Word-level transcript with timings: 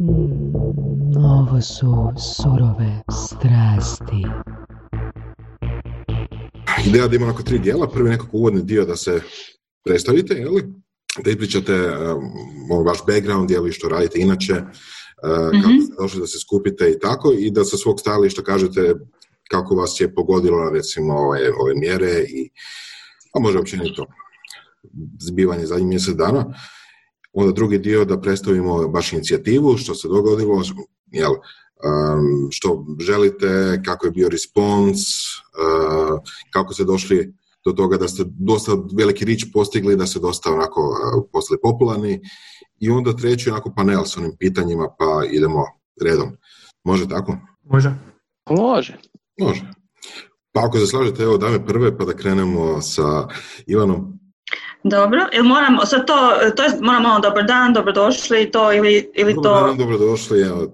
Mm, 0.00 1.16
ovo 1.16 1.60
su 1.60 2.12
surove 2.36 3.02
strasti. 3.26 4.22
Ideja 6.86 7.08
da 7.08 7.16
ima 7.16 7.24
onako 7.26 7.42
tri 7.42 7.58
dijela. 7.58 7.88
Prvi 7.90 8.10
nekako 8.10 8.36
uvodni 8.36 8.62
dio 8.62 8.84
da 8.84 8.96
se 8.96 9.20
predstavite, 9.84 10.34
jeli? 10.34 10.64
da 11.24 11.30
ispričate 11.30 11.72
um, 11.74 12.86
vaš 12.86 12.98
background, 13.06 13.50
jeli, 13.50 13.72
što 13.72 13.88
radite 13.88 14.18
inače, 14.20 14.52
uh, 14.52 15.50
kako 15.62 15.68
Mhm. 15.68 15.80
ste 15.80 15.94
došli 16.02 16.20
da 16.20 16.26
se 16.26 16.38
skupite 16.38 16.90
i 16.90 16.98
tako, 16.98 17.32
i 17.38 17.50
da 17.50 17.64
sa 17.64 17.76
svog 17.76 18.00
stajališta 18.00 18.42
kažete 18.42 18.94
kako 19.50 19.74
vas 19.74 20.00
je 20.00 20.14
pogodilo 20.14 20.70
recimo 20.70 21.14
ove, 21.14 21.40
ove 21.60 21.74
mjere 21.74 22.24
i 22.28 22.50
a 23.34 23.40
može 23.40 23.58
općenito 23.58 24.06
zbivanje 25.20 25.66
zadnjih 25.66 25.88
mjesec 25.88 26.14
dana. 26.14 26.44
Onda 27.32 27.52
drugi 27.52 27.78
dio 27.78 28.04
da 28.04 28.20
predstavimo 28.20 28.88
baš 28.88 29.12
inicijativu, 29.12 29.76
što 29.76 29.94
se 29.94 30.08
dogodilo, 30.08 30.62
jel, 31.06 31.32
um, 31.32 32.48
što 32.50 32.86
želite, 33.00 33.82
kako 33.84 34.06
je 34.06 34.10
bio 34.10 34.28
respons, 34.28 34.98
uh, 34.98 36.18
kako 36.50 36.74
ste 36.74 36.84
došli 36.84 37.34
do 37.64 37.72
toga 37.72 37.96
da 37.96 38.08
ste 38.08 38.22
dosta 38.26 38.72
veliki 38.96 39.24
rič 39.24 39.46
postigli, 39.52 39.96
da 39.96 40.06
ste 40.06 40.18
dosta 40.18 40.52
onako 40.52 40.80
uh, 40.80 41.24
postali 41.32 41.60
popularni 41.62 42.20
i 42.80 42.90
onda 42.90 43.16
treći 43.16 43.50
onako 43.50 43.72
panel 43.76 44.04
s 44.04 44.16
onim 44.16 44.32
pitanjima 44.38 44.88
pa 44.98 45.22
idemo 45.30 45.64
redom. 46.02 46.28
Može 46.84 47.08
tako? 47.08 47.36
Može. 47.64 47.94
Može. 48.50 48.98
Može. 49.40 49.70
Pa 50.52 50.60
ako 50.66 50.78
se 50.78 50.86
slažete, 50.86 51.22
evo 51.22 51.38
dame 51.38 51.66
prve, 51.66 51.98
pa 51.98 52.04
da 52.04 52.12
krenemo 52.12 52.80
sa 52.80 53.28
Ivanom. 53.66 54.17
Dobro, 54.82 55.26
jel 55.32 55.44
moramo, 55.44 55.86
sad 55.86 56.06
to, 56.06 56.32
to 56.56 56.62
je, 56.62 56.70
moramo 56.80 57.08
ono, 57.08 57.20
dobar 57.20 57.44
dan, 57.44 57.72
dobrodošli, 57.72 58.50
to 58.50 58.72
ili, 58.72 59.10
ili 59.14 59.34
Dobar 59.34 59.60
to... 59.60 59.66
dan, 59.66 59.76
dobrodošli, 59.76 60.40
evo. 60.40 60.66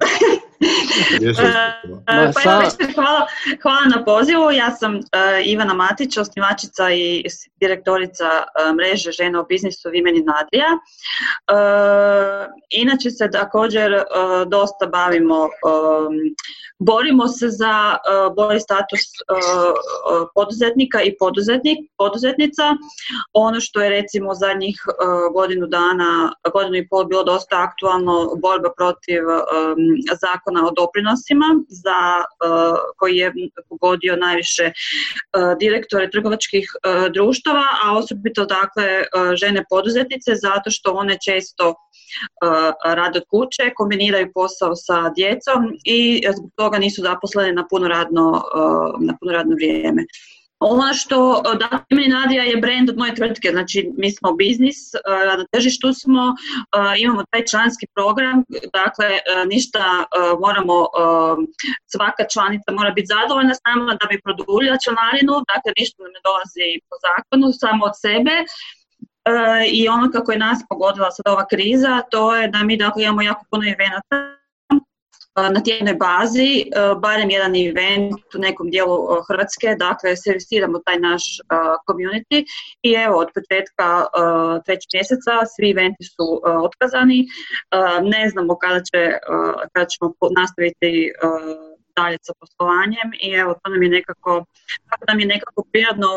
E, 2.06 2.32
Pa 2.34 2.50
evo, 2.50 2.60
već 2.60 2.94
hvala, 2.94 3.26
hvala 3.62 3.84
na 3.96 4.04
pozivu. 4.04 4.50
Ja 4.50 4.70
sam 4.70 4.94
e, 4.96 5.00
Ivana 5.44 5.74
Matić, 5.74 6.16
osnivačica 6.16 6.90
i 6.90 7.24
direktorica 7.60 8.24
e, 8.24 8.72
mreže 8.72 9.12
žena 9.12 9.40
u 9.40 9.46
biznisu 9.48 9.88
Women 9.88 10.16
in 10.16 10.30
Adria. 10.30 10.70
E, 10.74 11.54
inače 12.70 13.10
se 13.10 13.30
također 13.30 14.02
dosta 14.46 14.86
bavimo, 14.86 15.44
e, 15.44 15.48
borimo 16.78 17.28
se 17.28 17.48
za 17.48 17.96
e, 17.96 17.98
bolji 18.36 18.60
status 18.60 19.00
e, 19.00 19.02
e, 19.02 19.38
poduzetnika 20.34 21.02
i 21.02 21.16
poduzetnik, 21.18 21.78
poduzetnica. 21.98 22.62
Ono 23.32 23.60
što 23.60 23.82
je 23.82 23.90
recimo 23.90 24.34
zadnjih 24.34 24.76
e, 24.88 24.92
godinu 25.34 25.66
dana, 25.66 26.32
godinu 26.52 26.76
i 26.76 26.88
pol 26.88 27.04
bilo 27.04 27.24
dosta 27.24 27.62
aktualno, 27.62 28.34
borba 28.42 28.70
protiv 28.76 29.22
zakona 30.22 30.66
o 30.66 30.70
doprinosima 30.70 31.46
za 31.68 32.24
koji 32.96 33.16
je 33.16 33.32
pogodio 33.68 34.16
najviše 34.16 34.70
direktore 35.60 36.10
trgovačkih 36.10 36.68
društava, 37.14 37.64
a 37.84 37.98
osobito 37.98 38.44
dakle 38.44 38.86
žene 39.36 39.64
poduzetnice 39.70 40.34
zato 40.34 40.70
što 40.70 40.92
one 40.92 41.18
često 41.24 41.74
rade 42.84 43.18
od 43.18 43.24
kuće, 43.30 43.70
kombiniraju 43.74 44.32
posao 44.34 44.76
sa 44.76 45.10
djecom 45.16 45.60
i 45.84 46.22
zbog 46.36 46.50
toga 46.56 46.73
nisu 46.78 47.02
zaposlene 47.02 47.52
na 47.52 47.66
puno 47.70 47.88
radno, 47.88 48.42
na 49.00 49.16
puno 49.20 49.32
radno 49.32 49.54
vrijeme. 49.54 50.04
Ono 50.60 50.94
što, 50.94 51.42
da, 51.60 51.84
Imeni 51.88 52.08
Nadija 52.08 52.42
je 52.42 52.56
brand 52.56 52.90
od 52.90 52.98
moje 52.98 53.14
tvrtke, 53.14 53.48
znači 53.50 53.90
mi 53.98 54.10
smo 54.10 54.32
biznis, 54.32 54.78
na 55.38 55.44
tržištu 55.52 55.92
smo, 55.92 56.34
imamo 56.98 57.24
taj 57.30 57.44
članski 57.50 57.86
program, 57.94 58.44
dakle 58.72 59.06
e, 59.06 59.20
ništa 59.46 60.04
moramo, 60.40 60.76
svaka 61.92 62.24
članica 62.32 62.72
mora 62.72 62.90
biti 62.90 63.12
zadovoljna 63.16 63.54
s 63.54 63.62
nama 63.68 63.92
da 64.00 64.06
bi 64.10 64.22
produljila 64.24 64.76
članarinu, 64.84 65.34
dakle 65.52 65.70
ništa 65.78 66.02
nam 66.02 66.12
ne 66.16 66.20
dolazi 66.28 66.66
po 66.88 66.94
zakonu, 67.06 67.46
samo 67.62 67.82
od 67.90 67.94
sebe. 68.04 68.34
E, 68.40 68.44
I 69.78 69.88
ono 69.88 70.06
kako 70.14 70.32
je 70.32 70.44
nas 70.46 70.58
pogodila 70.68 71.10
sad 71.10 71.26
ova 71.34 71.46
kriza, 71.52 72.02
to 72.10 72.36
je 72.36 72.48
da 72.48 72.58
mi 72.68 72.76
dakle 72.76 73.02
imamo 73.02 73.22
jako 73.22 73.44
puno 73.50 73.64
evenata 73.74 74.43
na 75.36 75.60
tjednoj 75.64 75.94
bazi, 75.94 76.52
e, 76.60 76.64
barem 77.02 77.30
jedan 77.30 77.56
event 77.56 78.34
u 78.36 78.38
nekom 78.38 78.70
dijelu 78.70 78.96
e, 78.96 79.22
Hrvatske, 79.28 79.68
dakle 79.78 80.16
servisiramo 80.16 80.78
taj 80.78 80.98
naš 80.98 81.22
community 81.88 82.44
i 82.82 82.90
evo 82.92 83.18
od 83.18 83.28
početka 83.34 83.88
trećeg 84.64 84.90
mjeseca 84.94 85.32
svi 85.56 85.70
eventi 85.70 86.04
su 86.04 86.26
otkazani, 86.66 87.26
ne 88.02 88.28
znamo 88.30 88.58
kada, 88.58 88.80
će, 88.88 89.00
kada 89.72 89.86
ćemo 89.92 90.06
nastaviti 90.40 91.12
dalje 91.96 92.18
sa 92.22 92.32
poslovanjem 92.40 93.08
i 93.26 93.28
evo 93.42 93.54
to 93.60 93.70
nam 93.70 93.82
je 93.82 93.88
nekako, 93.88 94.44
tako 94.90 95.04
nam 95.08 95.20
je 95.20 95.26
nekako 95.26 95.60
prirodno 95.72 96.10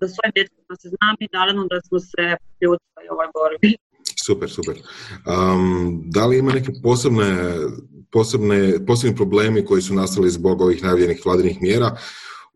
da 0.00 0.04
svojim 0.08 0.32
djetetom 0.34 0.76
se 0.82 0.88
znam 0.88 1.14
i 1.20 1.28
naravno 1.32 1.62
da 1.72 1.80
smo 1.80 1.98
se 1.98 2.24
priključili 2.42 3.06
ovoj 3.10 3.28
borbi. 3.34 3.70
Super, 4.26 4.50
super. 4.50 4.74
Um, 4.74 6.02
da 6.04 6.26
li 6.26 6.38
ima 6.38 6.52
neke 6.52 6.72
posebne, 6.82 7.28
posebne, 8.12 8.86
posebni 8.86 9.16
problemi 9.16 9.64
koji 9.64 9.82
su 9.82 9.94
nastali 9.94 10.30
zbog 10.30 10.60
ovih 10.60 10.82
najavljenih 10.82 11.22
vladinih 11.24 11.62
mjera 11.62 11.96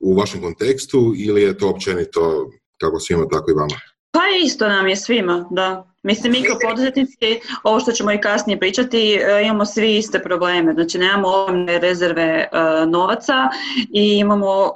u 0.00 0.14
vašem 0.14 0.42
kontekstu 0.42 1.12
ili 1.16 1.42
je 1.42 1.58
to 1.58 1.68
općenito 1.68 2.50
kako 2.80 3.00
svima, 3.00 3.28
tako 3.28 3.50
i 3.50 3.54
vama? 3.54 3.74
Pa 4.10 4.20
isto 4.44 4.68
nam 4.68 4.86
je 4.86 4.96
svima, 4.96 5.48
da. 5.50 5.90
Mislim, 6.02 6.32
mikropoduzetnici, 6.32 7.40
ovo 7.62 7.80
što 7.80 7.92
ćemo 7.92 8.12
i 8.12 8.20
kasnije 8.20 8.60
pričati, 8.60 9.14
e, 9.14 9.42
imamo 9.44 9.66
svi 9.66 9.96
iste 9.96 10.18
probleme. 10.18 10.74
Znači, 10.74 10.98
nemamo 10.98 11.28
ogromne 11.28 11.78
rezerve 11.78 12.22
e, 12.22 12.48
novaca 12.86 13.48
i 13.92 14.18
imamo, 14.18 14.64
e, 14.64 14.70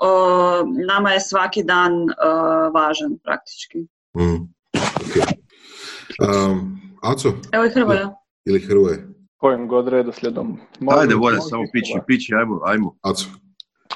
nama 0.87 1.11
je 1.13 1.21
svaki 1.21 1.63
dan 1.63 1.93
e, 1.93 2.15
važan 2.75 3.19
praktički. 3.25 3.79
Mm. 4.19 4.35
ok. 4.77 5.39
Um, 6.29 6.81
Aco 7.03 7.33
Evo 7.53 7.65
i 7.65 7.71
Hrvoja. 7.71 8.15
ili 8.47 8.61
Hrvoje? 8.61 9.09
Kojim 9.39 9.69
god 9.69 9.89
redoslijedom. 9.89 10.59
Ajde, 10.91 11.15
Mogu- 11.15 11.23
volje, 11.23 11.37
mogu 11.37 11.49
samo 11.49 11.63
pići, 11.73 11.99
pići, 12.07 12.35
ajmo, 12.35 12.61
ajmo. 12.65 12.95
Aco. 13.03 13.25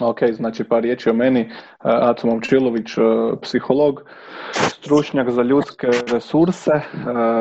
Ok, 0.01 0.19
znači 0.33 0.65
par 0.65 0.83
riječi 0.83 1.11
o 1.11 1.13
meni. 1.13 1.41
E, 1.41 1.49
Aco 1.81 2.27
Momčilović, 2.27 2.99
e, 2.99 3.01
psiholog, 3.43 4.03
stručnjak 4.53 5.31
za 5.31 5.43
ljudske 5.43 5.87
resurse, 6.13 6.71
e, 6.71 6.83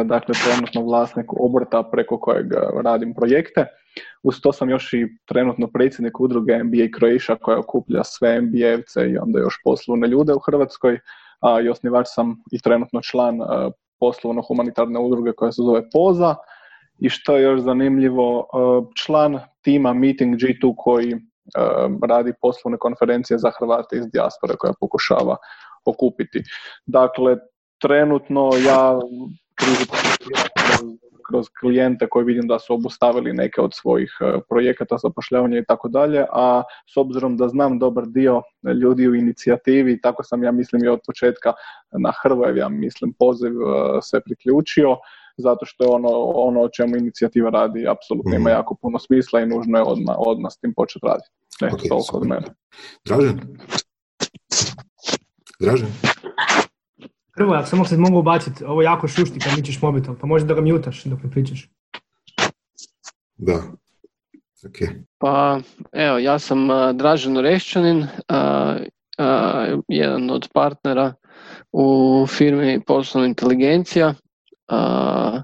dakle 0.03 0.35
trenutno 0.45 0.81
vlasnik 0.81 1.25
obrta 1.33 1.83
preko 1.83 2.19
kojeg 2.19 2.45
radim 2.83 3.13
projekte. 3.13 3.65
Uz 4.23 4.41
to 4.41 4.51
sam 4.53 4.69
još 4.69 4.93
i 4.93 5.07
trenutno 5.25 5.67
predsjednik 5.73 6.19
udruge 6.19 6.63
MBA 6.63 6.87
Croatia 6.99 7.35
koja 7.41 7.59
okuplja 7.59 8.03
sve 8.03 8.41
MBA-evce 8.41 9.11
i 9.11 9.17
onda 9.17 9.39
još 9.39 9.61
poslovne 9.63 10.07
ljude 10.07 10.33
u 10.33 10.39
Hrvatskoj, 10.39 10.99
a 11.39 11.61
i 11.61 11.69
osnivač 11.69 12.05
sam 12.09 12.35
i 12.51 12.59
trenutno 12.59 13.01
član 13.01 13.41
e, 13.41 13.45
poslovno 13.99 14.41
humanitarne 14.41 14.99
udruge 14.99 15.31
koja 15.31 15.51
se 15.51 15.61
zove 15.61 15.89
POZA. 15.93 16.35
I 17.01 17.09
što 17.09 17.37
je 17.37 17.43
još 17.43 17.59
zanimljivo, 17.59 18.39
e, 18.39 18.45
član 18.95 19.39
tima 19.61 19.93
Meeting 19.93 20.35
G2 20.35 20.73
koji 20.77 21.13
um, 21.13 21.99
radi 22.09 22.33
poslovne 22.41 22.77
konferencije 22.77 23.37
za 23.37 23.51
Hrvate 23.59 23.97
iz 23.97 24.05
dijaspore 24.13 24.55
koja 24.55 24.73
pokušava 24.79 25.37
okupiti. 25.85 26.43
Dakle, 26.85 27.37
trenutno 27.81 28.49
ja 28.65 28.99
kroz, 31.27 31.47
klijente 31.59 32.07
koji 32.09 32.25
vidim 32.25 32.47
da 32.47 32.59
su 32.59 32.73
obustavili 32.73 33.33
neke 33.33 33.61
od 33.61 33.71
svojih 33.73 34.17
eh, 34.21 34.39
projekata 34.49 34.97
zapošljavanja 34.97 35.57
i 35.57 35.65
tako 35.65 35.87
dalje, 35.87 36.25
a 36.31 36.63
s 36.93 36.97
obzirom 36.97 37.37
da 37.37 37.47
znam 37.47 37.79
dobar 37.79 38.05
dio 38.05 38.41
ljudi 38.81 39.07
u 39.07 39.15
inicijativi, 39.15 40.01
tako 40.01 40.23
sam 40.23 40.43
ja 40.43 40.51
mislim 40.51 40.83
i 40.83 40.87
od 40.87 40.99
početka 41.05 41.53
na 41.91 42.13
Hrvojev, 42.23 42.57
ja 42.57 42.69
mislim, 42.69 43.13
poziv 43.19 43.51
se 44.01 44.19
priključio, 44.25 44.97
zato 45.37 45.65
što 45.65 45.83
je 45.83 45.89
ono, 45.89 46.09
ono 46.25 46.61
o 46.61 46.69
čemu 46.69 46.97
inicijativa 46.97 47.49
radi 47.49 47.87
apsolutno 47.87 48.31
ima 48.35 48.39
Mhm. 48.39 48.49
jako 48.49 48.75
puno 48.81 48.99
smisla 48.99 49.39
i 49.41 49.45
nužno 49.45 49.77
je 49.77 49.83
odmah, 49.83 50.15
odmah 50.19 50.51
s 50.51 50.57
tim 50.57 50.73
početi 50.75 51.05
raditi. 51.05 51.29
Eto, 51.63 51.75
Ok, 51.75 51.81
toliko 51.81 51.95
od 51.95 52.05
super. 52.05 52.29
mene. 52.29 52.47
Dražen? 53.05 53.39
Dražen? 55.59 55.87
Prvo, 57.35 57.53
ako 57.53 57.67
samo 57.67 57.85
se 57.85 57.97
mogu 57.97 58.19
ubaciti, 58.19 58.63
ovo 58.63 58.81
jako 58.81 59.07
šušti 59.07 59.39
kad 59.39 59.53
mičeš 59.57 59.81
mobitel, 59.81 60.15
pa 60.21 60.27
možda 60.27 60.47
da 60.47 60.53
ga 60.53 60.61
mjutaš 60.61 61.03
dok 61.03 61.23
ne 61.23 61.31
pričaš. 61.31 61.69
Da. 63.37 63.53
Ok. 64.65 64.89
Pa 65.17 65.59
evo, 65.91 66.17
ja 66.17 66.39
sam 66.39 66.67
Dražen 66.93 67.37
Orešćanin, 67.37 68.07
jedan 69.87 70.29
od 70.29 70.49
partnera 70.53 71.13
u 71.71 71.85
firmi 72.29 72.81
Poslovna 72.87 73.27
inteligencija. 73.27 74.13
A, 74.71 75.41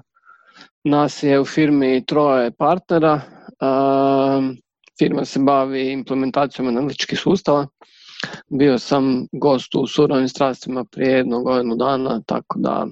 nas 0.84 1.22
je 1.22 1.40
u 1.40 1.44
firmi 1.44 2.04
troje 2.06 2.50
partnera. 2.50 3.20
A, 3.60 4.40
firma 4.98 5.24
se 5.24 5.38
bavi 5.38 5.92
implementacijom 5.92 6.68
analitičkih 6.68 7.18
sustava. 7.18 7.66
Bio 8.48 8.78
sam 8.78 9.26
gost 9.32 9.74
u 9.74 9.86
surovim 9.86 10.28
strastima 10.28 10.84
prije 10.84 11.16
jednog 11.16 11.44
godinu 11.44 11.76
dana, 11.76 12.22
tako 12.26 12.58
da 12.58 12.86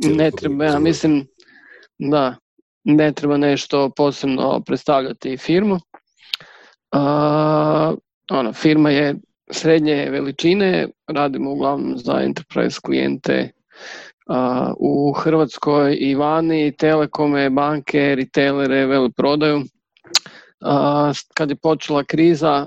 Cijelo 0.00 0.16
ne 0.16 0.30
treba, 0.30 0.64
ja 0.64 0.78
mislim, 0.78 1.26
da, 1.98 2.36
ne 2.84 3.12
treba 3.12 3.36
nešto 3.36 3.90
posebno 3.96 4.62
predstavljati 4.66 5.36
firmu. 5.36 5.74
Uh, 5.74 5.80
ono, 8.30 8.52
firma 8.52 8.90
je 8.90 9.14
srednje 9.50 10.08
veličine, 10.10 10.88
radimo 11.06 11.52
uglavnom 11.52 11.98
za 11.98 12.20
enterprise 12.22 12.80
klijente 12.82 13.50
u 14.78 15.12
Hrvatskoj 15.12 15.96
i 16.00 16.14
vani, 16.14 16.72
telekome, 16.76 17.50
banke, 17.50 18.14
retailere, 18.14 18.86
veli 18.86 19.10
prodaju. 19.12 19.62
Kad 21.34 21.50
je 21.50 21.56
počela 21.56 22.04
kriza, 22.04 22.66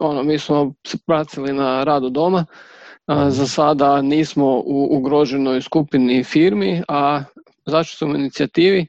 ono, 0.00 0.22
mi 0.22 0.38
smo 0.38 0.74
se 0.86 0.98
pratili 1.06 1.52
na 1.52 1.84
radu 1.84 2.10
doma, 2.10 2.44
za 3.28 3.46
sada 3.46 4.02
nismo 4.02 4.46
u 4.46 4.88
ugroženoj 4.96 5.62
skupini 5.62 6.24
firmi, 6.24 6.82
a 6.88 7.24
zašto 7.66 7.96
sam 7.96 8.10
u 8.10 8.14
inicijativi? 8.14 8.86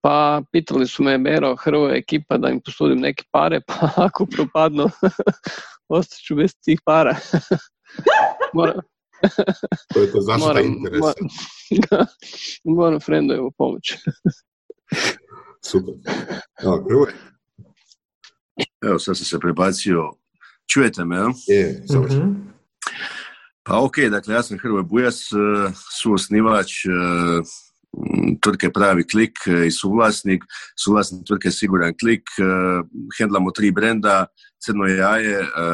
Pa 0.00 0.42
pitali 0.52 0.86
su 0.86 1.02
me 1.02 1.18
Bero, 1.18 1.56
Hrvo 1.56 1.90
ekipa 1.90 2.38
da 2.38 2.48
im 2.48 2.60
posudim 2.60 2.98
neke 3.00 3.24
pare, 3.30 3.60
pa 3.68 3.90
ako 3.96 4.26
propadnu, 4.26 4.90
ostaću 5.88 6.34
bez 6.34 6.54
tih 6.64 6.80
para. 6.84 7.16
moram, 8.54 8.80
to 9.94 10.00
je 10.00 10.12
to 10.12 10.20
zaštita 10.20 10.48
moram, 10.48 10.66
interesa. 10.66 11.12
Moram, 12.64 12.98
moram 13.06 13.50
pomoć. 13.58 13.96
Super. 15.64 15.94
Evo, 16.62 16.84
Hrvo 16.88 17.06
Evo, 18.82 18.98
sad 18.98 19.16
sam 19.16 19.24
se 19.26 19.38
prebacio. 19.38 20.10
Čujete 20.72 21.04
me, 21.04 21.16
jel? 21.16 21.30
Je, 21.46 21.82
mm 21.90 22.50
Pa 23.62 23.78
ok, 23.80 23.98
dakle, 24.10 24.34
ja 24.34 24.42
sam 24.42 24.58
Hrvoje 24.58 24.82
Bujas, 24.82 25.28
suosnivač 26.02 26.72
tvrtke 28.42 28.70
Pravi 28.72 29.04
klik 29.06 29.38
e, 29.46 29.66
i 29.66 29.70
suvlasnik, 29.70 30.44
suvlasnik 30.78 31.26
tvrtke 31.26 31.50
Siguran 31.50 31.94
klik, 32.00 32.30
e, 32.38 32.44
hendlamo 33.18 33.50
tri 33.50 33.70
brenda, 33.70 34.26
Crno 34.62 34.86
jaje, 34.86 35.40
e, 35.40 35.66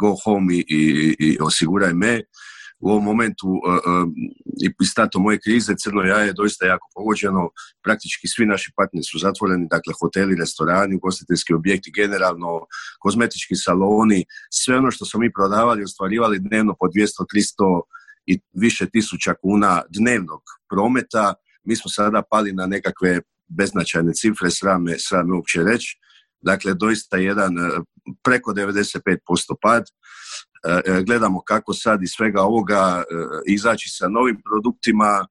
Go 0.00 0.16
Home 0.24 0.54
i, 0.54 0.64
i, 0.68 1.16
i 1.18 1.38
Osiguraj 1.40 1.94
me. 1.94 2.20
U 2.82 2.90
ovom 2.90 3.04
momentu 3.04 3.46
i 4.80 4.86
stato 4.86 5.18
moje 5.18 5.38
krize 5.38 5.74
Crno 5.78 6.02
jaje 6.02 6.26
je 6.26 6.32
doista 6.32 6.66
jako 6.66 6.88
pogođeno. 6.94 7.50
Praktički 7.82 8.28
svi 8.28 8.46
naši 8.46 8.72
partneri 8.76 9.04
su 9.04 9.18
zatvoreni, 9.18 9.66
dakle 9.70 9.94
hoteli, 10.00 10.36
restorani, 10.36 10.96
ugostiteljski 10.96 11.54
objekti, 11.54 11.92
generalno 11.94 12.66
kozmetički 12.98 13.54
saloni, 13.54 14.24
sve 14.50 14.76
ono 14.76 14.90
što 14.90 15.04
smo 15.04 15.20
mi 15.20 15.32
prodavali, 15.32 15.82
ostvarivali 15.82 16.38
dnevno 16.38 16.74
po 16.80 16.86
200, 16.86 17.06
300 17.34 17.80
i 18.26 18.40
više 18.52 18.86
tisuća 18.90 19.34
kuna 19.42 19.82
dnevnog 19.88 20.42
prometa, 20.70 21.34
mi 21.64 21.76
smo 21.76 21.90
sada 21.90 22.22
pali 22.30 22.52
na 22.52 22.66
nekakve 22.66 23.20
beznačajne 23.48 24.12
cifre, 24.14 24.50
srame, 24.50 24.94
srame 24.98 25.34
uopće 25.34 25.62
reći. 25.62 25.98
Dakle, 26.42 26.74
doista 26.74 27.16
jedan 27.16 27.58
e, 27.58 27.62
preko 28.22 28.52
95% 28.52 29.16
pad. 29.62 29.84
E, 29.84 30.80
e, 30.86 31.02
gledamo 31.02 31.42
kako 31.42 31.74
sad 31.74 32.02
iz 32.02 32.10
svega 32.16 32.40
ovoga 32.42 33.04
izaći 33.46 33.88
sa 33.88 34.08
novim 34.08 34.42
produktima, 34.44 35.26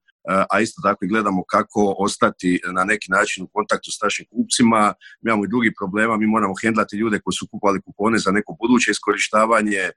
a 0.49 0.59
isto 0.61 0.81
tako 0.81 1.05
i 1.05 1.07
gledamo 1.07 1.43
kako 1.43 1.95
ostati 1.97 2.61
na 2.73 2.83
neki 2.83 3.11
način 3.11 3.43
u 3.43 3.49
kontaktu 3.53 3.91
s 3.91 4.01
našim 4.01 4.25
kupcima. 4.31 4.93
Mi 5.21 5.29
imamo 5.29 5.45
i 5.45 5.47
drugi 5.47 5.73
problema, 5.79 6.17
mi 6.17 6.27
moramo 6.27 6.53
hendlati 6.61 6.95
ljude 6.97 7.19
koji 7.19 7.33
su 7.33 7.47
kupovali 7.51 7.81
kupone 7.81 8.17
za 8.17 8.31
neko 8.31 8.55
buduće 8.59 8.91
iskorištavanje 8.91 9.89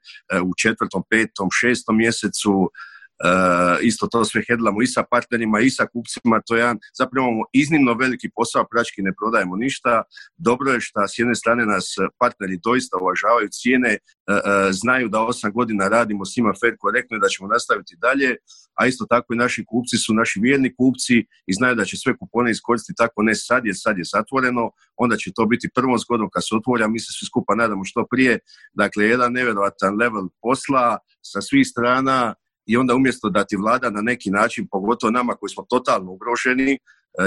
u 0.43 0.51
četvrtom, 0.61 1.03
petom, 1.09 1.49
šestom 1.51 1.97
mjesecu. 1.97 2.71
Uh, 3.15 3.79
isto 3.81 4.07
to 4.07 4.25
sve 4.25 4.41
hedlamo 4.47 4.81
i 4.81 4.87
sa 4.87 5.03
partnerima 5.11 5.59
i 5.59 5.69
sa 5.69 5.85
kupcima, 5.87 6.41
to 6.45 6.55
je 6.55 6.59
jedan, 6.59 6.79
zapravo 6.97 7.27
imamo 7.27 7.45
iznimno 7.53 7.93
veliki 7.93 8.29
posao, 8.35 8.67
prački 8.71 9.01
ne 9.01 9.11
prodajemo 9.19 9.55
ništa, 9.55 10.03
dobro 10.37 10.71
je 10.71 10.81
što 10.81 11.07
s 11.07 11.19
jedne 11.19 11.35
strane 11.35 11.65
nas 11.65 11.85
partneri 12.19 12.59
doista 12.63 12.97
uvažavaju 13.01 13.47
cijene, 13.51 13.93
e, 13.93 13.99
e, 14.33 14.39
znaju 14.71 15.09
da 15.09 15.19
osam 15.19 15.51
godina 15.51 15.87
radimo 15.87 16.25
s 16.25 16.37
njima 16.37 16.53
fair 16.61 16.75
korektno 16.79 17.17
i 17.17 17.19
da 17.19 17.27
ćemo 17.27 17.47
nastaviti 17.47 17.95
dalje, 18.01 18.35
a 18.79 18.87
isto 18.87 19.05
tako 19.09 19.33
i 19.33 19.37
naši 19.37 19.65
kupci 19.65 19.97
su 19.97 20.13
naši 20.13 20.39
vjerni 20.39 20.75
kupci 20.75 21.15
i 21.47 21.53
znaju 21.53 21.75
da 21.75 21.85
će 21.85 21.97
sve 21.97 22.17
kupone 22.17 22.51
iskoristiti 22.51 22.97
tako 22.97 23.23
ne 23.23 23.35
sad 23.35 23.65
je, 23.65 23.73
sad 23.73 23.97
je 23.97 24.03
zatvoreno, 24.13 24.71
onda 24.95 25.15
će 25.17 25.31
to 25.35 25.45
biti 25.45 25.69
prvom 25.75 25.97
zgodom 25.97 26.29
kad 26.33 26.43
se 26.43 26.55
otvorja, 26.55 26.87
mi 26.87 26.99
se 26.99 27.11
svi 27.19 27.25
skupa 27.25 27.55
nadamo 27.55 27.83
što 27.85 28.05
prije, 28.11 28.39
dakle 28.73 29.05
jedan 29.05 29.31
nevjerojatan 29.33 29.95
level 30.01 30.27
posla 30.41 30.97
sa 31.21 31.41
svih 31.41 31.67
strana, 31.67 32.35
i 32.65 32.77
onda 32.77 32.95
umjesto 32.95 33.29
da 33.29 33.43
ti 33.43 33.55
vlada 33.57 33.89
na 33.89 34.01
neki 34.01 34.29
način, 34.29 34.67
pogotovo 34.71 35.11
nama 35.11 35.33
koji 35.35 35.49
smo 35.49 35.65
totalno 35.69 36.11
ugroženi, 36.11 36.71
e, 36.73 36.77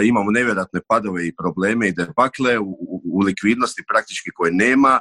imamo 0.04 0.30
nevjerojatne 0.30 0.80
padove 0.88 1.26
i 1.26 1.34
probleme 1.36 1.88
i 1.88 1.92
debakle 1.92 2.58
u, 2.58 2.78
u, 3.04 3.20
likvidnosti 3.20 3.82
praktički 3.88 4.30
koje 4.34 4.52
nema, 4.52 5.00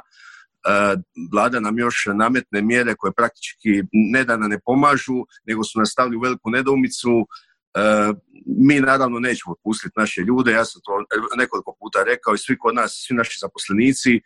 vlada 1.32 1.60
nam 1.60 1.78
još 1.78 2.06
nametne 2.14 2.62
mjere 2.62 2.94
koje 2.94 3.12
praktički 3.12 3.82
ne 3.92 4.24
da 4.24 4.36
nam 4.36 4.50
ne 4.50 4.60
pomažu, 4.64 5.24
nego 5.46 5.64
su 5.64 5.78
nas 5.78 5.90
stavili 5.90 6.16
u 6.16 6.20
veliku 6.20 6.50
nedoumicu. 6.50 7.26
E, 7.74 8.12
mi 8.46 8.80
naravno 8.80 9.18
nećemo 9.18 9.54
pustiti 9.64 9.92
naše 9.96 10.20
ljude, 10.20 10.52
ja 10.52 10.64
sam 10.64 10.80
to 10.84 10.92
nekoliko 11.36 11.76
puta 11.80 12.04
rekao 12.04 12.34
i 12.34 12.38
svi 12.38 12.58
kod 12.58 12.74
nas, 12.74 13.04
svi 13.06 13.16
naši 13.16 13.38
zaposlenici 13.40 14.20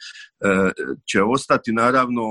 će 1.10 1.22
ostati 1.22 1.72
naravno 1.72 2.22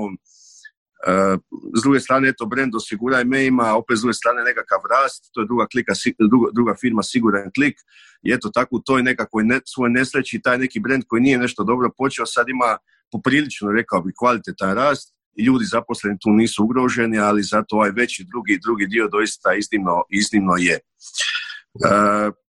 s 1.76 1.82
druge 1.82 2.00
strane, 2.00 2.28
eto, 2.28 2.46
brand 2.46 2.74
osiguraj 2.74 3.24
me 3.24 3.46
ima, 3.46 3.74
opet 3.74 3.98
s 3.98 4.00
druge 4.00 4.14
strane 4.14 4.42
nekakav 4.42 4.80
rast, 4.90 5.30
to 5.32 5.40
je 5.40 5.46
druga, 5.46 5.66
klika, 5.66 5.92
druga, 6.30 6.50
druga 6.52 6.74
firma 6.80 7.02
Siguran 7.02 7.50
klik. 7.54 7.76
I 8.22 8.32
eto 8.32 8.50
tako 8.54 8.76
u 8.76 8.80
toj 8.80 9.02
nekakvoj 9.02 9.44
ne, 9.44 9.60
svoj 9.64 9.90
nesreći 9.90 10.40
taj 10.42 10.58
neki 10.58 10.80
brand 10.80 11.02
koji 11.08 11.22
nije 11.22 11.38
nešto 11.38 11.64
dobro 11.64 11.90
počeo, 11.98 12.26
sad 12.26 12.48
ima 12.48 12.78
poprilično, 13.12 13.72
rekao 13.72 14.02
bi, 14.02 14.12
kvalitetan 14.18 14.74
rast 14.74 15.14
i 15.36 15.44
ljudi 15.44 15.64
zaposleni 15.64 16.16
tu 16.20 16.30
nisu 16.30 16.64
ugroženi, 16.64 17.18
ali 17.18 17.42
zato 17.42 17.76
ovaj 17.76 17.90
veći 17.90 18.26
drugi, 18.30 18.58
drugi 18.62 18.86
dio 18.86 19.08
doista 19.08 19.54
iznimno, 19.54 20.02
iznimno 20.10 20.54
je. 20.58 20.78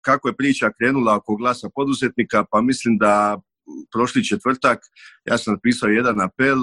kako 0.02 0.28
je 0.28 0.36
priča 0.36 0.72
krenula 0.80 1.16
oko 1.16 1.36
glasa 1.36 1.70
poduzetnika, 1.76 2.46
pa 2.52 2.62
mislim 2.62 2.98
da 2.98 3.42
prošli 3.94 4.26
četvrtak 4.26 4.80
ja 5.26 5.38
sam 5.38 5.54
napisao 5.54 5.90
jedan 5.90 6.22
apel 6.22 6.58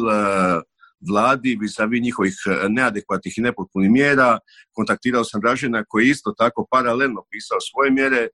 vladi 1.08 1.58
vis-a-vis 1.60 2.02
njihovih 2.02 2.34
e, 2.46 2.68
neadekvatnih 2.68 3.34
i 3.38 3.40
nepotpunih 3.40 3.90
mjera. 3.90 4.38
Kontaktirao 4.72 5.24
sam 5.24 5.40
Dražena 5.40 5.84
koji 5.88 6.04
je 6.04 6.10
isto 6.10 6.34
tako 6.38 6.66
paralelno 6.70 7.24
pisao 7.30 7.58
svoje 7.60 7.90
mjere 7.90 8.28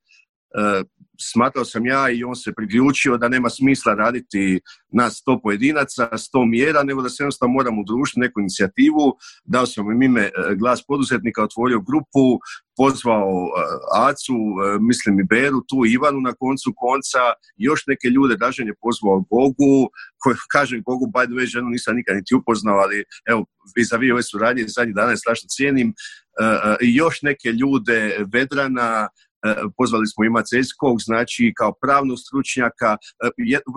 smatrao 1.21 1.65
sam 1.65 1.87
ja 1.87 2.11
i 2.11 2.25
on 2.25 2.37
se 2.37 2.53
priključio 2.57 3.17
da 3.17 3.29
nema 3.29 3.51
smisla 3.51 3.95
raditi 3.95 4.61
na 4.93 5.11
sto 5.11 5.41
pojedinaca, 5.43 6.19
sto 6.19 6.45
mjera, 6.45 6.83
nego 6.83 7.03
da 7.03 7.09
se 7.09 7.23
jednostavno 7.23 7.53
moramo 7.53 7.81
udružiti 7.81 8.21
neku 8.21 8.41
inicijativu. 8.41 9.17
Dao 9.45 9.67
sam 9.67 9.91
im 9.91 10.03
ime 10.03 10.21
e, 10.21 10.31
glas 10.59 10.85
poduzetnika, 10.89 11.43
otvorio 11.43 11.81
grupu, 11.81 12.41
pozvao 12.77 13.31
e, 13.47 13.63
Acu, 14.09 14.35
mislim 14.81 15.21
i 15.21 15.25
Beru, 15.25 15.61
tu 15.69 15.87
Ivanu 15.87 16.21
na 16.21 16.33
koncu 16.33 16.73
konca, 16.77 17.23
još 17.57 17.81
neke 17.87 18.09
ljude, 18.09 18.37
Dražen 18.37 18.67
je 18.67 18.81
pozvao 18.83 19.25
Gogu, 19.31 19.91
koji 20.19 20.37
kažem 20.53 20.83
Gogu, 20.87 21.07
by 21.07 21.25
the 21.27 21.35
way, 21.35 21.47
ženu 21.47 21.69
nisam 21.69 21.97
nikad 21.97 22.17
niti 22.17 22.35
upoznao, 22.35 22.77
ali 22.77 23.05
evo, 23.31 23.45
vis-a-vis 23.77 24.13
ove 24.13 24.23
suradnje 24.23 24.65
zadnjih 24.67 24.95
dana 24.95 25.11
je 25.11 25.17
strašno 25.17 25.47
cijenim, 25.49 25.95
i 26.81 26.95
još 26.95 27.23
neke 27.23 27.49
ljude, 27.53 28.17
Vedrana, 28.33 29.09
E, 29.09 29.26
pozvali 29.77 30.07
smo 30.07 30.25
i 30.25 30.35
Macejskog, 30.37 30.97
znači 31.09 31.53
kao 31.57 31.73
pravnog 31.83 32.19
stručnjaka. 32.25 32.91
E, 33.25 33.27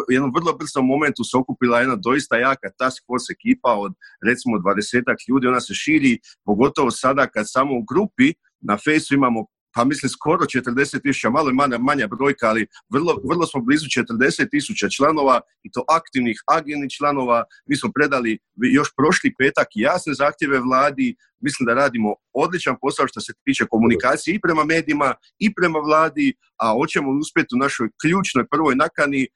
u 0.08 0.12
jednom 0.16 0.32
vrlo 0.38 0.52
brzom 0.60 0.86
momentu 0.94 1.24
se 1.24 1.38
okupila 1.38 1.80
jedna 1.80 1.96
doista 1.96 2.36
jaka 2.38 2.70
task 2.80 3.00
force 3.08 3.30
ekipa 3.38 3.72
od 3.86 3.94
recimo 4.30 4.60
dvadesetak 4.60 5.18
ljudi, 5.30 5.48
ona 5.48 5.62
se 5.62 5.74
širi, 5.74 6.20
pogotovo 6.46 6.92
sada 6.92 7.28
kad 7.28 7.46
samo 7.48 7.72
u 7.80 7.84
grupi 7.92 8.34
na 8.62 8.78
Fejsu 8.78 9.14
imamo 9.14 9.46
pa 9.76 9.84
mislim 9.84 10.10
skoro 10.10 10.46
40 10.46 11.02
tisuća, 11.02 11.30
malo 11.30 11.50
je 11.50 11.80
manja, 11.80 12.08
brojka, 12.08 12.48
ali 12.48 12.68
vrlo, 12.90 13.22
vrlo 13.30 13.46
smo 13.46 13.62
blizu 13.62 13.86
40 13.86 14.50
tisuća 14.52 14.88
članova 14.90 15.42
i 15.64 15.72
to 15.72 15.84
aktivnih, 15.90 16.38
agilnih 16.58 16.92
članova. 16.98 17.44
Mi 17.66 17.78
smo 17.78 17.92
predali 17.96 18.40
još 18.56 18.90
prošli 18.98 19.34
petak 19.40 19.68
jasne 19.76 20.14
zahtjeve 20.14 20.60
vladi, 20.60 21.16
mislim 21.40 21.66
da 21.66 21.74
radimo 21.74 22.16
odličan 22.34 22.76
posao 22.82 23.08
što 23.08 23.22
se 23.22 23.34
tiče 23.46 23.66
komunikacije 23.70 24.36
i 24.36 24.42
prema 24.42 24.64
medijima 24.64 25.14
i 25.40 25.54
prema 25.54 25.80
vladi, 25.80 26.34
a 26.58 26.72
hoćemo 26.72 27.12
uspjeti 27.12 27.56
u 27.56 27.58
našoj 27.58 27.90
ključnoj 28.02 28.48
prvoj 28.48 28.76
nakani, 28.76 29.28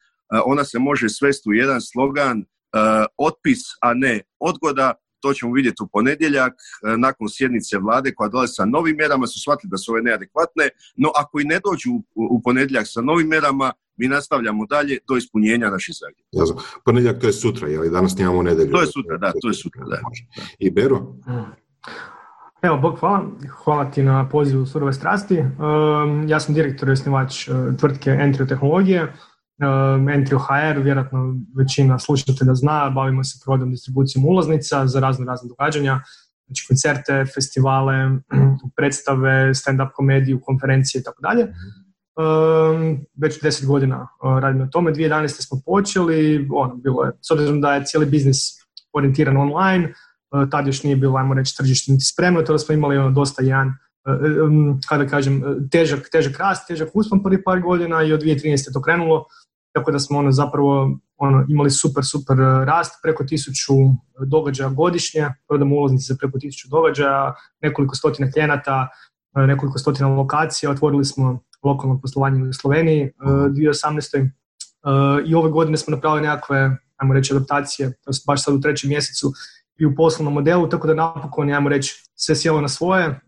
ona 0.46 0.64
se 0.64 0.80
može 0.80 1.10
svesti 1.10 1.50
u 1.50 1.54
jedan 1.54 1.82
slogan, 1.82 2.46
otpis, 3.18 3.60
a 3.82 3.94
ne 3.94 4.22
odgoda, 4.40 4.94
to 5.24 5.34
ćemo 5.34 5.54
vidjeti 5.54 5.84
u 5.84 5.88
ponedjeljak, 5.88 6.54
e, 6.54 6.98
nakon 6.98 7.28
sjednice 7.30 7.78
vlade 7.78 8.14
koja 8.16 8.30
dolazi 8.30 8.54
sa 8.54 8.66
novim 8.66 8.96
mjerama, 8.98 9.28
su 9.28 9.42
shvatili 9.42 9.70
da 9.72 9.78
su 9.78 9.92
ove 9.92 10.02
neadekvatne, 10.02 10.66
no 10.96 11.10
ako 11.22 11.40
i 11.40 11.44
ne 11.44 11.60
dođu 11.68 11.92
u 12.36 12.42
ponedjeljak 12.46 12.86
sa 12.88 13.02
novim 13.02 13.30
mjerama, 13.30 13.72
mi 13.98 14.08
nastavljamo 14.08 14.66
dalje 14.66 14.98
do 15.08 15.18
ispunjenja 15.18 15.70
naših 15.70 15.96
zahtjeva. 16.02 16.62
Ponedjeljak 16.86 17.22
to 17.22 17.28
je 17.28 17.34
sutra, 17.34 17.68
jel? 17.68 17.90
Danas 17.92 18.18
nemamo 18.18 18.44
nedjelju. 18.44 18.72
To 18.72 18.82
je 18.82 18.88
sutra, 18.88 19.18
da, 19.18 19.32
to 19.42 19.48
je 19.48 19.54
sutra, 19.54 19.86
da. 19.86 20.00
I 20.60 20.72
Bero? 20.72 21.00
Evo, 22.62 22.78
Bog 22.78 23.00
hvala. 23.00 23.26
Hvala 23.64 23.92
ti 23.92 24.04
na 24.04 24.30
pozivu 24.30 24.66
Surove 24.66 24.94
strasti. 24.94 25.40
Um, 25.40 26.28
ja 26.28 26.40
sam 26.40 26.56
direktor 26.56 26.90
i 26.90 26.92
osnivač 26.92 27.48
uh, 27.48 27.56
tvrtke 27.80 28.10
Entrio 28.10 28.46
tehnologije. 28.46 29.14
Entrio 30.14 30.40
HR, 30.40 30.80
vjerojatno 30.80 31.36
većina 31.58 32.00
slušatelja 32.00 32.56
zna, 32.56 32.90
bavimo 32.90 33.24
se 33.24 33.40
provodom 33.44 33.72
distribucijom 33.72 34.26
ulaznica 34.26 34.88
za 34.88 35.00
razne 35.00 35.26
razne 35.26 35.50
događanja, 35.50 36.02
znači 36.46 36.66
koncerte, 36.68 37.26
festivale, 37.36 37.94
predstave, 38.78 39.54
stand-up 39.54 39.90
komediju, 39.94 40.42
konferencije 40.42 41.00
i 41.00 41.04
tako 41.04 41.22
dalje. 41.22 41.48
Već 43.18 43.42
deset 43.42 43.68
godina 43.68 44.08
uh, 44.24 44.40
radimo 44.40 44.66
na 44.66 44.70
tome. 44.70 44.92
2011. 44.92 45.28
smo 45.48 45.62
počeli, 45.66 46.48
ono, 46.52 46.76
bilo 46.76 47.04
je, 47.04 47.12
s 47.22 47.32
obzirom 47.32 47.62
da 47.62 47.76
je 47.76 47.86
cijeli 47.86 48.06
biznis 48.06 48.38
orijentiran 48.94 49.38
online, 49.38 49.94
uh, 50.32 50.50
tad 50.50 50.68
još 50.68 50.84
nije 50.84 50.96
bilo, 50.96 51.18
ajmo 51.18 51.34
reći, 51.34 51.58
tržište 51.58 51.92
niti 51.92 52.06
spremno, 52.06 52.42
tada 52.42 52.60
smo 52.60 52.74
imali 52.74 52.98
ono, 52.98 53.12
dosta 53.12 53.44
jedan, 53.44 53.74
um, 54.46 54.82
kada 54.90 55.08
kažem, 55.08 55.42
težak, 55.72 56.10
težak 56.12 56.38
rast, 56.40 56.68
težak 56.68 56.90
uspon 56.94 57.24
prvi 57.24 57.44
par 57.44 57.62
godina 57.62 58.04
i 58.04 58.14
od 58.14 58.22
2013. 58.22 58.74
to 58.74 58.82
krenulo, 58.82 59.26
tako 59.74 59.92
da 59.92 60.00
smo 60.00 60.20
ono 60.20 60.32
zapravo 60.32 61.00
ono, 61.18 61.46
imali 61.50 61.70
super, 61.70 62.04
super 62.06 62.38
rast, 62.66 62.94
preko 63.04 63.24
tisuću 63.24 63.74
događaja 64.28 64.70
godišnje, 64.70 65.30
prodamo 65.48 65.76
ulaznice 65.76 66.14
za 66.14 66.16
preko 66.20 66.40
tisuću 66.40 66.68
događaja, 66.72 67.34
nekoliko 67.62 67.96
stotina 67.96 68.32
klijenata, 68.32 68.88
nekoliko 69.36 69.78
stotina 69.78 70.08
lokacija, 70.08 70.72
otvorili 70.72 71.06
smo 71.06 71.40
lokalno 71.64 72.00
poslovanje 72.02 72.50
u 72.50 72.54
Sloveniji 72.54 73.04
uh, 73.04 73.30
2018. 73.30 74.22
Uh, 74.22 75.30
I 75.30 75.36
ove 75.36 75.50
godine 75.50 75.78
smo 75.78 75.96
napravili 75.96 76.28
nekakve, 76.28 76.78
ajmo 76.96 77.14
reći, 77.14 77.34
adaptacije, 77.34 77.92
to 77.92 78.12
baš 78.28 78.44
sad 78.44 78.54
u 78.54 78.62
trećem 78.62 78.90
mjesecu 78.90 79.32
i 79.80 79.86
u 79.86 79.96
poslovnom 79.96 80.34
modelu, 80.34 80.70
tako 80.70 80.88
da 80.88 80.94
napokon, 80.94 81.50
ajmo 81.50 81.70
reći, 81.70 82.04
sve 82.16 82.36
sjelo 82.36 82.62
na 82.62 82.68
svoje. 82.68 83.20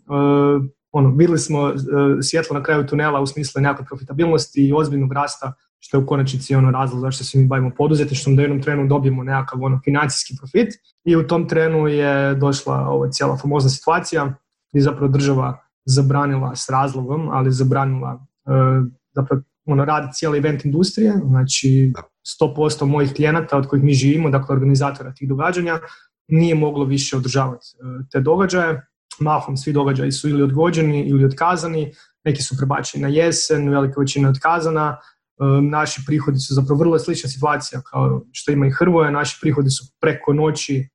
Ono, 0.91 1.09
vidjeli 1.09 1.39
smo 1.39 1.73
svjetlo 2.21 2.57
na 2.57 2.63
kraju 2.63 2.87
tunela 2.87 3.21
u 3.21 3.27
smislu 3.27 3.61
nekakve 3.61 3.85
profitabilnosti 3.85 4.67
i 4.67 4.73
ozbiljnog 4.73 5.13
rasta, 5.13 5.53
što 5.85 5.97
je 5.97 6.03
u 6.03 6.07
konačnici 6.07 6.55
ono 6.55 6.71
razlog 6.71 7.01
zašto 7.01 7.23
se 7.23 7.37
mi 7.37 7.47
bavimo 7.47 7.71
poduzetništvom, 7.77 8.35
da 8.35 8.41
u 8.41 8.43
jednom 8.43 8.61
trenu 8.61 8.87
dobijemo 8.87 9.23
nekakav 9.23 9.63
ono, 9.63 9.79
financijski 9.83 10.33
profit 10.37 10.73
i 11.03 11.15
u 11.15 11.27
tom 11.27 11.47
trenu 11.49 11.87
je 11.87 12.35
došla 12.35 12.75
ova 12.75 13.09
cijela 13.11 13.37
famozna 13.37 13.69
situacija 13.69 14.33
gdje 14.71 14.81
zapravo 14.81 15.07
država 15.07 15.59
zabranila 15.85 16.55
s 16.55 16.69
razlogom, 16.69 17.29
ali 17.29 17.51
zabranila 17.51 18.13
uh, 18.13 18.87
zapravo 19.15 19.41
ono, 19.65 19.85
radi 19.85 20.13
cijele 20.13 20.37
event 20.37 20.65
industrije, 20.65 21.13
znači 21.27 21.93
100% 22.41 22.85
mojih 22.85 23.13
klijenata 23.13 23.57
od 23.57 23.67
kojih 23.67 23.83
mi 23.83 23.93
živimo, 23.93 24.29
dakle 24.29 24.55
organizatora 24.55 25.13
tih 25.13 25.29
događanja, 25.29 25.79
nije 26.27 26.55
moglo 26.55 26.85
više 26.85 27.17
održavati 27.17 27.67
uh, 27.79 28.05
te 28.11 28.19
događaje. 28.19 28.87
Mahom 29.19 29.57
svi 29.57 29.73
događaji 29.73 30.11
su 30.11 30.29
ili 30.29 30.43
odgođeni 30.43 31.01
ili 31.01 31.25
otkazani, 31.25 31.91
neki 32.23 32.41
su 32.41 32.57
prebačeni 32.57 33.01
na 33.01 33.07
jesen, 33.07 33.69
velika 33.69 34.01
većina 34.01 34.27
je 34.27 34.31
otkazana, 34.31 34.97
naši 35.61 36.01
prihodi 36.07 36.39
su 36.39 36.53
zapravo 36.53 36.79
vrlo 36.79 36.99
slična 36.99 37.29
situacija 37.29 37.81
kao 37.81 38.21
što 38.31 38.51
ima 38.51 38.67
i 38.67 38.71
Hrvoje, 38.71 39.11
naši 39.11 39.37
prihodi 39.41 39.69
su 39.69 39.85
preko 40.01 40.33
noći 40.33 40.89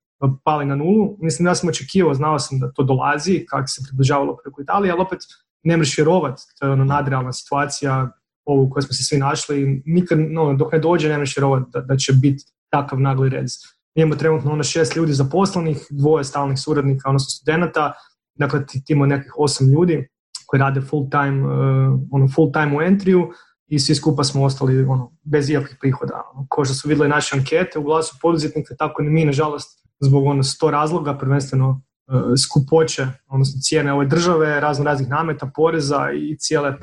pali 0.45 0.67
na 0.67 0.77
nulu. 0.77 1.17
Mislim 1.19 1.45
da 1.45 1.55
sam 1.55 1.69
očekivao, 1.69 2.15
znao 2.15 2.39
sam 2.39 2.59
da 2.59 2.73
to 2.73 2.83
dolazi, 2.83 3.45
kako 3.49 3.67
se 3.67 3.83
približavalo 3.89 4.37
preko 4.45 4.63
Italije, 4.63 4.93
ali 4.93 5.03
opet 5.03 5.19
ne 5.63 5.77
možeš 5.77 5.99
vjerovati, 5.99 6.43
to 6.59 6.67
je 6.67 6.73
ono 6.73 6.85
nadrealna 6.85 7.33
situacija 7.33 8.13
ovu 8.45 8.63
u 8.63 8.71
kojoj 8.71 8.83
smo 8.83 8.93
se 8.93 9.05
svi 9.05 9.19
našli. 9.19 9.83
Nikad, 9.87 10.19
no, 10.19 10.55
dok 10.55 10.73
ne 10.73 10.79
dođe, 10.79 11.09
ne 11.09 11.19
možeš 11.19 11.37
vjerovati 11.37 11.71
da, 11.73 11.81
da 11.81 11.97
će 11.97 12.13
biti 12.13 12.45
takav 12.71 13.01
nagli 13.01 13.29
rez. 13.29 13.51
Imamo 13.95 14.17
trenutno 14.17 14.53
ono 14.53 14.63
šest 14.63 14.97
ljudi 14.97 15.13
zaposlenih, 15.13 15.87
dvoje 15.91 16.25
stalnih 16.25 16.59
suradnika, 16.61 17.09
odnosno 17.09 17.31
studenta, 17.31 17.93
dakle 18.35 18.67
ti 18.67 18.83
imamo 18.89 19.07
nekih 19.07 19.33
osam 19.39 19.69
ljudi 19.69 20.09
koji 20.47 20.61
rade 20.61 20.81
full 20.81 21.11
time, 21.11 21.47
uh, 21.47 22.01
ono 22.11 22.29
full 22.29 22.53
time 22.53 22.77
u 22.79 22.83
entriju 22.83 23.31
i 23.71 23.79
svi 23.79 23.95
skupa 23.95 24.25
smo 24.25 24.45
ostali 24.45 24.85
ono, 24.85 25.13
bez 25.23 25.51
ikakvih 25.51 25.77
prihoda. 25.81 26.23
Ono, 26.35 26.47
ko 26.49 26.65
što 26.65 26.75
su 26.75 26.89
vidjeli 26.89 27.09
naše 27.09 27.37
ankete 27.37 27.79
u 27.79 27.83
glasu 27.83 28.19
poduzetnika, 28.23 28.75
tako 28.79 29.03
ni 29.03 29.11
mi, 29.11 29.25
nažalost, 29.25 29.87
zbog 30.01 30.27
ono 30.27 30.43
sto 30.43 30.71
razloga, 30.71 31.19
prvenstveno 31.19 31.69
uh, 31.71 32.23
skupoće, 32.45 33.07
odnosno 33.29 33.61
cijene 33.61 33.93
ove 33.93 34.07
države, 34.07 34.61
razno 34.61 34.85
raznih 34.85 35.09
nameta, 35.09 35.51
poreza 35.55 36.11
i 36.13 36.37
cijele 36.39 36.77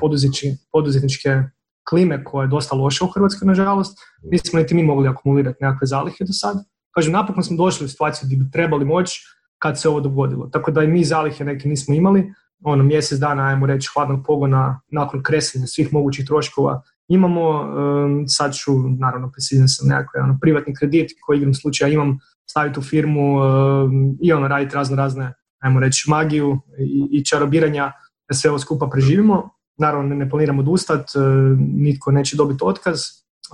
poduzetničke 0.72 1.42
klime 1.88 2.24
koja 2.24 2.42
je 2.42 2.48
dosta 2.48 2.76
loša 2.76 3.04
u 3.04 3.08
Hrvatskoj, 3.08 3.46
nažalost, 3.46 3.98
nismo 4.22 4.58
niti 4.58 4.74
mi 4.74 4.82
mogli 4.82 5.08
akumulirati 5.08 5.58
nekakve 5.60 5.86
zalihe 5.86 6.24
do 6.24 6.32
sad. 6.32 6.56
Kažem, 6.94 7.12
napokon 7.12 7.44
smo 7.44 7.56
došli 7.56 7.84
u 7.84 7.88
situaciju 7.88 8.26
gdje 8.26 8.36
bi 8.36 8.50
trebali 8.50 8.84
moći 8.84 9.20
kad 9.58 9.80
se 9.80 9.88
ovo 9.88 10.00
dogodilo. 10.00 10.46
Tako 10.46 10.70
da 10.70 10.82
i 10.82 10.88
mi 10.88 11.04
zalihe 11.04 11.44
neke 11.44 11.68
nismo 11.68 11.94
imali, 11.94 12.32
ono 12.64 12.84
mjesec 12.84 13.18
dana, 13.18 13.42
ajmo 13.42 13.66
reći, 13.66 13.88
hladnog 13.94 14.26
pogona 14.26 14.80
nakon 14.88 15.22
kresanja 15.22 15.66
svih 15.66 15.92
mogućih 15.92 16.26
troškova 16.26 16.82
imamo. 17.08 17.60
Um, 17.60 18.24
sad 18.28 18.54
ću, 18.54 18.72
naravno, 18.98 19.30
prisiljen 19.30 19.68
sam 19.68 19.88
nekakve 19.88 20.20
ono, 20.20 20.38
privatni 20.40 20.74
kredit 20.74 21.10
koji 21.26 21.38
igram 21.38 21.54
slučaja 21.54 21.92
imam 21.92 22.18
staviti 22.50 22.78
u 22.78 22.82
firmu 22.82 23.36
um, 23.36 24.18
i 24.22 24.32
ono 24.32 24.48
raditi 24.48 24.74
razno 24.74 24.96
razne, 24.96 25.34
ajmo 25.58 25.80
reći, 25.80 26.10
magiju 26.10 26.60
i, 26.78 27.08
i 27.18 27.24
čarobiranja 27.24 27.92
da 28.28 28.34
sve 28.34 28.50
ovo 28.50 28.58
skupa 28.58 28.88
preživimo. 28.92 29.50
Naravno, 29.78 30.14
ne 30.14 30.30
planiramo 30.30 30.62
odustati, 30.62 31.18
uh, 31.18 31.24
nitko 31.58 32.10
neće 32.12 32.36
dobiti 32.36 32.64
otkaz, 32.64 33.00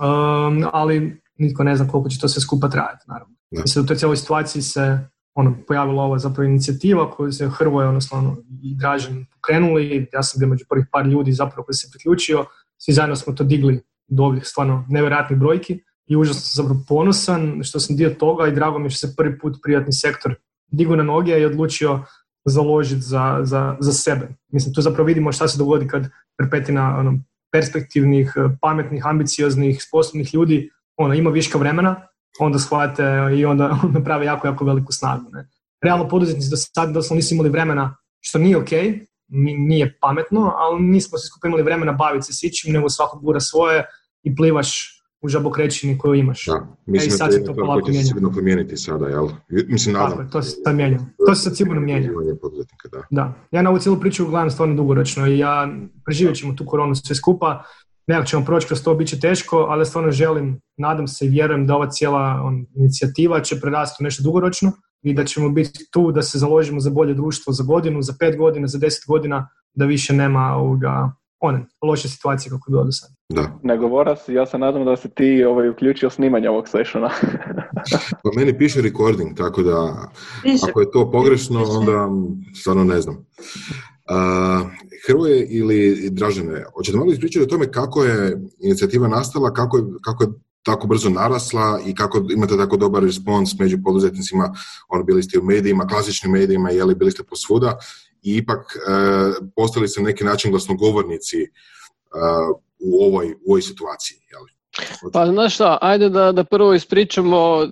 um, 0.01 0.63
ali 0.73 1.21
nitko 1.37 1.63
ne 1.63 1.75
zna 1.75 1.87
koliko 1.87 2.09
će 2.09 2.19
to 2.19 2.27
sve 2.27 2.41
skupa 2.41 2.69
trajati, 2.69 3.03
naravno. 3.07 3.35
Mislim 3.51 3.83
u 3.83 3.87
toj 3.87 3.97
cijeloj 3.97 4.17
situaciji 4.17 4.61
se 4.61 5.09
ono, 5.35 5.55
pojavila 5.67 6.03
ova 6.03 6.19
zapravo 6.19 6.49
inicijativa 6.49 7.11
koju 7.11 7.31
se 7.31 7.49
Hrvoje, 7.49 7.87
odnosno 7.87 8.17
ono, 8.17 8.37
i 8.63 8.75
Dražen 8.75 9.25
pokrenuli, 9.33 10.07
ja 10.13 10.23
sam 10.23 10.39
bio 10.39 10.47
među 10.47 10.65
prvih 10.69 10.85
par 10.91 11.05
ljudi 11.05 11.31
zapravo 11.31 11.63
koji 11.63 11.75
se 11.75 11.89
priključio, 11.91 12.45
svi 12.77 12.93
zajedno 12.93 13.15
smo 13.15 13.33
to 13.33 13.43
digli 13.43 13.81
do 14.07 14.23
ovih 14.23 14.45
stvarno 14.45 14.85
nevjerojatnih 14.89 15.39
brojki 15.39 15.79
i 16.07 16.15
užasno 16.15 16.41
sam 16.41 16.63
zapravo 16.63 16.83
ponosan 16.87 17.63
što 17.63 17.79
sam 17.79 17.95
dio 17.95 18.09
toga 18.09 18.47
i 18.47 18.51
drago 18.51 18.79
mi 18.79 18.85
je 18.85 18.89
što 18.89 19.07
se 19.07 19.15
prvi 19.15 19.39
put 19.39 19.57
privatni 19.63 19.93
sektor 19.93 20.35
digu 20.67 20.95
na 20.95 21.03
noge 21.03 21.39
i 21.39 21.45
odlučio 21.45 21.99
založiti 22.45 23.01
za, 23.01 23.39
za, 23.43 23.77
za 23.79 23.91
sebe. 23.91 24.27
Mislim, 24.51 24.73
tu 24.73 24.81
zapravo 24.81 25.07
vidimo 25.07 25.31
šta 25.31 25.47
se 25.47 25.57
dogodi 25.57 25.87
kad 25.87 26.09
perpetina 26.37 26.97
ono, 26.97 27.19
perspektivnih, 27.51 28.33
pametnih, 28.61 29.05
ambicioznih, 29.05 29.83
sposobnih 29.83 30.33
ljudi 30.33 30.69
ono, 30.97 31.13
ima 31.13 31.29
viška 31.29 31.57
vremena, 31.57 32.07
onda 32.39 32.59
shvate 32.59 33.03
i 33.37 33.45
onda, 33.45 33.79
onda 33.83 33.99
prave 34.03 34.25
jako, 34.25 34.47
jako 34.47 34.65
veliku 34.65 34.91
snagu. 34.91 35.29
Ne. 35.31 35.49
Realno 35.83 36.07
poduzetnici 36.07 36.49
do 36.49 36.57
sad 36.57 36.93
doslovno 36.93 37.15
nisu 37.15 37.33
imali 37.33 37.49
vremena, 37.49 37.97
što 38.19 38.39
nije 38.39 38.57
ok, 38.57 38.69
nije 39.67 39.97
pametno, 40.01 40.53
ali 40.55 40.81
nismo 40.81 41.17
se 41.17 41.27
skupo 41.27 41.47
imali 41.47 41.63
vremena 41.63 41.91
baviti 41.91 42.25
se 42.25 42.33
sičim, 42.33 42.73
nego 42.73 42.89
svako 42.89 43.19
gura 43.19 43.39
svoje 43.39 43.85
i 44.23 44.35
plivaš 44.35 44.95
u 45.21 45.27
žabokrećini 45.27 45.97
koju 45.97 46.13
imaš. 46.13 46.45
Da, 46.45 46.67
mislim 46.85 47.13
e, 47.13 47.17
sad 47.17 47.27
da 47.27 47.31
se 47.31 47.43
to 47.43 47.53
polako 47.53 47.89
mijenja. 47.89 48.05
sigurno 48.05 48.31
promijeniti 48.31 48.77
sada, 48.77 49.07
jel? 49.07 49.27
Mislim, 49.67 49.93
nadam. 49.93 50.17
Tako, 50.17 50.31
to 50.31 50.41
se 50.41 50.57
sad 50.63 50.75
mijenja. 50.75 50.99
To 51.27 51.35
se 51.35 51.41
sad 51.41 51.57
sigurno 51.57 51.81
mijenja. 51.81 52.09
Da. 52.91 53.01
da. 53.09 53.33
Ja 53.51 53.61
na 53.61 53.69
ovu 53.69 53.79
cijelu 53.79 53.99
priču 53.99 54.25
gledam 54.25 54.51
stvarno 54.51 54.75
dugoročno 54.75 55.27
i 55.27 55.37
ja 55.37 55.69
preživjet 56.05 56.37
ćemo 56.37 56.53
tu 56.53 56.65
koronu 56.65 56.95
sve 56.95 57.15
skupa, 57.15 57.63
nekako 58.07 58.27
ćemo 58.27 58.45
proći 58.45 58.67
kroz 58.67 58.83
to, 58.83 58.95
bit 58.95 59.07
će 59.07 59.19
teško, 59.19 59.57
ali 59.57 59.85
stvarno 59.85 60.11
želim, 60.11 60.61
nadam 60.77 61.07
se 61.07 61.25
i 61.25 61.29
vjerujem 61.29 61.67
da 61.67 61.75
ova 61.75 61.89
cijela 61.89 62.41
on, 62.43 62.65
inicijativa 62.75 63.41
će 63.41 63.59
prerasti 63.61 64.03
nešto 64.03 64.23
dugoročno 64.23 64.71
i 65.01 65.13
da 65.13 65.25
ćemo 65.25 65.49
biti 65.49 65.79
tu 65.91 66.11
da 66.11 66.21
se 66.21 66.39
založimo 66.39 66.79
za 66.79 66.89
bolje 66.89 67.13
društvo 67.13 67.53
za 67.53 67.63
godinu, 67.63 68.01
za 68.01 68.13
pet 68.19 68.37
godina, 68.37 68.67
za 68.67 68.77
deset 68.77 69.03
godina, 69.07 69.49
da 69.73 69.85
više 69.85 70.13
nema 70.13 70.55
ovoga, 70.55 71.11
one 71.39 71.65
loše 71.81 72.09
situacije 72.09 72.49
kako 72.49 72.63
je 72.67 72.71
bilo 72.71 72.83
do 72.83 72.91
sada. 72.91 73.13
Da. 73.29 73.59
Ne 73.63 73.77
govora 73.77 74.15
si, 74.15 74.33
ja 74.33 74.45
se 74.45 74.57
nadam 74.57 74.85
da 74.85 74.95
se 74.95 75.09
ti 75.09 75.43
ovaj, 75.43 75.69
uključio 75.69 76.09
snimanje 76.09 76.49
ovog 76.49 76.67
sessiona. 76.67 77.09
pa 78.23 78.29
meni 78.35 78.57
piše 78.57 78.81
recording, 78.81 79.37
tako 79.37 79.63
da 79.63 80.09
piše. 80.43 80.65
ako 80.69 80.79
je 80.79 80.91
to 80.91 81.11
pogrešno, 81.11 81.63
onda 81.63 82.09
stvarno 82.61 82.83
ne 82.83 83.01
znam. 83.01 83.25
Uh, 84.09 84.67
Hrvoje 85.07 85.47
ili 85.49 86.09
Dražene, 86.09 86.65
hoćete 86.75 86.97
malo 86.97 87.11
ispričati 87.11 87.43
o 87.43 87.47
tome 87.47 87.71
kako 87.71 88.03
je 88.03 88.41
inicijativa 88.59 89.07
nastala, 89.07 89.53
kako 89.53 89.77
je, 89.77 89.83
kako 90.01 90.23
je 90.23 90.29
tako 90.63 90.87
brzo 90.87 91.09
narasla 91.09 91.79
i 91.85 91.95
kako 91.95 92.21
imate 92.29 92.57
tako 92.57 92.77
dobar 92.77 93.03
respons 93.03 93.59
među 93.59 93.77
poduzetnicima, 93.83 94.53
ono 94.89 95.03
bili 95.03 95.23
ste 95.23 95.39
u 95.39 95.43
medijima, 95.43 95.87
klasičnim 95.87 96.31
medijima, 96.31 96.69
jeli 96.69 96.95
bili 96.95 97.11
ste 97.11 97.23
posvuda 97.23 97.77
i 98.21 98.35
ipak 98.35 98.59
uh, 98.59 99.47
postali 99.55 99.87
ste 99.87 100.01
na 100.01 100.05
neki 100.05 100.23
način 100.23 100.51
glasnogovornici 100.51 101.41
uh, 101.41 102.57
u, 102.79 103.05
ovoj, 103.05 103.31
u 103.31 103.51
ovoj 103.51 103.61
situaciji. 103.61 104.17
Jeli? 104.31 104.51
Pa 105.13 105.25
znaš 105.25 105.55
šta, 105.55 105.77
ajde 105.81 106.09
da, 106.09 106.31
da 106.31 106.43
prvo 106.43 106.73
ispričamo 106.73 107.67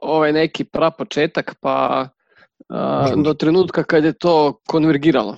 ovaj 0.00 0.32
neki 0.32 0.64
prapočetak 0.64 1.54
pa 1.60 2.08
uh, 2.68 3.22
do 3.22 3.34
trenutka 3.34 3.82
kad 3.82 4.04
je 4.04 4.12
to 4.12 4.60
konvergiralo. 4.66 5.36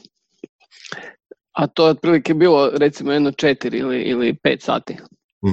A 1.55 1.67
to 1.67 1.87
je 1.87 1.91
otprilike 1.91 2.35
bilo 2.35 2.71
recimo 2.75 3.13
jedno 3.13 3.31
četiri 3.31 3.79
ili, 3.79 4.03
ili 4.03 4.35
pet 4.35 4.63
sati. 4.63 4.97
uh 5.43 5.53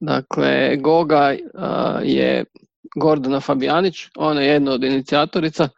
dakle, 0.00 0.76
Goga 0.76 1.34
je 2.02 2.44
Gordana 2.96 3.40
Fabijanić, 3.40 4.08
ona 4.16 4.40
je 4.40 4.48
jedna 4.48 4.72
od 4.72 4.84
inicijatorica 4.84 5.68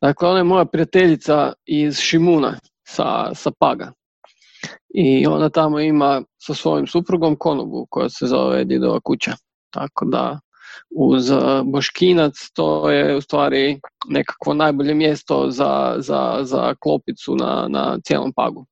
Dakle, 0.00 0.28
ona 0.28 0.38
je 0.38 0.44
moja 0.44 0.64
prijateljica 0.64 1.52
iz 1.66 1.98
Šimuna 1.98 2.58
sa, 2.88 3.34
sa 3.34 3.50
Paga. 3.58 3.92
I 4.94 5.26
ona 5.26 5.48
tamo 5.48 5.80
ima 5.80 6.22
sa 6.38 6.54
svojim 6.54 6.86
suprugom 6.86 7.36
konobu 7.36 7.86
koja 7.90 8.08
se 8.08 8.26
zove 8.26 8.64
Didova 8.64 9.00
kuća. 9.00 9.32
Tako 9.70 10.04
da 10.04 10.40
uz 10.96 11.30
Boškinac 11.64 12.34
to 12.54 12.90
je 12.90 13.16
u 13.16 13.20
stvari 13.20 13.80
nekakvo 14.08 14.54
najbolje 14.54 14.94
mjesto 14.94 15.50
za, 15.50 15.94
za, 15.98 16.38
za 16.42 16.74
klopicu 16.74 17.34
na, 17.34 17.66
na 17.68 17.98
cijelom 18.04 18.32
Pagu. 18.32 18.66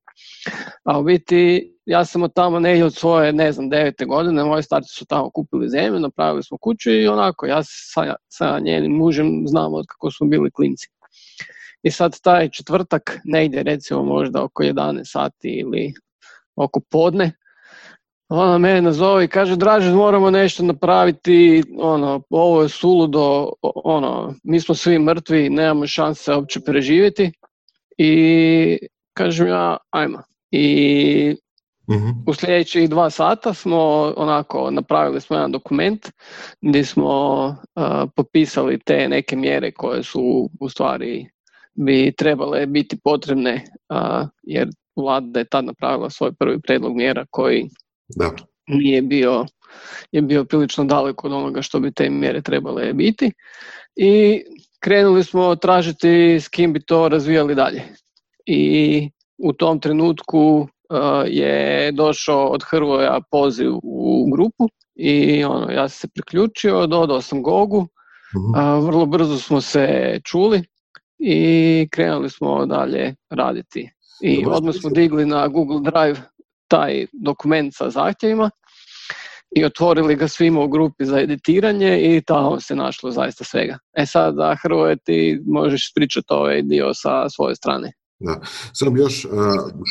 A 0.85 0.99
u 0.99 1.03
biti 1.03 1.71
ja 1.87 2.05
sam 2.05 2.23
od 2.23 2.35
tamo 2.35 2.61
negdje 2.61 2.85
od 2.85 2.95
svoje, 2.95 3.33
ne 3.33 3.53
znam, 3.53 3.69
devete 3.69 4.05
godine, 4.05 4.45
moji 4.45 4.63
starci 4.63 4.95
su 4.95 5.07
tamo 5.07 5.31
kupili 5.31 5.69
zemlju, 5.69 6.01
napravili 6.01 6.43
smo 6.43 6.59
kuću 6.59 6.91
i 6.91 7.09
onako, 7.09 7.47
ja 7.47 7.61
sa, 7.65 8.15
sa 8.29 8.59
njenim 8.59 8.93
mužem 8.93 9.45
znam 9.47 9.75
od 9.75 9.87
kako 9.89 10.11
smo 10.11 10.27
bili 10.27 10.51
klinci. 10.51 10.89
I 11.83 11.91
sad 11.91 12.21
taj 12.21 12.51
četvrtak, 12.51 13.19
negdje 13.25 13.63
recimo 13.63 14.03
možda 14.03 14.43
oko 14.43 14.63
11 14.63 15.01
sati 15.05 15.49
ili 15.49 15.95
oko 16.57 16.81
podne, 16.91 17.33
ona 18.43 18.59
mene 18.59 18.83
nazove 18.83 19.25
i 19.25 19.29
kaže, 19.29 19.57
Draže, 19.57 19.93
moramo 19.93 20.31
nešto 20.31 20.63
napraviti, 20.63 21.63
ono, 21.79 22.23
ovo 22.31 22.63
je 22.63 22.69
suludo, 22.69 23.53
ono, 23.85 24.35
mi 24.45 24.61
smo 24.61 24.75
svi 24.75 24.99
mrtvi, 24.99 25.51
nemamo 25.51 25.87
šanse 25.87 26.35
uopće 26.35 26.61
preživjeti. 26.61 27.33
I 27.99 28.79
kažem 29.15 29.47
ja, 29.47 29.77
ajmo. 29.91 30.23
I 30.51 31.37
Mhm. 31.91 32.09
u 32.27 32.35
sljedećih 32.35 32.91
dva 32.91 33.11
sata 33.11 33.55
smo 33.55 34.13
onako 34.17 34.71
napravili 34.71 35.21
smo 35.21 35.37
jedan 35.37 35.53
dokument 35.53 36.11
gdje 36.61 36.85
smo 36.85 37.47
uh, 37.47 38.11
popisali 38.17 38.79
te 38.79 39.09
neke 39.09 39.37
mjere 39.37 39.73
koje 39.73 40.03
su 40.03 40.51
u 40.61 40.69
stvari 40.69 41.27
bi 41.75 42.13
trebale 42.17 42.67
biti 42.67 43.01
potrebne 43.05 43.55
uh, 43.55 44.29
jer 44.43 44.69
vlada 44.97 45.39
je 45.39 45.45
tad 45.45 45.65
napravila 45.65 46.11
svoj 46.11 46.33
prvi 46.33 46.61
predlog 46.61 46.97
mjera 46.97 47.27
koji 47.31 47.69
Da. 48.17 48.31
nije 48.67 49.03
bio 49.03 49.47
je 50.13 50.23
bio 50.23 50.45
prilično 50.45 50.85
daleko 50.85 51.27
od 51.27 51.33
onoga 51.33 51.63
što 51.63 51.81
bi 51.81 51.93
te 51.93 52.11
mjere 52.11 52.43
trebale 52.43 52.93
biti 52.93 53.33
i 53.97 54.43
krenuli 54.81 55.25
smo 55.25 55.57
tražiti 55.57 56.41
s 56.41 56.49
kim 56.49 56.73
bi 56.73 56.81
to 56.81 57.09
razvijali 57.09 57.55
dalje. 57.55 57.83
I 58.47 59.11
u 59.39 59.53
tom 59.53 59.81
trenutku 59.81 60.57
uh, 60.59 60.67
je 61.27 61.93
došao 61.93 62.47
od 62.47 62.63
Hrvoja 62.71 63.21
poziv 63.31 63.73
u 63.83 64.31
grupu 64.33 64.69
i 64.95 65.45
ono, 65.45 65.71
ja 65.71 65.89
sam 65.89 65.99
se 65.99 66.09
priključio, 66.15 66.87
dodao 66.87 67.21
sam 67.21 67.43
Gogu, 67.43 67.89
a, 68.57 68.79
vrlo 68.79 69.07
brzo 69.07 69.39
smo 69.39 69.61
se 69.61 70.19
čuli 70.25 70.63
i 71.19 71.89
krenuli 71.91 72.31
smo 72.31 72.67
dalje 72.67 73.15
raditi. 73.31 73.91
I 74.23 74.45
odmah 74.47 74.75
smo 74.75 74.91
digli 74.91 75.27
na 75.27 75.49
Google 75.49 75.81
Drive 75.81 76.21
taj 76.75 77.07
dokument 77.13 77.75
sa 77.75 77.91
zahtjevima 77.91 78.51
i 79.57 79.65
otvorili 79.65 80.17
ga 80.17 80.29
svima 80.29 80.61
u 80.61 80.69
grupi 80.69 81.05
za 81.05 81.21
editiranje 81.21 82.01
i 82.01 82.23
tamo 82.27 82.61
se 82.61 82.75
našlo 82.77 83.11
zaista 83.11 83.45
svega. 83.45 83.79
E 83.97 84.07
sad, 84.07 84.35
da 84.35 84.57
Hrvoje, 84.63 84.97
ti 84.97 85.41
možeš 85.47 85.93
pričati 85.95 86.27
ovaj 86.29 86.63
dio 86.63 86.95
sa 86.95 87.29
svoje 87.31 87.55
strane. 87.55 87.93
Da. 88.19 88.41
Samo 88.73 88.91
bi 88.91 89.01
još, 89.01 89.25
uh, 89.25 89.33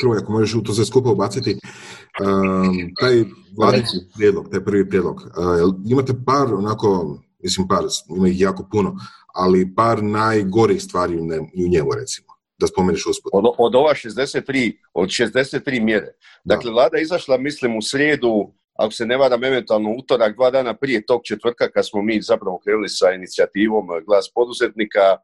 Hrvoje, 0.01 0.19
ako 0.21 0.31
možeš 0.31 0.55
u 0.55 0.63
to 0.63 0.73
sve 0.73 0.85
skupa 0.85 1.09
ubaciti, 1.09 1.51
um, 1.53 2.93
taj 2.99 3.23
vladin 3.57 3.83
prijedlog, 4.15 4.49
taj 4.51 4.63
prvi 4.63 4.89
prijedlog, 4.89 5.15
uh, 5.15 5.75
imate 5.89 6.13
par 6.25 6.53
onako, 6.53 7.19
mislim 7.43 7.67
par, 7.67 7.83
ima 8.17 8.27
ih 8.27 8.41
jako 8.41 8.67
puno, 8.71 8.95
ali 9.33 9.75
par 9.75 10.03
najgorih 10.03 10.83
stvari 10.83 11.19
u 11.65 11.67
njemu, 11.69 11.89
recimo, 11.99 12.32
da 12.57 12.67
spomeniš 12.67 13.05
usput. 13.05 13.31
Od, 13.33 13.45
od 13.57 13.75
ova 13.75 13.93
63, 13.93 14.77
od 14.93 15.09
63 15.09 15.81
mjere. 15.81 16.07
Dakle, 16.43 16.71
vlada 16.71 16.97
je 16.97 17.03
izašla, 17.03 17.37
mislim, 17.37 17.77
u 17.77 17.81
srijedu, 17.81 18.53
ako 18.73 18.91
se 18.91 19.05
ne 19.05 19.17
varam, 19.17 19.43
eventualno 19.43 19.95
utorak, 19.97 20.35
dva 20.35 20.51
dana 20.51 20.73
prije 20.73 21.05
tog 21.05 21.21
četvrtka, 21.23 21.71
kad 21.71 21.87
smo 21.87 22.01
mi 22.01 22.21
zapravo 22.21 22.59
krenuli 22.63 22.89
sa 22.89 23.11
inicijativom 23.11 23.87
eh, 23.91 24.01
Glas 24.05 24.31
poduzetnika, 24.35 25.17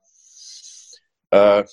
Uh, 1.32 1.66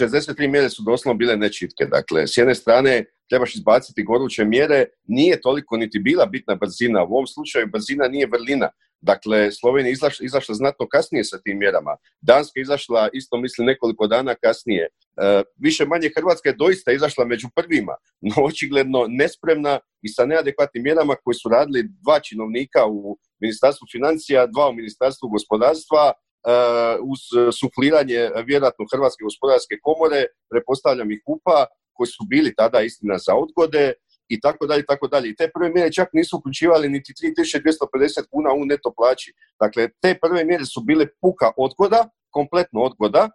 63 0.00 0.50
mjere 0.50 0.70
su 0.70 0.82
doslovno 0.82 1.18
bile 1.18 1.36
nečitke. 1.36 1.84
Dakle, 1.86 2.26
s 2.26 2.36
jedne 2.36 2.54
strane 2.54 3.04
trebaš 3.28 3.54
izbaciti 3.54 4.02
goruće 4.02 4.44
mjere, 4.44 4.84
nije 5.04 5.40
toliko 5.40 5.76
niti 5.76 5.98
bila 5.98 6.26
bitna 6.26 6.54
brzina. 6.54 7.04
U 7.04 7.12
ovom 7.12 7.26
slučaju 7.26 7.66
brzina 7.66 8.08
nije 8.08 8.26
vrlina. 8.26 8.68
Dakle, 9.04 9.52
Slovenija 9.52 9.88
je 9.90 9.92
izašla, 9.92 10.24
izašla 10.24 10.54
znatno 10.54 10.88
kasnije 10.88 11.24
sa 11.24 11.38
tim 11.44 11.58
mjerama. 11.58 11.96
Danska 12.20 12.60
je 12.60 12.62
izašla 12.62 13.08
isto 13.12 13.36
misli 13.36 13.64
nekoliko 13.64 14.06
dana 14.06 14.34
kasnije. 14.34 14.84
E, 14.86 15.42
više 15.56 15.84
manje 15.86 16.10
Hrvatska 16.16 16.48
je 16.48 16.56
doista 16.56 16.92
izašla 16.92 17.24
među 17.24 17.48
prvima, 17.54 17.94
no 18.28 18.34
očigledno 18.44 19.06
nespremna 19.08 19.78
i 20.02 20.08
sa 20.08 20.26
neadekvatnim 20.26 20.82
mjerama 20.84 21.14
koji 21.24 21.34
su 21.34 21.48
radili 21.48 21.88
dva 22.04 22.20
činovnika 22.20 22.86
u 22.86 23.18
Ministarstvu 23.40 23.86
financija, 23.92 24.46
dva 24.46 24.68
u 24.68 24.72
Ministarstvu 24.72 25.28
gospodarstva, 25.28 26.12
uh, 26.12 27.10
uz 27.12 27.20
sufliranje 27.60 28.20
vjerojatno 28.46 28.84
Hrvatske 28.92 29.22
gospodarske 29.24 29.74
komore, 29.82 30.20
prepostavljam 30.50 31.10
i 31.10 31.20
kupa, 31.26 31.66
koji 31.96 32.06
su 32.06 32.22
bili 32.28 32.54
tada 32.54 32.80
istina 32.80 33.18
za 33.18 33.34
odgode 33.44 33.92
i 34.28 34.40
tako 34.40 34.66
dalje, 34.66 34.80
i 34.80 34.86
tako 34.86 35.08
dalje. 35.08 35.28
I 35.28 35.36
te 35.36 35.50
prve 35.54 35.70
mjere 35.70 35.92
čak 35.92 36.08
nisu 36.12 36.38
uključivali 36.38 36.88
niti 36.88 37.12
3250 37.12 38.26
kuna 38.30 38.52
u 38.52 38.64
neto 38.64 38.92
plaći. 38.96 39.32
Dakle, 39.60 39.88
te 40.02 40.18
prve 40.22 40.44
mjere 40.44 40.64
su 40.64 40.80
bile 40.80 41.06
puka 41.20 41.50
odgoda, 41.56 42.08
kompletno 42.30 42.80
odgoda, 42.80 43.30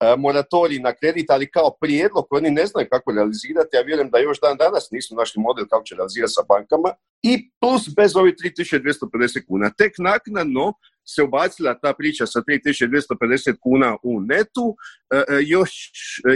e, 0.00 0.16
moratorij 0.16 0.78
na 0.78 0.92
kredit, 0.94 1.30
ali 1.30 1.50
kao 1.50 1.76
prijedlog 1.80 2.26
koji 2.28 2.40
oni 2.40 2.50
ne 2.50 2.66
znaju 2.66 2.86
kako 2.90 3.12
realizirati, 3.12 3.76
ja 3.76 3.82
vjerujem 3.82 4.10
da 4.10 4.18
još 4.18 4.40
dan 4.40 4.56
danas 4.56 4.88
nisu 4.90 5.14
našli 5.14 5.42
model 5.42 5.66
kako 5.70 5.84
će 5.84 5.94
realizirati 5.94 6.32
sa 6.32 6.42
bankama, 6.48 6.90
i 7.22 7.50
plus 7.60 7.88
bez 7.96 8.16
ovih 8.16 8.34
3250 8.34 9.46
kuna. 9.48 9.70
Tek 9.78 9.92
naknadno 9.98 10.72
se 11.08 11.22
ubacila 11.22 11.78
ta 11.82 11.92
priča 11.98 12.26
sa 12.26 12.40
3250 12.40 13.56
kuna 13.60 13.96
u 14.02 14.20
netu, 14.20 14.76
e, 15.14 15.16
e, 15.16 15.22
još, 15.46 15.70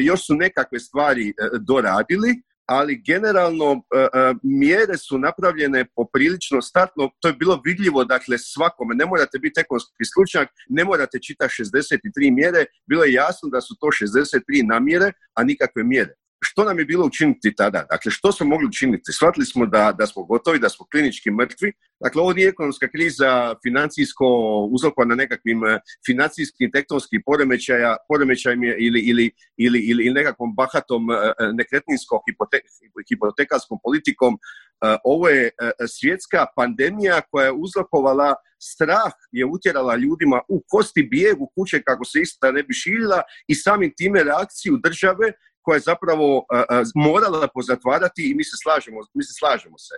još 0.02 0.26
su 0.26 0.34
nekakve 0.34 0.78
stvari 0.78 1.34
doradili, 1.60 2.42
ali 2.70 3.02
generalno 3.06 3.82
e, 3.94 3.98
e, 3.98 4.34
mjere 4.42 4.96
su 4.96 5.18
napravljene 5.18 5.84
poprilično 5.96 6.62
startno, 6.62 7.10
to 7.20 7.28
je 7.28 7.34
bilo 7.34 7.60
vidljivo 7.64 8.04
dakle 8.04 8.38
svakome, 8.38 8.94
ne 8.94 9.06
morate 9.06 9.38
biti 9.38 9.60
ekonomski 9.60 10.04
stručnjak, 10.04 10.48
ne 10.68 10.84
morate 10.84 11.18
čitati 11.18 11.54
63 11.62 12.34
mjere, 12.34 12.64
bilo 12.86 13.04
je 13.04 13.12
jasno 13.12 13.48
da 13.48 13.60
su 13.60 13.74
to 13.80 13.86
63 13.86 14.68
namjere, 14.68 15.12
a 15.34 15.44
nikakve 15.44 15.84
mjere. 15.84 16.14
Što 16.42 16.64
nam 16.64 16.78
je 16.78 16.84
bilo 16.84 17.06
učiniti 17.06 17.54
tada? 17.54 17.86
Dakle, 17.90 18.10
što 18.12 18.32
smo 18.32 18.46
mogli 18.46 18.66
učiniti? 18.66 19.12
Shvatili 19.12 19.46
smo 19.46 19.66
da, 19.66 19.92
da 19.98 20.06
smo 20.06 20.24
gotovi, 20.24 20.58
da 20.58 20.68
smo 20.68 20.86
klinički 20.92 21.30
mrtvi. 21.30 21.72
Dakle, 22.00 22.22
ovo 22.22 22.32
nije 22.32 22.48
ekonomska 22.48 22.88
kriza 22.88 23.54
financijsko 23.62 24.26
uzrokovana 24.70 25.14
nekakvim 25.14 25.64
eh, 25.64 25.78
financijskim 26.06 26.70
tektonskim 26.72 27.22
poremećaja, 27.26 27.96
poremećajem 28.08 28.62
je 28.62 28.76
ili, 28.78 29.00
ili, 29.00 29.30
ili, 29.56 29.78
ili 29.80 30.10
nekakvom 30.10 30.54
bahatom 30.54 31.10
eh, 31.10 31.16
nekretninskom 31.52 32.18
hipote, 32.30 32.60
hipotekarskom 33.08 33.78
politikom. 33.82 34.38
Ovo 35.04 35.28
je 35.28 35.50
svjetska 35.88 36.46
pandemija 36.56 37.20
koja 37.30 37.44
je 37.44 37.52
uzrokovala 37.52 38.34
strah 38.62 39.12
je 39.32 39.46
utjerala 39.46 39.96
ljudima 39.96 40.40
u 40.48 40.64
kosti 40.68 41.02
bijeg 41.02 41.40
u 41.40 41.46
kuće 41.54 41.82
kako 41.82 42.04
se 42.04 42.20
ista 42.20 42.52
ne 42.52 42.62
bi 42.62 42.74
širila 42.74 43.22
i 43.46 43.54
samim 43.54 43.92
time 43.96 44.24
reakciju 44.24 44.76
države 44.82 45.32
koja 45.62 45.76
je 45.76 45.80
zapravo 45.80 46.44
morala 46.94 47.48
pozatvarati 47.54 48.30
i 48.30 48.34
mi 48.34 48.44
se 48.44 48.56
slažemo, 48.62 48.98
mi 49.14 49.24
se 49.24 49.32
slažemo 49.38 49.78
se. 49.78 49.94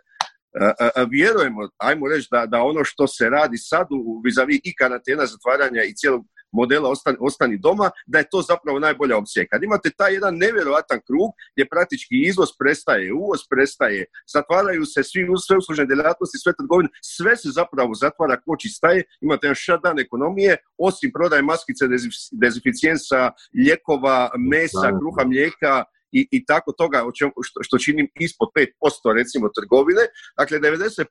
Vjerujemo, 1.11 1.69
ajmo 1.79 2.09
reći 2.09 2.29
da, 2.31 2.47
da 2.47 2.63
ono 2.63 2.85
što 2.85 3.07
se 3.07 3.29
radi 3.29 3.59
sad 3.59 3.87
u 3.91 4.21
vizavi 4.25 4.61
i 4.65 4.75
karantena, 4.75 5.27
zatvaranja 5.27 5.83
i 5.83 5.95
cijelog 5.95 6.23
modela 6.53 6.89
ostani, 6.89 7.17
ostani 7.21 7.59
doma, 7.59 7.91
da 8.07 8.19
je 8.19 8.29
to 8.31 8.43
zapravo 8.43 8.79
najbolja 8.79 9.17
opcija. 9.17 9.47
Kad 9.51 9.63
imate 9.63 9.91
taj 9.91 10.15
jedan 10.15 10.37
nevjerojatan 10.37 11.01
krug 11.07 11.31
gdje 11.55 11.69
praktički 11.69 12.15
izvoz 12.29 12.49
prestaje, 12.59 13.13
uvoz 13.13 13.41
prestaje, 13.51 14.07
zatvaraju 14.33 14.85
se 14.85 15.03
svi 15.03 15.27
sve 15.47 15.57
uslužne 15.57 15.87
djelatnosti, 15.87 16.39
sve 16.39 16.53
trgovine, 16.59 16.89
sve 17.03 17.37
se 17.37 17.49
zapravo 17.51 17.95
zatvara, 17.95 18.41
koči 18.47 18.69
staje, 18.69 19.05
imate 19.21 19.47
jedan 19.47 19.63
shutdown 19.65 20.01
ekonomije, 20.01 20.57
osim 20.79 21.11
prodaje 21.13 21.43
maskice, 21.43 21.85
dezinficijensa, 22.33 23.31
ljekova, 23.67 24.31
mesa, 24.51 24.89
kruha, 24.99 25.25
mlijeka, 25.25 25.85
i, 26.13 26.29
i 26.31 26.45
tako 26.45 26.73
toga 26.73 27.05
o 27.07 27.11
što, 27.43 27.63
što 27.63 27.79
čini 27.79 28.09
ispod 28.21 28.49
5% 28.57 29.15
recimo 29.15 29.49
trgovine. 29.49 30.05
Dakle, 30.39 30.61
95% 30.61 31.05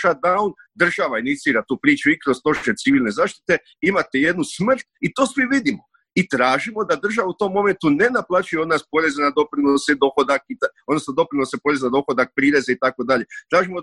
shutdown, 0.00 0.52
država 0.74 1.18
inicira 1.18 1.64
tu 1.68 1.78
priču 1.82 2.10
i 2.10 2.18
kroz 2.24 2.36
točke 2.44 2.70
civilne 2.82 3.10
zaštite, 3.10 3.58
imate 3.80 4.18
jednu 4.18 4.44
smrt 4.44 4.86
i 5.00 5.14
to 5.14 5.26
svi 5.26 5.44
vidimo. 5.54 5.91
I 6.14 6.28
tražimo 6.28 6.84
da 6.84 6.96
država 6.96 7.28
u 7.28 7.32
tom 7.32 7.52
momentu 7.52 7.90
ne 7.90 8.08
naplaćuje 8.10 8.62
od 8.62 8.68
nas 8.68 8.82
poreze 8.90 9.22
na 9.22 9.30
doprinose, 9.30 9.94
dohodak, 9.94 10.42
odnosno 10.86 11.14
doprinose 11.14 11.56
poreze 11.64 11.84
na 11.86 11.90
dohodak, 11.90 12.28
prireze 12.36 12.72
i 12.72 12.78
tako 12.78 13.04
dalje. 13.04 13.24
Tražimo 13.50 13.80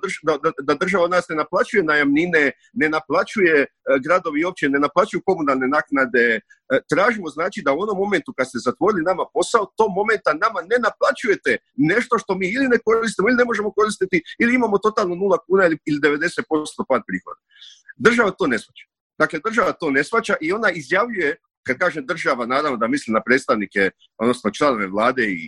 da, 0.63 0.73
država 0.73 1.03
od 1.03 1.11
nas 1.11 1.29
ne 1.29 1.35
naplaćuje 1.35 1.83
najamnine, 1.83 2.51
ne 2.73 2.89
naplaćuje 2.89 3.55
e, 3.61 3.67
gradovi 4.05 4.41
i 4.41 4.45
općine, 4.45 4.71
ne 4.71 4.79
naplaćuju 4.79 5.21
komunalne 5.25 5.67
naknade. 5.67 6.25
E, 6.35 6.41
tražimo 6.91 7.27
znači 7.29 7.61
da 7.65 7.73
u 7.73 7.79
onom 7.79 7.97
momentu 7.97 8.33
kad 8.37 8.47
ste 8.49 8.57
zatvorili 8.67 9.09
nama 9.09 9.23
posao, 9.33 9.71
to 9.77 9.85
momenta 9.99 10.31
nama 10.33 10.59
ne 10.71 10.77
naplaćujete 10.87 11.51
nešto 11.75 12.13
što 12.21 12.31
mi 12.39 12.47
ili 12.55 12.67
ne 12.73 12.77
koristimo 12.85 13.29
ili 13.29 13.37
ne 13.41 13.45
možemo 13.45 13.71
koristiti 13.71 14.17
ili 14.39 14.55
imamo 14.55 14.77
totalno 14.77 15.15
nula 15.15 15.37
kuna 15.47 15.63
ili 15.65 15.77
90% 15.85 16.83
pad 16.89 17.01
prihoda. 17.07 17.41
Država 17.97 18.31
to 18.31 18.47
ne 18.47 18.59
shvaća. 18.59 18.85
Dakle, 19.19 19.39
država 19.45 19.71
to 19.71 19.91
ne 19.91 20.03
shvaća 20.03 20.35
i 20.41 20.51
ona 20.53 20.71
izjavljuje 20.71 21.35
kad 21.67 21.77
kažem 21.77 22.05
država, 22.05 22.45
naravno 22.45 22.77
da 22.77 22.87
mislim 22.87 23.13
na 23.13 23.21
predstavnike, 23.21 23.91
odnosno 24.17 24.51
članove 24.51 24.87
vlade 24.87 25.23
i 25.23 25.39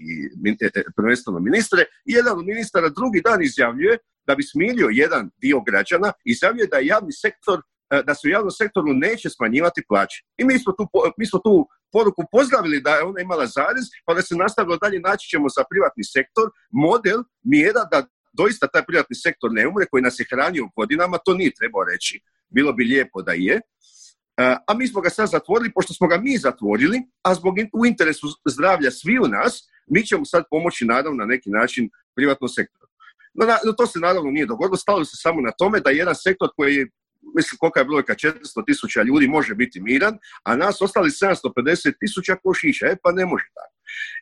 e, 0.45 0.67
e, 0.75 0.83
prvenstveno 0.95 1.39
ministre, 1.39 1.85
jedan 2.05 2.39
od 2.39 2.45
ministara 2.45 2.89
drugi 2.89 3.21
dan 3.21 3.43
izjavljuje 3.43 3.97
da 4.27 4.35
bi 4.35 4.43
smilio 4.43 4.87
jedan 4.91 5.29
dio 5.37 5.61
građana, 5.61 6.13
izjavljuje 6.25 6.67
da 6.67 6.77
je 6.77 6.85
javni 6.87 7.11
sektor 7.11 7.61
e, 7.89 8.03
da 8.03 8.15
se 8.15 8.27
u 8.27 8.31
javnom 8.31 8.51
sektoru 8.51 8.93
neće 8.93 9.29
smanjivati 9.29 9.81
plaće. 9.87 10.23
I 10.37 10.45
mi 10.45 10.59
smo 10.59 10.73
tu, 10.73 10.87
mi 11.17 11.25
smo 11.25 11.39
tu 11.39 11.67
poruku 11.91 12.23
pozdravili 12.31 12.81
da 12.81 12.95
je 12.95 13.03
ona 13.03 13.21
imala 13.21 13.45
zarez, 13.45 13.85
pa 14.05 14.13
da 14.13 14.21
se 14.21 14.35
nastavilo 14.35 14.77
dalje 14.77 14.99
naći 14.99 15.29
ćemo 15.29 15.49
za 15.49 15.63
privatni 15.69 16.03
sektor 16.03 16.49
model 16.71 17.19
mjera 17.43 17.83
da 17.91 18.07
doista 18.33 18.67
taj 18.67 18.85
privatni 18.85 19.15
sektor 19.15 19.51
ne 19.53 19.67
umre, 19.67 19.85
koji 19.91 20.03
nas 20.03 20.19
je 20.19 20.25
hranio 20.31 20.69
godinama, 20.75 21.17
to 21.25 21.33
nije 21.33 21.51
trebao 21.59 21.83
reći. 21.83 22.21
Bilo 22.49 22.73
bi 22.73 22.83
lijepo 22.83 23.21
da 23.21 23.31
je, 23.31 23.61
a 24.67 24.73
mi 24.77 24.87
smo 24.87 25.01
ga 25.01 25.09
sad 25.09 25.29
zatvorili, 25.29 25.73
pošto 25.73 25.93
smo 25.93 26.07
ga 26.07 26.17
mi 26.17 26.37
zatvorili, 26.37 27.01
a 27.23 27.33
zbog 27.33 27.55
u 27.73 27.85
interesu 27.85 28.27
zdravlja 28.45 28.91
svi 28.91 29.19
u 29.19 29.27
nas, 29.27 29.69
mi 29.87 30.05
ćemo 30.05 30.25
sad 30.25 30.43
pomoći 30.49 30.85
naravno 30.85 31.17
na 31.17 31.25
neki 31.25 31.49
način 31.49 31.89
privatnom 32.15 32.49
sektoru. 32.49 32.91
No, 33.33 33.45
no 33.65 33.71
to 33.71 33.87
se 33.87 33.99
naravno 33.99 34.31
nije 34.31 34.45
dogodilo, 34.45 34.77
stalo 34.77 35.05
se 35.05 35.17
samo 35.17 35.41
na 35.41 35.51
tome 35.51 35.79
da 35.79 35.89
jedan 35.89 36.15
sektor 36.15 36.49
koji 36.55 36.75
je 36.75 36.87
mislim 37.35 37.57
kolika 37.59 37.79
je 37.79 37.85
brojka, 37.85 38.13
400 38.13 38.65
tisuća 38.65 39.03
ljudi 39.03 39.27
može 39.27 39.55
biti 39.55 39.81
miran, 39.81 40.17
a 40.43 40.55
nas 40.55 40.81
ostali 40.81 41.09
750 41.09 41.93
tisuća 41.99 42.35
košića, 42.43 42.85
e 42.85 42.95
pa 43.03 43.11
ne 43.11 43.25
može 43.25 43.45
tako. 43.53 43.75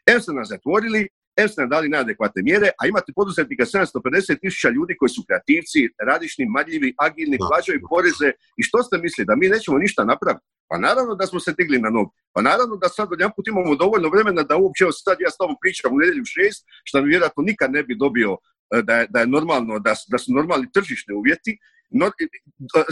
Evo 0.05 0.19
ste 0.21 0.31
nas 0.33 0.47
zatvorili, 0.49 1.07
em 1.41 1.47
ste 1.49 1.61
nam 1.61 1.69
dali 1.69 1.89
neadekvatne 1.89 2.41
mjere, 2.41 2.69
a 2.79 2.87
imate 2.87 3.13
poduzetnika 3.15 3.65
750 3.65 4.39
tisuća 4.41 4.69
ljudi 4.69 4.97
koji 4.97 5.09
su 5.09 5.23
kreativci, 5.27 5.89
radišni, 6.09 6.45
madljivi, 6.45 6.93
agilni, 6.97 7.37
plaćaju 7.49 7.79
poreze 7.89 8.29
i 8.57 8.63
što 8.63 8.83
ste 8.83 8.97
mislili, 8.97 9.25
da 9.25 9.35
mi 9.35 9.49
nećemo 9.49 9.77
ništa 9.77 10.03
napraviti? 10.05 10.45
Pa 10.69 10.77
naravno 10.77 11.15
da 11.15 11.25
smo 11.27 11.39
se 11.39 11.53
digli 11.57 11.79
na 11.79 11.89
nogu. 11.89 12.11
Pa 12.33 12.41
naravno 12.41 12.75
da 12.75 12.89
sad 12.89 13.09
put 13.35 13.47
imamo 13.47 13.75
dovoljno 13.75 14.09
vremena 14.09 14.43
da 14.43 14.57
uopće 14.57 14.85
sad 15.03 15.17
ja 15.19 15.29
s 15.31 15.37
tobom 15.37 15.55
pričam 15.61 15.93
u 15.93 15.97
nedjelju 15.97 16.25
šest, 16.25 16.65
što 16.83 17.01
mi 17.01 17.07
vjerojatno 17.07 17.43
nikad 17.43 17.71
ne 17.71 17.83
bi 17.83 17.95
dobio 17.95 18.37
e, 18.75 18.81
da 18.81 18.93
je, 18.99 19.07
da 19.09 19.19
je 19.19 19.27
normalno, 19.27 19.79
da, 19.79 19.93
da 20.11 20.17
su 20.17 20.33
normalni 20.33 20.71
tržišni 20.71 21.13
uvjeti 21.15 21.57
no, 21.89 22.11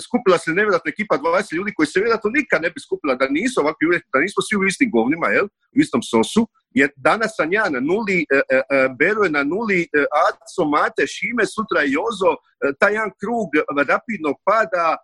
skupila 0.05 0.37
se 0.37 0.51
nevjerojatna 0.51 0.89
ekipa 0.89 1.17
20 1.17 1.55
ljudi 1.55 1.73
koji 1.75 1.87
se 1.87 1.99
vjerojatno 1.99 2.29
nikad 2.29 2.61
ne 2.61 2.69
bi 2.69 2.79
skupila 2.79 3.15
da 3.15 3.27
nisu 3.29 3.61
ovakvi 3.61 3.87
uvjeti, 3.87 4.07
da 4.13 4.19
nismo 4.19 4.41
svi 4.41 4.57
u 4.57 4.67
istim 4.67 4.89
govnima, 4.91 5.27
jel? 5.27 5.45
u 5.45 5.79
istom 5.83 6.01
sosu, 6.03 6.47
jer 6.71 6.89
danas 6.95 7.31
sam 7.37 7.53
ja 7.53 7.69
na 7.69 7.79
nuli, 7.79 8.17
e, 8.21 8.41
e, 8.55 8.61
e 8.77 8.89
Bero 8.99 9.23
je 9.23 9.29
na 9.29 9.43
nuli, 9.43 9.81
e, 9.81 10.05
Aco, 10.27 10.63
Mate, 10.73 11.07
Šime, 11.07 11.45
sutra 11.45 11.81
Jozo, 11.93 12.31
e, 12.33 12.37
taj 12.79 12.93
jedan 12.93 13.11
krug 13.21 13.49
rapidnog 13.91 14.35
pada, 14.47 14.97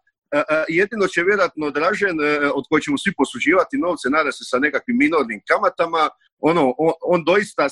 jedino 0.68 1.08
će 1.08 1.24
vjerojatno 1.24 1.72
Dražen, 1.72 2.18
od 2.54 2.64
koje 2.70 2.82
ćemo 2.82 2.98
svi 2.98 3.12
posuđivati 3.18 3.78
novce, 3.78 4.10
nada 4.10 4.32
se 4.32 4.44
sa 4.52 4.60
nekakvim 4.60 4.98
minornim 4.98 5.42
kamatama, 5.50 6.10
ono, 6.40 6.74
on, 7.14 7.24
doista 7.24 7.68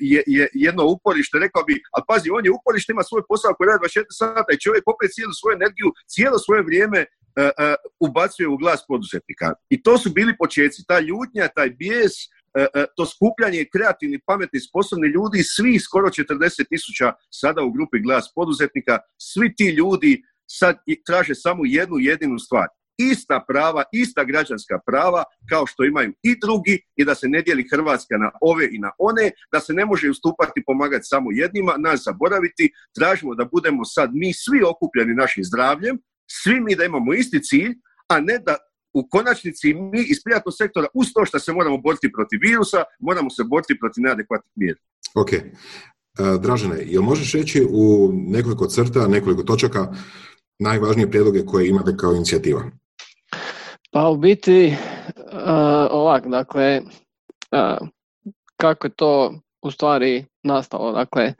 je, 0.00 0.22
je, 0.26 0.48
jedno 0.52 0.84
uporište, 0.94 1.38
rekao 1.38 1.62
bi, 1.68 1.74
ali 1.92 2.04
pazi, 2.08 2.30
on 2.30 2.44
je 2.44 2.56
uporište, 2.58 2.92
ima 2.92 3.02
svoj 3.02 3.22
posao 3.28 3.54
koji 3.54 3.66
radi 3.66 3.84
24 3.84 4.04
sata 4.10 4.50
i 4.52 4.60
čovjek 4.64 4.84
opet 4.86 5.10
cijelu 5.14 5.32
svoju 5.40 5.54
energiju, 5.54 5.88
cijelo 6.14 6.38
svoje 6.38 6.62
vrijeme 6.62 7.00
ubacuje 8.00 8.48
u 8.48 8.56
glas 8.56 8.80
poduzetnika. 8.88 9.52
I 9.74 9.82
to 9.82 9.98
su 9.98 10.10
bili 10.10 10.32
početci, 10.38 10.84
ta 10.88 10.98
ljutnja, 11.00 11.48
taj 11.56 11.70
bijes, 11.70 12.12
to 12.96 13.06
skupljanje 13.06 13.70
kreativnih, 13.72 14.20
pametnih, 14.26 14.62
sposobnih 14.68 15.10
ljudi, 15.14 15.42
svi 15.42 15.78
skoro 15.78 16.08
40 16.08 16.68
tisuća 16.68 17.12
sada 17.30 17.62
u 17.62 17.72
grupi 17.72 17.98
glas 18.06 18.32
poduzetnika, 18.34 18.98
svi 19.18 19.54
ti 19.54 19.68
ljudi 19.68 20.22
sad 20.58 20.76
traže 21.06 21.34
samo 21.34 21.62
jednu 21.64 21.96
jedinu 21.98 22.38
stvar. 22.38 22.66
Ista 22.98 23.44
prava, 23.48 23.82
ista 23.92 24.24
građanska 24.24 24.78
prava 24.86 25.24
kao 25.50 25.66
što 25.66 25.84
imaju 25.84 26.12
i 26.22 26.38
drugi 26.40 26.80
i 26.96 27.04
da 27.04 27.14
se 27.14 27.28
ne 27.28 27.42
dijeli 27.42 27.68
Hrvatska 27.70 28.16
na 28.18 28.30
ove 28.40 28.68
i 28.72 28.78
na 28.78 28.90
one, 28.98 29.30
da 29.52 29.60
se 29.60 29.72
ne 29.72 29.84
može 29.84 30.10
ustupati 30.10 30.64
pomagati 30.66 31.04
samo 31.04 31.32
jednima, 31.32 31.74
nas 31.78 32.04
zaboraviti, 32.04 32.72
tražimo 32.94 33.34
da 33.34 33.44
budemo 33.44 33.84
sad 33.84 34.10
mi 34.12 34.32
svi 34.32 34.62
okupljeni 34.62 35.14
našim 35.14 35.44
zdravljem, 35.44 35.98
svi 36.30 36.60
mi 36.60 36.76
da 36.76 36.84
imamo 36.84 37.14
isti 37.14 37.42
cilj, 37.42 37.72
a 38.08 38.20
ne 38.20 38.38
da 38.38 38.56
u 38.94 39.08
konačnici 39.08 39.74
mi 39.74 40.00
iz 40.02 40.18
prijatnog 40.24 40.54
sektora 40.58 40.86
uz 40.94 41.06
to 41.14 41.24
što 41.24 41.38
se 41.38 41.52
moramo 41.52 41.78
boriti 41.78 42.12
protiv 42.12 42.38
virusa, 42.42 42.84
moramo 43.00 43.30
se 43.30 43.42
boriti 43.44 43.78
protiv 43.78 44.02
neadekvatnih 44.02 44.52
mjera. 44.56 44.80
Ok. 45.14 45.30
Dražene, 46.40 46.76
jel 46.86 47.02
možeš 47.02 47.32
reći 47.32 47.66
u 47.70 48.10
nekoliko 48.12 48.66
crta, 48.66 49.08
nekoliko 49.08 49.42
točaka 49.42 49.94
najvažnije 50.62 51.10
prijedloge 51.10 51.46
koje 51.46 51.68
imate 51.68 51.96
kao 51.96 52.14
inicijativa? 52.14 52.62
Pa 53.90 54.08
u 54.08 54.16
biti 54.16 54.76
uh, 55.16 55.42
ovak, 55.90 56.28
dakle, 56.28 56.80
uh, 57.50 57.88
kako 58.56 58.86
je 58.86 58.90
to 58.90 59.34
u 59.62 59.70
stvari 59.70 60.24
nastalo? 60.42 60.92
Dakle, 60.92 61.34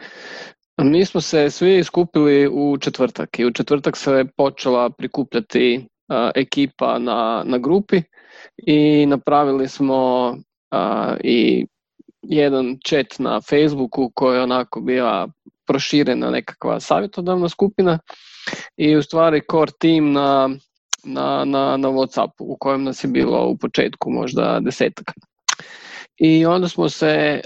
mi 0.82 1.04
smo 1.04 1.20
se 1.20 1.50
svi 1.50 1.85
skupili 1.85 2.48
u 2.52 2.78
četvrtak 2.80 3.38
i 3.38 3.46
u 3.46 3.52
četvrtak 3.52 3.96
se 3.96 4.24
počela 4.37 4.90
prikupljati 4.90 5.76
uh, 5.78 6.30
ekipa 6.35 6.98
na, 6.98 7.42
na 7.46 7.58
grupi 7.58 8.02
i 8.56 9.06
napravili 9.06 9.68
smo 9.68 10.35
i 11.20 11.66
jedan 12.22 12.78
chat 12.87 13.18
na 13.18 13.40
Facebooku 13.40 14.11
koji 14.14 14.37
je 14.37 14.42
onako 14.42 14.80
bila 14.80 15.28
proširena 15.66 16.30
nekakva 16.30 16.80
savjetodavna 16.80 17.48
skupina 17.48 17.98
i 18.76 18.96
u 18.96 19.02
stvari 19.02 19.42
core 19.50 19.72
team 19.80 20.12
na, 20.12 20.50
na, 21.04 21.44
na, 21.44 21.76
na 21.76 21.88
Whatsappu 21.88 22.38
u 22.38 22.56
kojem 22.61 22.85
nas 22.85 23.04
je 23.04 23.08
bilo 23.08 23.46
u 23.48 23.56
početku 23.56 24.11
možda 24.11 24.61
desetak. 24.61 25.12
I 26.16 26.46
onda 26.46 26.68
smo 26.68 26.88
se 26.88 27.40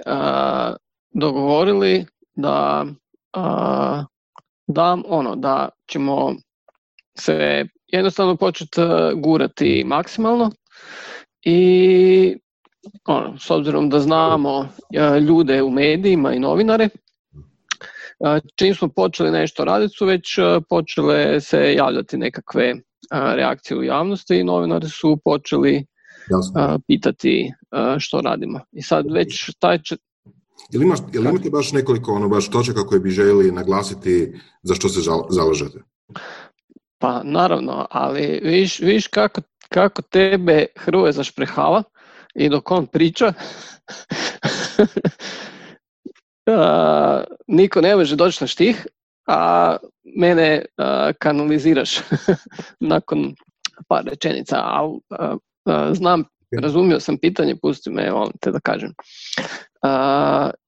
dogovorili 1.10 2.06
da, 2.34 2.86
da, 4.66 4.98
ono, 5.08 5.36
da 5.36 5.68
ćemo 5.90 6.34
se 7.18 7.66
jednostavno 7.86 8.36
početi 8.36 8.80
gurati 9.14 9.84
maksimalno 9.86 10.50
i 11.42 12.36
ono, 13.04 13.38
s 13.38 13.50
obzirom 13.50 13.90
da 13.90 14.00
znamo 14.00 14.68
ljude 15.28 15.62
u 15.62 15.70
medijima 15.70 16.34
i 16.34 16.38
novinare, 16.38 16.88
Čim 18.55 18.74
smo 18.74 18.88
počeli 18.88 19.31
nešto 19.31 19.64
raditi 19.64 19.96
su 19.96 20.07
već 20.07 20.38
počele 20.68 21.40
se 21.40 21.74
javljati 21.74 22.18
nekakve 22.18 22.74
reakcije 23.11 23.79
u 23.79 23.83
javnosti 23.83 24.37
i 24.37 24.44
novinari 24.44 24.88
su 24.88 25.18
počeli 25.24 25.87
pitati 26.87 27.52
što 27.98 28.20
radimo. 28.20 28.61
I 28.72 28.83
sad 28.83 29.07
već 29.12 29.50
taj 29.59 29.83
će... 29.83 29.96
Jel, 30.70 30.83
imaš, 30.83 30.98
jel 31.12 31.24
imate 31.24 31.50
baš 31.50 31.72
nekoliko 31.72 32.12
ono 32.12 32.29
baš 32.29 32.50
točaka 32.50 32.87
koje 32.87 33.00
bi 33.00 33.11
željeli 33.11 33.52
naglasiti 33.52 34.40
za 34.62 34.74
što 34.74 34.88
se 34.88 35.00
zalažete? 35.31 35.79
Pa 36.98 37.22
naravno, 37.24 37.87
ali 37.90 38.40
viš, 38.42 38.81
viš 38.81 39.07
kako, 39.07 39.40
kako 39.68 40.02
tebe 40.02 40.66
Hrvoje 40.76 41.12
zašprehava 41.12 41.83
i 42.35 42.48
dok 42.48 42.70
on 42.70 42.87
priča 42.87 43.33
uh, 46.46 47.24
niko 47.46 47.80
ne 47.80 47.96
može 47.96 48.16
doći 48.16 48.44
na 48.44 48.46
štih, 48.46 48.87
a 49.26 49.76
mene 50.16 50.64
kanaliziraš 51.18 51.96
nakon 52.80 53.35
par 53.88 54.04
rečenica, 54.04 54.56
ali 54.62 54.98
znam, 55.92 56.24
razumio 56.61 57.00
sam 57.00 57.18
pitanje, 57.18 57.56
pusti 57.62 57.90
me, 57.90 58.11
volim 58.11 58.32
te 58.40 58.50
da 58.50 58.61
kažem. 58.61 58.94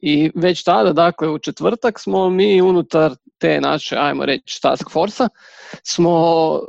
I 0.00 0.30
već 0.34 0.64
tada, 0.64 0.92
dakle, 0.92 1.28
u 1.28 1.38
četvrtak 1.38 2.00
smo 2.00 2.30
mi 2.30 2.62
unutar 2.62 3.14
te 3.38 3.60
naše, 3.60 3.96
ajmo 3.96 4.26
reći, 4.26 4.62
task 4.62 4.90
force 4.90 5.24
smo 5.82 6.60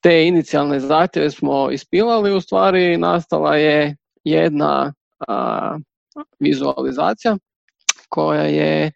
te 0.00 0.26
inicijalne 0.26 0.80
zahtjeve 0.80 1.30
smo 1.30 1.70
ispilali, 1.70 2.32
u 2.32 2.40
stvari 2.40 2.96
nastala 2.96 3.56
je 3.56 3.96
jedna 4.24 4.92
vizualizacija 6.38 7.36
koja 8.10 8.42
je 8.42 8.92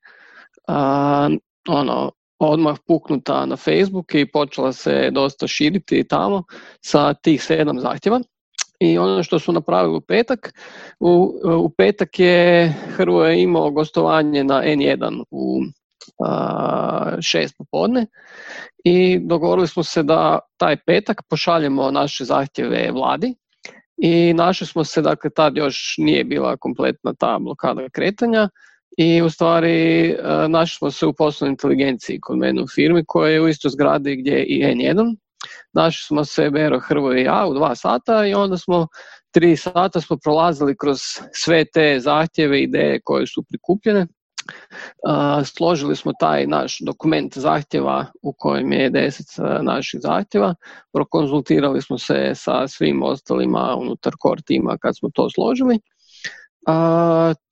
ono 1.68 2.12
odmah 2.38 2.76
puknuta 2.86 3.46
na 3.46 3.56
Facebook 3.56 4.14
i 4.14 4.30
počela 4.32 4.72
se 4.72 5.10
dosta 5.12 5.46
širiti 5.46 6.04
tamo 6.08 6.42
sa 6.80 7.14
tih 7.14 7.42
sedam 7.42 7.80
zahtjeva. 7.80 8.20
I 8.80 8.98
ono 8.98 9.22
što 9.22 9.38
su 9.38 9.52
napravili 9.52 9.96
u 9.96 10.00
petak, 10.00 10.52
u, 11.00 11.34
u 11.58 11.70
petak 11.70 12.18
je 12.18 12.68
Hrvoje 12.96 13.42
imao 13.42 13.70
gostovanje 13.70 14.44
na 14.44 14.62
N1 14.62 15.24
u 15.30 15.60
a, 16.24 17.16
šest 17.20 17.54
popodne 17.58 18.06
i 18.84 19.18
dogovorili 19.22 19.68
smo 19.68 19.82
se 19.82 20.02
da 20.02 20.38
taj 20.56 20.76
petak 20.86 21.22
pošaljemo 21.30 21.90
naše 21.90 22.24
zahtjeve 22.24 22.90
vladi 22.92 23.34
i 23.96 24.34
našli 24.34 24.66
smo 24.66 24.84
se, 24.84 25.02
dakle 25.02 25.30
tad 25.30 25.56
još 25.56 25.94
nije 25.98 26.24
bila 26.24 26.56
kompletna 26.56 27.14
ta 27.18 27.38
blokada 27.40 27.88
kretanja 27.92 28.48
i 28.98 29.22
u 29.22 29.30
stvari 29.30 30.10
e, 30.10 30.16
našli 30.48 30.76
smo 30.78 30.90
se 30.90 31.06
u 31.06 31.12
poslovnoj 31.12 31.52
inteligenciji 31.52 32.20
kod 32.20 32.38
mene 32.38 32.62
u 32.62 32.66
firmi 32.74 33.04
koja 33.06 33.30
je 33.30 33.40
u 33.40 33.48
istoj 33.48 33.70
zgradi 33.70 34.16
gdje 34.16 34.32
je 34.32 34.44
i 34.44 34.64
N1. 34.64 35.16
Našli 35.72 36.04
smo 36.06 36.24
se 36.24 36.50
Bero, 36.50 36.80
Hrvo 36.80 37.14
i 37.14 37.22
ja 37.22 37.46
u 37.50 37.54
dva 37.54 37.74
sata 37.74 38.26
i 38.26 38.34
onda 38.34 38.56
smo 38.56 38.86
tri 39.30 39.56
sata 39.56 40.00
smo 40.00 40.16
prolazili 40.16 40.76
kroz 40.76 40.98
sve 41.32 41.64
te 41.64 42.00
zahtjeve, 42.00 42.62
ideje 42.62 43.00
koje 43.04 43.26
su 43.26 43.42
prikupljene 43.42 44.06
složili 45.44 45.96
smo 45.96 46.12
taj 46.20 46.46
naš 46.46 46.78
dokument 46.80 47.38
zahtjeva 47.38 48.06
u 48.22 48.34
kojem 48.38 48.72
je 48.72 48.90
deset 48.90 49.26
naših 49.62 50.00
zahtjeva, 50.02 50.54
prokonzultirali 50.92 51.82
smo 51.82 51.98
se 51.98 52.32
sa 52.34 52.68
svim 52.68 53.02
ostalima 53.02 53.76
unutar 53.80 54.12
core 54.22 54.42
tima 54.46 54.76
kad 54.80 54.96
smo 54.96 55.08
to 55.14 55.30
složili. 55.30 55.78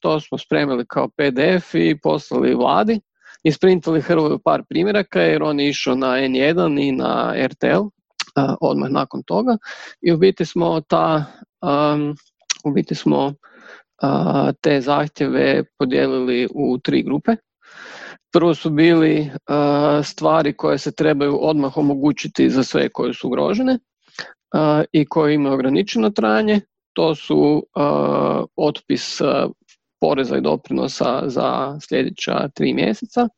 To 0.01 0.21
smo 0.21 0.39
spremili 0.39 0.87
kao 0.87 1.09
PDF 1.09 1.75
i 1.75 1.99
poslali 2.03 2.55
vladi. 2.55 3.01
Isprintali 3.45 4.01
Hrvoju 4.01 4.39
par 4.39 4.63
primjeraka 4.69 5.21
jer 5.21 5.43
on 5.43 5.61
je 5.61 5.69
išao 5.69 5.95
na 5.95 6.07
N1 6.07 6.89
i 6.89 6.93
na 6.93 7.35
RTL 7.47 7.83
odmah 8.61 8.91
nakon 8.91 9.23
toga 9.23 9.57
i 10.01 10.13
u 10.13 10.17
biti 10.17 10.45
smo 10.45 10.81
ta 10.81 11.25
u 12.65 12.71
biti 12.73 12.95
smo 12.95 13.35
te 14.61 14.81
zahtjeve 14.81 15.65
podijelili 15.79 16.49
u 16.55 16.79
tri 16.79 17.03
grupe. 17.03 17.37
Prvo 18.33 18.55
su 18.55 18.71
bili 18.71 19.31
stvari 20.05 20.53
koje 20.53 20.79
se 20.79 20.93
trebaju 20.93 21.39
odmah 21.41 21.77
omogućiti 21.77 22.51
za 22.51 22.63
sve 22.63 22.89
koje 22.89 23.15
su 23.15 23.27
ugrožene 23.29 23.79
i 24.93 25.05
koje 25.05 25.35
imaju 25.35 25.55
ograničeno 25.55 26.11
trajanje. 26.11 26.61
To 26.93 27.15
su 27.15 27.67
otpis 28.57 29.21
poreza 30.01 30.37
i 30.37 30.41
doprinosa 30.41 31.23
za 31.27 31.79
sljedeća 31.81 32.49
tri 32.55 32.75
mjeseca. 32.75 33.29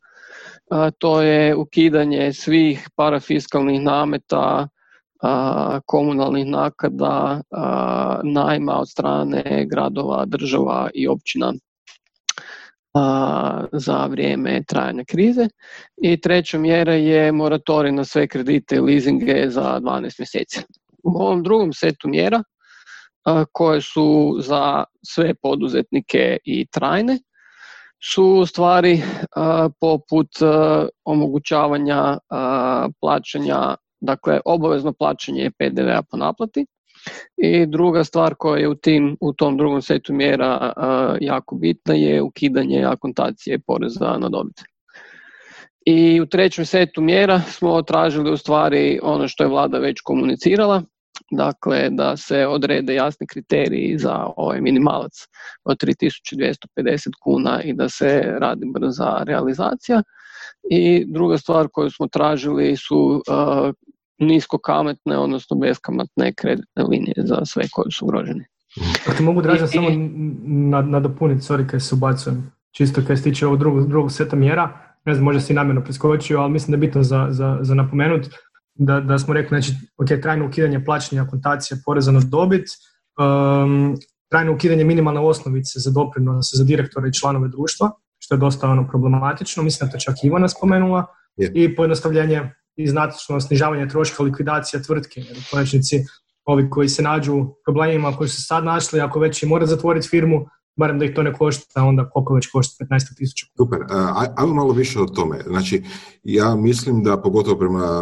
To 0.97 1.21
je 1.21 1.55
ukidanje 1.55 2.33
svih 2.33 2.89
parafiskalnih 2.95 3.81
nameta 3.81 4.67
komunalnih 5.85 6.45
nakada, 6.45 7.41
najma 8.23 8.79
od 8.79 8.89
strane 8.89 9.65
gradova, 9.71 10.25
država 10.25 10.89
i 10.93 11.07
općina 11.07 11.53
za 13.71 14.05
vrijeme 14.05 14.63
trajanja 14.67 15.03
krize. 15.07 15.47
I 15.97 16.21
treća 16.21 16.57
mjera 16.57 16.93
je 16.93 17.31
moratorij 17.31 17.91
na 17.91 18.03
sve 18.03 18.27
kredite 18.27 18.75
i 18.75 18.79
leasinge 18.79 19.49
za 19.49 19.79
12 19.83 20.19
mjeseci. 20.19 20.61
U 21.03 21.09
ovom 21.09 21.43
drugom 21.43 21.73
setu 21.73 22.07
mjera 22.07 22.43
koje 23.51 23.81
su 23.81 24.37
za 24.39 24.83
sve 25.05 25.33
poduzetnike 25.33 26.37
i 26.43 26.67
trajne 26.71 27.19
su 28.13 28.45
stvari 28.45 29.01
poput 29.79 30.29
omogućavanja 31.05 32.17
plaćanja 33.01 33.75
Dakle, 34.05 34.39
obavezno 34.45 34.93
plaćanje 34.93 35.51
PDV-a 35.59 36.01
po 36.11 36.17
naplati. 36.17 36.65
I 37.37 37.65
druga 37.65 38.03
stvar 38.03 38.35
koja 38.35 38.59
je 38.59 38.69
u, 38.69 38.75
tim, 38.75 39.17
u 39.21 39.33
tom 39.33 39.57
drugom 39.57 39.81
setu 39.81 40.13
mjera 40.13 40.73
jako 41.21 41.55
bitna 41.55 41.93
je 41.93 42.21
ukidanje 42.21 42.83
akontacije 42.85 43.59
poreza 43.59 44.17
na 44.17 44.29
dobit. 44.29 44.61
I 45.85 46.21
u 46.21 46.25
trećem 46.25 46.65
setu 46.65 47.01
mjera 47.01 47.39
smo 47.39 47.81
tražili 47.81 48.31
u 48.31 48.37
stvari 48.37 48.99
ono 49.03 49.27
što 49.27 49.43
je 49.43 49.49
vlada 49.49 49.77
već 49.77 50.01
komunicirala, 50.01 50.83
dakle 51.31 51.89
da 51.89 52.17
se 52.17 52.47
odrede 52.47 52.95
jasni 52.95 53.27
kriteriji 53.27 53.97
za 53.97 54.27
ovaj 54.37 54.61
minimalac 54.61 55.13
od 55.63 55.77
3250 55.77 57.09
kuna 57.23 57.61
i 57.63 57.73
da 57.73 57.89
se 57.89 58.35
radi 58.39 58.65
brza 58.73 59.23
realizacija. 59.25 60.03
I 60.71 61.05
druga 61.07 61.37
stvar 61.37 61.67
koju 61.73 61.89
smo 61.89 62.07
tražili 62.07 62.77
su 62.77 63.21
nisko 64.19 64.57
kametne, 64.57 65.17
odnosno 65.17 65.57
beskamatne 65.57 66.33
kreditne 66.33 66.83
linije 66.83 67.15
za 67.17 67.45
sve 67.45 67.63
koji 67.71 67.91
su 67.91 68.05
ugroženi. 68.05 68.45
Ako 69.09 69.23
mogu 69.23 69.41
draža 69.41 69.67
samo 69.67 69.89
nadopuniti, 70.81 71.41
sorry 71.41 71.67
kaj 71.67 71.79
se 71.79 71.95
ubacujem, 71.95 72.51
čisto 72.71 73.01
kaj 73.07 73.17
se 73.17 73.23
tiče 73.23 73.47
ovog 73.47 73.59
drugog, 73.59 73.87
drugog 73.87 74.11
seta 74.11 74.35
mjera, 74.35 74.95
ne 75.05 75.13
znam, 75.13 75.25
možda 75.25 75.41
si 75.41 75.53
namjerno 75.53 75.83
preskočio, 75.83 76.39
ali 76.39 76.51
mislim 76.51 76.71
da 76.71 76.75
je 76.75 76.87
bitno 76.87 77.03
za, 77.03 77.27
za, 77.29 77.57
za 77.61 77.75
napomenut 77.75 78.27
da, 78.75 78.99
da 78.99 79.19
smo 79.19 79.33
rekli, 79.33 79.61
znači, 79.61 79.77
ok, 79.97 80.21
trajno 80.21 80.47
ukidanje 80.47 80.85
plaćanja 80.85 81.23
akontacije 81.23 81.77
poreza 81.85 82.11
na 82.11 82.19
dobit, 82.19 82.67
um, 83.19 83.97
trajno 84.31 84.53
ukidanje 84.53 84.83
minimalne 84.83 85.19
osnovice 85.19 85.79
za 85.79 85.91
doprinose 85.91 86.57
za 86.57 86.63
direktore 86.63 87.09
i 87.09 87.13
članove 87.13 87.47
društva, 87.47 87.91
što 88.19 88.35
je 88.35 88.39
dosta 88.39 88.69
ono 88.69 88.87
problematično, 88.87 89.63
mislim 89.63 89.87
da 89.87 89.91
to 89.91 89.99
čak 89.99 90.15
Ivana 90.23 90.47
spomenula, 90.47 91.05
i 91.37 91.75
pojednostavljenje 91.75 92.51
i 92.75 92.87
znatno 92.87 93.41
snižavanje 93.41 93.87
troška 93.87 94.23
likvidacija 94.23 94.81
tvrtke. 94.81 95.21
Jer 95.21 95.37
u 95.37 95.41
konačnici 95.51 96.03
ovi 96.45 96.69
koji 96.69 96.89
se 96.89 97.01
nađu 97.01 97.33
u 97.35 97.55
problemima 97.65 98.17
koji 98.17 98.29
su 98.29 98.43
sad 98.43 98.63
našli, 98.63 99.01
ako 99.01 99.19
već 99.19 99.43
i 99.43 99.45
mora 99.45 99.65
zatvoriti 99.65 100.07
firmu, 100.07 100.45
barem 100.75 100.99
da 100.99 101.05
ih 101.05 101.11
to 101.15 101.23
ne 101.23 101.33
košta, 101.33 101.83
onda 101.83 102.09
koliko 102.09 102.33
već 102.33 102.47
košta, 102.47 102.85
15 102.85 103.17
tisuća. 103.17 103.45
Super, 103.57 103.79
ajmo 104.37 104.53
malo 104.53 104.73
više 104.73 104.99
o 104.99 105.05
tome. 105.05 105.39
Znači, 105.47 105.83
ja 106.23 106.55
mislim 106.55 107.03
da 107.03 107.21
pogotovo 107.21 107.57
prema 107.57 108.01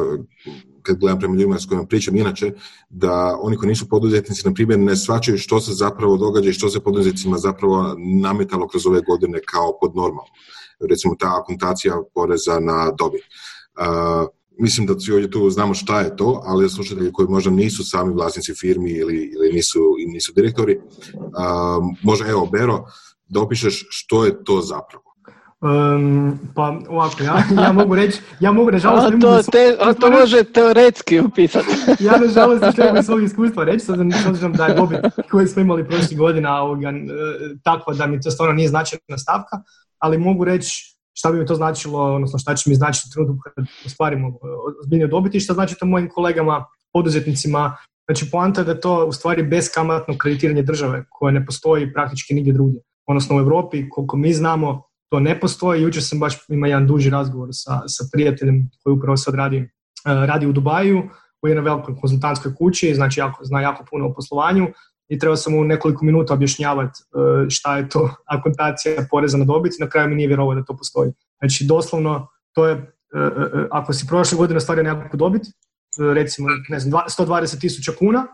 kad 0.81 0.97
gledam 0.99 1.19
prema 1.19 1.35
ljudima 1.35 1.59
s 1.59 1.65
kojima 1.65 1.85
pričam 1.85 2.15
inače, 2.15 2.51
da 2.89 3.37
oni 3.41 3.57
koji 3.57 3.69
nisu 3.69 3.89
poduzetnici, 3.89 4.47
na 4.47 4.53
primjer, 4.53 4.79
ne 4.79 4.95
svačaju 4.95 5.37
što 5.37 5.59
se 5.59 5.73
zapravo 5.73 6.17
događa 6.17 6.49
i 6.49 6.53
što 6.53 6.69
se 6.69 6.83
poduzetnicima 6.83 7.37
zapravo 7.37 7.95
nametalo 8.21 8.67
kroz 8.67 8.87
ove 8.87 9.01
godine 9.01 9.39
kao 9.45 9.77
pod 9.81 9.95
normalno. 9.95 10.31
Recimo 10.89 11.15
ta 11.19 11.37
akontacija 11.41 12.01
poreza 12.13 12.59
na 12.59 12.91
dobit 12.97 13.21
mislim 14.59 14.87
da 14.87 14.99
svi 14.99 15.13
ovdje 15.13 15.31
tu 15.31 15.49
znamo 15.49 15.73
šta 15.73 16.01
je 16.01 16.15
to, 16.15 16.41
ali 16.45 16.69
slušatelji 16.69 17.11
koji 17.13 17.27
možda 17.27 17.51
nisu 17.51 17.83
sami 17.89 18.13
vlasnici 18.13 18.53
firmi 18.55 18.91
ili, 18.91 19.31
ili 19.35 19.53
nisu, 19.53 19.79
nisu 20.07 20.33
direktori, 20.35 20.79
uh, 21.13 21.23
možda 22.03 22.27
evo 22.27 22.49
Bero, 22.51 22.85
da 23.27 23.41
opišeš 23.41 23.85
što 23.89 24.25
je 24.25 24.43
to 24.43 24.61
zapravo. 24.61 25.03
Um, 25.63 26.39
pa 26.55 26.77
ovako, 26.89 27.23
ja, 27.23 27.43
ja 27.63 27.71
mogu 27.71 27.95
reći, 27.95 28.19
ja 28.39 28.51
mogu 28.51 28.71
nažalost... 28.71 29.07
A 29.07 29.19
to, 29.19 29.43
te, 29.51 29.77
a 29.79 29.93
to 29.93 30.11
može 30.11 30.43
teoretski 30.43 31.19
upisati. 31.19 31.67
ja 32.07 32.17
nažalost 32.19 32.77
ne 32.77 32.85
mogu 32.85 33.03
svog 33.03 33.23
iskustva 33.23 33.63
reći, 33.63 33.85
sad 33.85 33.99
obzirom 34.29 34.53
da 34.53 34.65
je 34.65 34.75
dobit 34.75 34.99
koji 35.31 35.47
smo 35.47 35.61
imali 35.61 35.87
prošlih 35.87 36.17
godina 36.17 36.61
ovoga, 36.61 36.89
e, 36.89 36.93
tako 37.63 37.93
da 37.93 38.07
mi 38.07 38.21
to 38.21 38.31
stvarno 38.31 38.55
nije 38.55 38.69
značajna 38.69 39.17
stavka, 39.17 39.57
ali 39.99 40.17
mogu 40.17 40.43
reći 40.43 40.92
šta 41.13 41.31
bi 41.31 41.39
mi 41.39 41.45
to 41.45 41.55
značilo, 41.55 42.15
odnosno 42.15 42.39
šta 42.39 42.55
će 42.55 42.69
mi 42.69 42.75
značiti 42.75 43.09
trenutku 43.13 43.37
kad 43.43 43.65
ostvarimo 43.85 44.27
e, 44.27 44.31
ozbiljnije 44.81 45.07
dobiti 45.07 45.39
šta 45.39 45.53
znači 45.53 45.75
to 45.79 45.85
mojim 45.85 46.09
kolegama, 46.09 46.65
poduzetnicima. 46.93 47.77
Znači, 48.05 48.31
poanta 48.31 48.61
je 48.61 48.65
da 48.65 48.71
je 48.71 48.81
to 48.81 49.05
u 49.05 49.11
stvari 49.11 49.43
beskamatno 49.43 50.17
kreditiranje 50.17 50.61
države 50.61 51.05
koje 51.09 51.33
ne 51.33 51.45
postoji 51.45 51.93
praktički 51.93 52.33
nigdje 52.33 52.53
drugdje. 52.53 52.81
Odnosno 53.05 53.35
u 53.35 53.39
Europi, 53.39 53.89
koliko 53.89 54.17
mi 54.17 54.33
znamo, 54.33 54.83
to 55.09 55.19
ne 55.19 55.39
postoji. 55.39 55.81
Jučer 55.81 56.03
sam 56.03 56.19
baš 56.19 56.37
ima 56.49 56.67
jedan 56.67 56.87
duži 56.87 57.09
razgovor 57.09 57.49
sa, 57.51 57.81
sa 57.87 58.03
prijateljem 58.11 58.69
koji 58.83 58.93
upravo 58.93 59.17
sad 59.17 59.35
radi, 59.35 59.57
e, 59.57 59.67
radi 60.05 60.47
u 60.47 60.51
Dubaju 60.51 61.03
u 61.41 61.47
jednoj 61.47 61.63
velikoj 61.63 61.95
konzultantskoj 62.01 62.55
kući, 62.55 62.95
znači 62.95 63.19
jako, 63.19 63.45
zna 63.45 63.61
jako 63.61 63.85
puno 63.89 64.07
o 64.07 64.13
poslovanju 64.13 64.67
i 65.09 65.19
trebao 65.19 65.35
sam 65.35 65.53
mu 65.53 65.63
nekoliko 65.63 66.05
minuta 66.05 66.33
objašnjavati 66.33 66.99
e, 67.45 67.49
šta 67.49 67.77
je 67.77 67.89
to 67.89 68.15
akontacija 68.35 69.05
poreza 69.11 69.37
na 69.37 69.45
dobit 69.45 69.73
na 69.79 69.89
kraju 69.89 70.09
mi 70.09 70.15
nije 70.15 70.27
vjerovao 70.27 70.55
da 70.55 70.63
to 70.63 70.77
postoji. 70.77 71.11
Znači 71.39 71.65
doslovno 71.65 72.27
to 72.53 72.67
je, 72.67 72.73
e, 72.73 73.19
e, 73.19 73.67
ako 73.71 73.93
si 73.93 74.07
prošle 74.07 74.37
godine 74.37 74.57
ostvario 74.57 74.83
nekakvu 74.83 75.17
dobit, 75.17 75.41
recimo 76.13 76.47
ne 76.69 76.79
znam, 76.79 77.01
120 77.19 77.61
tisuća 77.61 77.91
kuna, 77.99 78.27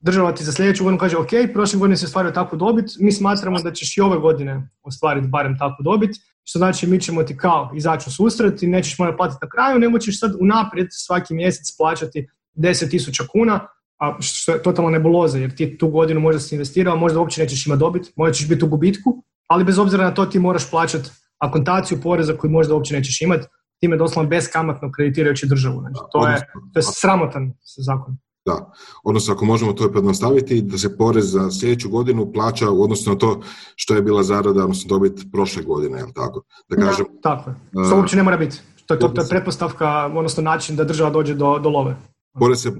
država 0.00 0.32
ti 0.32 0.44
za 0.44 0.52
sljedeću 0.52 0.84
godinu 0.84 0.98
kaže 0.98 1.16
ok, 1.16 1.30
prošle 1.52 1.78
godine 1.78 1.96
si 1.96 2.04
ostvario 2.04 2.32
takvu 2.32 2.58
dobit, 2.58 2.86
mi 3.00 3.12
smatramo 3.12 3.62
da 3.62 3.72
ćeš 3.72 3.96
i 3.96 4.00
ove 4.00 4.18
godine 4.18 4.68
ostvariti 4.82 5.28
barem 5.28 5.58
takvu 5.58 5.82
dobit, 5.82 6.10
što 6.44 6.58
znači 6.58 6.86
mi 6.86 7.00
ćemo 7.00 7.22
ti 7.22 7.36
kao 7.36 7.72
izaći 7.76 8.04
u 8.08 8.12
susret 8.12 8.62
i 8.62 8.66
nećeš 8.66 8.98
morati 8.98 9.16
platiti 9.16 9.38
na 9.42 9.48
kraju, 9.48 9.78
nego 9.78 9.98
ćeš 9.98 10.20
sad 10.20 10.32
unaprijed 10.40 10.88
svaki 10.90 11.34
mjesec 11.34 11.76
plaćati 11.76 12.28
10 12.56 12.90
tisuća 12.90 13.24
kuna, 13.32 13.66
a 13.98 14.16
što 14.20 14.52
je 14.52 14.62
totalno 14.62 14.90
nebuloza, 14.90 15.38
jer 15.38 15.54
ti 15.54 15.78
tu 15.78 15.88
godinu 15.88 16.20
možda 16.20 16.40
si 16.40 16.54
investirao, 16.54 16.96
možda 16.96 17.20
uopće 17.20 17.42
nećeš 17.42 17.66
imati 17.66 17.80
dobit, 17.80 18.12
možda 18.16 18.32
ćeš 18.32 18.48
biti 18.48 18.64
u 18.64 18.68
gubitku, 18.68 19.22
ali 19.46 19.64
bez 19.64 19.78
obzira 19.78 20.04
na 20.04 20.14
to 20.14 20.26
ti 20.26 20.38
moraš 20.38 20.70
plaćati 20.70 21.10
akontaciju 21.38 22.00
poreza 22.02 22.36
koju 22.36 22.50
možda 22.50 22.74
uopće 22.74 22.94
nećeš 22.94 23.20
imati, 23.20 23.46
time 23.80 23.96
doslovno 23.96 24.30
beskamatno 24.30 24.92
kreditirajući 24.92 25.46
državu. 25.46 25.80
Znači, 25.80 26.00
to, 26.12 26.28
je, 26.28 26.36
to 26.72 26.78
je 26.78 26.82
sramotan 26.82 27.52
zakon. 27.86 28.16
Da, 28.46 28.72
odnosno 29.04 29.34
ako 29.34 29.44
možemo 29.44 29.72
to 29.72 29.92
pojednostaviti, 29.92 30.62
da 30.62 30.78
se 30.78 30.96
porez 30.96 31.32
za 31.32 31.50
sljedeću 31.50 31.88
godinu 31.88 32.32
plaća 32.32 32.70
u 32.70 32.82
odnosu 32.82 33.10
na 33.10 33.18
to 33.18 33.40
što 33.76 33.94
je 33.94 34.02
bila 34.02 34.22
zarada, 34.22 34.62
odnosno 34.62 34.88
dobit 34.88 35.26
prošle 35.32 35.62
godine, 35.62 35.98
jel 35.98 36.08
tako? 36.14 36.42
Da 36.68 36.76
kažem, 36.76 37.06
Tako 37.22 37.50
je. 37.50 37.56
Što 37.86 37.96
uopće 37.96 38.16
ne 38.16 38.22
mora 38.22 38.36
biti. 38.36 38.56
To 38.86 38.94
je, 38.94 39.00
to, 39.00 39.08
to 39.08 39.20
je 39.20 39.28
pretpostavka, 39.28 40.06
odnosno 40.06 40.42
način 40.42 40.76
da 40.76 40.84
država 40.84 41.10
dođe 41.10 41.34
do, 41.34 41.58
do 41.58 41.68
love. 41.68 41.96
Porez 42.38 42.62
se 42.62 42.72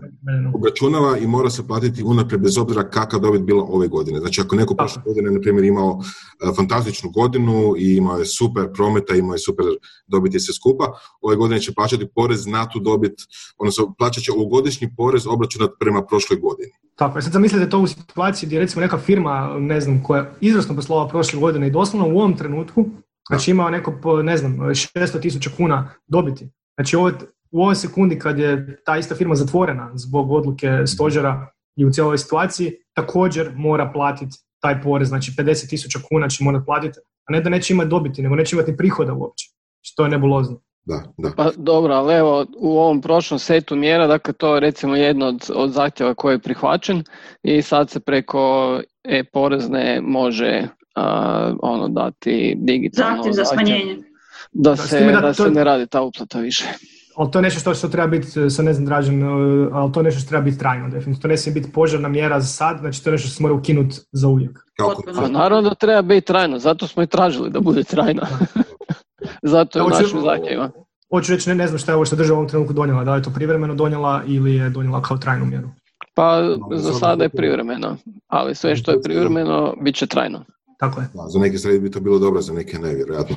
obračunava 0.54 1.18
i 1.18 1.26
mora 1.26 1.50
se 1.50 1.66
platiti 1.66 2.02
unaprijed 2.02 2.42
bez 2.42 2.58
obzira 2.58 2.90
kakva 2.90 3.18
dobit 3.18 3.42
bila 3.42 3.64
ove 3.64 3.88
godine. 3.88 4.18
Znači 4.18 4.40
ako 4.40 4.56
neko 4.56 4.74
prošle 4.74 5.02
godine, 5.06 5.30
na 5.30 5.40
primjer, 5.40 5.64
imao 5.64 6.00
e, 6.00 6.54
fantastičnu 6.56 7.10
godinu 7.10 7.74
i 7.78 7.96
imao 7.96 8.18
je 8.18 8.26
super 8.26 8.72
prometa, 8.72 9.14
imao 9.14 9.34
je 9.34 9.38
super 9.38 9.66
dobiti 10.06 10.40
sve 10.40 10.54
skupa, 10.54 10.92
ove 11.20 11.36
godine 11.36 11.60
će 11.60 11.74
plaćati 11.74 12.08
porez 12.14 12.46
na 12.46 12.68
tu 12.68 12.80
dobit, 12.80 13.14
odnosno 13.58 13.94
plaćat 13.98 14.24
će 14.24 14.32
ovogodišnji 14.32 14.94
porez 14.96 15.26
obračunat 15.26 15.70
prema 15.80 16.06
prošloj 16.06 16.40
godini. 16.40 16.72
Tako 16.96 17.18
je. 17.18 17.22
Sad 17.22 17.32
zamislite 17.32 17.70
to 17.70 17.78
u 17.78 17.86
situaciji 17.86 18.46
gdje 18.46 18.58
recimo 18.58 18.80
neka 18.80 18.98
firma, 18.98 19.56
ne 19.58 19.80
znam, 19.80 20.02
koja 20.02 20.20
je 20.20 20.30
izvrsno 20.40 20.74
poslovala 20.74 21.08
prošle 21.08 21.40
godine 21.40 21.66
i 21.66 21.70
doslovno 21.70 22.08
u 22.08 22.18
ovom 22.18 22.36
trenutku, 22.36 22.84
znači 23.28 23.50
imao 23.50 23.70
neko, 23.70 24.22
ne 24.22 24.36
znam, 24.36 24.58
600 24.58 25.20
tisuća 25.20 25.50
kuna 25.56 25.90
dobiti. 26.06 26.50
Znači 26.76 26.96
ovo, 26.96 27.10
u 27.50 27.62
ovoj 27.62 27.74
sekundi 27.74 28.18
kad 28.18 28.38
je 28.38 28.80
ta 28.84 28.96
ista 28.96 29.14
firma 29.14 29.34
zatvorena 29.34 29.90
zbog 29.94 30.30
odluke 30.32 30.68
stožera 30.86 31.46
i 31.76 31.84
u 31.84 31.90
cijeloj 31.90 32.18
situaciji, 32.18 32.72
također 32.94 33.52
mora 33.56 33.90
platiti 33.94 34.36
taj 34.60 34.82
porez, 34.82 35.08
znači 35.08 35.32
50 35.38 35.68
tisuća 35.70 35.98
kuna 36.10 36.28
će 36.28 36.44
morati 36.44 36.64
platiti, 36.66 36.98
a 37.28 37.32
ne 37.32 37.40
da 37.40 37.50
neće 37.50 37.74
imati 37.74 37.88
dobiti, 37.90 38.22
nego 38.22 38.34
neće 38.34 38.56
imati 38.56 38.70
ni 38.70 38.76
prihoda 38.76 39.12
uopće. 39.12 39.46
Znači, 39.76 39.96
to 39.96 40.04
je 40.04 40.10
nebulozno. 40.10 40.60
Da, 40.84 41.02
da. 41.18 41.30
Pa 41.36 41.50
dobro, 41.56 41.94
ali 41.94 42.14
evo 42.14 42.46
u 42.58 42.78
ovom 42.78 43.00
prošlom 43.00 43.38
setu 43.38 43.76
mjera, 43.76 44.06
dakle 44.06 44.32
to 44.34 44.54
je 44.54 44.60
recimo 44.60 44.96
jedno 44.96 45.26
od, 45.26 45.50
od 45.54 45.70
zahtjeva 45.70 46.14
koji 46.14 46.34
je 46.34 46.38
prihvaćen 46.38 47.02
i 47.42 47.62
sad 47.62 47.90
se 47.90 48.00
preko 48.00 48.80
e-porezne 49.04 50.00
može 50.02 50.62
a, 50.94 51.52
ono 51.62 51.88
dati 51.88 52.54
digitalno 52.58 53.16
Zahtjev 53.16 53.32
za 53.32 53.44
smanjenje. 53.44 53.96
da 54.52 54.76
se, 54.76 55.00
da 55.04 55.20
da 55.20 55.32
to- 55.32 55.44
se 55.44 55.50
ne 55.50 55.64
radi 55.64 55.86
ta 55.86 56.02
uplata 56.02 56.38
više. 56.40 56.64
Ali 57.18 57.30
to 57.30 57.38
je 57.38 57.42
nešto 57.42 57.60
što, 57.60 57.74
što 57.74 57.88
treba 57.88 58.06
biti, 58.06 58.40
e, 58.40 58.50
sa 58.50 58.62
ne 58.62 58.72
znam 58.72 58.86
Dražen, 58.86 59.22
e, 59.22 59.26
ali 59.72 59.92
to 59.92 60.00
je 60.00 60.04
nešto 60.04 60.20
što 60.20 60.28
treba 60.28 60.44
biti 60.44 60.58
trajno, 60.58 60.88
definitivno. 60.88 61.22
To 61.22 61.28
ne 61.28 61.36
smije 61.36 61.54
biti 61.54 61.72
požarna 61.72 62.08
mjera 62.08 62.40
za 62.40 62.46
sad, 62.46 62.78
znači 62.78 63.04
to 63.04 63.10
je 63.10 63.12
nešto 63.12 63.28
što 63.28 63.36
se 63.36 63.42
mora 63.42 63.54
ukinuti 63.54 63.96
za 64.12 64.28
uvijek. 64.28 64.58
Pa 65.16 65.28
naravno 65.28 65.68
da 65.68 65.74
treba 65.74 66.02
biti 66.02 66.26
trajno, 66.26 66.58
zato 66.58 66.86
smo 66.86 67.02
i 67.02 67.06
tražili 67.06 67.50
da 67.50 67.60
bude 67.60 67.84
trajno. 67.84 68.22
zato 69.52 69.78
je 69.78 69.82
u 69.82 69.88
našim 69.88 70.20
zahtjevima. 70.20 70.70
Hoću 71.10 71.32
reći, 71.32 71.48
ne, 71.48 71.54
ne 71.54 71.66
znam 71.66 71.78
šta 71.78 71.92
je 71.92 71.96
ovo 71.96 72.04
što 72.04 72.16
je 72.16 72.18
država 72.18 72.36
u 72.36 72.40
ovom 72.40 72.48
trenutku 72.48 72.72
donijela, 72.72 73.04
da 73.04 73.12
li 73.14 73.18
je 73.18 73.22
to 73.22 73.30
privremeno 73.30 73.74
donijela 73.74 74.22
ili 74.26 74.54
je 74.54 74.70
donijela 74.70 75.02
kao 75.02 75.16
trajnu 75.16 75.44
mjeru. 75.44 75.68
Pa 76.14 76.42
za 76.70 76.82
za 76.82 76.90
sad 76.90 77.00
sada 77.00 77.24
je 77.24 77.28
privremeno, 77.28 77.96
ali 78.26 78.54
sve 78.54 78.76
što 78.76 78.90
je 78.90 79.02
privremeno 79.02 79.74
bit 79.80 79.94
će 79.94 80.06
trajno. 80.06 80.44
Tako 80.78 81.00
je. 81.00 81.08
Da, 81.14 81.28
za 81.28 81.38
neke 81.38 81.58
stvari 81.58 81.80
bi 81.80 81.90
to 81.90 82.00
bilo 82.00 82.18
dobro, 82.18 82.40
za 82.40 82.52
neke 82.52 82.78
ne, 82.78 82.94
vjerojatno. 82.94 83.36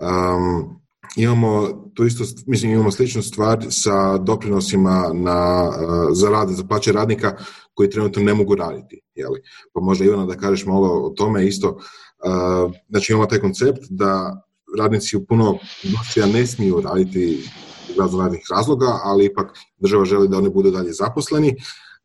Um, 0.00 0.80
imamo 1.16 1.68
tu 1.94 2.04
isto, 2.04 2.24
mislim 2.46 2.72
imamo 2.72 2.90
sličnu 2.90 3.22
stvar 3.22 3.66
sa 3.70 4.18
doprinosima 4.18 5.10
na, 5.14 5.68
uh, 5.68 6.08
za 6.12 6.30
rad, 6.30 6.48
za 6.48 6.64
plaće 6.64 6.92
radnika 6.92 7.36
koji 7.74 7.90
trenutno 7.90 8.22
ne 8.22 8.34
mogu 8.34 8.54
raditi. 8.54 9.00
Jeli? 9.14 9.40
Pa 9.72 9.80
možda 9.80 10.04
Ivana 10.04 10.26
da 10.26 10.36
kažeš 10.36 10.66
malo 10.66 10.88
o 10.88 11.10
tome 11.10 11.46
isto. 11.46 11.68
Uh, 11.68 12.74
znači 12.88 13.12
imamo 13.12 13.26
taj 13.26 13.38
koncept 13.38 13.84
da 13.90 14.42
radnici 14.78 15.16
u 15.16 15.26
puno 15.26 15.58
industrija 15.82 16.26
ne 16.26 16.46
smiju 16.46 16.80
raditi 16.80 17.50
raznih 17.98 18.46
razloga, 18.50 18.98
ali 19.02 19.24
ipak 19.24 19.58
država 19.78 20.04
želi 20.04 20.28
da 20.28 20.38
oni 20.38 20.50
budu 20.50 20.70
dalje 20.70 20.92
zaposleni, 20.92 21.56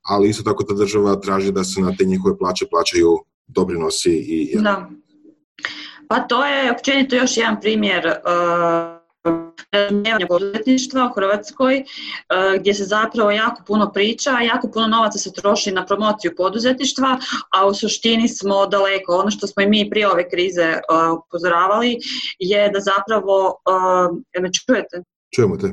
ali 0.02 0.30
isto 0.30 0.44
tako 0.44 0.63
ta 0.63 0.74
država 0.74 1.16
traži 1.16 1.52
da 1.52 1.63
se 1.63 1.82
na 1.82 1.96
te 1.98 2.06
njihove 2.06 2.38
plaće 2.38 2.66
plaćaju 2.72 3.18
doprinosi 3.48 4.12
i 4.12 4.52
i 4.54 4.62
Da. 4.62 4.89
Pa 6.08 6.20
to 6.20 6.46
je 6.46 6.72
općenito 6.72 7.16
još 7.16 7.38
jedan 7.38 7.62
primjer 7.62 8.08
uh, 8.08 8.13
razumijevanja 9.72 10.28
poduzetništva 10.28 11.06
u 11.06 11.13
Hrvatskoj 11.13 11.78
uh, 11.84 12.60
gdje 12.60 12.74
se 12.74 12.84
zapravo 12.84 13.32
jako 13.32 13.63
puno 13.68 13.92
priča, 13.92 14.30
jako 14.32 14.70
puno 14.74 14.88
novaca 14.88 15.18
se 15.18 15.34
troši 15.34 15.72
na 15.72 15.86
promociju 15.86 16.32
poduzetništva, 16.38 17.18
a 17.52 17.68
u 17.68 17.74
suštini 17.74 18.28
smo 18.28 18.66
daleko. 18.66 19.16
Ono 19.16 19.32
što 19.32 19.48
smo 19.48 19.63
i 19.63 19.68
mi 19.68 19.89
prije 19.89 20.12
ove 20.12 20.30
krize 20.30 20.74
uh, 20.74 21.20
upozoravali 21.28 21.98
je 22.39 22.70
da 22.70 22.80
zapravo, 22.80 23.56
me 24.42 24.50
čujete? 24.54 25.04
Čujemo 25.36 25.58
te. 25.58 25.68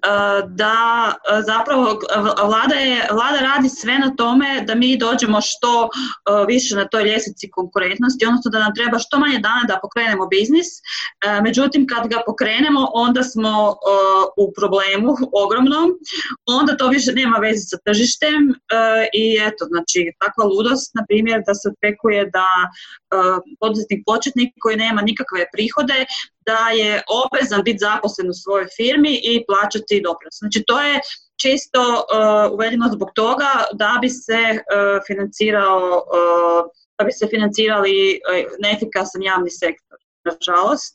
Uh, 0.00 0.50
da 0.56 1.12
uh, 1.12 1.44
zapravo 1.46 1.82
uh, 1.82 2.48
vlada, 2.48 2.74
je, 2.74 3.08
vlada 3.10 3.38
radi 3.40 3.68
sve 3.68 3.98
na 3.98 4.14
tome 4.16 4.64
da 4.66 4.74
mi 4.74 4.98
dođemo 4.98 5.40
što 5.40 5.88
više 6.48 6.76
na 6.76 6.88
toj 6.88 7.04
ljestvici 7.04 7.50
konkurentnosti, 7.50 8.26
odnosno 8.26 8.50
da 8.50 8.58
nam 8.58 8.74
treba 8.74 8.98
što 8.98 9.18
manje 9.18 9.38
dana 9.38 9.64
da 9.68 9.78
pokrenemo 9.82 10.26
biznis. 10.26 10.68
Međutim, 11.42 11.86
kad 11.86 12.08
ga 12.08 12.18
pokrenemo, 12.26 12.88
onda 12.94 13.22
smo 13.22 13.76
u 14.36 14.52
problemu 14.58 15.10
ogromnom, 15.44 15.86
onda 16.46 16.76
to 16.76 16.88
više 16.88 17.12
nema 17.12 17.36
veze 17.36 17.62
sa 17.70 17.76
tržištem 17.84 18.42
i 19.22 19.24
eto, 19.48 19.62
znači 19.72 20.00
takva 20.22 20.44
ludost, 20.44 20.94
na 20.94 21.02
primjer, 21.08 21.38
da 21.46 21.54
se 21.54 21.66
očekuje 21.72 22.30
da 22.36 22.48
poduzetnik 23.60 24.00
početnik 24.06 24.50
koji 24.60 24.76
nema 24.76 25.00
nikakve 25.02 25.40
prihode, 25.54 26.04
da 26.50 26.62
je 26.80 27.02
obvezan 27.22 27.62
biti 27.64 27.84
zaposlen 27.88 28.28
u 28.30 28.40
svojoj 28.42 28.66
firmi 28.76 29.12
i 29.30 29.44
plaćati 29.48 29.89
doprinos. 29.98 30.36
Znači 30.42 30.64
to 30.66 30.76
je 30.82 31.00
čisto 31.42 31.80
uh, 31.80 32.52
uvedeno 32.54 32.86
zbog 32.92 33.10
toga 33.14 33.50
da 33.72 33.98
bi 34.00 34.08
se 34.08 34.42
uh, 34.52 35.00
financirao 35.06 35.82
uh, 36.16 36.60
da 36.98 37.04
bi 37.04 37.12
se 37.12 37.26
financirali 37.26 38.20
uh, 38.20 38.52
neefikasan 38.62 39.22
javni 39.22 39.50
sektor 39.50 39.98
nažalost 40.24 40.94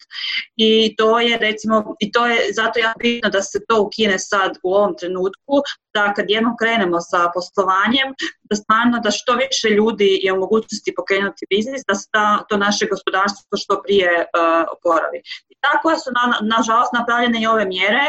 i 0.56 0.96
to 0.98 1.20
je 1.20 1.38
recimo 1.38 1.96
i 2.00 2.12
to 2.12 2.26
je 2.26 2.54
zato 2.54 2.80
jako 2.80 3.00
bitno 3.00 3.30
da 3.30 3.42
se 3.42 3.60
to 3.68 3.82
ukine 3.82 4.20
sad 4.20 4.58
u 4.64 4.74
ovom 4.74 4.98
trenutku 4.98 5.54
da 5.94 6.14
kad 6.14 6.26
jednom 6.30 6.56
krenemo 6.62 7.02
sa 7.02 7.32
poslovanjem 7.34 8.10
da 8.50 8.56
stvarno 8.56 9.00
da 9.04 9.12
što 9.12 9.34
više 9.34 9.70
ljudi 9.70 10.20
je 10.24 10.34
u 10.34 10.40
mogućnosti 10.40 10.94
pokrenuti 10.96 11.46
biznis 11.50 11.82
da 11.88 11.96
se 11.96 12.08
to 12.50 12.58
naše 12.58 12.86
gospodarstvo 12.94 13.58
što 13.58 13.82
prije 13.84 14.12
uh, 14.20 14.66
oporavi. 14.78 15.20
I 15.50 15.56
tako 15.66 15.88
su 16.02 16.10
na, 16.18 16.26
nažalost 16.56 16.94
napravljene 16.94 17.42
i 17.42 17.48
ove 17.48 17.66
mjere 17.66 18.06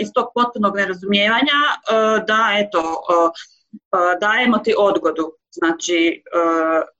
iz 0.00 0.08
tog 0.14 0.26
potpunog 0.34 0.76
nerazumijevanja 0.76 1.58
uh, 1.68 2.26
da 2.26 2.40
eto 2.58 2.80
uh, 2.80 3.30
dajemo 4.20 4.58
ti 4.58 4.74
odgodu 4.78 5.32
znači 5.50 6.22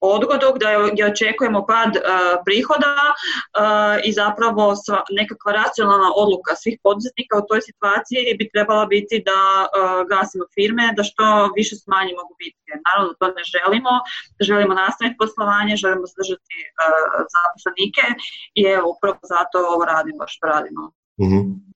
odgodu 0.00 0.46
gdje 0.92 1.06
očekujemo 1.12 1.66
pad 1.66 1.90
prihoda 2.46 2.94
i 4.04 4.10
zapravo 4.12 4.64
nekakva 5.20 5.52
racionalna 5.52 6.10
odluka 6.22 6.52
svih 6.62 6.76
poduzetnika 6.84 7.34
u 7.38 7.46
toj 7.48 7.60
situaciji 7.68 8.36
bi 8.38 8.50
trebala 8.52 8.86
biti 8.94 9.16
da 9.28 9.40
gasimo 10.12 10.44
firme, 10.56 10.84
da 10.96 11.02
što 11.10 11.24
više 11.58 11.74
smanjimo 11.84 12.22
gubitke. 12.30 12.72
Naravno 12.86 13.10
to 13.20 13.26
ne 13.38 13.44
želimo, 13.54 13.92
želimo 14.48 14.74
nastaviti 14.82 15.20
poslovanje, 15.22 15.82
želimo 15.84 16.04
zadržati 16.12 16.56
zaposlenike 17.34 18.06
i 18.60 18.62
evo 18.76 18.86
upravo 18.94 19.20
zato 19.34 19.56
ovo 19.74 19.84
radimo 19.94 20.22
što 20.32 20.44
radimo. 20.54 20.82
Mhm. 21.24 21.67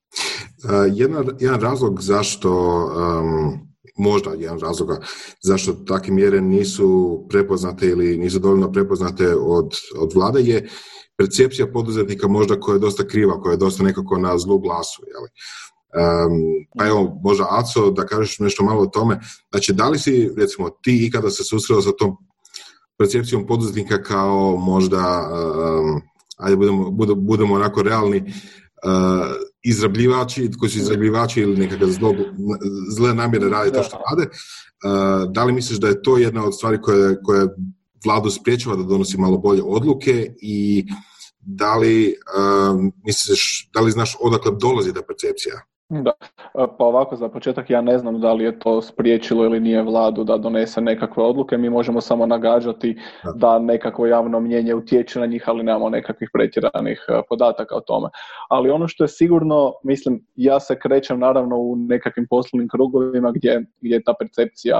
Uh, 0.63 0.69
jedna, 0.93 1.23
jedan 1.39 1.61
razlog 1.61 2.01
zašto 2.01 2.51
um, 2.85 3.59
možda 3.97 4.31
jedan 4.33 4.59
razloga 4.59 4.99
zašto 5.41 5.73
takve 5.73 6.13
mjere 6.13 6.41
nisu 6.41 7.19
prepoznate 7.29 7.87
ili 7.87 8.17
nisu 8.17 8.39
dovoljno 8.39 8.71
prepoznate 8.71 9.35
od, 9.35 9.75
od 9.97 10.13
vlade 10.13 10.41
je 10.41 10.69
percepcija 11.17 11.71
poduzetnika 11.71 12.27
možda 12.27 12.59
koja 12.59 12.73
je 12.73 12.79
dosta 12.79 13.07
kriva, 13.07 13.41
koja 13.41 13.51
je 13.51 13.57
dosta 13.57 13.83
nekako 13.83 14.17
na 14.17 14.37
zlu 14.37 14.59
glasu. 14.59 15.03
Jeli? 15.07 15.29
Um, 15.93 16.65
pa 16.77 16.87
evo, 16.87 17.19
možda 17.23 17.47
Aco, 17.49 17.91
da 17.91 18.05
kažeš 18.05 18.39
nešto 18.39 18.63
malo 18.63 18.81
o 18.81 18.87
tome. 18.87 19.19
Znači, 19.51 19.73
da 19.73 19.89
li 19.89 19.99
si, 19.99 20.29
recimo, 20.37 20.69
ti 20.69 21.05
ikada 21.05 21.29
se 21.29 21.43
susreo 21.43 21.81
sa 21.81 21.91
tom 21.91 22.17
percepcijom 22.97 23.47
poduzetnika 23.47 24.03
kao 24.03 24.57
možda, 24.57 25.29
um, 25.31 26.01
ajde 26.37 26.55
budemo, 26.55 26.91
budemo, 27.15 27.55
onako 27.55 27.83
realni, 27.83 28.17
uh, 28.17 29.35
izrabljivači, 29.63 30.51
koji 30.59 30.69
su 30.69 30.77
izrabljivači 30.77 31.41
ili 31.41 31.57
nekakve 31.57 31.87
zle 32.89 33.13
namjere 33.13 33.49
rade 33.49 33.71
to 33.71 33.83
što 33.83 33.97
rade. 34.09 34.29
Uh, 34.29 35.31
da 35.31 35.43
li 35.43 35.53
misliš 35.53 35.79
da 35.79 35.87
je 35.87 36.01
to 36.01 36.17
jedna 36.17 36.45
od 36.45 36.55
stvari 36.55 36.81
koje, 36.81 37.21
koje 37.23 37.47
vladu 38.05 38.29
spriječava 38.29 38.75
da 38.75 38.83
donosi 38.83 39.17
malo 39.17 39.37
bolje 39.37 39.63
odluke 39.63 40.33
i 40.41 40.85
da 41.39 41.75
li 41.75 42.15
um, 42.37 42.91
misliš, 43.05 43.69
da 43.73 43.81
li 43.81 43.91
znaš 43.91 44.17
odakle 44.21 44.51
dolazi 44.61 44.93
ta 44.93 45.01
percepcija? 45.07 45.61
Da, 45.89 46.11
pa 46.53 46.85
ovako 46.85 47.15
za 47.15 47.29
početak 47.29 47.69
ja 47.69 47.81
ne 47.81 47.97
znam 47.97 48.21
da 48.21 48.33
li 48.33 48.43
je 48.43 48.59
to 48.59 48.81
spriječilo 48.81 49.45
ili 49.45 49.59
nije 49.59 49.83
vladu 49.83 50.23
da 50.23 50.37
donese 50.37 50.81
nekakve 50.81 51.23
odluke, 51.23 51.57
mi 51.57 51.69
možemo 51.69 52.01
samo 52.01 52.25
nagađati 52.25 52.97
da. 53.35 53.59
nekakvo 53.59 54.07
javno 54.07 54.39
mnjenje 54.39 54.75
utječe 54.75 55.19
na 55.19 55.25
njih, 55.25 55.43
ali 55.47 55.63
nemamo 55.63 55.89
nekakvih 55.89 56.29
pretjeranih 56.33 57.05
podataka 57.29 57.75
o 57.75 57.81
tome. 57.81 58.09
Ali 58.49 58.69
ono 58.69 58.87
što 58.87 59.03
je 59.03 59.07
sigurno, 59.07 59.73
mislim, 59.83 60.25
ja 60.35 60.59
se 60.59 60.79
krećem 60.79 61.19
naravno 61.19 61.57
u 61.57 61.75
nekakvim 61.75 62.27
poslovnim 62.29 62.69
krugovima 62.69 63.31
gdje, 63.31 63.65
gdje 63.81 63.95
je 63.95 64.03
ta 64.03 64.13
percepcija 64.19 64.77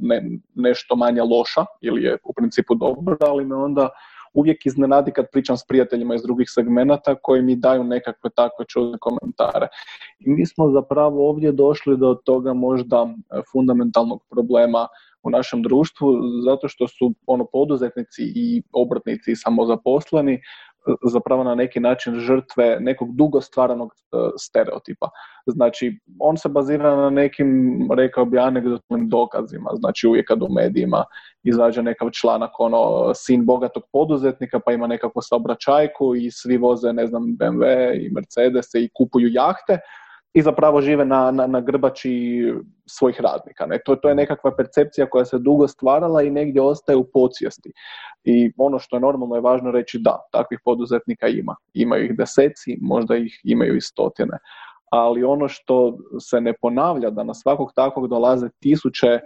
ne, 0.00 0.22
nešto 0.54 0.96
manje 0.96 1.22
loša 1.22 1.64
ili 1.80 2.02
je 2.02 2.18
u 2.24 2.32
principu 2.32 2.74
dobra, 2.74 3.16
ali 3.20 3.44
me 3.44 3.54
onda 3.54 3.88
uvijek 4.34 4.66
iznenadi 4.66 5.12
kad 5.12 5.26
pričam 5.32 5.56
s 5.56 5.66
prijateljima 5.68 6.14
iz 6.14 6.22
drugih 6.22 6.46
segmenata 6.50 7.14
koji 7.22 7.42
mi 7.42 7.56
daju 7.56 7.84
nekakve 7.84 8.30
takve 8.30 8.64
čudne 8.68 8.98
komentare. 8.98 9.68
I 10.20 10.30
mi 10.30 10.46
smo 10.46 10.70
zapravo 10.70 11.28
ovdje 11.28 11.52
došli 11.52 11.96
do 11.96 12.14
toga 12.24 12.52
možda 12.52 13.06
e, 13.06 13.40
fundamentalnog 13.52 14.22
problema 14.30 14.88
u 15.22 15.30
našem 15.30 15.62
društvu 15.62 16.06
zato 16.44 16.68
što 16.68 16.88
su 16.88 17.14
ono 17.26 17.46
poduzetnici 17.52 18.22
i 18.34 18.62
obrtnici 18.72 19.32
i 19.32 19.36
samozaposleni 19.36 20.40
zapravo 21.02 21.44
na 21.44 21.54
neki 21.54 21.80
način 21.80 22.14
žrtve 22.14 22.76
nekog 22.80 23.16
dugo 23.16 23.40
stvaranog 23.40 23.92
e, 23.92 24.16
stereotipa. 24.38 25.08
Znači, 25.46 26.00
on 26.20 26.36
se 26.36 26.48
bazira 26.48 26.96
na 26.96 27.10
nekim, 27.10 27.78
rekao 27.96 28.24
bi, 28.24 28.38
anegdotnim 28.38 29.08
dokazima. 29.08 29.70
Znači, 29.74 30.06
uvijek 30.06 30.28
kad 30.28 30.42
u 30.42 30.48
medijima 30.48 31.04
izađe 31.42 31.82
nekav 31.82 32.10
članak, 32.10 32.60
ono, 32.60 33.12
sin 33.14 33.44
bogatog 33.44 33.82
poduzetnika, 33.92 34.60
pa 34.66 34.72
ima 34.72 34.86
nekakvu 34.86 35.22
saobraćajku 35.22 36.14
i 36.14 36.30
svi 36.30 36.56
voze, 36.56 36.92
ne 36.92 37.06
znam, 37.06 37.22
BMW 37.22 37.92
i 38.06 38.10
Mercedes 38.10 38.74
i 38.74 38.88
kupuju 38.96 39.28
jahte, 39.32 39.78
i 40.34 40.42
zapravo 40.42 40.80
žive 40.80 41.04
na, 41.04 41.30
na, 41.30 41.46
na 41.46 41.60
grbači 41.60 42.42
svojih 42.86 43.20
radnika. 43.20 43.66
Ne? 43.66 43.78
To, 43.84 43.96
to 43.96 44.08
je 44.08 44.14
nekakva 44.14 44.56
percepcija 44.56 45.06
koja 45.10 45.24
se 45.24 45.38
dugo 45.38 45.68
stvarala 45.68 46.22
i 46.22 46.30
negdje 46.30 46.62
ostaje 46.62 46.96
u 46.96 47.04
podsvijesti. 47.12 47.72
I 48.24 48.52
ono 48.58 48.78
što 48.78 48.96
je 48.96 49.00
normalno 49.00 49.34
je 49.34 49.40
važno 49.40 49.70
reći 49.70 49.98
da, 49.98 50.18
takvih 50.32 50.58
poduzetnika 50.64 51.28
ima. 51.28 51.56
Imaju 51.74 52.04
ih 52.04 52.16
deseci, 52.18 52.78
možda 52.80 53.16
ih 53.16 53.40
imaju 53.44 53.76
i 53.76 53.80
stotine. 53.80 54.38
Ali 54.90 55.24
ono 55.24 55.48
što 55.48 55.98
se 56.20 56.40
ne 56.40 56.52
ponavlja 56.60 57.10
da 57.10 57.24
na 57.24 57.34
svakog 57.34 57.72
takvog 57.76 58.08
dolaze 58.08 58.48
tisuće 58.60 59.20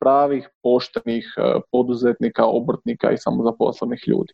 pravih, 0.00 0.48
poštenih 0.62 1.34
eh, 1.36 1.60
poduzetnika, 1.72 2.46
obrtnika 2.46 3.12
i 3.12 3.18
samozaposlenih 3.18 4.00
ljudi. 4.06 4.32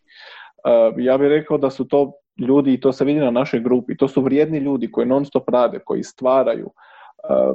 Eh, 0.65 0.93
ja 0.97 1.17
bih 1.17 1.27
rekao 1.27 1.57
da 1.57 1.69
su 1.69 1.87
to 1.87 2.11
ljudi, 2.37 2.73
i 2.73 2.79
to 2.79 2.91
se 2.91 3.05
vidi 3.05 3.19
na 3.19 3.31
našoj 3.31 3.59
grupi, 3.59 3.97
to 3.97 4.07
su 4.07 4.21
vrijedni 4.21 4.57
ljudi 4.57 4.91
koji 4.91 5.07
non 5.07 5.25
stop 5.25 5.49
rade, 5.49 5.79
koji 5.79 6.03
stvaraju, 6.03 6.71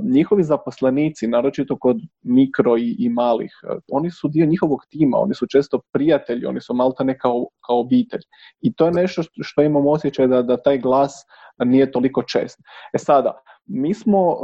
njihovi 0.03 0.43
zaposlenici, 0.43 1.27
naročito 1.27 1.77
kod 1.79 1.97
mikro 2.23 2.77
i, 2.77 2.97
i 2.99 3.09
malih, 3.09 3.53
oni 3.93 4.11
su 4.11 4.29
dio 4.29 4.47
njihovog 4.47 4.81
tima, 4.91 5.19
oni 5.19 5.35
su 5.35 5.47
često 5.47 5.81
prijatelji, 5.93 6.47
oni 6.47 6.61
su 6.61 6.75
maltene 6.75 7.19
kao, 7.19 7.47
kao 7.67 7.81
obitelj. 7.81 8.21
I 8.61 8.73
to 8.75 8.87
je 8.87 8.93
nešto 8.93 9.23
što 9.41 9.63
imam 9.63 9.87
osjećaj 9.87 10.27
da, 10.27 10.43
da 10.43 10.57
taj 10.57 10.79
glas 10.79 11.27
nije 11.65 11.93
toliko 11.93 12.23
čest. 12.23 12.59
E 12.93 12.99
sada, 12.99 13.43
mi 13.73 13.95
smo 13.95 14.37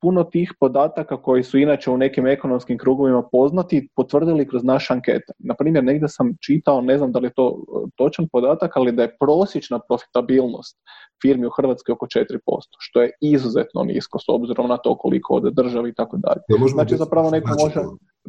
puno 0.00 0.24
tih 0.24 0.52
podataka 0.60 1.22
koji 1.22 1.42
su 1.42 1.58
inače 1.58 1.90
u 1.90 1.96
nekim 1.96 2.26
ekonomskim 2.26 2.78
krugovima 2.78 3.22
poznati 3.32 3.88
potvrdili 3.96 4.48
kroz 4.48 4.64
naše 4.64 4.92
ankete. 4.92 5.32
Naprimjer, 5.38 5.84
negdje 5.84 6.08
sam 6.08 6.34
čitao, 6.46 6.80
ne 6.80 6.98
znam 6.98 7.12
da 7.12 7.18
li 7.18 7.26
je 7.26 7.32
to 7.36 7.48
e, 7.48 7.90
točan 7.96 8.28
podatak, 8.32 8.76
ali 8.76 8.92
da 8.92 9.02
je 9.02 9.16
prosječna 9.20 9.78
profitabilnost 9.88 10.78
firmi 11.22 11.46
u 11.46 11.50
Hrvatskoj 11.56 11.92
oko 11.92 12.06
4%, 12.06 12.38
što 12.78 13.02
je 13.02 13.10
izuzetno 13.20 13.84
nisko 13.84 14.18
s 14.18 14.24
obzirom 14.28 14.68
na 14.68 14.76
to 14.76 14.96
koliko 14.98 15.34
ode 15.34 15.50
državi 15.50 15.90
i 15.90 15.94
tako 15.94 16.16
dalje. 16.16 16.68
Znači, 16.72 16.96
zapravo 16.96 17.30
neko 17.30 17.48
može... 17.64 17.80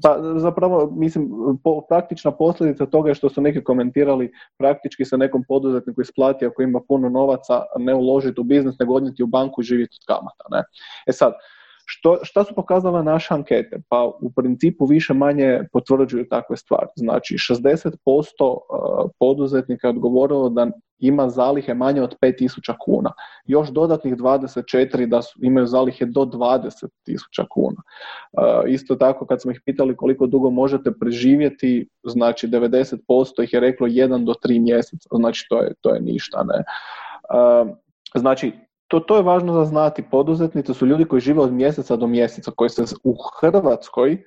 Pa 0.03 0.17
zapravo, 0.38 0.91
mislim, 0.91 1.29
po, 1.63 1.81
praktična 1.89 2.31
posljedica 2.31 2.86
toga 2.86 3.09
je 3.09 3.15
što 3.15 3.29
su 3.29 3.41
neki 3.41 3.63
komentirali 3.63 4.31
praktički 4.57 5.05
se 5.05 5.17
nekom 5.17 5.43
poduzetniku 5.47 6.01
isplati 6.01 6.45
ako 6.45 6.61
ima 6.61 6.81
puno 6.88 7.09
novaca 7.09 7.61
ne 7.79 7.93
uložiti 7.95 8.41
u 8.41 8.43
biznis, 8.43 8.75
nego 8.79 8.93
odnijeti 8.93 9.23
u 9.23 9.27
banku 9.27 9.61
i 9.61 9.63
živjeti 9.63 9.97
od 10.01 10.05
kamata. 10.26 10.45
Ne? 10.51 10.63
E 11.07 11.11
sad, 11.11 11.34
što, 11.86 12.17
šta 12.23 12.43
su 12.43 12.55
pokazale 12.55 13.03
naše 13.03 13.34
ankete? 13.34 13.82
Pa 13.89 14.11
u 14.21 14.32
principu 14.36 14.86
više 14.86 15.13
manje 15.13 15.59
potvrđuju 15.73 16.28
takve 16.30 16.57
stvari. 16.57 16.88
Znači 16.95 17.36
60% 17.36 17.91
uh, 18.39 18.57
poduzetnika 19.19 19.88
je 19.88 19.89
odgovorilo 19.89 20.49
da 20.49 20.67
ima 20.99 21.30
zalihe 21.30 21.73
manje 21.73 22.01
od 22.01 22.15
5000 22.21 22.73
kuna. 22.86 23.11
Još 23.45 23.69
dodatnih 23.69 24.15
24 24.15 25.05
da 25.05 25.21
su, 25.21 25.39
imaju 25.41 25.65
zalihe 25.65 26.05
do 26.05 26.21
20.000 26.21 27.45
kuna. 27.49 27.82
Uh, 28.32 28.69
isto 28.69 28.95
tako 28.95 29.26
kad 29.26 29.41
smo 29.41 29.51
ih 29.51 29.61
pitali 29.65 29.95
koliko 29.95 30.28
dugo 30.28 30.49
možete 30.49 30.91
preživjeti, 30.99 31.89
znači 32.03 32.47
90% 32.47 33.43
ih 33.43 33.53
je 33.53 33.59
reklo 33.59 33.88
1 33.88 34.26
do 34.26 34.34
3 34.45 34.61
mjeseca, 34.61 35.09
znači 35.11 35.45
to 35.49 35.61
je, 35.61 35.73
to 35.82 35.95
je 35.95 36.01
ništa. 36.01 36.43
Ne? 36.43 36.63
Uh, 37.39 37.76
znači 38.15 38.51
to, 38.88 38.99
to 38.99 39.17
je 39.17 39.23
važno 39.23 39.53
za 39.53 39.65
znati. 39.65 40.03
Poduzetnici 40.11 40.73
su 40.73 40.86
ljudi 40.86 41.05
koji 41.05 41.21
žive 41.21 41.41
od 41.41 41.53
mjeseca 41.53 41.95
do 41.95 42.07
mjeseca, 42.07 42.51
koji 42.55 42.69
se 42.69 42.83
u 43.03 43.15
Hrvatskoj 43.39 44.23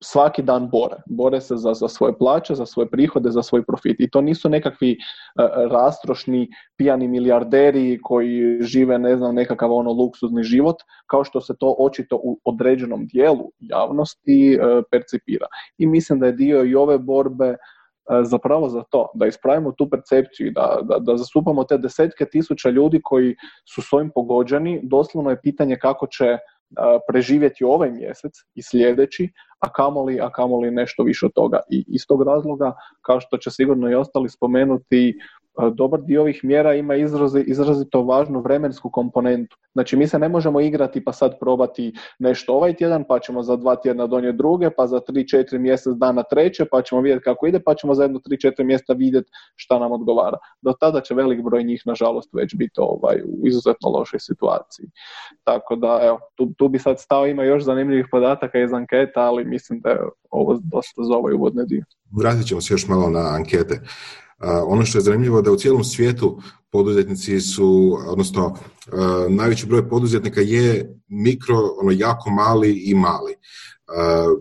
svaki 0.00 0.42
dan 0.42 0.68
bore. 0.70 0.96
Bore 1.06 1.40
se 1.40 1.56
za, 1.56 1.74
za 1.74 1.88
svoje 1.88 2.18
plaće, 2.18 2.54
za 2.54 2.66
svoje 2.66 2.88
prihode, 2.90 3.30
za 3.30 3.42
svoj 3.42 3.64
profit. 3.64 4.00
I 4.00 4.10
to 4.10 4.20
nisu 4.20 4.48
nekakvi 4.48 4.92
e, 4.92 4.96
rastrošni 5.70 6.48
pijani 6.76 7.08
milijarderi 7.08 7.98
koji 8.02 8.62
žive, 8.62 8.98
ne 8.98 9.16
znam, 9.16 9.34
nekakav 9.34 9.72
ono 9.72 9.92
luksuzni 9.92 10.42
život, 10.42 10.76
kao 11.06 11.24
što 11.24 11.40
se 11.40 11.54
to 11.60 11.76
očito 11.78 12.16
u 12.16 12.40
određenom 12.44 13.06
dijelu 13.06 13.50
javnosti 13.58 14.54
e, 14.54 14.82
percipira. 14.90 15.46
I 15.78 15.86
mislim 15.86 16.20
da 16.20 16.26
je 16.26 16.32
dio 16.32 16.64
i 16.64 16.74
ove 16.74 16.98
borbe 16.98 17.48
E, 17.48 17.56
zapravo 18.24 18.68
za 18.68 18.82
to, 18.90 19.08
da 19.14 19.26
ispravimo 19.26 19.72
tu 19.72 19.90
percepciju, 19.90 20.52
da, 20.54 20.78
da, 20.82 20.98
da 20.98 21.16
zastupamo 21.16 21.64
te 21.64 21.78
desetke 21.78 22.24
tisuća 22.24 22.70
ljudi 22.70 23.00
koji 23.02 23.36
su 23.74 23.82
s 23.82 23.92
ovim 23.92 24.10
pogođeni, 24.14 24.80
doslovno 24.82 25.30
je 25.30 25.40
pitanje 25.40 25.78
kako 25.78 26.06
će 26.06 26.24
e, 26.24 26.38
preživjeti 27.08 27.64
ovaj 27.64 27.90
mjesec 27.90 28.32
i 28.54 28.62
sljedeći, 28.62 29.32
a 29.58 29.72
kamoli, 29.72 30.20
a 30.20 30.30
kamoli 30.30 30.70
nešto 30.70 31.02
više 31.02 31.26
od 31.26 31.32
toga. 31.34 31.60
I 31.70 31.84
iz 31.88 32.06
tog 32.08 32.22
razloga, 32.22 32.72
kao 33.02 33.20
što 33.20 33.36
će 33.36 33.50
sigurno 33.50 33.90
i 33.90 33.94
ostali 33.94 34.28
spomenuti, 34.28 35.14
dobar 35.72 36.00
dio 36.00 36.20
ovih 36.20 36.40
mjera 36.42 36.74
ima 36.74 36.94
izrazi, 36.94 37.40
izrazito 37.46 38.02
važnu 38.02 38.40
vremensku 38.40 38.90
komponentu. 38.90 39.56
Znači 39.72 39.96
mi 39.96 40.06
se 40.06 40.18
ne 40.18 40.28
možemo 40.28 40.60
igrati 40.60 41.04
pa 41.04 41.12
sad 41.12 41.38
probati 41.40 41.92
nešto 42.18 42.54
ovaj 42.54 42.76
tjedan, 42.76 43.04
pa 43.08 43.18
ćemo 43.18 43.42
za 43.42 43.56
dva 43.56 43.76
tjedna 43.76 44.06
donijeti 44.06 44.36
druge, 44.36 44.70
pa 44.70 44.86
za 44.86 45.00
tri, 45.00 45.28
četiri 45.28 45.58
mjesec 45.58 45.92
dana 45.96 46.22
treće, 46.22 46.64
pa 46.70 46.82
ćemo 46.82 47.00
vidjeti 47.00 47.24
kako 47.24 47.46
ide, 47.46 47.60
pa 47.60 47.74
ćemo 47.74 47.94
za 47.94 48.02
jedno 48.02 48.18
tri, 48.18 48.40
četiri 48.40 48.64
mjesta 48.64 48.92
vidjeti 48.92 49.30
šta 49.56 49.78
nam 49.78 49.92
odgovara. 49.92 50.38
Do 50.62 50.72
tada 50.80 51.00
će 51.00 51.14
velik 51.14 51.42
broj 51.42 51.64
njih, 51.64 51.82
nažalost, 51.86 52.30
već 52.32 52.54
biti 52.54 52.80
ovaj, 52.80 53.22
u 53.26 53.46
izuzetno 53.46 53.90
lošoj 53.90 54.20
situaciji. 54.20 54.86
Tako 55.44 55.76
da, 55.76 56.00
evo, 56.02 56.18
tu, 56.34 56.52
tu 56.56 56.68
bi 56.68 56.78
sad 56.78 57.00
stao, 57.00 57.26
ima 57.26 57.44
još 57.44 57.62
zanimljivih 57.62 58.06
podataka 58.10 58.58
iz 58.58 58.72
anketa, 58.72 59.20
ali 59.20 59.44
mislim 59.44 59.80
da 59.80 59.90
je 59.90 59.98
ovo 60.30 60.60
dosta 60.62 61.02
za 61.02 61.14
ovaj 61.14 61.34
uvodni 61.34 61.66
dio. 61.66 61.84
Vratit 62.18 62.46
ćemo 62.46 62.60
se 62.60 62.74
još 62.74 62.88
malo 62.88 63.10
na 63.10 63.34
ankete. 63.34 63.80
Ono 64.66 64.84
što 64.84 64.98
je 64.98 65.02
zanimljivo 65.02 65.42
da 65.42 65.52
u 65.52 65.56
cijelom 65.56 65.84
svijetu 65.84 66.40
poduzetnici 66.70 67.40
su, 67.40 67.98
odnosno 68.06 68.56
najveći 69.28 69.66
broj 69.66 69.88
poduzetnika 69.88 70.40
je 70.40 70.96
mikro, 71.08 71.56
ono 71.80 71.90
jako 71.90 72.30
mali 72.30 72.72
i 72.72 72.94
mali. 72.94 73.34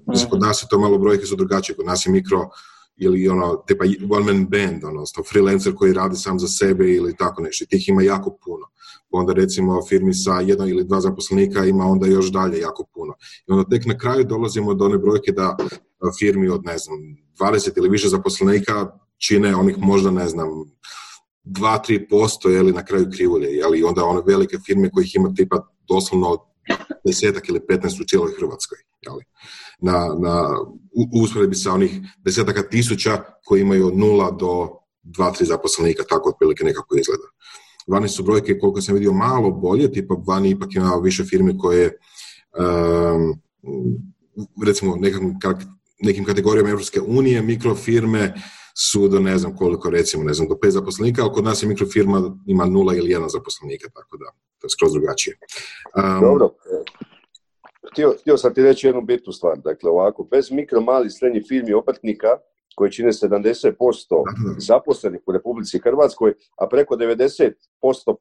Mislim, 0.08 0.30
kod 0.30 0.42
nas 0.42 0.64
je 0.64 0.68
to 0.70 0.80
malo 0.80 0.98
brojke 0.98 1.26
su 1.26 1.36
drugačije, 1.36 1.76
kod 1.76 1.86
nas 1.86 2.06
je 2.06 2.12
mikro 2.12 2.50
ili 2.98 3.28
ono, 3.28 3.56
tipa 3.56 3.86
one 4.10 4.34
man 4.34 4.46
band, 4.46 4.84
odnosno 4.84 5.24
freelancer 5.24 5.76
koji 5.76 5.94
radi 5.94 6.16
sam 6.16 6.40
za 6.40 6.48
sebe 6.48 6.92
ili 6.92 7.16
tako 7.16 7.42
nešto. 7.42 7.66
Tih 7.66 7.90
ima 7.90 8.04
jako 8.04 8.38
puno. 8.46 8.66
Onda 9.10 9.34
recimo 9.34 9.86
firmi 9.90 10.14
sa 10.14 10.40
jedno 10.40 10.68
ili 10.68 10.84
dva 10.84 11.02
zaposlenika 11.02 11.66
ima 11.66 11.86
onda 11.86 12.08
još 12.08 12.32
dalje 12.32 12.60
jako 12.60 12.86
puno. 12.94 13.14
I 13.48 13.52
onda 13.52 13.70
tek 13.70 13.86
na 13.86 13.98
kraju 13.98 14.24
dolazimo 14.24 14.74
do 14.74 14.86
one 14.86 14.98
brojke 14.98 15.32
da 15.32 15.58
firmi 16.20 16.50
od 16.50 16.66
ne 16.66 16.78
znam 16.78 16.98
20 17.40 17.72
ili 17.78 17.90
više 17.90 18.08
zaposlenika 18.08 18.98
čine 19.28 19.56
onih 19.56 19.78
možda, 19.78 20.12
ne 20.12 20.28
znam, 20.28 20.50
2-3% 21.46 22.50
je 22.50 22.62
li 22.62 22.72
na 22.72 22.86
kraju 22.86 23.10
krivulje, 23.14 23.62
ali 23.66 23.84
onda 23.84 24.06
one 24.06 24.22
velike 24.28 24.58
firme 24.66 24.90
kojih 24.92 25.16
ima 25.16 25.34
tipa 25.34 25.68
doslovno 25.88 26.38
desetak 27.06 27.50
ili 27.50 27.60
15 27.60 28.02
u 28.02 28.06
cijeloj 28.06 28.32
Hrvatskoj. 28.38 28.78
Jeli? 29.02 29.24
Na, 29.82 30.16
na, 30.20 30.60
u 30.92 31.24
usporedbi 31.24 31.56
sa 31.56 31.74
onih 31.74 31.92
desetaka 32.26 32.64
tisuća 32.64 33.24
koji 33.46 33.62
imaju 33.62 33.88
od 33.88 33.98
nula 33.98 34.32
do 34.32 34.70
2-3 35.04 35.44
zaposlenika, 35.44 36.04
tako 36.10 36.30
otprilike 36.30 36.64
nekako 36.64 36.96
izgleda. 36.96 37.28
Vani 37.88 38.10
su 38.10 38.24
brojke, 38.24 38.60
koliko 38.60 38.82
sam 38.82 38.96
vidio, 38.96 39.14
malo 39.14 39.52
bolje, 39.52 39.92
tipa 39.92 40.16
vani 40.28 40.50
ipak 40.50 40.76
ima 40.76 40.96
više 41.04 41.24
firme 41.24 41.58
koje 41.58 41.98
um, 42.60 43.42
recimo 44.66 44.96
nekim, 44.96 45.36
nekim 46.02 46.26
kategorijama 46.26 46.70
Europske 46.70 47.02
unije, 47.02 47.42
mikrofirme, 47.42 48.34
su 48.78 49.08
do 49.08 49.20
ne 49.20 49.38
znam 49.38 49.56
koliko 49.56 49.90
recimo, 49.90 50.24
ne 50.24 50.34
znam, 50.34 50.48
do 50.48 50.58
pet 50.62 50.72
zaposlenika, 50.72 51.22
ali 51.22 51.34
kod 51.34 51.44
nas 51.44 51.64
je 51.64 51.68
mikrofirma 51.68 52.38
ima 52.48 52.66
nula 52.66 52.96
ili 52.96 53.12
jedan 53.12 53.30
zaposlenika, 53.30 53.90
tako 53.94 54.18
da 54.18 54.26
to 54.60 54.66
je 54.66 54.70
skroz 54.70 54.94
drugačije. 54.94 55.38
Um, 55.98 56.22
Dobro, 56.22 56.50
htio, 57.92 58.16
htio 58.22 58.38
sam 58.38 58.54
ti 58.54 58.62
reći 58.62 58.88
jednu 58.88 59.02
bitnu 59.02 59.34
stvar. 59.34 59.58
Dakle, 59.58 59.90
ovako, 59.90 60.24
bez 60.24 60.52
mikro, 60.52 60.82
mali, 60.82 61.10
srednji 61.10 61.44
firmi 61.48 61.74
obrtnika, 61.74 62.28
koji 62.76 62.92
čine 62.92 63.12
70% 63.12 63.74
zaposlenih 64.58 65.22
u 65.26 65.32
Republici 65.32 65.80
Hrvatskoj, 65.80 66.34
a 66.58 66.68
preko 66.68 66.96
90% 66.96 67.52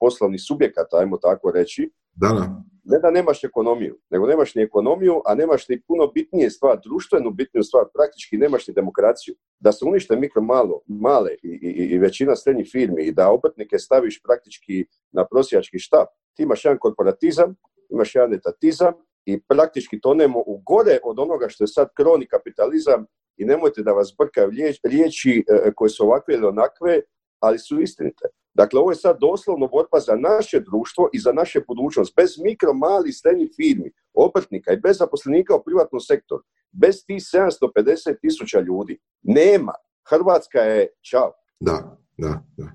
poslovnih 0.00 0.40
subjekata, 0.48 0.96
ajmo 0.96 1.16
tako 1.16 1.50
reći, 1.50 1.90
da, 2.14 2.28
da. 2.28 2.62
Ne 2.84 2.98
da 2.98 3.10
nemaš 3.10 3.44
ekonomiju, 3.44 3.98
nego 4.10 4.26
nemaš 4.26 4.54
ni 4.54 4.62
ekonomiju, 4.62 5.22
a 5.26 5.34
nemaš 5.34 5.68
ni 5.68 5.82
puno 5.82 6.06
bitnije 6.06 6.50
stvar, 6.50 6.80
društvenu 6.84 7.30
bitniju 7.30 7.62
stvar, 7.62 7.84
praktički 7.94 8.36
nemaš 8.36 8.68
ni 8.68 8.74
demokraciju. 8.74 9.34
Da 9.60 9.72
se 9.72 9.84
unište 9.84 10.16
mikro 10.16 10.42
malo, 10.42 10.80
male 10.86 11.30
i, 11.42 11.48
i, 11.48 11.94
i 11.94 11.98
većina 11.98 12.36
srednjih 12.36 12.68
firmi 12.72 13.02
i 13.02 13.12
da 13.12 13.30
obrtnike 13.30 13.78
staviš 13.78 14.22
praktički 14.22 14.86
na 15.12 15.26
prosjački 15.26 15.78
štab, 15.78 16.06
ti 16.36 16.42
imaš 16.42 16.64
jedan 16.64 16.78
korporatizam, 16.78 17.54
imaš 17.90 18.14
jedan 18.14 18.34
etatizam 18.34 18.92
i 19.24 19.42
praktički 19.42 20.00
tonemo 20.00 20.38
u 20.46 20.62
gore 20.66 20.98
od 21.04 21.18
onoga 21.18 21.48
što 21.48 21.64
je 21.64 21.68
sad 21.68 21.88
kroni 21.96 22.26
kapitalizam 22.26 23.06
i 23.36 23.44
nemojte 23.44 23.82
da 23.82 23.92
vas 23.92 24.14
brkaju 24.18 24.50
riječi 24.84 25.44
e, 25.48 25.72
koje 25.74 25.88
su 25.88 26.04
ovakve 26.04 26.34
ili 26.34 26.46
onakve, 26.46 27.00
ali 27.40 27.58
su 27.58 27.80
istinite. 27.80 28.28
Dakle, 28.54 28.80
ovo 28.80 28.90
je 28.90 28.96
sad 28.96 29.16
doslovno 29.20 29.66
borba 29.66 30.00
za 30.06 30.16
naše 30.16 30.60
društvo 30.60 31.08
i 31.12 31.18
za 31.18 31.32
naše 31.32 31.60
budućnost. 31.68 32.12
Bez 32.16 32.30
mikro, 32.44 32.74
mali, 32.74 33.12
srednjih 33.12 33.50
firmi, 33.56 33.90
obrtnika 34.14 34.72
i 34.72 34.80
bez 34.80 34.98
zaposlenika 34.98 35.56
u 35.56 35.62
privatnom 35.64 36.00
sektoru, 36.00 36.42
bez 36.72 36.96
tih 37.06 37.22
750 37.22 38.20
tisuća 38.20 38.60
ljudi, 38.60 38.98
nema. 39.22 39.72
Hrvatska 40.10 40.58
je 40.58 40.88
čao. 41.10 41.32
Da, 41.60 41.96
da, 42.18 42.42
da. 42.56 42.72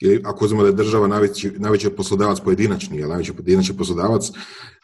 Ili 0.00 0.22
ako 0.24 0.44
uzmemo 0.44 0.62
da 0.62 0.68
je 0.68 0.74
država 0.74 1.06
najveći, 1.06 1.50
najveći 1.50 1.90
poslodavac 1.90 2.40
pojedinačni, 2.40 3.02
ali 3.02 3.08
najveći 3.08 3.32
pojedinačni 3.32 3.76
poslodavac, 3.76 4.30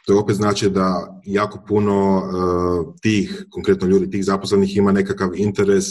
to 0.07 0.19
opet 0.19 0.37
znači 0.37 0.71
da 0.71 1.21
jako 1.25 1.59
puno 1.69 2.17
uh, 2.17 2.95
tih, 3.03 3.47
konkretno 3.51 3.89
ljudi, 3.89 4.11
tih 4.11 4.25
zaposlenih 4.25 4.77
ima 4.77 4.93
nekakav 4.93 5.31
interes 5.35 5.87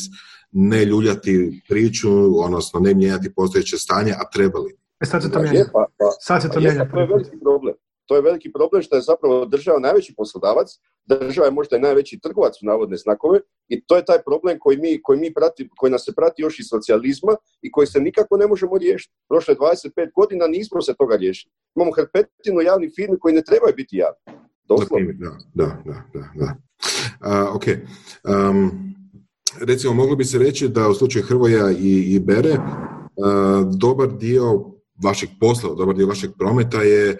ne 0.51 0.85
ljuljati 0.85 1.61
priču, 1.69 2.09
odnosno 2.43 2.79
ne 2.79 2.93
mijenjati 2.93 3.33
postojeće 3.35 3.77
stanje, 3.77 4.11
a 4.11 4.29
trebali. 4.33 4.75
E 5.01 5.05
sad 5.05 5.23
se 5.23 5.31
to 5.31 5.41
mijenja. 5.41 5.65
Pa, 5.73 5.85
pa, 5.97 6.05
sad 6.19 6.41
se 6.41 6.49
to 6.49 6.59
mijenja. 6.59 6.89
To 6.91 6.99
je 6.99 7.07
veliki 7.07 7.39
problem. 7.41 7.75
To 8.05 8.15
je 8.15 8.21
veliki 8.21 8.51
problem 8.51 8.81
što 8.81 8.95
je 8.95 9.01
zapravo 9.01 9.45
država 9.45 9.79
najveći 9.79 10.13
poslodavac, 10.17 10.67
država 11.05 11.47
je 11.47 11.51
možda 11.51 11.77
i 11.77 11.79
najveći 11.79 12.19
trgovac 12.19 12.61
u 12.61 12.65
navodne 12.65 12.97
znakove 12.97 13.39
i 13.67 13.85
to 13.85 13.95
je 13.95 14.05
taj 14.05 14.17
problem 14.25 14.59
koji, 14.59 14.77
mi, 14.77 15.01
koji, 15.01 15.19
mi 15.19 15.33
prati, 15.33 15.69
koji 15.77 15.91
nas 15.91 16.05
se 16.05 16.15
prati 16.15 16.41
još 16.41 16.59
iz 16.59 16.65
socijalizma 16.69 17.35
i 17.61 17.71
koji 17.71 17.87
se 17.87 17.99
nikako 17.99 18.37
ne 18.37 18.47
možemo 18.47 18.77
riješiti. 18.77 19.13
Prošle 19.29 19.55
25 19.55 20.13
godina 20.15 20.47
nismo 20.47 20.81
se 20.81 20.93
toga 20.93 21.15
riješili. 21.15 21.51
Imamo 21.75 21.91
hrpetinu 21.91 22.61
javnih 22.61 22.91
firmi 22.95 23.19
koji 23.19 23.35
ne 23.35 23.41
trebaju 23.41 23.73
biti 23.75 23.97
javni. 23.97 24.41
Doslovno. 24.63 25.13
Da, 25.13 25.31
da, 25.53 25.65
da. 25.85 26.03
da, 26.13 26.25
da. 26.35 26.55
Uh, 27.25 27.55
ok. 27.55 27.63
Um, 28.23 28.98
recimo, 29.61 29.93
moglo 29.93 30.15
bi 30.15 30.25
se 30.25 30.37
reći 30.37 30.67
da 30.67 30.89
u 30.89 30.93
slučaju 30.93 31.25
Hrvoja 31.25 31.71
i, 31.71 32.15
i 32.15 32.19
Bere 32.19 32.51
uh, 32.51 33.75
dobar 33.77 34.07
dio 34.17 34.65
vašeg 35.03 35.29
posla, 35.39 35.75
dobar 35.75 35.95
dio 35.95 36.07
vašeg 36.07 36.31
prometa 36.39 36.81
je 36.81 37.17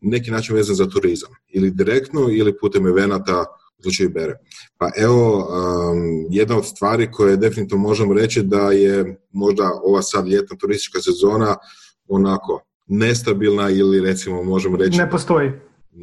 neki 0.00 0.30
način 0.30 0.56
vezan 0.56 0.76
za 0.76 0.88
turizam. 0.88 1.30
Ili 1.48 1.70
direktno 1.70 2.28
ili 2.30 2.58
putem 2.58 2.86
evenata 2.86 3.44
u 3.78 3.82
slučaju 3.82 4.10
Bere. 4.10 4.34
Pa 4.78 4.90
evo, 4.96 5.38
um, 5.38 6.26
jedna 6.30 6.56
od 6.56 6.66
stvari 6.66 7.12
koje 7.12 7.36
definitivno 7.36 7.82
možemo 7.82 8.14
reći 8.14 8.42
da 8.42 8.72
je 8.72 9.20
možda 9.32 9.70
ova 9.84 10.02
sad 10.02 10.28
ljetna 10.28 10.56
turistička 10.56 11.00
sezona 11.00 11.56
onako 12.08 12.60
nestabilna 12.86 13.70
ili 13.70 14.00
recimo 14.00 14.42
možemo 14.42 14.76
reći... 14.76 14.98
Ne 14.98 15.10
postoji. 15.10 15.52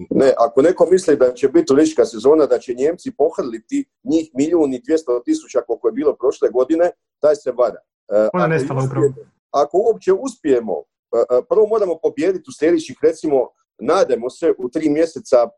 Ne, 0.10 0.34
ako 0.38 0.62
neko 0.62 0.88
misli 0.92 1.18
da 1.18 1.34
će 1.34 1.48
biti 1.48 1.66
turistička 1.66 2.06
sezona, 2.06 2.46
da 2.46 2.60
će 2.60 2.74
Njemci 2.74 3.12
pohrliti 3.18 3.86
njih 4.04 4.30
milijun 4.34 4.74
i 4.74 4.82
dvijesto 4.86 5.22
tisuća 5.26 5.62
koliko 5.68 5.88
je 5.88 5.92
bilo 5.92 6.16
prošle 6.16 6.50
godine, 6.50 6.92
taj 7.20 7.36
se 7.36 7.52
vara. 7.52 7.80
E, 8.14 8.30
Ona 8.34 8.48
nestala 8.48 8.84
upravo. 8.84 9.08
Ako 9.52 9.78
uopće 9.78 10.14
uspijemo, 10.14 10.74
e, 11.16 11.18
e, 11.18 11.42
prvo 11.50 11.68
moramo 11.68 12.00
pobijediti 12.04 12.50
u 12.50 12.54
sljedećih 12.60 12.98
recimo 13.04 13.48
nademo 13.80 14.30
se 14.30 14.54
u 14.58 14.70
tri 14.70 14.90
mjeseca 14.90 15.50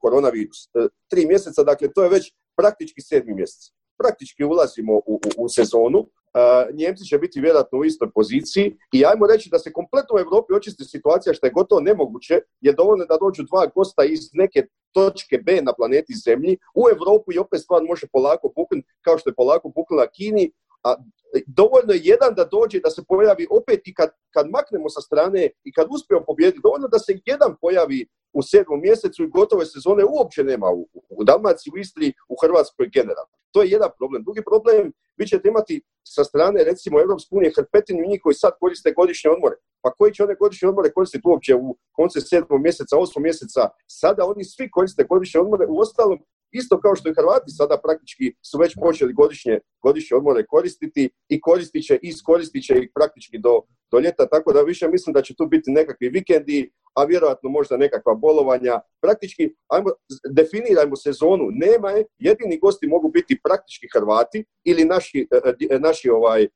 koronavirus. 0.00 0.70
Tri 1.10 1.26
mjeseca, 1.26 1.62
dakle 1.62 1.92
to 1.92 2.02
je 2.02 2.10
već 2.10 2.34
praktički 2.56 3.00
sedmi 3.00 3.34
mjesec. 3.34 3.77
Praktički 3.98 4.44
ulazimo 4.44 4.94
u, 4.94 5.02
u, 5.06 5.20
u 5.38 5.48
sezonu, 5.48 6.06
Njemci 6.72 7.04
će 7.04 7.18
biti 7.18 7.40
vjerojatno 7.40 7.78
u 7.78 7.84
istoj 7.84 8.10
poziciji 8.14 8.76
i 8.92 9.04
ajmo 9.04 9.26
reći 9.26 9.50
da 9.50 9.58
se 9.58 9.72
kompletno 9.72 10.16
u 10.16 10.18
Europi 10.18 10.52
očisti 10.52 10.84
situacija 10.84 11.34
što 11.34 11.46
je 11.46 11.52
gotovo 11.52 11.80
nemoguće, 11.80 12.40
je 12.60 12.72
dovoljno 12.72 13.04
da 13.04 13.18
dođu 13.20 13.42
dva 13.42 13.66
gosta 13.74 14.04
iz 14.04 14.20
neke 14.32 14.66
točke 14.92 15.38
B 15.38 15.62
na 15.62 15.72
planeti 15.72 16.14
Zemlji 16.24 16.58
u 16.74 16.82
Europu 16.96 17.32
i 17.32 17.38
opet 17.38 17.60
stvar 17.60 17.82
može 17.82 18.06
polako 18.12 18.52
puknuti 18.54 18.88
kao 19.00 19.18
što 19.18 19.30
je 19.30 19.34
polako 19.34 19.72
puknula 19.74 20.06
Kini, 20.06 20.52
a 20.82 20.96
dovoljno 21.46 21.92
je 21.92 22.00
jedan 22.04 22.34
da 22.34 22.44
dođe 22.44 22.80
da 22.80 22.90
se 22.90 23.02
pojavi 23.08 23.46
opet 23.50 23.80
i 23.88 23.94
kad, 23.94 24.10
kad 24.34 24.50
maknemo 24.50 24.88
sa 24.88 25.00
strane 25.00 25.50
i 25.64 25.72
kad 25.72 25.86
uspijemo 25.90 26.24
pobijediti, 26.24 26.60
dovoljno 26.62 26.88
da 26.88 26.98
se 26.98 27.18
jedan 27.26 27.56
pojavi 27.60 28.06
u 28.32 28.42
sedmom 28.42 28.80
mjesecu 28.80 29.24
i 29.24 29.28
gotove 29.28 29.66
sezone 29.66 30.04
uopće 30.04 30.44
nema 30.44 30.70
u, 30.70 30.88
u 31.08 31.24
Dalmaciji, 31.24 31.72
u 31.74 31.78
Istri, 31.78 32.12
u 32.28 32.36
Hrvatskoj 32.42 32.88
generalno. 32.92 33.37
To 33.52 33.62
je 33.62 33.70
jedan 33.70 33.90
problem. 33.98 34.22
Drugi 34.22 34.42
problem, 34.50 34.92
vi 35.16 35.26
ćete 35.26 35.48
imati 35.48 35.82
sa 36.04 36.24
strane 36.24 36.64
recimo 36.64 37.00
Europske 37.00 37.36
unije 37.36 37.52
hrpetinu 37.56 38.08
njih 38.08 38.20
koji 38.22 38.34
sad 38.34 38.52
koriste 38.60 38.92
godišnje 38.92 39.30
odmore. 39.30 39.56
Pa 39.82 39.90
koji 39.90 40.12
će 40.12 40.24
one 40.24 40.34
godišnje 40.40 40.68
odmore 40.68 40.92
koristiti 40.92 41.28
uopće 41.28 41.54
u 41.54 41.76
konce 41.92 42.20
sedmog 42.20 42.60
mjeseca, 42.60 42.98
osmog 42.98 43.22
mjeseca? 43.22 43.68
Sada 43.86 44.24
oni 44.24 44.44
svi 44.44 44.70
koriste 44.70 45.04
godišnje 45.04 45.40
odmore. 45.40 45.66
U 45.68 45.78
ostalom, 45.78 46.18
isto 46.52 46.80
kao 46.80 46.96
što 46.96 47.08
i 47.08 47.14
Hrvati 47.14 47.50
sada 47.50 47.80
praktički 47.84 48.34
su 48.42 48.58
već 48.58 48.74
počeli 48.80 49.12
godišnje, 49.12 49.60
godišnje 49.82 50.16
odmore 50.16 50.46
koristiti 50.46 51.10
i 51.28 51.40
koristit 51.40 51.84
će 51.84 51.98
iskoristit 52.02 52.64
će 52.64 52.74
ih 52.78 52.90
praktički 52.94 53.38
do, 53.38 53.62
do 53.90 53.98
ljeta, 53.98 54.28
tako 54.28 54.52
da 54.52 54.62
više 54.62 54.88
mislim 54.88 55.14
da 55.14 55.22
će 55.22 55.34
tu 55.34 55.46
biti 55.46 55.70
nekakvi 55.70 56.08
vikendi, 56.08 56.70
a 56.94 57.04
vjerojatno 57.04 57.50
možda 57.50 57.76
nekakva 57.76 58.14
bolovanja. 58.14 58.80
Praktički, 59.00 59.54
ajmo, 59.68 59.90
definirajmo 60.30 60.96
sezonu, 60.96 61.44
nema 61.50 61.90
je, 61.90 62.04
jedini 62.18 62.58
gosti 62.58 62.86
mogu 62.86 63.08
biti 63.08 63.40
praktički 63.44 63.86
Hrvati 63.94 64.44
ili 64.64 64.84
naši, 64.84 65.28
e, 65.30 65.52
e, 65.70 65.78
naši 65.78 66.10
ovaj, 66.10 66.42
e, 66.42 66.48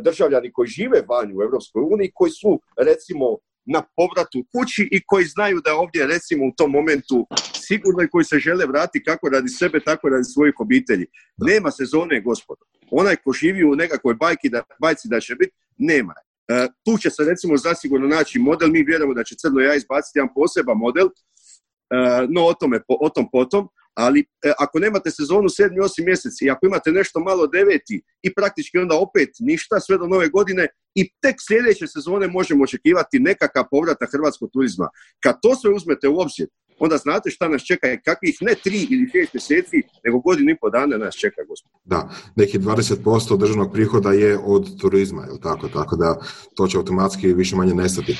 državljani 0.00 0.52
koji 0.52 0.68
žive 0.68 1.02
vani 1.08 1.34
u 1.36 1.42
Europskoj 1.42 1.82
uniji, 1.82 2.12
koji 2.14 2.30
su 2.30 2.60
recimo 2.76 3.38
na 3.64 3.82
povratu 3.96 4.44
kući 4.52 4.88
i 4.92 5.00
koji 5.06 5.24
znaju 5.24 5.60
da 5.64 5.74
ovdje 5.74 6.06
recimo 6.06 6.46
u 6.46 6.52
tom 6.56 6.70
momentu 6.70 7.26
sigurno 7.54 8.02
i 8.02 8.08
koji 8.08 8.24
se 8.24 8.38
žele 8.38 8.66
vratiti 8.66 9.04
kako 9.04 9.28
radi 9.28 9.48
sebe, 9.48 9.80
tako 9.80 10.08
radi 10.08 10.24
svojih 10.24 10.54
obitelji. 10.58 11.06
Nema 11.36 11.70
sezone, 11.70 12.20
gospodo. 12.20 12.64
Onaj 12.90 13.16
ko 13.16 13.32
živi 13.32 13.64
u 13.64 13.76
nekakvoj 13.76 14.14
bajki 14.14 14.48
da, 14.48 14.62
bajci 14.80 15.08
da 15.08 15.20
će 15.20 15.34
biti, 15.34 15.52
nema. 15.78 16.14
E, 16.48 16.68
tu 16.84 16.98
će 16.98 17.10
se 17.10 17.24
recimo 17.24 17.56
zasigurno 17.56 18.08
naći 18.08 18.38
model, 18.38 18.68
mi 18.70 18.82
vjerujemo 18.82 19.14
da 19.14 19.24
će 19.24 19.34
Crno 19.36 19.60
ja 19.60 19.74
izbaciti 19.74 20.18
jedan 20.18 20.34
poseban 20.34 20.76
model, 20.76 21.06
e, 21.06 22.26
no 22.28 22.46
o, 22.46 22.54
tome, 22.54 22.80
o 22.88 23.08
tom 23.08 23.28
potom, 23.32 23.68
ali 23.94 24.20
e, 24.20 24.52
ako 24.58 24.78
nemate 24.78 25.10
sezonu 25.10 25.48
7. 25.48 25.76
8. 25.76 26.04
mjesec 26.04 26.42
i 26.42 26.50
ako 26.50 26.66
imate 26.66 26.90
nešto 26.90 27.20
malo 27.20 27.46
deveti 27.46 28.02
i 28.22 28.34
praktički 28.34 28.78
onda 28.78 28.96
opet 28.96 29.30
ništa 29.40 29.80
sve 29.80 29.98
do 29.98 30.06
nove 30.06 30.28
godine 30.28 30.68
i 30.94 31.10
tek 31.22 31.36
sljedeće 31.48 31.86
sezone 31.86 32.28
možemo 32.28 32.64
očekivati 32.64 33.18
nekakav 33.18 33.64
povratak 33.70 34.12
hrvatskog 34.12 34.50
turizma. 34.52 34.88
Kad 35.24 35.38
to 35.42 35.56
sve 35.56 35.70
uzmete 35.74 36.08
u 36.08 36.18
obzir, 36.20 36.46
onda 36.84 36.96
znate 36.96 37.30
šta 37.30 37.48
nas 37.48 37.62
čeka, 37.62 37.86
kakvih 38.04 38.36
ne 38.40 38.54
tri 38.64 38.86
ili 38.90 39.10
šest 39.12 39.34
mjeseci, 39.34 39.82
nego 40.04 40.18
godinu 40.18 40.50
i 40.50 40.56
pol 40.60 40.70
dana 40.70 40.96
nas 40.96 41.14
čeka, 41.14 41.42
gospod. 41.48 41.70
Da, 41.84 42.10
neki 42.36 42.58
20% 42.58 43.38
državnog 43.38 43.72
prihoda 43.72 44.12
je 44.12 44.38
od 44.44 44.80
turizma, 44.80 45.22
je 45.22 45.40
tako? 45.42 45.68
Tako 45.68 45.96
da 45.96 46.18
to 46.54 46.66
će 46.66 46.76
automatski 46.76 47.32
više 47.34 47.56
manje 47.56 47.74
nestati. 47.74 48.16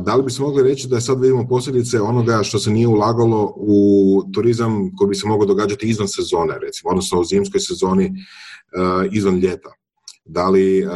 da 0.00 0.14
li 0.14 0.22
bi 0.22 0.30
se 0.30 0.42
mogli 0.42 0.62
reći 0.62 0.88
da 0.88 1.00
sad 1.00 1.20
vidimo 1.20 1.48
posljedice 1.48 2.00
onoga 2.00 2.42
što 2.42 2.58
se 2.58 2.70
nije 2.70 2.86
ulagalo 2.88 3.54
u 3.56 4.22
turizam 4.34 4.90
koji 4.96 5.08
bi 5.08 5.14
se 5.14 5.26
mogao 5.26 5.46
događati 5.46 5.88
izvan 5.88 6.08
sezone, 6.08 6.58
recimo, 6.58 6.90
odnosno 6.90 7.20
u 7.20 7.24
zimskoj 7.24 7.60
sezoni 7.60 8.12
izvan 9.12 9.38
ljeta? 9.38 9.72
Da 10.24 10.48
li, 10.48 10.86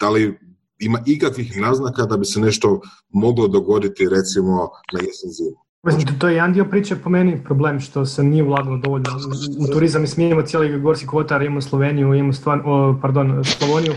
da 0.00 0.10
li 0.10 0.38
ima 0.78 1.02
ikakvih 1.06 1.58
naznaka 1.60 2.06
da 2.06 2.16
bi 2.16 2.24
se 2.24 2.40
nešto 2.40 2.80
moglo 3.08 3.48
dogoditi 3.48 4.08
recimo 4.08 4.68
na 4.92 5.00
jesen 5.00 5.30
zimu? 5.30 5.69
To 6.18 6.28
je 6.28 6.34
jedan 6.34 6.52
dio 6.52 6.64
priče 6.64 6.96
po 6.96 7.10
meni 7.10 7.44
problem 7.44 7.80
što 7.80 8.06
se 8.06 8.22
nije 8.22 8.44
ulagalo 8.44 8.76
dovoljno 8.76 9.10
u 9.58 9.72
turizam. 9.72 10.04
Mi 10.16 10.26
imamo 10.26 10.42
cijeli 10.42 10.80
Gorski 10.80 11.06
Kotar, 11.06 11.42
imamo 11.42 11.60
Sloveniju, 11.60 12.14
imamo 12.14 12.32
stvar, 12.32 12.60
o, 12.64 12.98
pardon, 13.02 13.44
Slavoniju, 13.44 13.92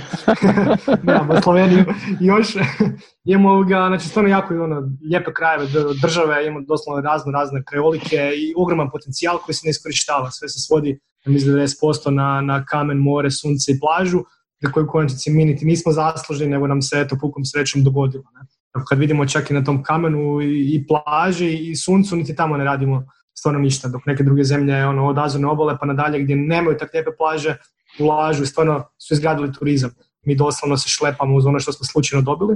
nemamo 1.04 1.42
Sloveniju 1.42 1.86
i 2.22 2.26
još 2.26 2.56
imamo 3.34 3.64
ga, 3.64 3.86
znači 3.88 4.08
stvarno 4.08 4.30
jako 4.30 4.54
ono, 4.54 4.90
lijepe 5.10 5.34
krajeve 5.34 5.68
države, 6.02 6.48
imamo 6.48 6.66
doslovno 6.66 7.02
razno 7.02 7.32
razne 7.32 7.64
krajolike 7.64 8.16
i 8.16 8.54
ogroman 8.58 8.90
potencijal 8.92 9.38
koji 9.38 9.56
se 9.56 9.68
ne 9.68 9.70
iskorištava. 9.70 10.32
Sve 10.32 10.50
se 10.50 10.60
svodi, 10.60 11.00
mislim, 11.26 11.56
90% 11.56 12.10
na, 12.10 12.42
na 12.42 12.66
kamen, 12.66 12.98
more, 12.98 13.32
sunce 13.32 13.72
i 13.72 13.80
plažu, 13.80 14.24
za 14.62 14.72
koju 14.72 14.88
konačnici 14.88 15.32
mi 15.32 15.46
niti 15.46 15.66
nismo 15.66 15.92
zaslužni, 15.92 16.48
nego 16.48 16.68
nam 16.68 16.82
se 16.82 17.00
eto 17.00 17.18
pukom 17.22 17.46
srećom 17.46 17.84
dogodilo. 17.84 18.24
Ne? 18.24 18.53
Kad 18.90 19.00
vidimo 19.00 19.26
čak 19.26 19.52
i 19.52 19.54
na 19.54 19.64
tom 19.64 19.84
kamenu 19.84 20.42
i 20.42 20.86
plaži 20.88 21.58
i 21.58 21.76
suncu, 21.76 22.16
niti 22.16 22.36
tamo 22.36 22.58
ne 22.58 22.64
radimo 22.64 23.06
stvarno 23.34 23.60
ništa, 23.60 23.88
dok 23.88 24.06
neke 24.06 24.24
druge 24.24 24.44
zemlje 24.44 24.86
ono, 24.86 25.08
od 25.08 25.18
Azorne 25.18 25.48
obale 25.48 25.78
pa 25.80 25.86
nadalje 25.86 26.20
gdje 26.20 26.36
nemaju 26.36 26.78
tak 26.78 26.94
lijepe 26.94 27.12
plaže, 27.18 27.58
ulažu 28.00 28.44
i 28.44 28.46
stvarno 28.46 28.84
su 28.98 29.14
izgradili 29.14 29.54
turizam. 29.54 29.92
Mi 30.26 30.36
doslovno 30.36 30.78
se 30.78 30.90
šlepamo 30.90 31.36
uz 31.36 31.46
ono 31.46 31.60
što 31.60 31.74
smo 31.74 31.86
slučajno 31.86 32.22
dobili. 32.22 32.56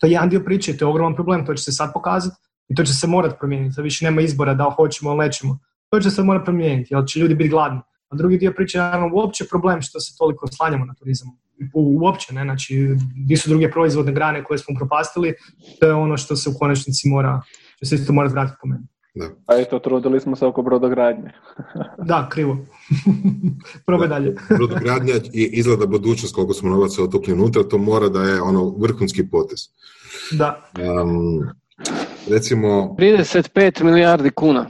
To 0.00 0.06
je 0.06 0.12
jedan 0.12 0.28
dio 0.28 0.40
priče, 0.40 0.76
to 0.76 0.84
je 0.84 0.88
ogroman 0.88 1.14
problem, 1.14 1.46
to 1.46 1.54
će 1.54 1.62
se 1.64 1.72
sad 1.72 1.92
pokazati 1.92 2.36
i 2.68 2.74
to 2.74 2.84
će 2.84 2.94
se 2.94 3.06
morati 3.06 3.34
promijeniti, 3.38 3.76
da 3.76 3.82
više 3.82 4.04
nema 4.04 4.20
izbora 4.20 4.54
da 4.54 4.74
hoćemo 4.76 5.10
ili 5.10 5.18
nećemo. 5.18 5.58
To 5.90 6.00
će 6.00 6.10
se 6.10 6.22
morati 6.22 6.44
promijeniti, 6.44 6.94
jer 6.94 7.04
će 7.06 7.20
ljudi 7.20 7.34
biti 7.34 7.50
gladni. 7.50 7.80
A 8.08 8.16
drugi 8.16 8.38
dio 8.38 8.52
priče 8.56 8.78
je 8.78 9.10
uopće 9.12 9.44
problem 9.44 9.82
što 9.82 10.00
se 10.00 10.16
toliko 10.18 10.46
slanjamo 10.46 10.84
na 10.84 10.94
turizam. 10.94 11.28
Uopće, 11.74 12.34
ne, 12.34 12.44
znači, 12.44 12.88
gdje 13.24 13.36
su 13.36 13.48
druge 13.48 13.70
proizvodne 13.70 14.12
grane 14.12 14.44
koje 14.44 14.58
smo 14.58 14.74
propastili, 14.78 15.34
to 15.80 15.86
je 15.86 15.94
ono 15.94 16.16
što 16.16 16.36
se 16.36 16.50
u 16.50 16.58
konačnici 16.58 17.08
mora, 17.08 17.40
će 17.78 17.86
se 17.86 17.94
isto 17.94 18.12
morati 18.12 18.32
vratiti 18.32 18.56
po 18.62 18.68
meni. 18.68 18.84
Da. 19.14 19.24
A 19.46 19.60
eto, 19.60 19.78
trudili 19.78 20.20
smo 20.20 20.36
se 20.36 20.46
oko 20.46 20.62
brodogradnje. 20.62 21.30
Da, 22.10 22.28
krivo. 22.30 22.58
Probaj 23.86 24.08
dalje. 24.08 24.34
Brodogradnja 24.58 25.14
i 25.32 25.50
izgleda 25.52 25.86
budućnost 25.86 26.34
koliko 26.34 26.54
smo 26.54 26.70
novaca 26.70 27.02
otukli 27.02 27.32
unutra, 27.32 27.62
to 27.62 27.78
mora 27.78 28.08
da 28.08 28.22
je 28.22 28.42
ono 28.42 28.74
vrhunski 28.78 29.30
potez. 29.30 29.58
Da. 30.32 30.70
Um, 31.02 31.48
recimo, 32.30 32.96
35 32.98 33.82
milijardi 33.82 34.30
kuna. 34.30 34.66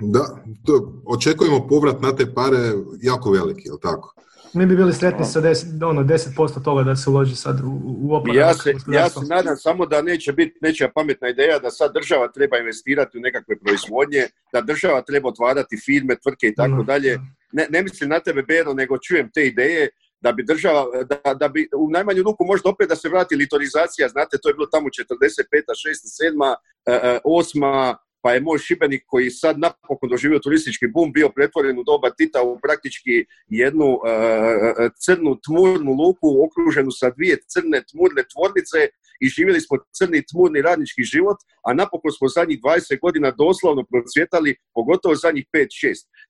da, 0.00 0.42
to, 0.64 1.02
očekujemo 1.06 1.66
povrat 1.68 2.02
na 2.02 2.16
te 2.16 2.34
pare 2.34 2.72
jako 3.02 3.30
veliki, 3.30 3.62
jel 3.64 3.78
tako? 3.82 4.14
Mi 4.58 4.66
bi 4.66 4.76
bili 4.76 4.92
sretni 4.92 5.24
sa 5.24 5.40
10, 5.40 5.86
ono, 5.88 6.02
10% 6.02 6.64
toga 6.64 6.82
da 6.82 6.96
se 6.96 7.10
uloži 7.10 7.36
sad 7.36 7.60
u, 7.60 7.80
u 7.84 8.14
oporavak 8.14 8.36
Ja 8.36 8.54
se, 8.54 8.72
ja 8.92 9.08
se 9.08 9.20
nadam 9.28 9.56
samo 9.56 9.86
da 9.86 10.02
neće 10.02 10.32
biti 10.32 10.58
nečija 10.60 10.90
pametna 10.94 11.28
ideja 11.28 11.58
da 11.58 11.70
sad 11.70 11.94
država 11.94 12.28
treba 12.28 12.58
investirati 12.58 13.18
u 13.18 13.20
nekakve 13.20 13.58
proizvodnje, 13.58 14.26
da 14.52 14.60
država 14.60 15.02
treba 15.02 15.28
otvarati 15.28 15.76
firme, 15.84 16.16
tvrtke 16.22 16.46
i 16.46 16.54
tako 16.54 16.72
Ono, 16.72 16.82
dalje. 16.82 17.18
Ne, 17.52 17.66
ne 17.70 17.82
mislim 17.82 18.10
na 18.10 18.20
tebe, 18.20 18.42
Bero, 18.42 18.74
nego 18.74 18.98
čujem 18.98 19.30
te 19.34 19.46
ideje 19.46 19.88
da 20.20 20.32
bi 20.32 20.44
država, 20.44 20.84
da, 21.04 21.34
da 21.34 21.48
bi 21.48 21.68
u 21.76 21.90
najmanju 21.90 22.22
ruku 22.22 22.44
možda 22.44 22.70
opet 22.70 22.88
da 22.88 22.96
se 22.96 23.08
vrati 23.08 23.36
litorizacija, 23.36 24.08
znate, 24.08 24.38
to 24.42 24.48
je 24.48 24.54
bilo 24.54 24.66
tamo 24.66 24.88
45. 24.88 24.92
6. 25.86 26.54
7. 26.86 27.20
8. 27.24 27.94
pa 28.22 28.32
je 28.32 28.40
moj 28.40 28.58
Šibenik 28.58 29.02
koji 29.06 29.30
sad 29.30 29.58
napokon 29.58 30.08
doživio 30.08 30.38
turistički 30.38 30.86
bum 30.86 31.12
bio 31.12 31.28
pretvoren 31.28 31.78
u 31.78 31.84
doba 31.84 32.10
Tita 32.10 32.42
u 32.42 32.58
praktički 32.60 33.24
jednu 33.46 33.98
e, 34.06 34.10
e, 34.10 34.88
crnu 35.04 35.40
tmurnu 35.44 35.92
luku 35.92 36.28
okruženu 36.46 36.90
sa 36.90 37.10
dvije 37.10 37.36
crne 37.46 37.82
tmurne 37.90 38.22
tvornice 38.32 38.78
i 39.20 39.28
živjeli 39.28 39.60
smo 39.60 39.78
crni 39.98 40.26
tmurni 40.26 40.62
radnički 40.62 41.02
život, 41.02 41.36
a 41.66 41.74
napokon 41.74 42.12
smo 42.12 42.28
zadnjih 42.28 42.58
20 42.60 43.00
godina 43.00 43.30
doslovno 43.30 43.84
procvjetali, 43.92 44.56
pogotovo 44.74 45.14
zadnjih 45.14 45.46
5-6. 45.52 45.68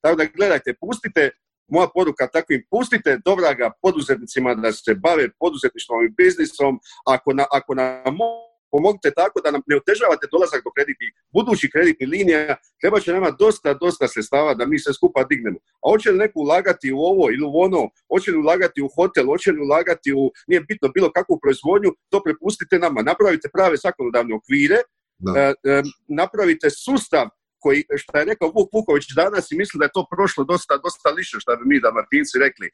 Tako 0.01 0.15
da 0.15 0.25
gledajte, 0.25 0.73
pustite 0.81 1.31
moja 1.67 1.87
poruka 1.93 2.27
takvim, 2.27 2.63
pustite 2.71 3.19
dobraga 3.25 3.71
poduzetnicima 3.81 4.55
da 4.55 4.71
se 4.71 4.95
bave 4.95 5.29
poduzetništvom 5.39 6.05
i 6.05 6.09
biznisom, 6.09 6.79
ako, 7.05 7.33
na, 7.33 7.45
ako 7.51 7.75
nam 7.75 8.17
mo- 8.17 8.48
pomognite 8.71 9.11
tako 9.11 9.41
da 9.43 9.51
nam 9.51 9.61
ne 9.67 9.75
otežavate 9.75 10.27
dolazak 10.31 10.61
do 10.63 10.71
kreditnih, 10.75 11.09
budućih 11.33 11.69
kreditnih 11.73 12.09
linija, 12.09 12.55
treba 12.81 12.99
će 12.99 13.13
nama 13.13 13.31
dosta, 13.31 13.73
dosta 13.73 14.07
sredstava 14.07 14.53
da 14.53 14.65
mi 14.65 14.79
se 14.79 14.93
skupa 14.93 15.23
dignemo. 15.23 15.59
A 15.83 15.85
hoće 15.91 16.11
li 16.11 16.17
neko 16.17 16.39
ulagati 16.39 16.93
u 16.93 16.99
ovo 16.99 17.29
ili 17.31 17.45
u 17.45 17.59
ono, 17.65 17.89
hoće 18.11 18.31
li 18.31 18.37
ulagati 18.37 18.81
u 18.81 18.89
hotel, 18.95 19.25
hoće 19.25 19.51
li 19.51 19.61
ulagati 19.61 20.13
u, 20.13 20.31
nije 20.47 20.61
bitno, 20.61 20.87
bilo 20.89 21.11
kakvu 21.11 21.39
proizvodnju, 21.41 21.89
to 22.09 22.23
prepustite 22.23 22.79
nama. 22.79 23.01
Napravite 23.01 23.49
prave 23.53 23.77
zakonodavne 23.77 24.35
okvire, 24.35 24.79
Da. 25.21 25.31
e, 25.39 25.53
e, 25.71 25.83
napravite 26.07 26.69
sustav 26.69 27.27
koji, 27.59 27.83
što 28.01 28.17
je 28.17 28.25
rekao 28.25 28.51
Vuk 28.55 28.69
Vuković 28.73 29.05
danas 29.15 29.51
i 29.51 29.57
misli 29.57 29.77
da 29.79 29.85
je 29.85 29.95
to 29.97 30.05
prošlo 30.13 30.43
dosta, 30.43 30.77
dosta 30.85 31.09
liše, 31.09 31.37
što 31.39 31.57
bi 31.57 31.63
mi 31.65 31.79
da 31.79 31.91
Martinci 31.91 32.39
rekli. 32.45 32.67
E, 32.67 32.71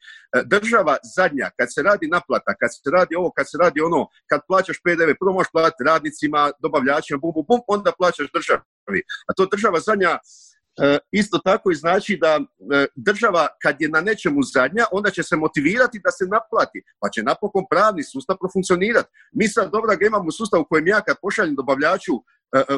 Država 0.54 0.96
zadnja, 1.16 1.50
kad 1.58 1.68
se 1.74 1.82
radi 1.82 2.06
naplata, 2.16 2.52
kad 2.60 2.70
se 2.74 2.90
radi 2.96 3.14
ovo, 3.20 3.30
kad 3.36 3.46
se 3.50 3.56
radi 3.64 3.80
ono, 3.80 4.00
kad 4.30 4.40
plaćaš 4.48 4.78
PDV, 4.84 5.10
prvo 5.20 5.32
možeš 5.32 5.50
platiti 5.52 5.84
radnicima, 5.90 6.50
dobavljačima, 6.62 7.18
bum, 7.22 7.32
bum, 7.34 7.44
bum, 7.48 7.60
onda 7.66 7.90
plaćaš 7.98 8.26
državi. 8.36 9.00
A 9.28 9.30
to 9.36 9.42
država 9.52 9.78
zadnja 9.80 10.18
E, 10.82 10.98
isto 11.10 11.38
tako 11.38 11.70
i 11.70 11.74
znači 11.74 12.18
da 12.20 12.40
e, 12.74 12.86
država 12.94 13.46
kad 13.62 13.76
je 13.80 13.88
na 13.88 14.00
nečemu 14.00 14.42
zadnja, 14.42 14.84
onda 14.92 15.10
će 15.10 15.22
se 15.22 15.36
motivirati 15.36 16.00
da 16.04 16.10
se 16.10 16.24
naplati, 16.24 16.82
pa 17.00 17.08
će 17.08 17.22
napokon 17.22 17.64
pravni 17.70 18.02
sustav 18.02 18.36
profunkcionirati. 18.40 19.08
Mi 19.32 19.48
sad 19.48 19.72
dobro 19.72 19.96
ga 19.96 20.06
imamo 20.06 20.30
sustav 20.30 20.60
u 20.60 20.64
kojem 20.64 20.86
ja 20.86 21.00
kad 21.00 21.16
pošaljem 21.22 21.54
dobavljaču 21.54 22.12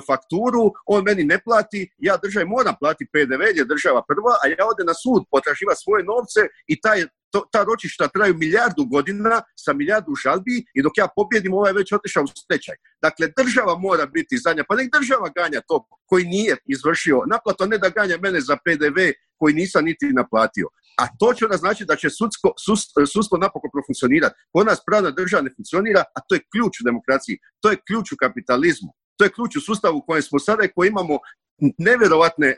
fakturu, 0.06 0.72
on 0.86 1.04
meni 1.04 1.24
ne 1.24 1.38
plati, 1.44 1.90
ja 1.98 2.16
državi 2.16 2.46
moram 2.46 2.74
platiti 2.80 3.10
PDV 3.12 3.42
je 3.58 3.64
država 3.64 4.02
prva, 4.08 4.34
a 4.42 4.48
ja 4.48 4.64
ode 4.72 4.84
na 4.84 4.94
sud 4.94 5.22
potraživa 5.30 5.74
svoje 5.74 6.04
novce 6.04 6.40
i 6.66 6.80
taj, 6.80 7.06
to, 7.32 7.44
ta 7.52 7.64
ročišta 7.64 8.08
traju 8.08 8.34
milijardu 8.34 8.84
godina 8.84 9.42
sa 9.56 9.72
milijardu 9.72 10.14
žalbi 10.24 10.56
i 10.74 10.82
dok 10.82 10.98
ja 10.98 11.08
pobjedim 11.16 11.54
ovaj 11.54 11.72
već 11.72 11.92
otišao 11.92 12.22
u 12.22 12.26
stečaj. 12.26 12.76
Dakle, 13.02 13.28
država 13.36 13.78
mora 13.78 14.06
biti 14.06 14.38
zadnja, 14.44 14.64
pa 14.68 14.74
nek 14.76 14.88
država 14.98 15.28
ganja 15.36 15.60
to 15.68 15.86
koji 16.06 16.24
nije 16.24 16.56
izvršio 16.64 17.22
naplatu, 17.26 17.64
a 17.64 17.66
ne 17.66 17.78
da 17.78 17.88
ganja 17.88 18.16
mene 18.22 18.40
za 18.40 18.56
PDV 18.64 18.98
koji 19.38 19.54
nisam 19.54 19.84
niti 19.84 20.06
naplatio. 20.20 20.68
A 21.02 21.04
to 21.18 21.34
će 21.34 21.44
onda 21.44 21.56
znači 21.56 21.84
da 21.84 21.96
će 21.96 22.10
sudsko, 22.10 22.48
sudstvo 23.12 23.38
napokon 23.38 23.70
profunkcionirati. 23.74 24.34
Kod 24.52 24.66
nas 24.66 24.80
pravna 24.86 25.10
država 25.10 25.42
ne 25.42 25.50
funkcionira, 25.56 26.02
a 26.16 26.18
to 26.28 26.34
je 26.34 26.46
ključ 26.52 26.80
u 26.80 26.84
demokraciji, 26.84 27.38
to 27.60 27.70
je 27.70 27.80
ključ 27.86 28.12
u 28.12 28.16
kapitalizmu, 28.20 28.90
to 29.18 29.24
je 29.24 29.30
ključ 29.30 29.56
u 29.56 29.60
sustavu 29.60 29.98
u 29.98 30.04
kojem 30.06 30.22
smo 30.22 30.38
sada 30.38 30.64
i 30.64 30.72
koji 30.74 30.88
imamo 30.88 31.18
nevjerovatne 31.78 32.56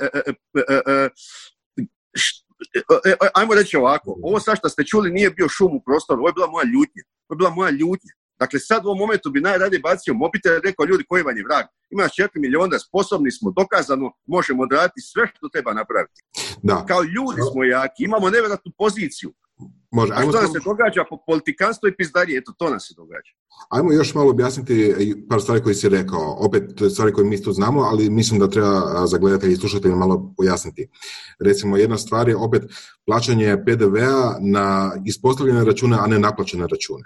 ajmo 3.34 3.54
reći 3.54 3.76
ovako, 3.76 4.18
ovo 4.22 4.40
sad 4.40 4.58
što 4.58 4.68
ste 4.68 4.84
čuli 4.84 5.11
nije 5.11 5.30
bio 5.30 5.48
šum 5.48 5.76
u 5.76 5.82
prostoru, 5.86 6.20
ovo 6.20 6.28
je 6.28 6.32
bila 6.32 6.50
moja 6.50 6.64
ljutnja. 6.64 7.02
Ovo 7.28 7.34
je 7.34 7.38
bila 7.38 7.50
moja 7.50 7.70
ljutnja. 7.70 8.12
Dakle, 8.38 8.58
sad 8.61 8.84
u 8.84 8.88
ovom 8.88 8.98
momentu 8.98 9.30
bi 9.30 9.40
najradije 9.40 9.80
bacio 9.80 10.14
mobitel 10.14 10.56
i 10.56 10.61
rekao, 10.64 10.84
ljudi, 10.84 11.04
koji 11.08 11.22
vam 11.22 11.36
je 11.36 11.44
vrag? 11.48 11.64
Ima 11.90 12.02
4 12.02 12.28
milijuna, 12.34 12.78
sposobni 12.78 13.30
smo, 13.30 13.50
dokazano, 13.50 14.12
možemo 14.26 14.62
odraditi 14.62 15.00
sve 15.00 15.26
što 15.26 15.48
treba 15.48 15.72
napraviti. 15.72 16.20
Da, 16.62 16.84
Kao 16.88 17.02
ljudi 17.02 17.40
smo 17.52 17.64
jaki, 17.64 18.04
imamo 18.04 18.30
nevjerojatnu 18.30 18.72
poziciju. 18.78 19.32
Može. 19.90 20.12
A 20.12 20.16
Ajmo, 20.18 20.32
što 20.32 20.42
nam 20.42 20.52
se 20.52 20.58
događa? 20.64 21.04
Po- 21.11 21.22
Politikanstvo 21.26 21.88
i 21.88 21.96
pizdarije, 21.96 22.38
eto, 22.38 22.52
to 22.58 22.70
nam 22.70 22.80
se 22.80 22.94
događa. 22.96 23.32
ajmo 23.70 23.92
još 23.92 24.14
malo 24.14 24.30
objasniti 24.30 24.94
i 24.98 25.28
par 25.28 25.40
stvari 25.40 25.62
koje 25.62 25.74
si 25.74 25.88
rekao. 25.88 26.36
Opet, 26.38 26.80
je 26.80 26.90
stvari 26.90 27.12
koje 27.12 27.24
mi 27.24 27.42
tu 27.42 27.52
znamo, 27.52 27.80
ali 27.80 28.11
mislim 28.11 28.40
da 28.40 28.48
treba 28.48 29.06
za 29.06 29.18
gledatelje 29.18 29.52
i 29.52 29.56
slušatelje 29.56 29.94
malo 29.94 30.34
pojasniti. 30.36 30.88
Recimo, 31.40 31.76
jedna 31.76 31.98
stvar 31.98 32.28
je 32.28 32.36
opet 32.36 32.62
plaćanje 33.06 33.56
PDV-a 33.66 34.36
na 34.40 34.92
ispostavljene 35.06 35.64
račune, 35.64 35.96
a 36.00 36.06
ne 36.06 36.18
naplaćene 36.18 36.66
račune. 36.66 37.04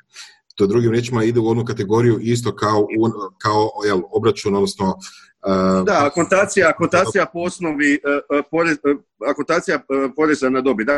To 0.54 0.66
drugim 0.66 0.90
riječima 0.90 1.24
ide 1.24 1.40
u 1.40 1.46
onu 1.46 1.64
kategoriju 1.64 2.18
isto 2.20 2.56
kao, 2.56 2.80
u, 2.80 3.10
kao 3.38 3.70
jel, 3.86 4.00
obračun, 4.12 4.54
odnosno 4.54 4.86
uh, 4.88 5.84
Da, 5.86 6.06
akontacija, 6.06 6.68
akontacija 6.68 7.26
po 7.32 7.38
osnovi 7.38 7.94
e, 7.94 7.98
e, 8.38 8.42
porez, 8.50 8.76
e, 8.76 8.94
akontacija 9.30 9.76
e, 9.76 9.80
poreza 10.16 10.50
na 10.50 10.60
dobit. 10.60 10.88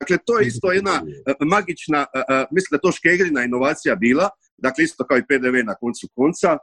Dakle, 0.00 0.18
to 0.26 0.38
je 0.38 0.46
isto 0.46 0.72
jedna 0.72 1.02
e, 1.26 1.34
magična, 1.40 2.06
e, 2.14 2.18
e, 2.18 2.46
mislim 2.50 2.68
da 2.70 2.76
je 2.76 2.80
to 2.80 2.92
škegrina 2.92 3.44
inovacija 3.44 3.96
bila, 3.96 4.28
dakle 4.58 4.84
isto 4.84 5.06
kao 5.06 5.18
i 5.18 5.26
PDV 5.28 5.56
na 5.64 5.74
koncu 5.74 6.08
konca. 6.14 6.58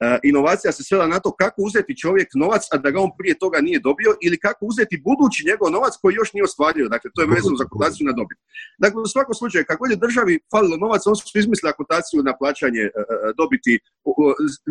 E, 0.00 0.18
inovacija 0.22 0.72
se 0.72 0.82
svela 0.84 1.06
na 1.06 1.18
to 1.20 1.30
kako 1.42 1.62
uzeti 1.62 1.96
čovjek 1.96 2.28
novac, 2.34 2.62
a 2.72 2.76
da 2.78 2.90
ga 2.90 3.00
on 3.00 3.10
prije 3.18 3.38
toga 3.38 3.58
nije 3.60 3.80
dobio, 3.80 4.10
ili 4.22 4.38
kako 4.38 4.66
uzeti 4.66 5.02
budući 5.06 5.46
njegov 5.48 5.70
novac 5.70 5.94
koji 6.02 6.14
još 6.14 6.32
nije 6.32 6.44
ostvario. 6.44 6.88
Dakle, 6.88 7.10
to 7.14 7.20
je 7.22 7.32
vezano 7.34 7.56
za 7.56 7.64
akotaciju 7.64 8.04
na 8.06 8.12
dobit. 8.12 8.38
Dakle, 8.78 9.02
u 9.02 9.06
svakom 9.14 9.34
slučaju, 9.34 9.64
kako 9.68 9.86
je 9.86 10.02
državi 10.06 10.34
falilo 10.52 10.76
novac, 10.76 11.02
oni 11.06 11.16
su 11.16 11.38
izmislili 11.38 11.70
akotaciju 11.70 12.22
na 12.22 12.32
plaćanje 12.40 12.82
e, 12.86 12.88
e, 12.88 13.32
dobiti 13.40 13.72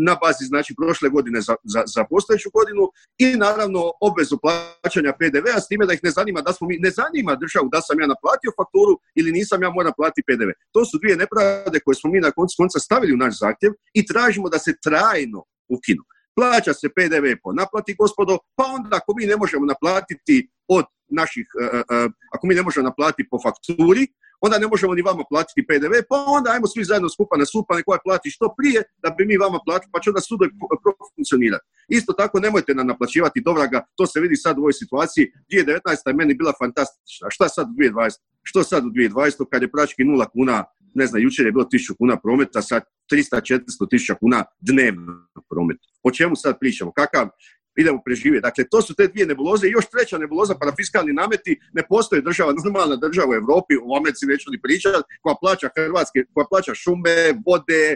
na 0.08 0.14
bazi 0.22 0.46
znači 0.52 0.72
prošle 0.80 1.10
godine 1.10 1.42
za, 1.42 1.56
za, 1.74 1.82
za 1.96 2.02
postojeću 2.12 2.50
godinu 2.58 2.84
i 3.18 3.28
naravno 3.46 3.82
obvezu 4.08 4.36
plaćanja 4.44 5.12
PDV-a 5.20 5.60
s 5.62 5.68
time 5.68 5.86
da 5.86 5.94
ih 5.94 6.04
ne 6.04 6.12
zanima 6.18 6.42
da 6.42 6.52
smo 6.54 6.68
mi, 6.68 6.76
ne 6.86 6.92
zanima 7.00 7.42
državu 7.44 7.68
da 7.76 7.82
sam 7.82 8.00
ja 8.00 8.08
naplatio 8.14 8.52
fakturu 8.60 8.94
ili 9.20 9.32
nisam 9.32 9.64
ja 9.64 9.70
moram 9.70 9.94
platiti 9.98 10.28
PDV. 10.28 10.52
To 10.74 10.86
su 10.86 10.98
dvije 11.02 11.16
nepravde 11.24 11.80
koje 11.86 11.96
smo 11.96 12.08
mi 12.12 12.20
na 12.20 12.32
koncu 12.32 12.56
konca 12.58 12.80
stavili 12.80 13.14
u 13.14 13.22
naš 13.24 13.40
zahtjev 13.40 13.72
i 13.94 14.06
tražimo 14.06 14.50
da 14.50 14.60
se 14.60 14.72
trajno 15.20 15.44
ukinu. 15.70 16.04
Plaća 16.36 16.74
se 16.74 16.90
PDV 16.90 17.26
po 17.44 17.54
naplati, 17.54 17.96
gospodo, 17.96 18.38
pa 18.56 18.64
onda 18.64 18.90
ako 18.98 19.14
mi 19.18 19.26
ne 19.26 19.36
možemo 19.38 19.66
naplatiti 19.66 20.50
od 20.68 20.86
naših, 21.08 21.48
e, 21.62 21.66
e, 21.78 21.80
e, 21.96 22.10
ako 22.34 22.48
mi 22.48 22.56
ne 22.56 22.64
možemo 22.64 22.84
naplatiti 22.84 23.30
po 23.30 23.38
fakturi, 23.46 24.08
onda 24.42 24.58
ne 24.60 24.68
možemo 24.68 24.94
ni 24.94 25.02
vama 25.02 25.24
platiti 25.30 25.68
PDV, 25.68 25.94
pa 26.10 26.16
onda 26.28 26.52
ajmo 26.52 26.68
svi 26.68 26.84
zajedno 26.84 27.10
skupa 27.10 27.38
na 27.38 27.46
sud, 27.46 27.66
pa 27.68 27.76
nek 27.76 27.88
ovaj 27.88 28.00
plati 28.04 28.30
što 28.30 28.54
prije, 28.58 28.84
da 29.04 29.10
bi 29.10 29.26
mi 29.26 29.38
vama 29.38 29.60
platili, 29.66 29.92
pa 29.94 30.00
će 30.00 30.10
onda 30.10 30.22
sudovi 30.22 30.52
profunkcionirati. 30.84 31.66
Isto 31.88 32.14
tako 32.14 32.40
nemojte 32.40 32.76
nam 32.76 32.88
naplaćivati 32.88 33.42
dobraga, 33.42 33.86
to 33.96 34.08
se 34.08 34.20
vidi 34.20 34.36
sad 34.36 34.58
u 34.58 34.62
ovoj 34.62 34.74
situaciji. 34.74 35.26
2019. 35.52 36.08
je 36.08 36.14
meni 36.14 36.34
bila 36.34 36.54
fantastična. 36.60 37.28
Šta 37.30 37.50
sad 37.50 37.68
u 37.68 37.74
2020? 37.74 38.18
Što 38.44 38.64
sad 38.64 38.86
u 38.86 38.90
2020. 38.90 39.46
kad 39.52 39.62
je 39.62 39.72
prački 39.72 40.04
nula 40.04 40.26
kuna 40.30 40.66
ne 40.94 41.08
znam, 41.08 41.22
jučer 41.22 41.46
je 41.46 41.52
bilo 41.52 41.66
1000 41.66 41.98
kuna 41.98 42.20
prometa, 42.20 42.62
sad 42.62 42.84
300-400 43.12 43.90
tisuća 43.90 44.16
kuna 44.16 44.44
dnevno 44.60 45.28
promet. 45.50 45.78
O 46.04 46.12
čemu 46.12 46.36
sad 46.36 46.60
pričamo? 46.60 46.92
Kakav, 46.92 47.30
idemo 47.78 48.02
preživjeti. 48.06 48.42
Dakle, 48.42 48.64
to 48.72 48.82
su 48.82 48.96
te 48.96 49.08
dvije 49.08 49.26
nebuloze 49.26 49.68
i 49.68 49.72
još 49.72 49.90
treća 49.90 50.18
nebuloza, 50.18 50.56
parafiskalni 50.56 51.14
nameti, 51.14 51.60
ne 51.74 51.84
postoji 51.90 52.22
država, 52.22 52.54
normalna 52.64 52.96
država 52.96 53.30
u 53.30 53.34
Europi, 53.34 53.74
u 53.84 53.96
Americi 53.96 54.26
neću 54.26 54.52
ni 54.52 54.62
pričati, 54.62 55.04
koja 55.22 55.36
plaća 55.42 55.70
Hrvatske, 55.76 56.20
koja 56.34 56.46
plaća 56.50 56.74
šume, 56.74 57.16
vode 57.46 57.86
e, 57.94 57.96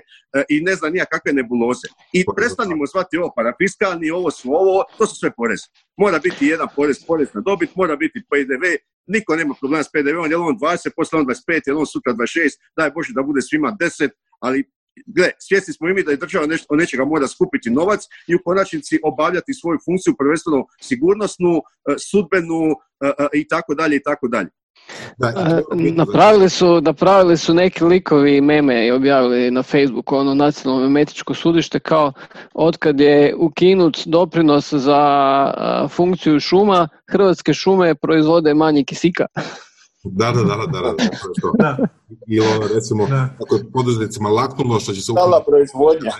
i 0.49 0.61
ne 0.61 0.75
znam 0.75 0.93
nija 0.93 1.05
kakve 1.05 1.33
nebuloze. 1.33 1.87
I 2.13 2.25
prestanimo 2.35 2.85
zvati 2.85 3.17
ovo 3.17 3.33
parafiskalni, 3.35 4.11
ovo 4.11 4.31
su 4.31 4.49
ovo, 4.49 4.83
to 4.97 5.05
su 5.07 5.15
sve 5.15 5.31
porez. 5.37 5.59
Mora 5.97 6.19
biti 6.19 6.47
jedan 6.47 6.67
porez, 6.75 7.05
porez 7.07 7.27
na 7.33 7.41
dobit, 7.41 7.75
mora 7.75 7.95
biti 7.95 8.23
PDV, 8.29 8.63
niko 9.07 9.35
nema 9.35 9.53
problema 9.59 9.83
s 9.83 9.91
PDV-om, 9.91 10.31
je 10.31 10.37
on 10.37 10.57
20, 10.59 10.89
poslije 10.95 11.19
on 11.19 11.25
25, 11.25 11.61
je 11.67 11.75
on 11.75 11.85
sutra 11.85 12.13
26, 12.13 12.49
daj 12.77 12.91
Bože 12.91 13.13
da 13.13 13.23
bude 13.23 13.41
svima 13.41 13.77
10, 13.79 14.09
ali 14.39 14.63
gle, 15.05 15.29
svjesni 15.39 15.73
smo 15.73 15.89
i 15.89 15.93
mi 15.93 16.03
da 16.03 16.11
je 16.11 16.17
država 16.17 16.45
nešto, 16.45 16.67
od 16.69 16.79
nečega 16.79 17.05
mora 17.05 17.27
skupiti 17.27 17.69
novac 17.69 18.01
i 18.27 18.35
u 18.35 18.39
konačnici 18.45 18.99
obavljati 19.03 19.53
svoju 19.53 19.79
funkciju, 19.85 20.15
prvenstveno 20.17 20.65
sigurnosnu, 20.81 21.57
e, 21.57 21.95
sudbenu 21.97 22.61
e, 22.71 23.07
e, 23.07 23.27
i 23.33 23.47
tako 23.47 23.75
dalje 23.75 23.95
i 23.95 24.03
tako 24.03 24.27
dalje. 24.27 24.49
napravili, 25.95 26.49
su, 26.49 26.81
napravili 26.81 27.37
su 27.37 27.53
neki 27.53 27.83
likovi 27.83 28.41
meme 28.41 28.87
i 28.87 28.91
objavili 28.91 29.51
na 29.51 29.63
Facebooku 29.63 30.15
ono 30.15 30.33
nacionalno 30.33 30.83
memetičko 30.83 31.33
sudište 31.33 31.79
kao 31.79 32.13
otkad 32.53 32.99
je 32.99 33.35
ukinut 33.35 33.97
doprinos 34.05 34.73
za 34.73 34.97
funkciju 35.89 36.39
šuma, 36.39 36.87
Hrvatske 37.11 37.53
šume 37.53 37.95
proizvode 37.95 38.53
manje 38.53 38.83
kisika. 38.83 39.25
Da, 40.03 40.31
da, 40.31 40.43
da, 40.43 40.55
da, 40.55 40.65
da, 40.67 40.93
da. 41.59 41.87
I 42.27 42.39
ono, 42.39 42.67
recimo, 42.75 43.03
ako 43.43 43.55
je 43.55 43.71
poduzetnicima 43.73 44.29
laknulo, 44.29 44.79
što 44.79 44.93
će 44.93 45.01
se... 45.01 45.11
Stala 45.11 45.43
proizvodnja. 45.47 46.11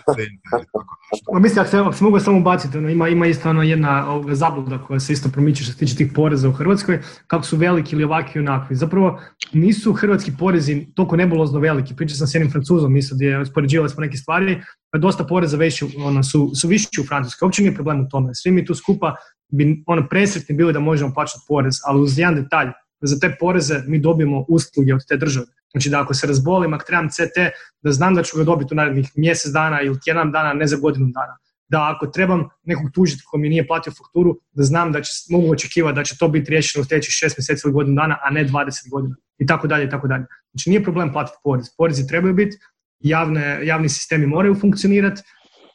Ma 1.34 1.40
mislim, 1.40 1.62
ako 1.62 1.72
se, 1.72 1.78
ako 1.78 1.94
se 1.94 2.04
mogu 2.04 2.20
samo 2.20 2.40
baciti, 2.40 2.78
ono, 2.78 2.90
ima, 2.90 3.08
ima 3.10 3.28
isto 3.28 3.50
ono 3.50 3.64
jedna 3.64 4.12
ovoga, 4.12 4.36
zabluda 4.36 4.78
koja 4.78 5.00
se 5.00 5.14
isto 5.14 5.30
promiče 5.30 5.64
što 5.64 5.74
se 5.74 5.78
tiče 5.78 5.96
tih 5.96 6.12
poreza 6.16 6.50
u 6.50 6.52
Hrvatskoj, 6.52 7.02
kako 7.28 7.44
su 7.44 7.58
veliki 7.58 7.96
ili 7.96 8.04
ovakvi 8.04 8.40
i 8.40 8.40
onakvi. 8.40 8.76
Zapravo, 8.76 9.20
nisu 9.54 9.94
hrvatski 9.94 10.32
porezi 10.40 10.88
toliko 10.96 11.16
nebulozno 11.16 11.60
veliki. 11.60 11.96
Pričao 11.96 12.16
sam 12.16 12.28
s 12.28 12.36
jednim 12.36 12.52
francuzom, 12.52 12.98
isto 12.98 13.16
gdje 13.16 13.40
uspoređivali 13.40 13.90
smo 13.90 14.02
neke 14.02 14.18
stvari, 14.18 14.62
pa 14.92 14.98
dosta 14.98 15.24
poreza 15.24 15.58
veći, 15.58 15.86
ono, 15.98 16.24
su, 16.24 16.52
su 16.56 16.68
viši 16.68 17.02
u 17.02 17.08
Francuskoj. 17.08 17.46
Uopće 17.46 17.62
nije 17.62 17.76
problem 17.76 18.02
u 18.02 18.10
tome. 18.10 18.30
Svi 18.34 18.52
mi 18.52 18.66
tu 18.66 18.76
skupa 18.76 19.16
bi 19.52 19.84
ono, 19.88 20.08
presretni 20.10 20.56
bili 20.56 20.74
da 20.74 20.80
možemo 20.80 21.14
plaćati 21.14 21.46
porez, 21.48 21.76
ali 21.86 22.02
uz 22.02 22.20
jedan 22.20 22.36
detalj, 22.36 22.68
za 23.08 23.20
te 23.20 23.36
poreze 23.40 23.84
mi 23.88 24.00
dobijemo 24.00 24.46
usluge 24.48 24.94
od 24.94 25.06
te 25.08 25.18
države. 25.18 25.46
Znači 25.72 25.90
da 25.90 26.02
ako 26.02 26.14
se 26.14 26.28
razbolim, 26.28 26.74
ako 26.74 26.86
trebam 26.86 27.10
CT, 27.10 27.38
da 27.82 27.92
znam 27.92 28.16
da 28.16 28.24
ću 28.24 28.38
ga 28.38 28.44
dobiti 28.44 28.74
u 28.74 28.76
narednih 28.76 29.12
mjesec 29.16 29.52
dana 29.52 29.82
ili 29.82 30.00
tjedan 30.04 30.32
dana, 30.32 30.54
ne 30.54 30.68
za 30.68 30.78
godinu 30.78 31.08
dana. 31.14 31.38
Da 31.68 31.94
ako 31.96 32.08
trebam 32.08 32.50
nekog 32.64 32.92
tužiti 32.94 33.24
ko 33.26 33.38
mi 33.38 33.50
nije 33.50 33.68
platio 33.68 33.94
fakturu, 33.94 34.40
da 34.52 34.64
znam 34.64 34.92
da 34.92 35.02
će, 35.02 35.12
mogu 35.30 35.52
očekivati 35.52 35.96
da 35.96 36.04
će 36.04 36.18
to 36.18 36.28
biti 36.28 36.50
riješeno 36.50 36.82
u 36.82 36.86
sljedećih 36.86 37.12
šest 37.12 37.38
mjeseci 37.38 37.62
ili 37.66 37.74
godinu 37.74 37.96
dana, 37.96 38.18
a 38.24 38.30
ne 38.30 38.46
20 38.48 38.90
godina. 38.92 39.16
I 39.38 39.46
tako 39.46 39.68
dalje, 39.68 39.86
i 39.86 39.90
tako 39.90 40.08
dalje. 40.08 40.26
Znači 40.52 40.70
nije 40.70 40.84
problem 40.84 41.14
platiti 41.14 41.38
porez. 41.44 41.66
Porezi 41.78 42.08
trebaju 42.08 42.34
biti, 42.34 42.58
javne, 43.00 43.60
javni 43.64 43.90
sistemi 43.90 44.28
moraju 44.28 44.56
funkcionirati, 44.56 45.22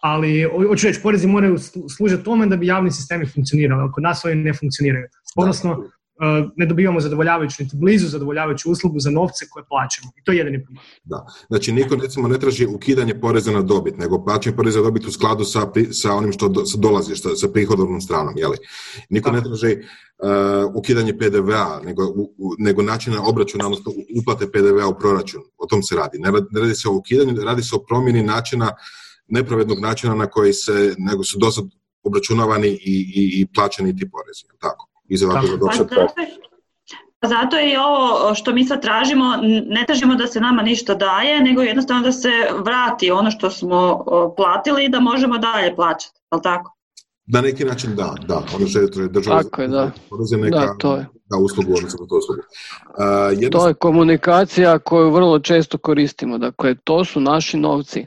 ali 0.01 0.43
hoću 0.69 0.87
reći, 0.87 1.03
porezi 1.03 1.27
moraju 1.27 1.57
služiti 1.97 2.25
tome 2.25 2.47
da 2.47 2.57
bi 2.57 2.67
javni 2.67 2.91
sistemi 2.93 3.27
funkcionirali. 3.27 3.89
Ako 3.89 4.01
nas 4.01 4.25
oni 4.25 4.35
ne 4.35 4.53
funkcioniraju. 4.53 5.07
Odnosno, 5.37 5.91
ne 6.57 6.67
dobivamo 6.67 7.01
zadovoljavajuću, 7.01 7.63
niti 7.63 7.77
blizu 7.77 8.09
zadovoljavajuću 8.09 8.71
uslugu 8.71 9.01
za 9.01 9.11
novce 9.11 9.47
koje 9.51 9.65
plaćamo. 9.65 10.13
I 10.17 10.25
to 10.25 10.33
je 10.33 10.39
jedini 10.39 10.65
problem. 10.65 10.85
Da. 11.05 11.27
Znači, 11.49 11.73
niko 11.73 11.95
recimo 11.95 12.29
ne 12.29 12.39
traži 12.39 12.67
ukidanje 12.67 13.21
poreza 13.21 13.53
na 13.53 13.63
dobit, 13.63 13.99
nego 13.99 14.25
plaćanje 14.25 14.57
poreza 14.57 14.79
na 14.79 14.85
dobit 14.85 15.07
u 15.07 15.13
skladu 15.13 15.45
sa, 15.45 15.71
sa 15.93 16.15
onim 16.15 16.33
što 16.33 16.49
do, 16.49 16.63
dolazi, 16.77 17.15
što, 17.15 17.37
sa 17.37 17.49
prihodovnom 17.49 18.01
stranom. 18.01 18.35
Jeli? 18.37 18.57
Niko 19.11 19.31
ne 19.31 19.43
traži 19.43 19.77
uh, 19.77 20.75
ukidanje 20.75 21.19
PDV-a, 21.19 21.81
nego, 21.85 22.07
u, 22.17 22.55
nego 22.59 22.83
načina 22.83 23.23
obračuna, 23.23 23.67
odnosno 23.67 23.93
uplate 24.21 24.51
PDV-a 24.51 24.89
u 24.89 24.99
proračun. 24.99 25.43
O 25.59 25.67
tom 25.67 25.83
se 25.83 25.97
radi. 25.97 26.19
Ne, 26.19 26.31
ne 26.31 26.61
radi 26.61 26.75
se 26.75 26.89
o 26.89 26.97
ukidanju, 26.97 27.45
radi 27.45 27.63
se 27.63 27.77
o 27.77 27.85
promjeni 27.89 28.23
načina, 28.23 28.71
nepravednog 29.29 29.81
načina 29.81 30.15
na 30.15 30.27
koji 30.27 30.53
se, 30.53 30.95
nego 30.99 31.25
su 31.25 31.39
dosad 31.39 31.65
obračunavani 32.03 32.69
i, 32.69 32.97
i, 33.15 33.41
i 33.41 33.47
plaćani 33.55 33.97
ti 33.97 34.11
porezi. 34.11 34.59
Tako 34.61 34.89
i 35.09 35.17
za 35.17 35.27
pa 37.21 37.29
zato 37.29 37.57
je 37.57 37.73
i 37.73 37.77
ovo 37.77 38.35
što 38.35 38.53
mi 38.53 38.65
sad 38.65 38.83
tražimo, 38.83 39.37
ne 39.67 39.85
tražimo 39.87 40.15
da 40.15 40.27
se 40.27 40.41
nama 40.41 40.63
ništa 40.63 40.95
daje, 40.95 41.41
nego 41.43 41.63
jednostavno 41.63 42.03
da 42.03 42.13
se 42.13 42.31
vrati 42.65 43.11
ono 43.11 43.31
što 43.31 43.51
smo 43.51 44.05
platili 44.37 44.85
i 44.85 44.89
da 44.89 45.01
možemo 45.01 45.39
dalje 45.39 45.77
plaćati, 45.77 46.21
ali 46.31 46.43
tako? 46.43 46.75
Na 47.27 47.41
neki 47.41 47.65
način 47.65 47.97
da, 47.97 48.15
da. 48.27 48.43
Ono 48.57 48.67
što 48.67 48.81
je 48.81 49.09
država 49.09 49.43
Tako 49.43 49.63
je, 49.63 49.69
da. 49.69 49.91
Neka, 50.43 50.59
da, 50.59 50.75
to 50.79 50.97
je. 50.97 51.07
Da, 51.31 51.37
uslugu, 51.37 51.73
odnosno 51.77 52.07
to 52.07 52.17
uslugu. 52.17 52.43
Uh, 53.43 53.51
To 53.51 53.69
je 53.69 53.75
komunikacija 53.75 54.79
koju 54.79 55.11
vrlo 55.11 55.39
često 55.39 55.79
koristimo. 55.79 56.39
Dakle, 56.39 56.75
to 56.85 57.05
su 57.05 57.21
naši 57.21 57.57
novci. 57.57 58.07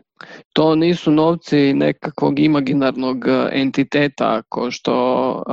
To 0.53 0.75
nisu 0.75 1.11
novci 1.11 1.73
nekakvog 1.73 2.39
imaginarnog 2.39 3.17
entiteta, 3.51 4.41
ko 4.49 4.71
što 4.71 5.43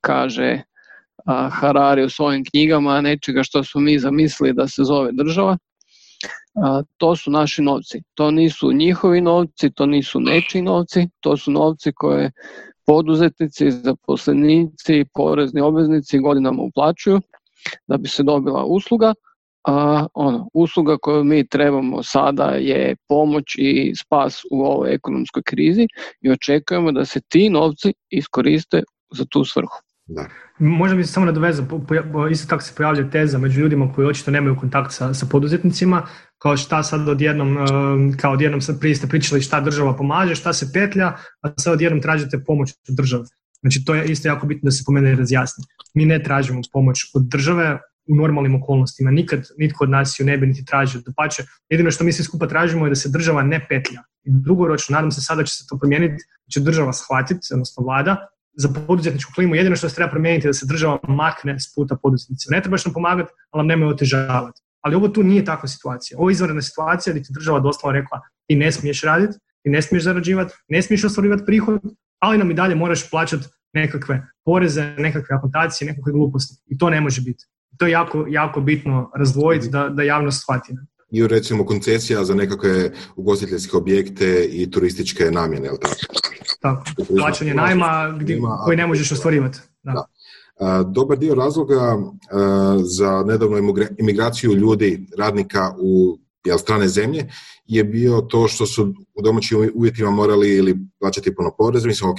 kaže 0.00 0.62
Harari 1.26 2.04
u 2.04 2.10
svojim 2.10 2.44
knjigama, 2.44 3.00
nečega 3.00 3.42
što 3.42 3.64
su 3.64 3.80
mi 3.80 3.98
zamislili 3.98 4.52
da 4.52 4.68
se 4.68 4.84
zove 4.84 5.12
država. 5.12 5.58
To 6.96 7.16
su 7.16 7.30
naši 7.30 7.62
novci. 7.62 8.02
To 8.14 8.30
nisu 8.30 8.72
njihovi 8.72 9.20
novci, 9.20 9.70
to 9.70 9.86
nisu 9.86 10.20
nečiji 10.20 10.62
novci, 10.62 11.08
to 11.20 11.36
su 11.36 11.50
novci 11.50 11.92
koje 11.92 12.30
poduzetnici, 12.86 13.70
zaposlenici, 13.70 15.04
porezni 15.14 15.60
obveznici 15.60 16.18
godinama 16.18 16.62
uplaćuju 16.62 17.20
da 17.86 17.96
bi 17.96 18.08
se 18.08 18.22
dobila 18.22 18.64
usluga. 18.64 19.14
A, 19.68 20.06
ono, 20.14 20.48
usluga 20.54 20.96
koju 21.02 21.24
mi 21.24 21.48
trebamo 21.48 22.02
sada 22.02 22.44
je 22.44 22.96
pomoć 23.08 23.44
i 23.58 23.92
spas 23.96 24.42
u 24.50 24.64
ovoj 24.64 24.94
ekonomskoj 24.94 25.42
krizi 25.42 25.86
i 26.20 26.30
očekujemo 26.30 26.92
da 26.92 27.04
se 27.04 27.20
ti 27.28 27.50
novci 27.50 27.92
iskoriste 28.10 28.82
za 29.10 29.24
tu 29.30 29.44
svrhu. 29.44 29.85
Da. 30.06 30.28
Možda 30.58 30.96
bi 30.96 31.04
se 31.04 31.12
samo 31.12 31.26
nadovezao, 31.26 31.66
isto 32.30 32.48
tako 32.48 32.62
se 32.62 32.74
pojavlja 32.76 33.10
teza 33.10 33.38
među 33.38 33.60
ljudima 33.60 33.92
koji 33.92 34.08
očito 34.08 34.30
nemaju 34.30 34.56
kontakt 34.60 34.92
sa, 34.92 35.14
sa 35.14 35.26
poduzetnicima, 35.26 36.06
kao 36.38 36.56
šta 36.56 36.82
sad 36.82 37.08
odjednom, 37.08 37.58
eh, 37.58 38.16
kao 38.16 38.32
odjednom 38.32 38.60
sad 38.60 38.80
prije 38.80 38.94
ste 38.94 39.06
pričali 39.06 39.40
šta 39.40 39.60
država 39.60 39.96
pomaže, 39.96 40.34
šta 40.34 40.52
se 40.52 40.72
petlja, 40.72 41.06
a 41.42 41.52
sad 41.58 41.72
odjednom 41.72 42.02
tražite 42.02 42.44
pomoć 42.46 42.70
od 42.88 42.94
države. 42.94 43.24
Znači 43.60 43.84
to 43.84 43.94
je 43.94 44.04
isto 44.06 44.28
jako 44.28 44.46
bitno 44.46 44.66
da 44.66 44.70
se 44.70 44.82
po 44.86 44.92
mene 44.92 45.14
razjasni. 45.14 45.64
Mi 45.94 46.04
ne 46.04 46.22
tražimo 46.22 46.60
pomoć 46.72 47.10
od 47.14 47.26
države 47.28 47.78
u 48.08 48.14
normalnim 48.14 48.54
okolnostima. 48.54 49.10
Nikad 49.10 49.48
nitko 49.58 49.84
od 49.84 49.90
nas 49.90 50.20
ju 50.20 50.26
ne 50.26 50.38
bi 50.38 50.46
niti 50.46 50.64
tražio. 50.64 51.00
Dapače, 51.06 51.42
jedino 51.68 51.90
što 51.90 52.04
mi 52.04 52.12
svi 52.12 52.24
skupa 52.24 52.46
tražimo 52.46 52.86
je 52.86 52.90
da 52.90 52.96
se 52.96 53.08
država 53.08 53.42
ne 53.42 53.66
petlja. 53.68 54.02
I 54.24 54.30
dugoročno, 54.30 54.94
nadam 54.94 55.10
se 55.10 55.20
sada 55.20 55.44
će 55.44 55.54
se 55.54 55.64
to 55.68 55.78
promijeniti, 55.78 56.14
da 56.46 56.50
će 56.52 56.60
država 56.60 56.92
shvatiti, 56.92 57.48
odnosno 57.52 57.84
vlada, 57.84 58.16
za 58.56 58.68
poduzetničku 58.86 59.32
klimu 59.34 59.54
jedino 59.54 59.76
što 59.76 59.88
se 59.88 59.94
treba 59.94 60.10
promijeniti 60.10 60.46
je 60.46 60.48
da 60.48 60.52
se 60.52 60.66
država 60.66 60.98
makne 61.08 61.60
s 61.60 61.74
puta 61.74 61.96
poduzetnicima. 62.02 62.56
Ne 62.56 62.62
trebaš 62.62 62.84
nam 62.84 62.94
pomagati, 62.94 63.32
ali 63.50 63.60
nam 63.60 63.66
nemoj 63.66 63.88
otežavati. 63.88 64.60
Ali 64.80 64.94
ovo 64.94 65.08
tu 65.08 65.22
nije 65.22 65.44
takva 65.44 65.68
situacija. 65.68 66.18
Ovo 66.18 66.30
je 66.30 66.32
izvanredna 66.32 66.62
situacija 66.62 67.12
gdje 67.12 67.22
ti 67.22 67.32
država 67.32 67.60
doslovno 67.60 68.00
rekla 68.00 68.20
ti 68.46 68.56
ne 68.56 68.72
smiješ 68.72 69.02
raditi, 69.02 69.38
ti 69.62 69.70
ne 69.70 69.82
smiješ 69.82 70.04
zarađivati, 70.04 70.54
ne 70.68 70.82
smiješ 70.82 71.04
ostvarivati 71.04 71.44
prihod, 71.46 71.80
ali 72.18 72.38
nam 72.38 72.50
i 72.50 72.54
dalje 72.54 72.74
moraš 72.74 73.10
plaćati 73.10 73.44
nekakve 73.72 74.22
poreze, 74.44 74.94
nekakve 74.98 75.36
akontacije, 75.36 75.88
nekakve 75.88 76.12
gluposti. 76.12 76.54
I 76.66 76.78
to 76.78 76.90
ne 76.90 77.00
može 77.00 77.20
biti. 77.20 77.44
To 77.78 77.86
je 77.86 77.92
jako, 77.92 78.26
jako 78.28 78.60
bitno 78.60 79.10
razdvojiti 79.16 79.68
da, 79.68 79.88
da 79.88 80.02
javnost 80.02 80.42
shvati 80.42 80.72
i 81.10 81.26
recimo 81.26 81.66
koncesija 81.66 82.24
za 82.24 82.34
nekakve 82.34 82.90
ugostiteljske 83.16 83.76
objekte 83.76 84.48
i 84.52 84.70
turističke 84.70 85.30
namjene, 85.30 85.66
jel 85.66 85.76
tako? 85.80 85.94
Tako, 86.60 86.84
plaćanje 87.18 87.54
najma 87.54 88.16
gdje, 88.20 88.40
koji 88.64 88.76
ne 88.76 88.86
možeš 88.86 89.12
ostvarivati. 89.12 89.58
Da. 89.82 90.04
Dobar 90.84 91.18
dio 91.18 91.34
razloga 91.34 91.96
za 92.82 93.24
nedavnu 93.26 93.74
imigraciju 93.98 94.52
ljudi, 94.52 95.06
radnika 95.18 95.74
u 95.78 96.18
jel, 96.44 96.58
strane 96.58 96.88
zemlje 96.88 97.28
je 97.66 97.84
bio 97.84 98.20
to 98.20 98.48
što 98.48 98.66
su 98.66 98.94
u 99.14 99.22
domaćim 99.22 99.70
uvjetima 99.74 100.10
morali 100.10 100.56
ili 100.56 100.76
plaćati 101.00 101.34
puno 101.34 101.50
poreze, 101.58 101.86
mislim, 101.86 102.10
ok, 102.10 102.18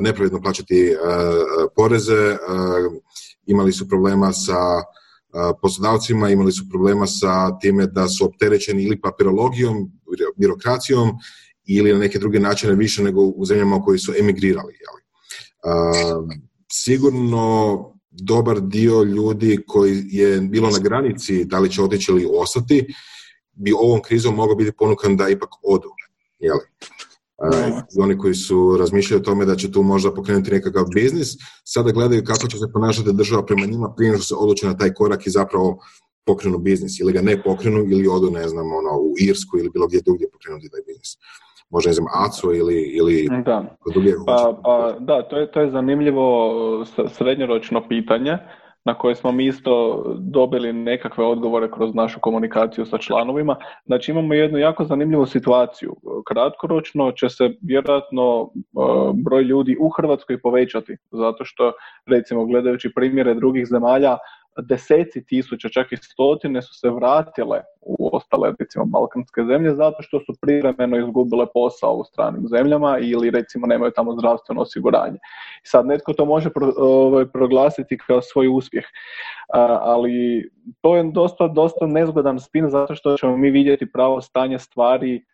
nepravedno 0.00 0.40
plaćati 0.40 0.94
poreze, 1.76 2.36
imali 3.46 3.72
su 3.72 3.88
problema 3.88 4.32
sa 4.32 4.56
poslodavcima, 5.62 6.30
imali 6.30 6.52
su 6.52 6.64
problema 6.70 7.06
sa 7.06 7.58
time 7.58 7.86
da 7.86 8.08
su 8.08 8.24
opterećeni 8.24 8.84
ili 8.84 9.00
papirologijom, 9.00 9.90
birokracijom 10.36 11.10
ili 11.76 11.92
na 11.92 11.98
neke 11.98 12.18
druge 12.18 12.40
načine 12.40 12.74
više 12.74 13.02
nego 13.02 13.20
u 13.22 13.44
zemljama 13.44 13.82
koji 13.82 13.98
su 13.98 14.12
emigrirali. 14.18 14.72
Jeli. 14.72 15.02
sigurno 16.72 17.84
dobar 18.10 18.60
dio 18.60 19.02
ljudi 19.02 19.58
koji 19.66 20.02
je 20.08 20.40
bilo 20.40 20.70
na 20.70 20.78
granici 20.78 21.44
da 21.44 21.58
li 21.58 21.70
će 21.70 21.82
otići 21.82 22.12
ili 22.12 22.28
ostati, 22.32 22.94
bi 23.52 23.72
ovom 23.72 24.02
krizom 24.02 24.34
mogao 24.34 24.54
biti 24.56 24.72
ponukan 24.72 25.16
da 25.16 25.28
ipak 25.28 25.50
odu. 25.62 25.88
Jeli? 26.38 26.64
I 27.96 28.00
oni 28.00 28.18
koji 28.18 28.34
su 28.34 28.76
razmišljali 28.78 29.20
o 29.20 29.24
tome 29.24 29.44
da 29.44 29.56
će 29.56 29.72
tu 29.72 29.82
možda 29.82 30.14
pokrenuti 30.14 30.50
nekakav 30.50 30.84
biznis, 30.94 31.28
sada 31.64 31.92
gledaju 31.92 32.24
kako 32.24 32.48
će 32.48 32.58
se 32.58 32.72
ponašati 32.72 33.12
država 33.12 33.46
prema 33.46 33.66
njima 33.66 33.94
prije 33.96 34.14
što 34.14 34.22
se 34.24 34.34
odluče 34.34 34.66
na 34.66 34.76
taj 34.76 34.94
korak 34.94 35.26
i 35.26 35.30
zapravo 35.30 35.78
pokrenu 36.26 36.58
biznis 36.58 37.00
ili 37.00 37.12
ga 37.12 37.22
ne 37.22 37.42
pokrenu 37.42 37.78
ili 37.78 38.08
odu, 38.08 38.30
ne 38.30 38.48
znam, 38.48 38.66
ono, 38.66 38.98
u 38.98 39.14
Irsku 39.18 39.58
ili 39.58 39.70
bilo 39.70 39.86
gdje 39.86 40.00
drugdje 40.00 40.30
pokrenuti 40.30 40.70
taj 40.70 40.80
biznis. 40.86 41.16
Možda, 41.70 41.88
ne 41.88 41.92
znam, 41.94 42.06
ACO 42.14 42.52
ili, 42.52 42.82
ili 42.82 43.28
da. 43.44 43.76
Pa, 44.26 44.60
pa, 44.64 44.94
da, 44.98 45.22
to 45.22 45.38
je, 45.38 45.50
to 45.52 45.60
je 45.60 45.70
zanimljivo 45.70 46.54
srednjoročno 47.08 47.88
pitanje 47.88 48.38
na 48.84 48.94
koje 48.94 49.14
smo 49.14 49.32
mi 49.32 49.46
isto 49.46 50.04
dobili 50.18 50.72
nekakve 50.72 51.24
odgovore 51.24 51.70
kroz 51.70 51.94
našu 51.94 52.20
komunikaciju 52.20 52.86
sa 52.86 52.98
članovima. 52.98 53.56
Znači 53.86 54.10
imamo 54.10 54.34
jednu 54.34 54.58
jako 54.58 54.84
zanimljivu 54.84 55.26
situaciju. 55.26 55.96
Kratkoročno 56.26 57.12
će 57.12 57.28
se 57.28 57.50
vjerojatno 57.62 58.50
e, 58.50 58.68
broj 59.24 59.42
ljudi 59.42 59.76
u 59.80 59.88
Hrvatskoj 59.88 60.40
povećati, 60.40 60.96
zato 61.10 61.44
što 61.44 61.72
recimo 62.06 62.46
gledajući 62.46 62.92
primjere 62.94 63.34
drugih 63.34 63.66
zemalja, 63.66 64.18
deseci 64.58 65.24
tisuća, 65.24 65.68
čak 65.68 65.92
i 65.92 65.96
stotine 65.96 66.62
su 66.62 66.74
se 66.74 66.90
vratile 66.90 67.60
u 67.80 68.16
ostale, 68.16 68.52
recimo, 68.58 68.84
balkanske 68.84 69.44
zemlje 69.44 69.74
zato 69.74 70.02
što 70.02 70.20
su 70.20 70.32
privremeno 70.40 70.98
izgubile 70.98 71.46
posao 71.54 71.94
u 71.94 72.04
stranim 72.04 72.48
zemljama 72.48 72.98
ili 72.98 73.30
recimo 73.30 73.66
nemaju 73.66 73.92
tamo 73.96 74.12
zdravstveno 74.12 74.60
osiguranje. 74.60 75.18
Sad 75.62 75.86
netko 75.86 76.12
to 76.12 76.24
može 76.24 76.50
ovaj, 76.76 77.26
proglasiti 77.26 77.98
kao 77.98 78.22
svoj 78.22 78.48
uspjeh, 78.48 78.84
ali 79.80 80.48
to 80.80 80.96
je 80.96 81.10
dosta, 81.12 81.48
dosta 81.48 81.86
nezgodan 81.86 82.40
spin 82.40 82.70
zato 82.70 82.94
što 82.94 83.16
ćemo 83.16 83.36
mi 83.36 83.50
vidjeti 83.50 83.92
pravo 83.92 84.20
stanje 84.20 84.58
stvari 84.58 85.24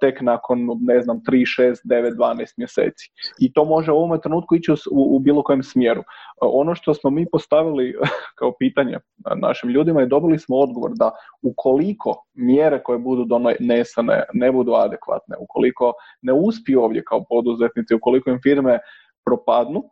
tek 0.00 0.20
nakon, 0.20 0.58
ne 0.80 1.02
znam, 1.02 1.20
3, 1.28 1.44
6, 1.62 1.74
9, 1.84 2.16
12 2.16 2.54
mjeseci. 2.56 3.10
I 3.40 3.52
to 3.52 3.64
može 3.64 3.92
u 3.92 3.96
ovom 3.96 4.20
trenutku 4.20 4.56
ići 4.56 4.72
u, 4.72 5.16
u 5.16 5.18
bilo 5.18 5.42
kojem 5.42 5.62
smjeru. 5.62 6.00
E, 6.00 6.04
ono 6.40 6.74
što 6.74 6.94
smo 6.94 7.10
mi 7.10 7.26
postavili 7.32 7.94
kao 8.38 8.52
pitanje 8.58 8.98
našim 9.36 9.70
ljudima 9.70 10.02
i 10.02 10.06
dobili 10.06 10.38
smo 10.38 10.56
odgovor 10.56 10.90
da 10.94 11.10
ukoliko 11.42 12.24
mjere 12.34 12.82
koje 12.82 12.98
budu 12.98 13.24
donesene 13.24 14.24
ne 14.32 14.52
budu 14.52 14.72
adekvatne, 14.72 15.36
ukoliko 15.40 15.92
ne 16.22 16.32
uspiju 16.32 16.82
ovdje 16.82 17.04
kao 17.04 17.24
poduzetnici, 17.28 17.94
ukoliko 17.94 18.30
im 18.30 18.40
firme 18.42 18.78
propadnu, 19.24 19.82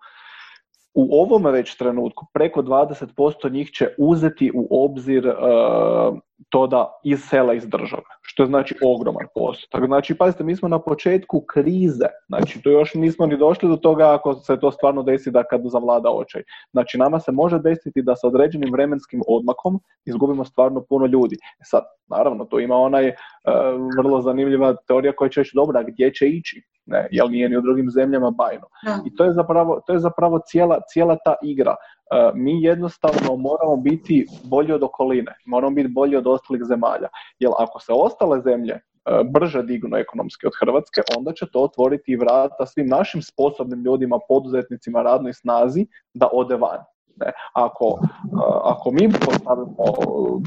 u 0.96 1.20
ovom 1.20 1.44
već 1.44 1.76
trenutku 1.76 2.26
preko 2.32 2.62
20% 2.62 3.52
njih 3.52 3.70
će 3.70 3.88
uzeti 3.98 4.52
u 4.54 4.84
obzir 4.84 5.28
uh, 5.28 6.18
to 6.48 6.66
da 6.66 6.92
sela 7.16 7.54
iz 7.54 7.66
države, 7.68 8.02
što 8.22 8.46
znači 8.46 8.74
ogroman 8.84 9.26
postotak. 9.34 9.86
Znači, 9.86 10.14
pazite, 10.14 10.44
mi 10.44 10.56
smo 10.56 10.68
na 10.68 10.78
početku 10.78 11.40
krize, 11.40 12.06
znači 12.28 12.62
to 12.62 12.70
još 12.70 12.94
nismo 12.94 13.26
ni 13.26 13.36
došli 13.36 13.68
do 13.68 13.76
toga 13.76 14.14
ako 14.14 14.34
se 14.34 14.60
to 14.60 14.70
stvarno 14.70 15.02
desi 15.02 15.30
da 15.30 15.44
kad 15.44 15.60
zavlada 15.64 16.10
očaj. 16.10 16.42
Znači, 16.72 16.98
nama 16.98 17.20
se 17.20 17.32
može 17.32 17.58
desiti 17.58 18.02
da 18.02 18.16
sa 18.16 18.26
određenim 18.26 18.72
vremenskim 18.72 19.22
odmakom 19.28 19.80
izgubimo 20.04 20.44
stvarno 20.44 20.84
puno 20.88 21.06
ljudi. 21.06 21.36
E 21.36 21.64
sad, 21.64 21.82
naravno, 22.06 22.44
to 22.44 22.60
ima 22.60 22.76
onaj 22.76 23.08
uh, 23.08 23.14
vrlo 23.98 24.20
zanimljiva 24.20 24.76
teorija 24.88 25.12
koja 25.12 25.28
će 25.28 25.40
reći, 25.40 25.52
dobra, 25.54 25.82
gdje 25.82 26.14
će 26.14 26.28
ići? 26.28 26.62
Ne, 26.86 27.08
jel 27.10 27.30
nije 27.30 27.48
ni 27.48 27.56
u 27.56 27.60
drugim 27.60 27.90
zemljama 27.90 28.30
bajno. 28.30 28.66
I 29.06 29.16
to 29.16 29.24
je 29.24 29.32
zapravo, 29.32 29.80
to 29.86 29.92
je 29.92 29.98
zapravo 29.98 30.38
cijela, 30.38 30.80
cijela 30.88 31.16
ta 31.24 31.34
igra. 31.42 31.70
E, 31.70 32.30
mi 32.34 32.62
jednostavno 32.62 33.36
moramo 33.36 33.76
biti 33.76 34.26
bolji 34.44 34.72
od 34.72 34.82
okoline, 34.82 35.34
moramo 35.46 35.74
biti 35.74 35.88
bolji 35.88 36.16
od 36.16 36.26
ostalih 36.26 36.62
zemalja. 36.64 37.08
Jer 37.38 37.50
ako 37.58 37.80
se 37.80 37.92
ostale 37.92 38.40
zemlje 38.40 38.72
e, 38.72 38.80
brže 39.30 39.62
dignu 39.62 39.96
ekonomski 39.96 40.46
od 40.46 40.52
Hrvatske, 40.60 41.00
onda 41.16 41.32
će 41.32 41.46
to 41.52 41.62
otvoriti 41.62 42.16
vrata 42.16 42.66
svim 42.66 42.86
našim 42.86 43.22
sposobnim 43.22 43.84
ljudima, 43.84 44.18
poduzetnicima, 44.28 45.02
radnoj 45.02 45.32
snazi 45.32 45.86
da 46.14 46.28
ode 46.32 46.56
van. 46.56 46.95
Ne. 47.16 47.32
Ako, 47.52 47.98
ako 48.64 48.90
mi 48.90 49.12
postavimo 49.26 49.84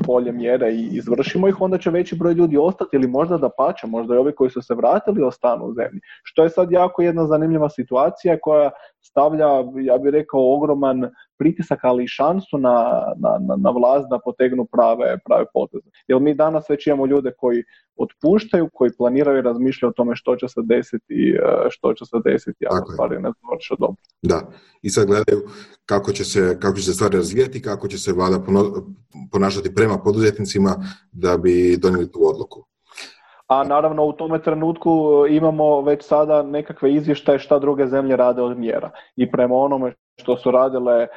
bolje 0.07 0.31
mjere 0.31 0.71
i 0.71 0.89
izvršimo 0.91 1.47
ih, 1.47 1.61
onda 1.61 1.77
će 1.77 1.89
veći 1.89 2.15
broj 2.15 2.33
ljudi 2.33 2.57
ostati 2.57 2.95
ili 2.95 3.07
možda 3.07 3.37
da 3.37 3.49
pače, 3.57 3.87
možda 3.87 4.15
i 4.15 4.17
ovi 4.17 4.35
koji 4.35 4.49
su 4.49 4.61
se 4.61 4.75
vratili 4.75 5.23
ostanu 5.23 5.65
u 5.65 5.73
zemlji. 5.73 6.01
Što 6.23 6.43
je 6.43 6.49
sad 6.49 6.71
jako 6.71 7.01
jedna 7.01 7.25
zanimljiva 7.25 7.69
situacija 7.69 8.37
koja 8.41 8.71
stavlja, 9.01 9.47
ja 9.81 9.97
bih 9.97 10.11
rekao, 10.11 10.53
ogroman 10.55 11.09
pritisak, 11.39 11.79
ali 11.83 12.03
i 12.03 12.07
šansu 12.07 12.57
na, 12.57 12.75
na, 13.17 13.55
na 13.57 13.69
vlast 13.69 14.09
da 14.09 14.19
potegnu 14.25 14.65
prave, 14.65 15.17
prave 15.25 15.45
poteze. 15.53 15.89
Jer 16.07 16.19
mi 16.19 16.33
danas 16.33 16.69
već 16.69 16.87
imamo 16.87 17.05
ljude 17.05 17.31
koji 17.37 17.63
otpuštaju, 17.95 18.69
koji 18.73 18.91
planiraju 18.97 19.39
i 19.39 19.41
razmišljaju 19.41 19.89
o 19.89 19.93
tome 19.93 20.15
što 20.15 20.35
će 20.35 20.47
se 20.47 20.61
desiti, 20.63 21.35
e, 21.35 21.69
što 21.69 21.93
će 21.93 22.05
se 22.05 22.17
desiti, 22.25 22.65
ako 22.69 22.91
stvari 22.91 23.15
ne 23.15 23.31
završe 23.41 23.75
dobro. 23.79 24.01
Da, 24.21 24.41
i 24.81 24.89
sad 24.89 25.07
gledaju 25.07 25.41
kako 25.85 26.11
će 26.11 26.25
se, 26.25 26.57
kako 26.61 26.77
će 26.77 26.83
se 26.83 26.93
stvari 26.93 27.17
razvijati, 27.17 27.61
kako 27.61 27.87
će 27.87 27.97
se 27.97 28.13
vlada 28.13 28.37
ponašati 29.31 29.75
prema 29.75 29.97
poduzetnicima 29.97 30.75
da 31.11 31.37
bi 31.37 31.77
donijeli 31.77 32.11
tu 32.11 32.19
odluku. 32.23 32.69
A 33.47 33.63
naravno 33.63 34.05
u 34.05 34.13
tome 34.13 34.41
trenutku 34.41 34.89
e, 35.27 35.35
imamo 35.35 35.81
već 35.81 36.05
sada 36.05 36.43
nekakve 36.43 36.93
izvještaje 36.93 37.39
šta 37.39 37.59
druge 37.59 37.87
zemlje 37.87 38.15
rade 38.15 38.41
od 38.41 38.57
mjera. 38.57 38.91
I 39.15 39.31
prema 39.31 39.55
onome 39.55 39.93
što 40.19 40.37
su 40.37 40.51
radile, 40.51 41.03
e, 41.03 41.07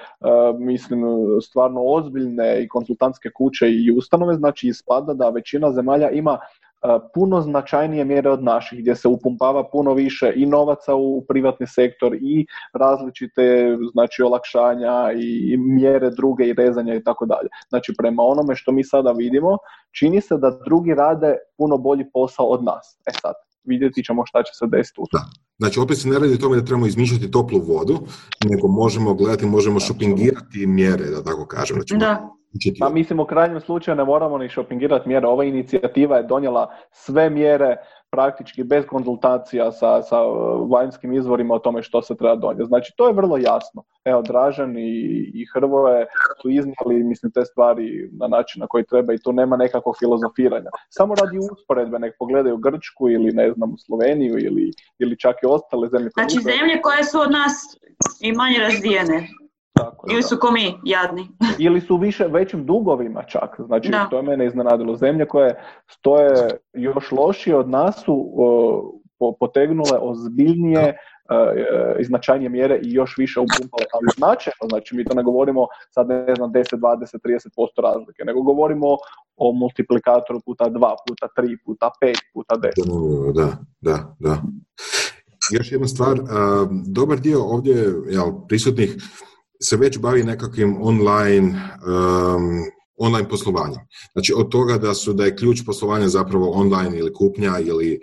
mislim, 0.59 1.03
stvarno 1.43 1.83
ozbiljne 1.83 2.63
i 2.63 2.69
konsultantske 2.69 3.31
kuće 3.35 3.67
i 3.71 3.91
ustanove, 3.99 4.35
znači 4.35 4.69
ispada 4.69 5.15
da 5.15 5.29
većina 5.29 5.73
zemalja 5.73 6.11
ima 6.11 6.39
E, 6.83 6.99
puno 7.15 7.41
značajnije 7.41 8.05
mjere 8.05 8.31
od 8.31 8.43
naših, 8.43 8.79
gdje 8.79 8.97
se 8.97 9.09
upumpava 9.09 9.69
puno 9.71 9.95
više 9.95 10.33
i 10.37 10.47
novaca 10.47 10.95
u 10.95 11.25
privatni 11.29 11.67
sektor 11.67 12.15
i 12.15 12.47
različite 12.75 13.77
znači 13.93 14.23
olakšanja 14.23 15.13
i 15.17 15.57
mjere 15.57 16.11
druge 16.11 16.45
i 16.45 16.53
rezanja 16.53 16.95
i 16.95 17.05
tako 17.05 17.27
dalje. 17.27 17.49
Znači 17.69 17.95
prema 17.99 18.23
onome 18.23 18.57
što 18.57 18.73
mi 18.73 18.85
sada 18.85 19.13
vidimo, 19.13 19.59
čini 19.99 20.21
se 20.21 20.37
da 20.37 20.59
drugi 20.65 20.95
rade 20.95 21.37
puno 21.57 21.79
bolji 21.79 22.05
posao 22.13 22.47
od 22.47 22.65
nas. 22.65 22.99
E 23.07 23.11
sad, 23.23 23.35
vidjeti 23.65 24.05
ćemo 24.05 24.27
šta 24.27 24.43
će 24.43 24.53
se 24.55 24.67
desiti 24.67 25.01
u 25.01 25.05
Znači, 25.59 25.81
opet 25.81 25.99
se 25.99 26.09
ne 26.09 26.19
radi 26.19 26.35
o 26.35 26.37
tome 26.37 26.57
da 26.57 26.65
trebamo 26.65 26.87
izmišljati 26.87 27.31
toplu 27.31 27.59
vodu, 27.59 27.99
nego 28.45 28.69
možemo 28.69 29.15
gledati, 29.15 29.47
možemo 29.47 29.81
šopingirati 29.81 30.67
mjere, 30.67 31.05
da 31.05 31.23
tako 31.23 31.47
kažem. 31.47 31.75
Znači, 31.77 31.97
da. 31.97 32.31
Pa 32.81 32.89
mislim 32.89 33.21
u 33.21 33.27
krajnjem 33.27 33.61
slučaju 33.61 33.97
ne 33.97 34.05
moramo 34.05 34.39
ni 34.39 34.49
šopingirati 34.49 35.09
mjere. 35.09 35.27
Ova 35.27 35.45
inicijativa 35.45 36.17
je 36.17 36.23
donijela 36.23 36.71
sve 36.91 37.31
mjere 37.31 37.77
praktički 38.13 38.65
bez 38.65 38.85
konzultacija 38.87 39.73
sa, 39.73 40.03
sa 40.03 40.19
uh, 40.27 40.71
vanjskim 40.71 41.13
izvorima 41.13 41.55
o 41.55 41.59
tome 41.59 41.83
što 41.83 42.03
se 42.03 42.17
treba 42.17 42.37
donijeti. 42.37 42.69
Znači 42.69 42.93
to 42.97 43.07
je 43.07 43.13
vrlo 43.13 43.37
jasno. 43.37 43.85
Evo 44.05 44.23
Dražan 44.23 44.79
i, 44.79 44.91
i 45.35 45.47
Hrvoje 45.55 46.07
su 46.43 46.51
iznijeli 46.51 47.05
mislim 47.05 47.33
te 47.33 47.45
stvari 47.45 48.11
na 48.21 48.29
način 48.29 48.61
na 48.61 48.67
koji 48.67 48.85
treba 48.85 49.15
i 49.15 49.23
tu 49.25 49.33
nema 49.33 49.57
nekakvog 49.57 49.95
filozofiranja. 49.99 50.71
Samo 50.91 51.15
radi 51.15 51.39
usporedbe, 51.53 51.99
nek 51.99 52.15
pogledaju 52.19 52.57
Grčku 52.57 53.09
ili 53.11 53.33
ne 53.33 53.53
znam 53.53 53.75
Sloveniju 53.87 54.39
ili, 54.39 54.73
ili 54.99 55.19
čak 55.19 55.37
i 55.43 55.47
ostale 55.47 55.89
zemlje. 55.89 56.11
Znači 56.15 56.39
zemlje 56.53 56.81
koje 56.83 57.05
su 57.05 57.21
od 57.21 57.31
nas 57.31 57.53
i 58.21 58.33
manje 58.33 58.59
razvijene. 58.59 59.29
Tako, 59.73 60.07
Ili 60.11 60.23
su 60.23 60.37
ko 60.41 60.51
mi, 60.51 60.75
jadni. 60.85 61.29
Ili 61.67 61.81
su 61.81 61.97
više 61.97 62.27
većim 62.27 62.67
dugovima 62.67 63.23
čak. 63.23 63.61
Znači, 63.67 63.91
to 64.11 64.17
je 64.17 64.23
mene 64.23 64.47
iznenadilo. 64.47 64.97
Zemlje 64.97 65.29
koje 65.29 65.55
stoje 65.91 66.51
još 66.73 67.13
lošije 67.13 67.57
od 67.57 67.69
nas 67.69 68.03
su 68.05 68.33
potegnule 69.41 69.99
ozbiljnije 70.01 70.85
uh, 70.89 72.01
i 72.01 72.05
značajnije 72.05 72.49
mjere 72.49 72.81
i 72.83 72.93
još 72.93 73.15
više 73.19 73.41
upumpale, 73.41 73.87
ali 73.93 74.07
značajno, 74.17 74.69
znači 74.69 74.97
mi 74.97 75.05
to 75.05 75.15
ne 75.15 75.23
govorimo 75.23 75.67
sad 75.91 76.09
ne 76.09 76.35
znam 76.35 76.53
10, 76.53 76.77
20, 76.77 77.19
30% 77.25 77.83
razlike, 77.83 78.25
nego 78.25 78.43
govorimo 78.43 78.87
o 79.37 79.53
multiplikatoru 79.53 80.41
puta 80.47 80.65
2, 80.65 80.95
puta 81.09 81.29
3, 81.37 81.57
puta 81.65 81.91
5, 82.03 82.15
puta 82.35 82.55
10. 82.55 83.33
Da, 83.35 83.49
da, 83.81 84.15
da. 84.19 84.43
Još 85.53 85.73
jedna 85.73 85.89
stvar, 85.89 86.19
dobar 86.87 87.19
dio 87.19 87.43
ovdje 87.43 87.75
jel, 88.09 88.27
prisutnih 88.49 88.97
se 89.63 89.77
već 89.77 89.99
bavi 89.99 90.25
nekakvim 90.25 90.77
online, 90.81 91.49
um, 91.49 92.65
online 92.97 93.29
poslovanjem. 93.29 93.81
Znači 94.13 94.33
od 94.37 94.49
toga 94.49 94.79
da 94.79 94.95
su 94.95 95.13
da 95.13 95.25
je 95.25 95.37
ključ 95.37 95.65
poslovanja 95.67 96.09
zapravo 96.09 96.51
online 96.51 96.99
ili 96.99 97.13
kupnja 97.13 97.59
ili 97.59 98.01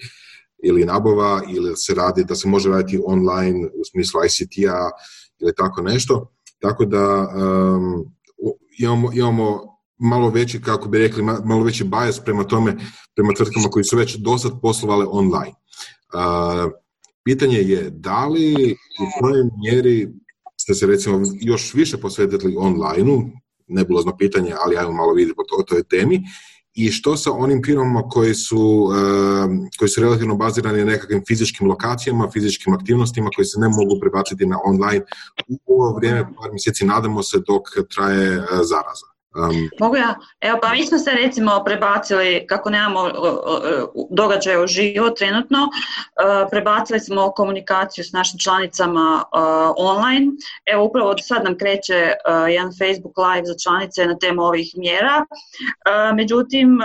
ili 0.64 0.86
nabava 0.86 1.42
ili 1.50 1.76
se 1.76 1.94
radi 1.94 2.24
da 2.24 2.36
se 2.36 2.48
može 2.48 2.70
raditi 2.70 3.02
online 3.06 3.68
u 3.68 3.84
smislu 3.92 4.22
ICT-a 4.26 4.90
ili 5.40 5.54
tako 5.56 5.82
nešto. 5.82 6.32
Tako 6.60 6.86
da 6.86 7.28
um, 7.36 8.06
imamo, 8.80 9.14
imamo 9.14 9.62
malo 9.98 10.30
veći, 10.30 10.62
kako 10.62 10.90
bi 10.90 10.98
rekli, 10.98 11.24
malo 11.24 11.64
veći 11.64 11.84
bias 11.84 12.20
prema 12.20 12.44
tome, 12.44 12.76
prema 13.16 13.34
tvrtkama 13.34 13.70
koji 13.70 13.84
su 13.84 13.98
već 13.98 14.16
dosad 14.16 14.52
poslovale 14.62 15.06
online. 15.10 15.54
Uh, 16.14 16.72
pitanje 17.24 17.58
je 17.58 17.90
da 17.90 18.28
li 18.28 18.76
u 19.02 19.22
kojoj 19.22 19.44
mjeri 19.64 20.08
ste 20.70 20.74
se 20.74 20.88
recimo 20.88 21.22
još 21.42 21.74
više 21.74 21.98
posvetili 21.98 22.56
online-u, 22.58 23.30
nebulozno 23.68 24.18
pitanje, 24.18 24.54
ali 24.64 24.78
ajmo 24.78 24.92
malo 24.92 25.14
vidjeti 25.14 25.36
po 25.36 25.64
toj 25.64 25.84
temi, 25.84 26.22
i 26.74 26.92
što 26.92 27.18
sa 27.18 27.32
onim 27.32 27.62
firmama 27.66 28.02
koji 28.10 28.36
su, 28.36 28.90
e, 28.94 29.70
koji 29.80 29.90
su 29.90 30.02
relativno 30.02 30.36
bazirani 30.36 30.80
na 30.80 30.86
nekakvim 30.86 31.24
fizičkim 31.28 31.68
lokacijama, 31.68 32.30
fizičkim 32.34 32.74
aktivnostima 32.74 33.30
koji 33.36 33.46
se 33.46 33.60
ne 33.60 33.68
mogu 33.70 34.00
prebaciti 34.02 34.46
na 34.46 34.58
online 34.66 35.06
u 35.48 35.60
ovo 35.66 35.98
vrijeme, 35.98 36.22
par 36.42 36.52
mjeseci 36.52 36.86
nadamo 36.86 37.24
se 37.24 37.38
dok 37.48 37.64
traje 37.96 38.28
e, 38.34 38.42
zaraza. 38.52 39.09
Mogu 39.80 39.96
ja? 39.96 40.16
Evo 40.42 40.60
pa 40.62 40.70
mi 40.70 40.86
smo 40.86 40.98
se 40.98 41.12
recimo 41.12 41.64
prebacili, 41.66 42.46
kako 42.48 42.70
nemamo 42.70 43.10
događaje 44.10 44.64
u 44.64 44.68
živo 44.68 45.10
trenutno, 45.10 45.58
uh, 45.64 46.50
prebacili 46.52 47.00
smo 47.00 47.32
komunikaciju 47.32 48.04
s 48.04 48.12
našim 48.12 48.40
članicama 48.40 49.24
uh, 49.24 49.40
online. 49.78 50.32
Evo 50.66 50.84
upravo 50.84 51.18
sad 51.18 51.44
nam 51.44 51.58
kreće 51.58 52.14
jedan 52.50 52.72
Facebook 52.80 53.18
live 53.18 53.46
za 53.46 53.56
članice 53.64 54.06
na 54.06 54.18
temu 54.18 54.42
ovih 54.42 54.74
mjera. 54.78 55.26
Međutim, 56.16 56.80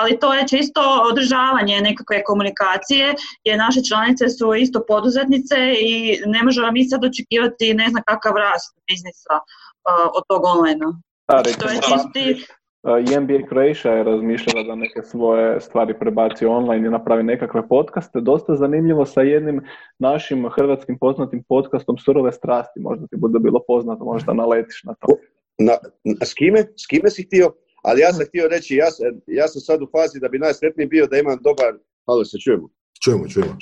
ali 0.00 0.18
to 0.20 0.34
je 0.34 0.48
čisto 0.48 0.80
održavanje 1.10 1.80
nekakve 1.80 2.24
komunikacije 2.24 3.14
jer 3.44 3.58
naše 3.58 3.80
članice 3.88 4.28
su 4.28 4.54
isto 4.54 4.84
poduzetnice 4.88 5.56
i 5.80 6.18
ne 6.26 6.42
možemo 6.42 6.72
mi 6.72 6.88
sad 6.88 7.04
očekivati 7.04 7.74
ne 7.74 7.88
znam 7.88 8.02
kakav 8.06 8.36
rast 8.36 8.76
biznisa 8.88 9.34
od 10.14 10.22
tog 10.28 10.42
online 10.44 10.80
to 11.42 11.68
je 11.68 11.80
čisti... 11.80 12.44
I 12.84 13.20
NBA 13.20 13.46
Croatia 13.48 13.92
je 13.92 14.04
razmišljala 14.04 14.62
da 14.62 14.74
neke 14.74 15.02
svoje 15.02 15.60
stvari 15.60 15.98
prebaci 15.98 16.46
online 16.46 16.86
i 16.86 16.90
napravi 16.90 17.22
nekakve 17.22 17.68
podcaste. 17.68 18.20
Dosta 18.20 18.54
zanimljivo 18.54 19.06
sa 19.06 19.20
jednim 19.20 19.60
našim 19.98 20.48
hrvatskim 20.48 20.98
poznatim 20.98 21.44
podcastom 21.48 21.98
Surove 21.98 22.32
strasti. 22.32 22.80
Možda 22.80 23.06
ti 23.06 23.16
bude 23.16 23.38
bilo 23.38 23.60
poznato, 23.66 24.04
možda 24.04 24.32
naletiš 24.32 24.84
na 24.84 24.94
to. 24.94 25.06
Na, 25.58 25.72
s 26.24 26.34
kime? 26.34 26.60
S 26.76 26.86
kime 26.86 27.10
si 27.10 27.22
htio? 27.22 27.52
Ali 27.82 28.00
ja 28.00 28.12
sam 28.12 28.26
htio 28.26 28.48
reći, 28.48 28.76
ja, 28.76 28.86
ja 29.26 29.48
sam 29.48 29.60
sad 29.60 29.82
u 29.82 29.88
fazi 29.92 30.20
da 30.20 30.28
bi 30.28 30.38
najsretniji 30.38 30.86
bio 30.86 31.06
da 31.06 31.18
imam 31.18 31.38
dobar... 31.40 31.72
Halo, 32.06 32.24
se 32.24 32.38
čujemo? 32.38 32.68
Čujemo, 33.04 33.28
čujemo. 33.28 33.56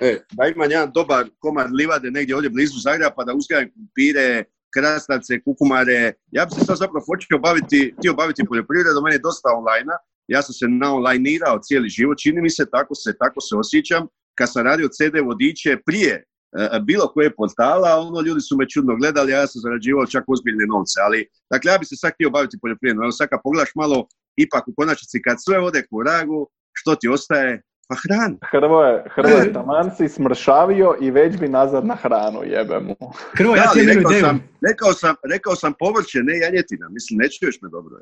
E, 0.00 0.18
da 0.32 0.46
imam 0.46 0.70
jedan 0.70 0.90
dobar 0.94 1.24
komad 1.38 1.70
livade 1.72 2.10
negdje 2.10 2.34
ovdje 2.36 2.50
blizu 2.50 2.78
Zagreba 2.78 3.10
pa 3.16 3.24
da 3.24 3.34
uzgajam 3.34 3.70
kumpire, 3.74 4.44
krastavce, 4.74 5.42
kukumare. 5.44 6.12
Ja 6.30 6.44
bi 6.46 6.50
se 6.54 6.64
sad 6.64 6.76
zapravo 6.76 7.04
počeo 7.10 7.38
baviti, 7.38 7.94
htio 7.98 8.14
baviti 8.14 8.48
poljoprivredom, 8.48 9.04
meni 9.04 9.14
je 9.14 9.26
dosta 9.28 9.48
online 9.60 9.92
Ja 10.28 10.42
sam 10.42 10.54
se 10.54 10.66
naonlineirao 10.68 11.58
cijeli 11.62 11.88
život, 11.88 12.18
čini 12.18 12.40
mi 12.42 12.50
se, 12.50 12.64
tako 12.70 12.94
se, 12.94 13.12
tako 13.18 13.40
se 13.40 13.56
osjećam. 13.56 14.06
Kad 14.38 14.52
sam 14.52 14.64
radio 14.64 14.88
CD 14.88 15.14
vodiče 15.24 15.76
prije 15.86 16.14
e, 16.14 16.80
bilo 16.80 17.08
koje 17.14 17.36
portala, 17.36 18.00
ono 18.08 18.20
ljudi 18.20 18.40
su 18.40 18.56
me 18.56 18.68
čudno 18.68 18.96
gledali, 18.96 19.32
ja 19.32 19.46
sam 19.46 19.60
zarađivao 19.60 20.06
čak 20.06 20.24
ozbiljne 20.26 20.66
novce, 20.66 20.98
ali 21.06 21.28
dakle 21.52 21.72
ja 21.72 21.78
bi 21.78 21.84
se 21.84 21.96
sad 21.96 22.12
htio 22.14 22.30
baviti 22.30 22.58
poljoprivredom, 22.62 23.02
evo 23.02 23.12
sad 23.12 23.28
kad 23.28 23.40
pogledaš 23.42 23.72
malo, 23.74 24.06
ipak 24.36 24.68
u 24.68 24.74
konačnici 24.76 25.22
kad 25.22 25.36
sve 25.44 25.58
ode 25.58 25.86
ku 25.90 26.02
ragu, 26.02 26.48
što 26.72 26.94
ti 26.94 27.08
ostaje? 27.08 27.62
Pa 27.88 27.94
hrana. 28.02 28.36
Hrvoje, 28.50 29.04
Hrvoje, 29.14 29.52
taman 29.52 29.90
si 29.96 30.08
smršavio 30.08 30.94
i 31.00 31.10
već 31.10 31.36
bi 31.36 31.48
nazad 31.48 31.86
na 31.86 31.94
hranu, 31.94 32.40
jebe 32.44 32.80
mu. 32.80 32.96
Hrvoje, 33.32 33.58
ja 33.58 33.70
ti 33.72 33.82
rekao, 33.86 34.12
sam, 34.20 34.40
rekao, 34.68 34.92
sam, 34.92 35.14
rekao 35.32 35.56
sam 35.56 35.72
povrće, 35.78 36.18
ne 36.22 36.38
janjetina. 36.38 36.88
Mislim, 36.88 37.18
ne 37.18 37.28
čuješ 37.28 37.62
me 37.62 37.68
dobro. 37.68 37.96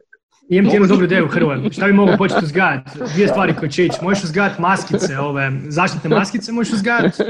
Imam 0.48 0.70
ti 0.70 0.76
jednu 0.76 0.88
dobru 0.88 1.04
ideju, 1.04 1.28
Hrvoje. 1.28 1.70
Šta 1.72 1.86
bi 1.86 1.92
mogao 1.92 2.16
početi 2.16 2.44
uzgajati? 2.44 2.90
Dvije 3.14 3.28
stvari 3.28 3.54
koje 3.58 3.70
će 3.70 3.84
ići. 3.86 3.98
Možeš 4.02 4.24
uzgajati 4.24 4.62
maskice, 4.62 5.18
ove 5.18 5.50
zaštitne 5.68 6.10
maskice 6.10 6.52
možeš 6.52 6.72
uzgajati. 6.72 7.22
Uh, 7.22 7.28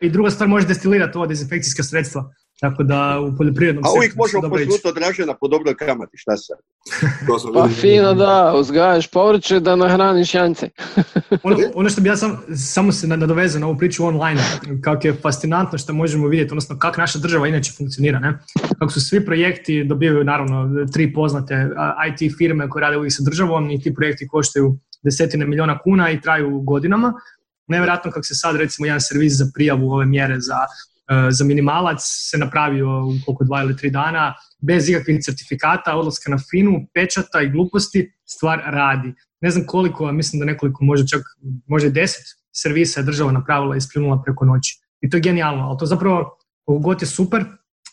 I 0.00 0.10
druga 0.10 0.30
stvar, 0.30 0.48
možeš 0.48 0.68
destilirati 0.68 1.18
ova 1.18 1.26
dezinfekcijska 1.26 1.82
sredstva. 1.82 2.34
Tako 2.62 2.82
da 2.82 3.20
u 3.20 3.36
poljoprivrednom 3.36 3.84
A 3.84 3.88
uvijek 3.96 4.16
možemo 4.16 4.48
posluti 4.48 4.88
od 4.88 4.94
Dražena 4.94 5.34
po 5.40 5.48
dobroj 5.48 5.74
kamati, 5.74 6.16
šta 6.16 6.36
sad? 6.36 6.58
pa 7.54 7.68
fino 7.68 8.14
da, 8.14 8.54
uzgajaš 8.56 9.06
povrće 9.10 9.60
da 9.60 9.76
nahraniš 9.76 10.34
jance. 10.34 10.68
ono, 11.42 11.56
ono 11.74 11.88
što 11.88 12.00
bi 12.00 12.08
ja 12.08 12.16
sam, 12.16 12.42
samo 12.56 12.92
se 12.92 13.06
nadovezao 13.06 13.60
na 13.60 13.66
ovu 13.66 13.78
priču 13.78 14.04
online, 14.04 14.40
kako 14.84 15.06
je 15.06 15.14
fascinantno 15.14 15.78
što 15.78 15.92
možemo 15.92 16.28
vidjeti, 16.28 16.52
odnosno 16.52 16.78
kako 16.78 17.00
naša 17.00 17.18
država 17.18 17.48
inače 17.48 17.72
funkcionira, 17.78 18.18
ne? 18.18 18.38
Kako 18.78 18.92
su 18.92 19.00
svi 19.00 19.24
projekti 19.24 19.84
dobivaju 19.84 20.24
naravno 20.24 20.86
tri 20.92 21.12
poznate 21.12 21.68
IT 22.08 22.36
firme 22.38 22.68
koje 22.68 22.82
rade 22.82 22.96
uvijek 22.96 23.12
sa 23.12 23.22
državom 23.22 23.70
i 23.70 23.80
ti 23.80 23.94
projekti 23.94 24.28
koštaju 24.28 24.78
desetine 25.02 25.46
milijuna 25.46 25.78
kuna 25.78 26.10
i 26.10 26.20
traju 26.20 26.60
godinama. 26.60 27.12
Nevjerojatno 27.66 28.10
kako 28.10 28.24
se 28.24 28.34
sad 28.34 28.56
recimo 28.56 28.86
jedan 28.86 29.00
servis 29.00 29.32
za 29.32 29.46
prijavu 29.54 29.92
ove 29.92 30.06
mjere 30.06 30.40
za 30.40 30.56
za 31.30 31.44
minimalac 31.44 31.98
se 32.02 32.38
napravio 32.38 33.06
u 33.06 33.12
koliko 33.26 33.44
dva 33.44 33.62
ili 33.62 33.76
tri 33.76 33.90
dana, 33.90 34.34
bez 34.60 34.88
ikakvih 34.88 35.20
certifikata, 35.22 35.96
odlaska 35.96 36.30
na 36.30 36.38
finu, 36.50 36.86
pečata 36.94 37.42
i 37.42 37.50
gluposti, 37.50 38.12
stvar 38.24 38.62
radi. 38.66 39.14
Ne 39.40 39.50
znam 39.50 39.66
koliko, 39.66 40.12
mislim 40.12 40.40
da 40.40 40.46
nekoliko, 40.46 40.84
možda 40.84 41.06
čak, 41.06 41.22
možda 41.66 41.88
i 41.88 41.92
deset 41.92 42.24
servisa 42.54 43.00
je 43.00 43.04
država 43.04 43.32
napravila 43.32 43.76
i 43.76 43.80
spljunula 43.80 44.22
preko 44.22 44.44
noći. 44.44 44.78
I 45.00 45.10
to 45.10 45.16
je 45.16 45.20
genijalno, 45.20 45.62
ali 45.62 45.78
to 45.78 45.86
zapravo, 45.86 46.38
god 46.66 47.02
je 47.02 47.06
super, 47.06 47.44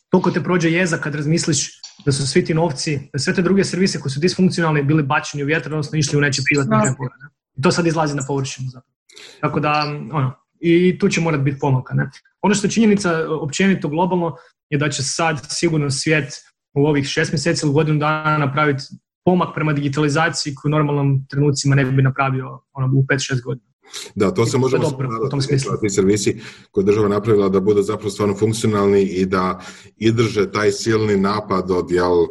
toliko 0.10 0.32
te 0.32 0.44
prođe 0.44 0.72
jeza 0.72 0.98
kad 0.98 1.16
razmisliš 1.16 1.82
da 2.06 2.12
su 2.12 2.28
svi 2.28 2.46
ti 2.46 2.54
novci, 2.54 3.00
da 3.14 3.20
sve 3.20 3.34
te 3.34 3.42
druge 3.42 3.64
servise 3.64 4.00
koji 4.00 4.12
su 4.12 4.20
disfunkcionalni 4.20 4.84
bili 4.84 5.04
bačeni 5.04 5.44
u 5.44 5.48
vjetar, 5.48 5.74
odnosno 5.74 5.98
išli 5.98 6.18
u 6.18 6.22
neće 6.22 6.42
privatne 6.46 6.78
džepove. 6.78 7.10
I 7.58 7.62
to 7.62 7.72
sad 7.72 7.88
izlazi 7.88 8.16
na 8.16 8.24
površinu 8.28 8.70
zapravo. 8.70 8.94
Tako 9.42 9.60
da, 9.60 9.84
ono, 10.12 10.34
i 10.60 10.98
tu 11.00 11.10
će 11.10 11.22
morati 11.22 11.44
biti 11.44 11.60
pomaka. 11.60 11.94
Ne? 11.94 12.10
Ono 12.42 12.56
što 12.56 12.68
je 12.68 12.72
činjenica 12.72 13.26
općenito 13.42 13.88
globalno 13.88 14.36
je 14.70 14.78
da 14.78 14.90
će 14.90 15.04
sad 15.04 15.48
sigurno 15.50 15.90
svijet 15.90 16.34
u 16.74 16.86
ovih 16.86 17.06
šest 17.06 17.32
mjeseci 17.32 17.66
ili 17.66 17.74
godinu 17.74 18.00
dana 18.00 18.38
napraviti 18.38 18.84
pomak 19.26 19.56
prema 19.56 19.74
digitalizaciji 19.74 20.56
koju 20.56 20.70
u 20.70 20.72
normalnom 20.72 21.26
trenucima 21.30 21.76
ne 21.76 21.86
bi 21.86 22.02
napravio 22.02 22.62
ono, 22.74 22.88
u 22.88 23.04
5-6 23.04 23.44
godina. 23.44 23.70
Da, 24.16 24.32
to 24.34 24.46
se 24.46 24.58
može 24.58 24.78
u 25.26 25.30
tom 25.30 25.42
smislu. 25.42 25.72
Ti 25.82 25.90
servisi 25.90 26.42
koje 26.72 26.86
država 26.86 27.08
napravila 27.08 27.50
da 27.50 27.60
bude 27.60 27.82
zapravo 27.82 28.10
stvarno 28.10 28.36
funkcionalni 28.36 29.02
i 29.02 29.26
da 29.26 29.60
idrže 29.98 30.52
taj 30.52 30.72
silni 30.72 31.18
napad 31.18 31.72
od 31.72 31.92
jel, 31.92 32.28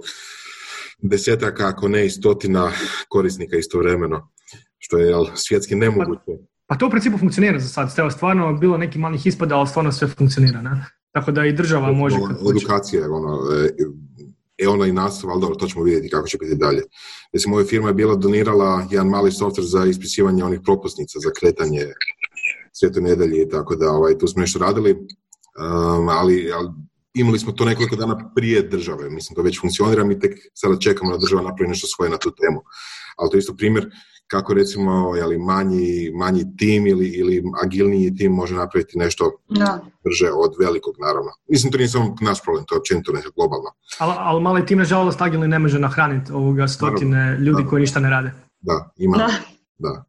desetaka, 1.02 1.68
ako 1.68 1.88
ne 1.88 2.06
i 2.06 2.10
stotina 2.10 2.70
korisnika 3.08 3.56
istovremeno, 3.56 4.30
što 4.78 4.98
je 4.98 5.08
jel, 5.08 5.26
svjetski 5.34 5.74
nemoguće. 5.74 6.32
Pa 6.68 6.76
to 6.76 6.86
u 6.86 6.90
principu 6.90 7.18
funkcionira 7.18 7.58
za 7.58 7.68
sad. 7.68 7.94
Evo, 7.96 8.10
stvarno 8.10 8.52
bilo 8.52 8.78
neki 8.78 8.98
malih 8.98 9.26
ispada, 9.26 9.56
ali 9.56 9.68
stvarno 9.68 9.92
sve 9.92 10.08
funkcionira. 10.08 10.62
Ne? 10.62 10.84
Tako 11.12 11.32
da 11.32 11.44
i 11.44 11.52
država 11.52 11.92
može... 11.92 12.16
Edukacija 12.50 13.02
je 13.02 13.10
ono, 13.10 13.38
e, 14.58 14.68
ona 14.68 14.86
i 14.86 14.92
nastav, 14.92 15.30
ali 15.30 15.40
dobro, 15.40 15.56
to 15.56 15.66
ćemo 15.66 15.84
vidjeti 15.84 16.08
kako 16.08 16.28
će 16.28 16.38
biti 16.38 16.54
dalje. 16.54 16.82
Mislim, 17.32 17.50
moja 17.50 17.66
firma 17.66 17.88
je 17.88 17.94
bila 17.94 18.14
donirala 18.14 18.86
jedan 18.90 19.08
mali 19.08 19.30
software 19.30 19.70
za 19.70 19.84
ispisivanje 19.84 20.44
onih 20.44 20.60
propusnica 20.64 21.18
za 21.18 21.30
kretanje 21.40 21.86
svijetu 22.72 23.00
nedelje 23.00 23.42
i 23.42 23.48
tako 23.48 23.76
da 23.76 23.90
ovaj, 23.90 24.18
tu 24.18 24.26
smo 24.26 24.40
nešto 24.40 24.58
radili, 24.58 24.92
um, 24.92 26.08
ali, 26.08 26.52
ali 26.52 26.68
imali 27.14 27.38
smo 27.38 27.52
to 27.52 27.64
nekoliko 27.64 27.96
dana 27.96 28.32
prije 28.34 28.62
države, 28.62 29.10
mislim 29.10 29.36
to 29.36 29.42
već 29.42 29.60
funkcionira, 29.60 30.04
mi 30.04 30.20
tek 30.20 30.38
sada 30.54 30.78
čekamo 30.78 31.12
da 31.12 31.18
država 31.18 31.42
napravi 31.42 31.68
nešto 31.68 31.86
svoje 31.86 32.10
na 32.10 32.16
tu 32.16 32.30
temu. 32.30 32.60
Ali 33.16 33.30
to 33.30 33.36
je 33.36 33.38
isto 33.38 33.56
primjer 33.56 33.90
kako 34.28 34.54
recimo 34.54 35.16
jeli, 35.16 35.38
manji, 35.38 36.10
manji 36.14 36.44
tim 36.56 36.86
ili, 36.86 37.08
ili 37.08 37.42
agilniji 37.64 38.14
tim 38.14 38.32
može 38.32 38.54
napraviti 38.54 38.98
nešto 38.98 39.32
da. 39.48 39.80
brže 40.04 40.30
od 40.32 40.54
velikog, 40.60 40.94
naravno. 40.98 41.30
Mislim, 41.48 41.72
to 41.72 41.78
nije 41.78 41.88
samo 41.88 42.16
naš 42.20 42.42
problem, 42.42 42.64
to 42.64 42.74
je 42.74 42.78
općenito 42.78 43.12
nešto 43.12 43.30
globalno. 43.36 43.70
Ali, 43.98 44.14
ali 44.16 44.42
mali 44.42 44.66
tim, 44.66 44.78
nažalost, 44.78 45.20
agilni 45.20 45.48
ne 45.48 45.58
može 45.58 45.78
nahraniti 45.78 46.32
ovoga 46.32 46.68
stotine 46.68 47.38
ljudi 47.40 47.64
koji 47.70 47.80
ništa 47.80 48.00
ne 48.00 48.10
rade. 48.10 48.32
Da, 48.60 48.90
ima. 48.96 49.16
Da. 49.78 50.04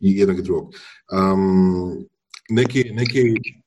I 0.00 0.18
jednog 0.18 0.38
i 0.38 0.42
drugog. 0.42 0.72
Um, 1.12 2.06
neki, 2.48 2.84
neki 2.84 3.20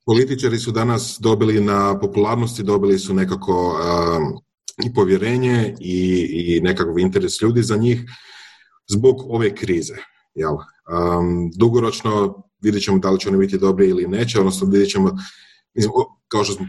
političari 0.05 0.57
su 0.57 0.71
danas 0.71 1.17
dobili 1.19 1.61
na 1.61 1.99
popularnosti, 1.99 2.63
dobili 2.63 2.99
su 2.99 3.13
nekako 3.13 3.69
um, 3.69 4.39
i 4.85 4.93
povjerenje 4.93 5.75
i, 5.79 6.27
i 6.31 6.61
nekakav 6.61 6.99
interes 6.99 7.41
ljudi 7.41 7.63
za 7.63 7.77
njih 7.77 8.05
zbog 8.88 9.15
ove 9.29 9.55
krize. 9.55 9.95
Jel? 10.33 10.53
Um, 10.53 11.51
dugoročno 11.55 12.43
vidjet 12.61 12.83
ćemo 12.83 12.99
da 12.99 13.11
li 13.11 13.19
će 13.19 13.29
oni 13.29 13.38
biti 13.38 13.57
dobri 13.57 13.89
ili 13.89 14.07
neće, 14.07 14.39
odnosno 14.39 14.67
vidjet 14.67 14.89
ćemo, 14.89 15.11
mislim, 15.73 15.91
kao 16.27 16.43
što 16.43 16.53
smo 16.53 16.65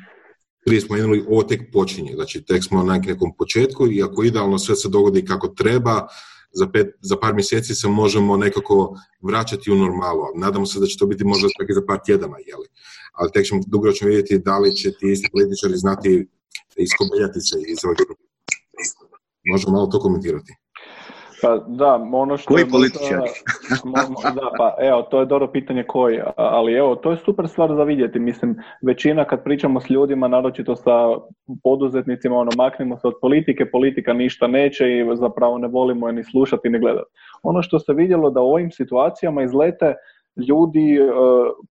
prije 0.64 0.80
spomenuli, 0.80 1.24
ovo 1.28 1.42
tek 1.42 1.60
počinje, 1.72 2.12
znači 2.14 2.44
tek 2.44 2.64
smo 2.64 2.82
na 2.82 2.98
nekom 2.98 3.36
početku 3.38 3.92
i 3.92 4.02
ako 4.02 4.24
idealno 4.24 4.58
sve 4.58 4.76
se 4.76 4.88
dogodi 4.88 5.24
kako 5.24 5.48
treba, 5.48 6.06
za, 6.52 6.66
pet, 6.72 6.86
za 7.00 7.16
par 7.16 7.34
mjeseci 7.34 7.74
se 7.74 7.88
možemo 7.88 8.36
nekako 8.36 8.96
vraćati 9.22 9.70
u 9.70 9.74
normalu. 9.74 10.22
Nadamo 10.36 10.66
se 10.66 10.80
da 10.80 10.86
će 10.86 10.98
to 10.98 11.06
biti 11.06 11.24
možda 11.24 11.48
čak 11.48 11.70
i 11.70 11.74
za 11.74 11.82
par 11.86 11.98
tjedana, 12.04 12.36
jeli? 12.46 12.66
ali 13.12 13.30
tek 13.34 13.46
ćemo 13.46 13.60
dugoročno 13.66 14.08
vidjeti 14.08 14.38
da 14.38 14.58
li 14.58 14.76
će 14.76 14.90
ti 14.90 15.12
isti 15.12 15.28
političari 15.32 15.76
znati 15.76 16.28
iskobeljati 16.76 17.40
se 17.40 17.56
iz 17.68 17.78
ovog 17.84 17.96
Možemo 19.44 19.72
malo 19.72 19.86
to 19.86 20.00
komentirati. 20.00 20.52
Pa 21.42 21.56
da, 21.66 21.94
ono 22.12 22.36
što... 22.36 22.54
Koji 22.54 22.64
političari? 22.70 23.30
da, 24.34 24.50
pa 24.58 24.76
evo, 24.80 25.02
to 25.02 25.20
je 25.20 25.26
dobro 25.26 25.46
pitanje 25.52 25.84
koji, 25.88 26.20
ali 26.36 26.72
evo, 26.72 26.96
to 26.96 27.10
je 27.10 27.16
super 27.16 27.48
stvar 27.48 27.74
za 27.74 27.82
vidjeti. 27.82 28.18
Mislim, 28.18 28.56
većina 28.82 29.24
kad 29.24 29.44
pričamo 29.44 29.80
s 29.80 29.90
ljudima, 29.90 30.28
naročito 30.28 30.76
sa 30.76 31.08
poduzetnicima, 31.62 32.36
ono, 32.36 32.50
maknemo 32.56 32.96
se 32.96 33.06
od 33.06 33.14
politike, 33.20 33.70
politika 33.70 34.12
ništa 34.12 34.46
neće 34.46 34.84
i 34.84 35.04
zapravo 35.14 35.58
ne 35.58 35.68
volimo 35.68 36.06
je 36.06 36.12
ni 36.12 36.24
slušati 36.24 36.68
ni 36.68 36.78
gledati. 36.78 37.10
Ono 37.42 37.62
što 37.62 37.78
se 37.78 37.92
vidjelo 37.92 38.30
da 38.30 38.40
u 38.40 38.50
ovim 38.50 38.70
situacijama 38.70 39.42
izlete 39.42 39.94
ljudi 40.48 40.96
e, 40.96 41.08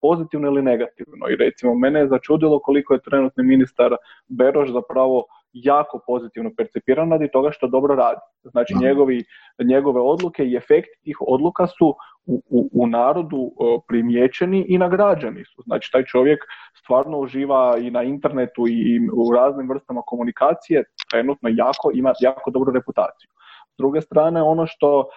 pozitivno 0.00 0.48
ili 0.48 0.62
negativno. 0.62 1.28
I 1.30 1.36
recimo, 1.36 1.74
mene 1.74 2.00
je 2.00 2.08
začudilo 2.08 2.58
koliko 2.58 2.94
je 2.94 3.02
trenutni 3.02 3.44
ministar 3.44 3.96
Beroš 4.28 4.72
zapravo 4.72 5.24
jako 5.54 6.00
pozitivno 6.06 6.50
percipiran 6.56 7.10
radi 7.10 7.28
toga 7.32 7.50
što 7.52 7.68
dobro 7.68 7.94
radi. 7.94 8.20
Znači 8.42 8.74
njegovi, 8.80 9.24
njegove 9.64 10.00
odluke 10.00 10.44
i 10.44 10.56
efekt 10.56 10.88
tih 11.02 11.16
odluka 11.20 11.66
su 11.66 11.94
u, 12.26 12.42
u, 12.48 12.70
u 12.72 12.86
narodu 12.86 13.36
e, 13.36 13.78
primijećeni 13.88 14.64
i 14.68 14.78
nagrađeni 14.78 15.44
su. 15.44 15.62
Znači 15.66 15.92
taj 15.92 16.04
čovjek 16.04 16.38
stvarno 16.74 17.18
uživa 17.18 17.76
i 17.78 17.90
na 17.90 18.02
internetu 18.02 18.66
i 18.68 19.08
u 19.12 19.32
raznim 19.34 19.68
vrstama 19.68 20.02
komunikacije, 20.06 20.84
trenutno 21.10 21.48
jako 21.52 21.90
ima 21.94 22.12
jako 22.20 22.50
dobru 22.50 22.72
reputaciju. 22.72 23.30
S 23.74 23.76
druge 23.78 24.00
strane, 24.00 24.42
ono 24.42 24.66
što 24.66 25.08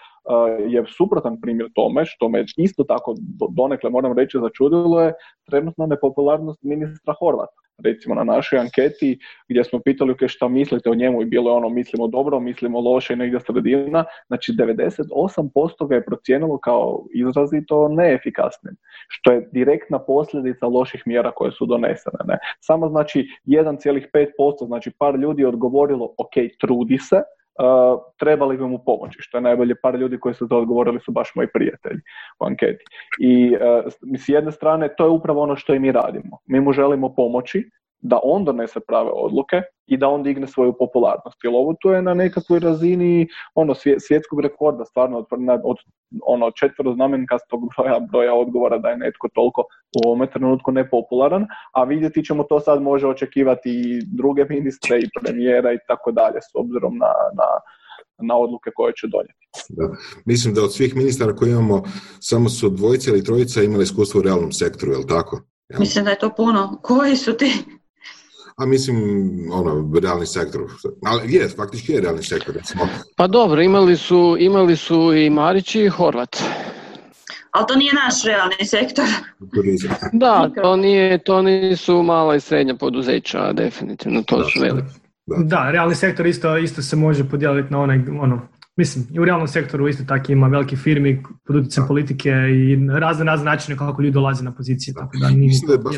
je 0.69 0.83
suprotan 0.97 1.41
primjer 1.41 1.69
tome, 1.75 2.05
što 2.05 2.29
me 2.29 2.45
isto 2.57 2.83
tako 2.83 3.15
donekle 3.49 3.89
moram 3.89 4.17
reći 4.17 4.37
začudilo 4.41 5.01
je 5.01 5.13
trenutna 5.45 5.85
nepopularnost 5.85 6.63
ministra 6.63 7.13
Horvata. 7.19 7.61
Recimo 7.83 8.15
na 8.15 8.23
našoj 8.23 8.59
anketi 8.59 9.19
gdje 9.49 9.63
smo 9.63 9.79
pitali 9.79 10.13
okay, 10.13 10.27
šta 10.27 10.47
mislite 10.47 10.89
o 10.89 10.95
njemu 10.95 11.21
i 11.21 11.25
bilo 11.25 11.51
je 11.51 11.55
ono 11.55 11.69
mislimo 11.69 12.07
dobro, 12.07 12.39
mislimo 12.39 12.79
loše 12.79 13.13
i 13.13 13.15
negdje 13.15 13.39
sredina, 13.39 14.05
znači 14.27 14.51
98% 14.51 15.87
ga 15.87 15.95
je 15.95 16.05
procijenilo 16.05 16.57
kao 16.57 17.05
izrazito 17.13 17.87
neefikasnim, 17.87 18.75
što 19.07 19.31
je 19.31 19.49
direktna 19.51 19.99
posljedica 19.99 20.67
loših 20.67 21.03
mjera 21.05 21.31
koje 21.31 21.51
su 21.51 21.65
donesene. 21.65 22.19
Ne? 22.25 22.37
Samo 22.59 22.89
znači 22.89 23.27
1,5%, 23.45 24.65
znači 24.67 24.91
par 24.99 25.15
ljudi 25.15 25.41
je 25.41 25.47
odgovorilo 25.47 26.13
ok, 26.17 26.33
trudi 26.59 26.97
se, 26.97 27.21
trebali 28.17 28.57
bi 28.57 28.63
mu 28.63 28.79
pomoći, 28.85 29.17
što 29.21 29.37
je 29.37 29.41
najbolje 29.41 29.75
par 29.81 29.95
ljudi 29.95 30.19
koji 30.19 30.35
su 30.35 30.47
to 30.47 30.57
odgovorili 30.57 30.99
su 30.99 31.11
baš 31.11 31.31
moji 31.35 31.47
prijatelji 31.53 31.99
u 32.39 32.45
anketi. 32.45 32.85
I 33.19 33.55
uh, 33.55 33.59
s 34.17 34.29
jedne 34.29 34.51
strane 34.51 34.95
to 34.97 35.05
je 35.05 35.09
upravo 35.09 35.41
ono 35.41 35.55
što 35.55 35.73
i 35.73 35.79
mi 35.79 35.91
radimo. 35.91 36.37
Mi 36.45 36.59
mu 36.59 36.71
želimo 36.71 37.15
pomoći, 37.15 37.69
da 37.99 38.19
on 38.23 38.45
donese 38.45 38.79
prave 38.79 39.09
odluke 39.13 39.61
i 39.87 39.97
da 39.97 40.07
on 40.07 40.23
digne 40.23 40.47
svoju 40.47 40.73
popularnost. 40.79 41.37
Jer 41.43 41.53
ovo 41.55 41.73
tu 41.81 41.89
je 41.89 42.01
na 42.01 42.13
nekakvoj 42.13 42.59
razini 42.59 43.27
ono, 43.55 43.73
svjetskog 43.99 44.41
rekorda, 44.41 44.85
stvarno 44.85 45.17
od, 45.17 45.25
od 45.63 45.77
ono, 46.25 46.51
znamenkastog 46.95 47.61
broja, 47.77 47.99
broja 47.99 48.33
odgovora 48.33 48.77
da 48.77 48.89
je 48.89 48.97
netko 48.97 49.27
toliko 49.33 49.61
u 49.61 50.07
ovome 50.07 50.29
trenutku 50.29 50.71
nepopularan, 50.71 51.45
a 51.73 51.83
vidjeti 51.83 52.23
ćemo 52.23 52.43
to 52.43 52.59
sad 52.59 52.81
može 52.81 53.07
očekivati 53.07 53.69
i 53.69 54.01
druge 54.17 54.45
ministre 54.49 54.99
i 54.99 55.09
premijera 55.21 55.73
i 55.73 55.79
tako 55.87 56.11
dalje 56.11 56.41
s 56.41 56.55
obzirom 56.55 56.97
na, 56.97 57.13
na, 57.33 57.47
na 58.17 58.37
odluke 58.37 58.71
koje 58.75 58.93
će 58.93 59.07
donijeti. 59.07 59.47
Da. 59.69 59.89
Mislim 60.25 60.53
da 60.53 60.63
od 60.63 60.73
svih 60.73 60.95
ministara 60.95 61.35
koje 61.35 61.51
imamo, 61.51 61.83
samo 62.19 62.49
su 62.49 62.69
dvojica 62.69 63.11
ili 63.11 63.23
trojica 63.23 63.63
imali 63.63 63.83
iskustvo 63.83 64.19
u 64.19 64.23
realnom 64.23 64.51
sektoru, 64.51 64.91
je 64.91 64.97
li 64.97 65.07
tako? 65.07 65.41
Mislim 65.79 66.05
da 66.05 66.11
je 66.11 66.19
to 66.19 66.29
puno. 66.37 66.79
Koji 66.83 67.15
su 67.15 67.33
ti? 67.33 67.51
A 68.57 68.65
mislim, 68.65 68.97
ono, 69.51 69.99
realni 70.01 70.25
sektor. 70.25 70.61
Ali 71.05 71.33
je, 71.33 71.47
faktički 71.47 71.91
je 71.91 72.01
realni 72.01 72.23
sektor, 72.23 72.55
recimo. 72.55 72.87
Pa 73.15 73.27
dobro, 73.27 73.61
imali 73.61 73.97
su, 73.97 74.35
imali 74.39 74.75
su 74.75 75.13
i 75.13 75.29
Marić 75.29 75.75
i 75.75 75.89
Horvat. 75.89 76.37
Ali 77.51 77.65
to 77.67 77.75
nije 77.75 77.93
naš 77.93 78.23
realni 78.23 78.65
sektor. 78.65 79.05
Turizam. 79.53 79.91
Da, 80.13 80.51
to, 80.61 80.75
nije, 80.75 81.23
to 81.23 81.41
nisu 81.41 82.03
mala 82.03 82.35
i 82.35 82.39
srednja 82.39 82.75
poduzeća, 82.75 83.53
definitivno, 83.53 84.23
to 84.23 84.43
su 84.43 84.59
veliki. 84.61 84.87
Da. 85.25 85.35
da, 85.43 85.71
realni 85.71 85.95
sektor 85.95 86.27
isto, 86.27 86.57
isto 86.57 86.81
se 86.81 86.95
može 86.95 87.29
podijeliti 87.29 87.73
na 87.73 87.79
onaj, 87.79 87.99
ono, 88.21 88.47
mislim, 88.75 89.05
i 89.13 89.19
u 89.19 89.25
realnom 89.25 89.47
sektoru 89.47 89.87
isto 89.87 90.03
tako 90.03 90.31
ima 90.31 90.47
velike 90.47 90.75
firmi 90.75 91.23
pod 91.47 91.55
utjecajem 91.55 91.87
politike 91.87 92.29
i 92.29 92.87
razne 92.99 93.25
razne 93.25 93.45
načine 93.45 93.77
kako 93.77 94.01
ljudi 94.01 94.13
dolaze 94.13 94.43
na 94.43 94.55
pozicije. 94.55 94.93
Tako 94.93 95.17
da 95.21 95.29
nije 95.29 95.47
mislim 95.47 95.67
da 95.67 95.73
je 95.73 95.79
baš 95.79 95.95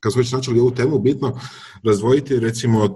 kad 0.00 0.12
smo 0.12 0.20
već 0.20 0.32
načeli 0.32 0.60
ovu 0.60 0.70
temu, 0.70 0.98
bitno 0.98 1.40
razdvojiti 1.84 2.40
recimo 2.40 2.84
e, 2.84 2.88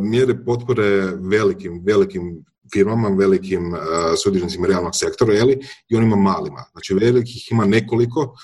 mjere 0.00 0.44
potpore 0.44 1.12
velikim, 1.20 1.82
velikim 1.86 2.44
firmama, 2.72 3.08
velikim 3.08 3.72
uh, 3.72 3.78
sudionicima 4.24 4.66
realnog 4.66 4.92
sektora, 4.94 5.32
jeli, 5.32 5.58
i 5.88 5.96
onima 5.96 6.16
malima. 6.16 6.64
Znači, 6.72 6.94
velikih 6.94 7.52
ima 7.52 7.64
nekoliko, 7.64 8.34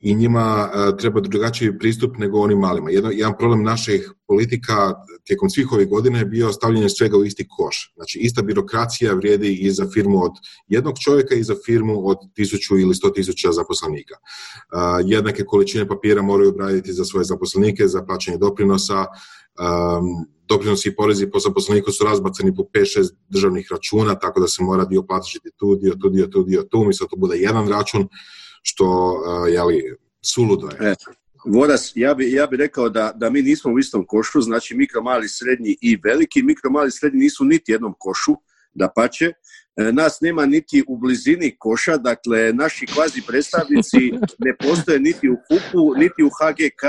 i 0.00 0.14
njima 0.14 0.70
e, 0.74 0.96
treba 0.96 1.20
drugačiji 1.20 1.78
pristup 1.78 2.18
nego 2.18 2.40
onim 2.40 2.58
malima. 2.58 2.90
Jedan, 2.90 3.12
jedan 3.12 3.36
problem 3.38 3.62
naših 3.62 4.12
politika 4.28 4.94
tijekom 5.24 5.50
svih 5.50 5.72
ovih 5.72 5.88
godina 5.88 6.18
je 6.18 6.24
bio 6.24 6.52
stavljanje 6.52 6.88
svega 6.88 7.16
u 7.16 7.24
isti 7.24 7.46
koš. 7.48 7.92
Znači, 7.96 8.18
ista 8.18 8.42
birokracija 8.42 9.14
vrijedi 9.14 9.54
i 9.54 9.70
za 9.70 9.86
firmu 9.94 10.24
od 10.24 10.32
jednog 10.68 10.98
čovjeka 11.04 11.34
i 11.34 11.42
za 11.42 11.54
firmu 11.66 12.08
od 12.08 12.18
tisuću 12.34 12.78
ili 12.78 12.94
sto 12.94 13.10
tisuća 13.10 13.52
zaposlenika. 13.52 14.14
E, 14.14 14.18
jednake 15.04 15.44
količine 15.44 15.88
papira 15.88 16.22
moraju 16.22 16.50
obraditi 16.50 16.92
za 16.92 17.04
svoje 17.04 17.24
zaposlenike, 17.24 17.88
za 17.88 18.04
plaćanje 18.04 18.38
doprinosa, 18.38 19.00
um, 19.00 20.26
doprinosi 20.48 20.88
i 20.88 20.96
porezi 20.96 21.30
po 21.30 21.38
zaposleniku 21.38 21.92
su 21.92 22.04
razbacani 22.04 22.54
po 22.54 22.62
5-6 22.62 23.10
državnih 23.28 23.68
računa, 23.70 24.14
tako 24.14 24.40
da 24.40 24.48
se 24.48 24.62
mora 24.62 24.84
dio 24.84 25.02
platiti 25.02 25.50
tu, 25.56 25.76
dio 25.76 25.94
tu, 25.94 26.08
dio 26.08 26.26
tu, 26.26 26.42
dio 26.42 26.62
tu, 26.62 26.80
umjesto 26.80 27.06
to 27.06 27.16
bude 27.16 27.36
jedan 27.36 27.68
račun, 27.68 28.08
što 28.62 29.14
jeli, 29.48 29.96
suludo 30.22 30.68
je. 30.68 30.94
Voras, 31.44 31.92
ja 31.94 32.14
bi, 32.14 32.32
ja 32.32 32.46
bi 32.46 32.56
rekao 32.56 32.88
da, 32.88 33.12
da 33.14 33.30
mi 33.30 33.42
nismo 33.42 33.72
u 33.72 33.78
istom 33.78 34.06
košu, 34.06 34.40
znači 34.40 34.74
mikro, 34.74 35.02
mali, 35.02 35.28
srednji 35.28 35.76
i 35.80 35.98
veliki. 36.04 36.42
Mikro, 36.42 36.70
mali, 36.70 36.90
srednji 36.90 37.20
nisu 37.20 37.44
niti 37.44 37.72
jednom 37.72 37.94
košu, 37.98 38.34
da 38.74 38.88
pače. 38.96 39.32
E, 39.76 39.92
nas 39.92 40.20
nema 40.20 40.46
niti 40.46 40.84
u 40.88 40.96
blizini 40.98 41.56
koša, 41.58 41.96
dakle 41.96 42.52
naši 42.52 42.86
kvazi 42.86 43.22
predstavnici 43.26 43.98
ne 44.44 44.56
postoje 44.56 45.00
niti 45.00 45.28
u 45.30 45.36
HUP-u, 45.36 45.94
niti 45.94 46.22
u 46.22 46.30
HGK, 46.38 46.84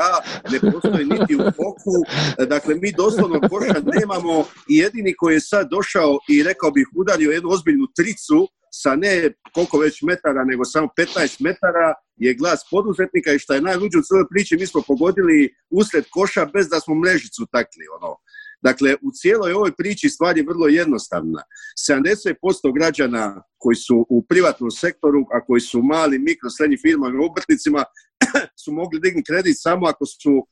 ne 0.51 0.71
postoje 0.71 1.05
niti 1.05 1.35
u 1.35 1.39
FOKU, 1.39 1.97
e, 2.39 2.45
dakle 2.45 2.75
mi 2.75 2.91
doslovno 2.91 3.39
koša 3.49 3.81
nemamo 3.93 4.45
i 4.69 4.77
jedini 4.77 5.13
koji 5.17 5.33
je 5.33 5.39
sad 5.41 5.69
došao 5.69 6.17
i 6.29 6.43
rekao 6.43 6.71
bih 6.71 6.87
udario 6.95 7.31
jednu 7.31 7.49
ozbiljnu 7.49 7.87
tricu 7.95 8.47
sa 8.71 8.95
ne 8.95 9.31
koliko 9.53 9.77
već 9.77 10.01
metara, 10.01 10.43
nego 10.43 10.65
samo 10.65 10.87
15 10.97 11.41
metara 11.41 11.93
je 12.15 12.33
glas 12.33 12.59
poduzetnika 12.71 13.33
i 13.33 13.39
što 13.39 13.53
je 13.53 13.61
najluđe 13.61 13.97
u 13.97 14.01
cijeloj 14.01 14.25
priči, 14.29 14.57
mi 14.59 14.67
smo 14.67 14.81
pogodili 14.87 15.55
usred 15.69 16.05
koša 16.11 16.45
bez 16.45 16.69
da 16.69 16.79
smo 16.79 16.95
mrežicu 16.95 17.47
takli. 17.51 17.85
Ono. 18.01 18.15
Dakle, 18.61 18.95
u 19.01 19.11
cijeloj 19.11 19.53
ovoj 19.53 19.71
priči 19.77 20.09
stvar 20.09 20.37
je 20.37 20.45
vrlo 20.47 20.67
jednostavna. 20.67 21.41
70% 21.91 22.73
građana 22.75 23.43
koji 23.57 23.75
su 23.75 24.05
u 24.09 24.25
privatnom 24.25 24.71
sektoru, 24.71 25.21
a 25.33 25.45
koji 25.45 25.61
su 25.61 25.81
mali, 25.81 26.19
mikro, 26.19 26.49
srednji 26.49 26.77
firmama 26.77 27.15
i 27.15 27.25
obrtnicima, 27.29 27.83
su 28.63 28.71
mogli 28.71 28.99
dignuti 28.99 29.31
kredit 29.31 29.55
samo 29.59 29.87
ako 29.87 30.05
su 30.05 30.47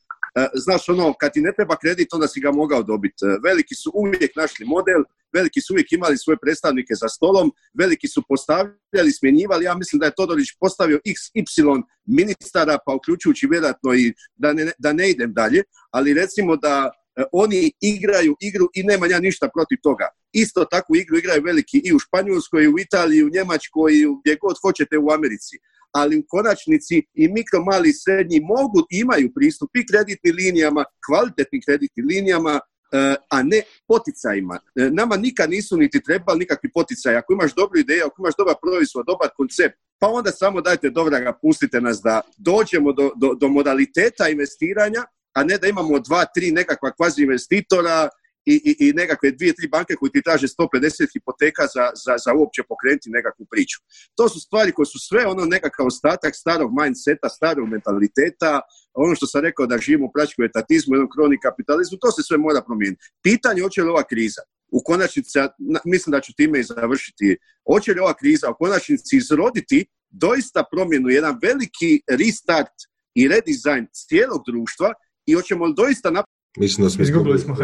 znaš 0.54 0.88
ono, 0.88 1.14
kad 1.20 1.32
ti 1.32 1.40
ne 1.40 1.52
treba 1.56 1.76
kredit, 1.76 2.12
onda 2.12 2.28
si 2.28 2.40
ga 2.40 2.50
mogao 2.52 2.82
dobiti. 2.82 3.24
E, 3.24 3.38
veliki 3.44 3.74
su 3.74 3.90
uvijek 3.94 4.36
našli 4.36 4.66
model, 4.66 5.02
veliki 5.32 5.60
su 5.60 5.72
uvijek 5.74 5.92
imali 5.92 6.18
svoje 6.18 6.36
predstavnike 6.42 6.94
za 6.94 7.08
stolom, 7.08 7.52
veliki 7.78 8.08
su 8.08 8.22
postavljali, 8.28 9.12
smjenjivali, 9.18 9.64
ja 9.64 9.74
mislim 9.74 10.00
da 10.00 10.06
je 10.06 10.16
Todorić 10.16 10.48
postavio 10.60 11.00
XY 11.06 11.82
ministara, 12.06 12.78
pa 12.86 12.94
uključujući 12.94 13.46
vjerojatno 13.50 13.94
i 13.94 14.14
da 14.36 14.52
ne, 14.52 14.72
da 14.78 14.92
ne 14.92 15.10
idem 15.10 15.32
dalje, 15.32 15.62
ali 15.90 16.14
recimo 16.14 16.56
da 16.56 16.90
e, 17.16 17.22
oni 17.32 17.72
igraju 17.80 18.36
igru 18.40 18.68
i 18.74 18.82
nema 18.82 19.06
ja 19.06 19.20
ništa 19.20 19.48
protiv 19.54 19.78
toga. 19.82 20.08
Isto 20.32 20.64
takvu 20.64 20.96
igru 20.96 21.18
igraju 21.18 21.42
veliki 21.42 21.78
i 21.84 21.94
u 21.94 21.98
Španjolskoj, 21.98 22.64
i 22.64 22.68
u 22.68 22.78
Italiji, 22.78 23.18
i 23.18 23.24
u 23.24 23.30
Njemačkoj, 23.30 23.92
i 23.94 24.06
gdje 24.20 24.36
god 24.40 24.56
hoćete 24.62 24.98
u 24.98 25.10
Americi 25.10 25.58
ali 25.92 26.18
u 26.18 26.24
konačnici 26.28 27.02
i 27.14 27.28
mikro, 27.28 27.64
mali 27.64 27.88
i 27.88 27.92
srednji 27.92 28.40
mogu, 28.40 28.86
imaju 28.90 29.32
pristup 29.34 29.70
i 29.76 29.86
kreditnim 29.86 30.34
linijama, 30.36 30.84
kvalitetnim 31.06 31.62
kreditnim 31.66 32.06
linijama, 32.06 32.60
eh, 32.92 33.14
a 33.30 33.42
ne 33.42 33.62
poticajima. 33.88 34.58
Eh, 34.76 34.90
nama 34.90 35.16
nikad 35.16 35.50
nisu 35.50 35.76
niti 35.76 36.02
trebali 36.02 36.38
nikakvi 36.38 36.72
poticaji. 36.72 37.16
Ako 37.16 37.32
imaš 37.32 37.54
dobru 37.54 37.78
ideju, 37.78 38.02
ako 38.06 38.22
imaš 38.22 38.34
dobar 38.38 38.54
proizvod, 38.62 39.06
dobar 39.06 39.28
koncept, 39.36 39.76
pa 39.98 40.06
onda 40.08 40.30
samo 40.30 40.60
dajte 40.60 40.90
dobra 40.90 41.32
pustite 41.42 41.80
nas 41.80 42.00
da 42.04 42.20
dođemo 42.38 42.92
do, 42.92 43.10
do, 43.16 43.34
do 43.34 43.48
modaliteta 43.48 44.28
investiranja, 44.28 45.02
a 45.34 45.44
ne 45.44 45.58
da 45.58 45.66
imamo 45.66 45.98
dva, 45.98 46.24
tri 46.34 46.50
nekakva 46.50 46.92
kvazi 46.92 47.22
investitora 47.22 48.08
i, 48.44 48.54
i, 48.70 48.88
i 48.88 48.92
nekakve 48.92 49.30
dvije, 49.30 49.52
tri 49.54 49.68
banke 49.68 49.94
koji 49.94 50.10
ti 50.12 50.22
traže 50.22 50.46
150 50.46 51.12
hipoteka 51.14 51.64
za, 51.74 51.84
za, 52.04 52.14
za 52.24 52.30
uopće 52.38 52.62
pokrenuti 52.68 53.10
nekakvu 53.18 53.46
priču. 53.52 53.78
To 54.16 54.28
su 54.28 54.40
stvari 54.40 54.72
koje 54.72 54.86
su 54.86 54.98
sve 55.08 55.26
ono 55.26 55.44
nekakav 55.44 55.86
ostatak 55.86 56.32
starog 56.36 56.70
mindseta, 56.80 57.28
starog 57.28 57.68
mentaliteta, 57.68 58.60
ono 58.94 59.14
što 59.14 59.26
sam 59.26 59.40
rekao 59.40 59.66
da 59.66 59.78
živimo 59.78 60.06
u 60.06 60.12
pračku 60.14 60.42
etatizmu, 60.42 60.94
jednom 60.94 61.10
kroni 61.14 61.44
kapitalizmu, 61.46 61.98
to 62.00 62.10
se 62.12 62.22
sve 62.22 62.38
mora 62.38 62.60
promijeniti. 62.66 63.02
Pitanje 63.22 63.62
hoće 63.62 63.82
li 63.82 63.88
ova 63.88 64.04
kriza 64.10 64.42
u 64.72 64.82
konačnici, 64.84 65.38
mislim 65.84 66.10
da 66.10 66.20
ću 66.20 66.32
time 66.36 66.60
i 66.60 66.68
završiti, 66.70 67.36
hoće 67.72 67.92
li 67.92 68.00
ova 68.00 68.14
kriza 68.14 68.50
u 68.50 68.58
konačnici 68.58 69.16
izroditi 69.16 69.86
doista 70.10 70.64
promjenu, 70.72 71.08
jedan 71.08 71.38
veliki 71.42 71.92
restart 72.08 72.76
i 73.14 73.28
redizajn 73.28 73.86
cijelog 73.92 74.42
društva 74.46 74.92
i 75.26 75.32
hoćemo 75.34 75.66
li 75.66 75.74
doista 75.76 76.08
napraviti... 76.10 76.38
Mislim 76.58 76.84
da 76.84 76.90
smo 76.90 77.02
Izgubili 77.02 77.38
smo. 77.38 77.54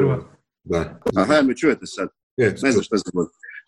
Da. 0.65 1.01
Aha, 1.16 1.43
me 1.43 1.57
čujete 1.57 1.86
sad? 1.86 2.09
Je, 2.36 2.55
Ne 2.62 2.73
znam 2.73 2.82
šta 2.82 2.99
se. 2.99 3.05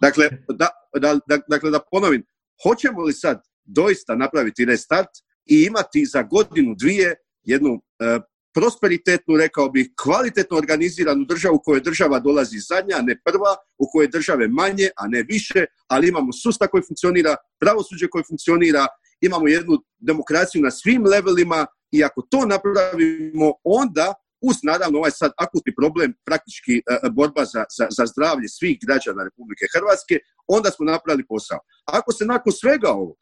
Dakle, 0.01 0.29
da, 0.49 0.69
da, 1.01 1.19
da, 1.27 1.39
dakle, 1.49 1.71
da 1.71 1.81
ponovim, 1.91 2.25
hoćemo 2.63 3.03
li 3.03 3.13
sad 3.13 3.43
doista 3.65 4.15
napraviti 4.15 4.65
restart 4.65 5.11
i 5.47 5.65
imati 5.69 6.05
za 6.07 6.23
godinu, 6.23 6.75
dvije 6.79 7.15
jednu 7.43 7.81
e, 7.99 8.21
prosperitetnu, 8.55 9.37
rekao 9.37 9.71
bih, 9.71 9.91
kvalitetno 10.03 10.57
organiziranu 10.57 11.25
državu 11.25 11.57
u 11.57 11.63
kojoj 11.65 11.81
država 11.81 12.19
dolazi 12.19 12.59
zadnja, 12.59 12.97
a 12.97 13.03
ne 13.03 13.21
prva, 13.25 13.57
u 13.79 13.87
kojoj 13.93 14.09
države 14.09 14.49
manje, 14.49 14.89
a 14.97 15.09
ne 15.09 15.23
više, 15.23 15.65
ali 15.89 16.09
imamo 16.09 16.33
sustav 16.33 16.69
koji 16.69 16.83
funkcionira, 16.89 17.37
pravosuđe 17.61 18.09
koje 18.09 18.25
funkcionira, 18.29 18.87
imamo 19.21 19.49
jednu 19.49 19.79
demokraciju 19.99 20.63
na 20.63 20.71
svim 20.71 21.05
levelima 21.05 21.67
i 21.91 22.05
ako 22.05 22.23
to 22.23 22.47
napravimo, 22.47 23.53
onda 23.65 24.15
uz 24.49 24.57
naravno 24.71 24.99
ovaj 24.99 25.15
sad 25.21 25.31
akutni 25.45 25.73
problem, 25.81 26.15
praktički 26.29 26.75
e, 26.77 26.83
e, 27.07 27.11
borba 27.19 27.45
za, 27.53 27.63
za, 27.77 27.87
za 27.97 28.05
zdravlje 28.13 28.49
svih 28.49 28.77
građana 28.87 29.21
Republike 29.29 29.65
Hrvatske, 29.75 30.15
onda 30.57 30.69
smo 30.71 30.83
napravili 30.93 31.27
posao. 31.33 31.61
Ako 31.99 32.13
se 32.13 32.25
nakon 32.25 32.53
svega 32.53 32.91
ovog 32.91 33.17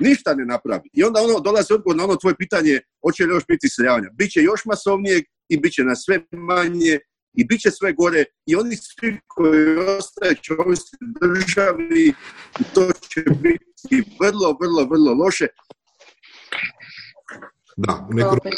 ništa 0.00 0.34
ne 0.34 0.44
napravi 0.44 0.88
i 0.92 1.04
onda 1.04 1.20
ono 1.20 1.40
dolazi 1.40 1.72
odgovor 1.72 1.96
na 1.96 2.04
ono 2.04 2.16
tvoje 2.16 2.36
pitanje 2.36 2.80
hoće 3.02 3.24
li 3.24 3.34
još 3.34 3.46
biti 3.48 3.66
iseljavanja. 3.66 4.08
Biće 4.12 4.40
još 4.42 4.64
masovnijeg 4.64 5.24
i 5.48 5.60
bit 5.60 5.72
će 5.72 5.84
na 5.84 5.96
sve 5.96 6.20
manje 6.30 6.98
i 7.38 7.44
bit 7.44 7.60
će 7.60 7.70
sve 7.70 7.92
gore 7.92 8.24
i 8.46 8.56
oni 8.56 8.76
svi 8.76 9.18
koji 9.26 9.76
ostaju 9.76 10.34
će 10.34 10.52
državi 11.20 12.14
i 12.60 12.64
to 12.74 12.92
će 13.08 13.20
biti 13.20 14.10
vrlo, 14.20 14.56
vrlo, 14.60 14.84
vrlo 14.90 15.12
loše. 15.24 15.46
Da, 17.76 18.06
u 18.10 18.14
neku, 18.14 18.34
ruku, 18.34 18.48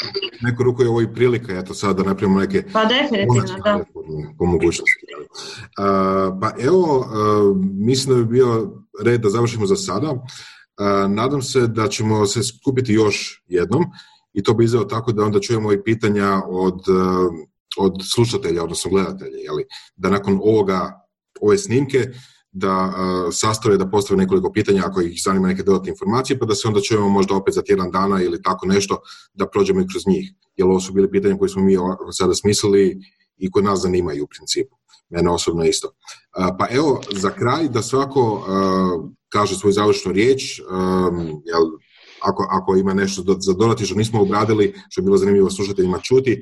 neku 0.41 0.63
ruku 0.63 0.81
je 0.81 0.89
ovo 0.89 1.01
i 1.01 1.13
prilika, 1.13 1.53
eto 1.53 1.73
sad 1.73 1.97
da 1.97 2.03
napravimo 2.03 2.39
neke 2.39 2.63
Pa 2.73 2.85
definitivno, 2.85 3.63
da. 3.63 3.77
reforme 3.77 4.35
po 4.37 4.45
mogućnosti. 4.45 5.05
A, 5.77 6.37
pa 6.41 6.51
evo, 6.59 7.07
a, 7.13 7.53
mislim 7.73 8.17
da 8.17 8.23
bi 8.23 8.29
bio 8.29 8.71
red 9.03 9.21
da 9.21 9.29
završimo 9.29 9.65
za 9.65 9.75
sada. 9.75 10.25
A, 10.77 11.07
nadam 11.09 11.41
se 11.41 11.67
da 11.67 11.87
ćemo 11.87 12.25
se 12.25 12.43
skupiti 12.43 12.93
još 12.93 13.43
jednom 13.47 13.83
i 14.33 14.43
to 14.43 14.53
bi 14.53 14.63
izveo 14.63 14.83
tako 14.83 15.11
da 15.11 15.23
onda 15.23 15.39
čujemo 15.39 15.73
i 15.73 15.83
pitanja 15.83 16.41
od, 16.47 16.79
od 17.77 17.93
slušatelja, 18.13 18.63
odnosno 18.63 18.91
gledatelja, 18.91 19.37
jeli? 19.37 19.65
da 19.95 20.09
nakon 20.09 20.39
ovoga, 20.43 21.01
ove 21.41 21.57
snimke, 21.57 22.05
da 22.51 22.69
a, 22.69 23.29
sastave 23.31 23.77
da 23.77 23.89
postave 23.89 24.17
nekoliko 24.17 24.51
pitanja 24.51 24.83
ako 24.85 25.01
ih 25.01 25.21
zanima 25.23 25.47
neke 25.47 25.63
dodatne 25.63 25.89
informacije, 25.89 26.39
pa 26.39 26.45
da 26.45 26.55
se 26.55 26.67
onda 26.67 26.81
čujemo 26.81 27.09
možda 27.09 27.35
opet 27.35 27.53
za 27.53 27.61
tjedan 27.61 27.91
dana 27.91 28.21
ili 28.21 28.41
tako 28.41 28.65
nešto, 28.65 28.99
da 29.33 29.47
prođemo 29.47 29.81
i 29.81 29.87
kroz 29.87 30.07
njih. 30.07 30.33
Jer 30.55 30.67
ovo 30.67 30.79
su 30.79 30.93
bili 30.93 31.11
pitanja 31.11 31.37
koje 31.37 31.49
smo 31.49 31.63
mi 31.63 31.77
sada 32.11 32.33
smislili 32.33 32.97
i 33.37 33.51
koje 33.51 33.63
nas 33.63 33.81
zanimaju 33.81 34.23
u 34.23 34.27
principu. 34.27 34.75
Mene 35.09 35.29
osobno 35.29 35.63
isto. 35.63 35.91
A, 36.31 36.57
Pa 36.57 36.67
evo, 36.71 37.01
za 37.11 37.29
kraj 37.29 37.69
da 37.69 37.81
svako 37.81 38.45
a, 38.47 39.09
kaže 39.29 39.55
svoju 39.55 39.73
završnu 39.73 40.11
riječ, 40.11 40.59
jel, 41.45 41.63
ako, 42.21 42.47
ako 42.49 42.75
ima 42.75 42.93
nešto 42.93 43.23
za 43.39 43.53
dodati 43.53 43.85
što 43.85 43.95
nismo 43.95 44.21
obradili, 44.21 44.73
što 44.89 45.01
je 45.01 45.05
bilo 45.05 45.17
zanimljivo 45.17 45.49
slušateljima 45.49 45.99
čuti, 45.99 46.41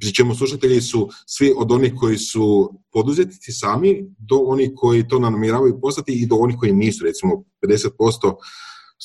pri 0.00 0.14
čemu 0.14 0.34
slušatelji 0.34 0.80
su 0.80 1.08
svi 1.26 1.52
od 1.56 1.72
onih 1.72 1.92
koji 1.96 2.18
su 2.18 2.72
poduzetnici 2.92 3.52
sami 3.52 4.14
do 4.18 4.36
onih 4.36 4.70
koji 4.76 5.08
to 5.08 5.18
namjeravaju 5.18 5.80
postati 5.80 6.12
i 6.12 6.26
do 6.26 6.36
onih 6.36 6.56
koji 6.58 6.72
nisu. 6.72 7.04
Recimo 7.04 7.44
50% 7.62 8.34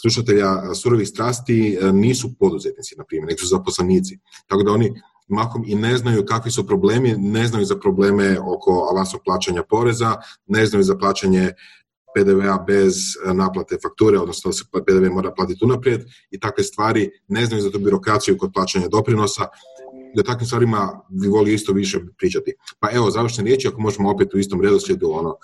slušatelja 0.01 0.73
surovih 0.73 1.07
strasti 1.07 1.77
e, 1.81 1.93
nisu 1.93 2.29
poduzetnici, 2.39 2.95
na 2.97 3.03
primjer, 3.03 3.27
nego 3.27 3.39
su 3.39 3.47
zaposlenici. 3.47 4.19
Tako 4.47 4.63
da 4.63 4.71
oni 4.71 4.93
mahom 5.27 5.63
i 5.67 5.75
ne 5.75 5.97
znaju 5.97 6.25
kakvi 6.25 6.51
su 6.51 6.67
problemi, 6.67 7.15
ne 7.17 7.47
znaju 7.47 7.65
za 7.65 7.79
probleme 7.79 8.39
oko 8.39 8.87
avansnog 8.91 9.21
plaćanja 9.25 9.63
poreza, 9.69 10.15
ne 10.47 10.65
znaju 10.65 10.83
za 10.83 10.97
plaćanje 10.97 11.51
PDV-a 12.15 12.57
bez 12.67 12.95
naplate 13.33 13.77
fakture, 13.83 14.19
odnosno 14.19 14.49
da 14.49 14.53
se 14.53 14.63
PDV 14.71 15.13
mora 15.13 15.31
platiti 15.31 15.65
unaprijed 15.65 16.01
i 16.31 16.39
takve 16.39 16.63
stvari, 16.63 17.09
ne 17.27 17.45
znaju 17.45 17.63
za 17.63 17.71
tu 17.71 17.79
birokraciju 17.79 18.37
kod 18.37 18.51
plaćanja 18.53 18.87
doprinosa, 18.87 19.47
i 20.15 20.19
o 20.19 20.23
takvim 20.23 20.45
stvarima 20.45 21.01
bi 21.09 21.27
volio 21.27 21.53
isto 21.53 21.73
više 21.73 21.99
pričati. 22.17 22.53
Pa 22.79 22.89
evo, 22.91 23.11
završne 23.11 23.43
riječi, 23.43 23.67
ako 23.67 23.81
možemo 23.81 24.11
opet 24.11 24.33
u 24.33 24.37
istom 24.37 24.61
redoslijedu 24.61 25.11
ono, 25.11 25.35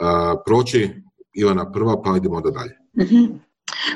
a, 0.00 0.34
proći, 0.46 0.90
Ivana 1.32 1.72
prva, 1.72 2.02
pa 2.02 2.16
idemo 2.16 2.36
onda 2.36 2.50
dalje. 2.50 2.78
Mhm. 2.98 3.24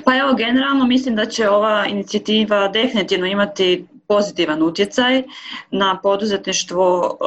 Pa 0.05 0.17
evo, 0.17 0.35
generalno 0.35 0.87
mislim 0.87 1.17
da 1.17 1.27
će 1.27 1.49
ova 1.49 1.87
inicijativa 1.87 2.69
definitivno 2.69 3.27
imati 3.27 3.87
pozitivan 4.09 4.63
utjecaj 4.63 5.23
na 5.71 6.01
poduzetništvo 6.03 7.05
e, 7.07 7.25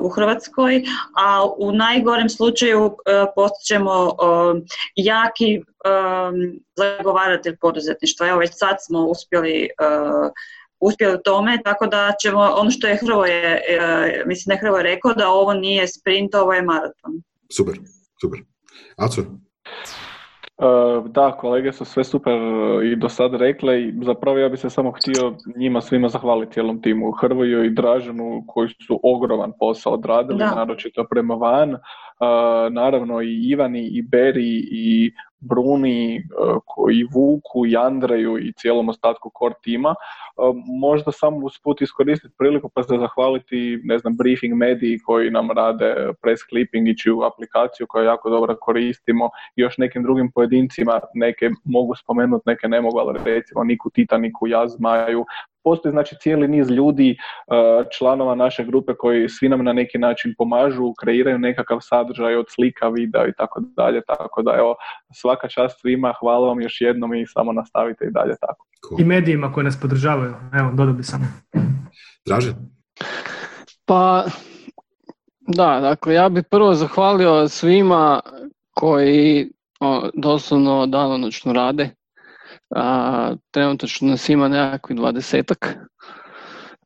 u 0.00 0.08
Hrvatskoj, 0.08 0.82
a 1.16 1.46
u 1.58 1.72
najgorem 1.72 2.28
slučaju 2.28 2.84
uh, 2.84 2.92
postićemo 3.34 4.06
e, 4.06 4.10
jaki 4.96 5.54
e, 5.54 5.60
zagovaratelj 6.76 7.56
poduzetništva. 7.56 8.28
Evo, 8.28 8.38
već 8.38 8.50
sad 8.54 8.76
smo 8.86 9.06
uspjeli 9.06 9.62
e, 9.64 9.68
uspjeli 10.80 11.14
u 11.14 11.22
tome, 11.24 11.58
tako 11.64 11.86
da 11.86 12.12
ćemo, 12.22 12.40
ono 12.56 12.70
što 12.70 12.86
je 12.86 12.96
Hrvoje, 12.96 13.42
e, 13.68 13.78
mislim 14.26 14.44
da 14.46 14.52
je 14.54 14.60
Hrvoje 14.60 14.82
rekao, 14.82 15.12
da 15.12 15.28
ovo 15.30 15.54
nije 15.54 15.88
sprint, 15.88 16.34
ovo 16.34 16.52
je 16.52 16.62
maraton. 16.62 17.12
Super, 17.56 17.74
super. 18.20 18.40
Aco? 18.96 19.20
E, 19.20 19.28
Da, 21.08 21.32
kolege 21.32 21.72
su 21.72 21.84
sve 21.84 22.04
super 22.04 22.32
i 22.84 22.96
do 22.96 23.08
sad 23.08 23.34
rekle 23.34 23.82
i 23.82 23.92
zapravo 24.02 24.38
ja 24.38 24.48
bih 24.48 24.60
se 24.60 24.70
samo 24.70 24.92
htio 24.92 25.34
njima 25.56 25.80
svima 25.80 26.08
zahvaliti 26.08 26.52
cijelom 26.52 26.82
timu, 26.82 27.12
Hrvoju 27.12 27.64
i 27.64 27.70
Draženu 27.70 28.44
koji 28.48 28.68
su 28.86 29.00
ogroman 29.02 29.52
posao 29.58 29.92
odradili, 29.92 30.38
Da. 30.38 30.54
naročito 30.54 31.04
prema 31.10 31.34
van. 31.34 31.70
E, 31.70 31.78
Naravno 32.70 33.22
i 33.22 33.48
Ivani 33.48 33.86
i 33.86 34.02
Beri 34.02 34.62
i 34.70 35.12
Bruni 35.40 36.16
e, 36.16 36.20
ko- 36.64 36.90
i 36.90 37.04
Vuku 37.14 37.66
i 37.66 37.76
Andreju 37.76 38.38
i 38.38 38.52
cijelom 38.52 38.88
ostatku 38.88 39.30
core 39.38 39.54
tima. 39.62 39.94
E, 40.38 40.42
Možda 40.80 41.12
samo 41.12 41.36
usput 41.36 41.82
iskoristiti 41.82 42.34
priliku 42.38 42.68
pa 42.74 42.82
se 42.82 42.94
zahvaliti, 42.98 43.80
ne 43.84 43.98
znam, 43.98 44.16
Briefing 44.16 44.54
Mediji 44.54 44.98
koji 44.98 45.30
nam 45.30 45.50
rade 45.50 45.94
press 46.22 46.42
clipping 46.50 46.88
i 46.88 46.98
čiju 46.98 47.22
aplikaciju 47.22 47.86
koju 47.86 48.04
jako 48.04 48.30
dobro 48.30 48.56
koristimo 48.60 49.24
i 49.56 49.60
još 49.60 49.78
nekim 49.78 50.02
drugim 50.02 50.30
pojedincima, 50.30 51.00
neke 51.14 51.50
mogu 51.64 51.94
spomenuti, 51.94 52.42
neke 52.46 52.68
ne 52.68 52.80
mogu, 52.80 52.98
ali 52.98 53.18
recimo 53.24 53.64
Niku 53.64 53.90
Titaniku, 53.90 54.46
Jaz 54.46 54.80
Maju. 54.80 55.24
Postoji 55.64 55.92
znači 55.92 56.16
cijeli 56.20 56.48
niz 56.48 56.70
ljudi, 56.70 57.10
e, 57.10 57.16
članova 57.98 58.34
naše 58.34 58.64
grupe 58.64 58.94
koji 58.94 59.28
svi 59.28 59.48
nam 59.48 59.64
na 59.64 59.72
neki 59.72 59.98
način 59.98 60.34
pomažu, 60.38 60.94
kreiraju 61.00 61.38
nekakav 61.38 61.78
sadržaj 61.80 62.36
od 62.36 62.46
slika, 62.48 62.88
videa 62.88 63.26
i 63.26 63.32
tako 63.38 63.60
dalje, 63.76 64.00
tako 64.06 64.42
da 64.42 64.54
evo 64.58 64.74
svaka 65.14 65.48
čast 65.48 65.80
svima, 65.80 66.14
hvala 66.20 66.48
vam 66.48 66.60
još 66.60 66.80
jednom 66.80 67.14
i 67.14 67.26
samo 67.26 67.52
nastavite 67.52 68.04
i 68.04 68.10
dalje 68.10 68.34
tako. 68.40 68.66
I 68.98 69.04
medijima 69.04 69.52
koji 69.52 69.64
nas 69.64 69.80
podržavaju. 69.80 70.25
Evo, 70.52 70.70
dodao 70.74 70.94
bi 70.94 71.02
samo. 71.02 71.24
Draže? 72.26 72.54
Pa, 73.84 74.24
da, 75.40 75.80
dakle, 75.80 76.14
ja 76.14 76.28
bih 76.28 76.44
prvo 76.50 76.74
zahvalio 76.74 77.48
svima 77.48 78.20
koji 78.74 79.50
o, 79.80 80.08
doslovno 80.14 80.86
danonoćno 80.86 81.52
rade. 81.52 81.90
A, 82.74 83.34
trenutačno 83.50 84.08
nas 84.08 84.28
ima 84.28 84.48
nekakvih 84.48 84.98
dvadesetak. 84.98 85.76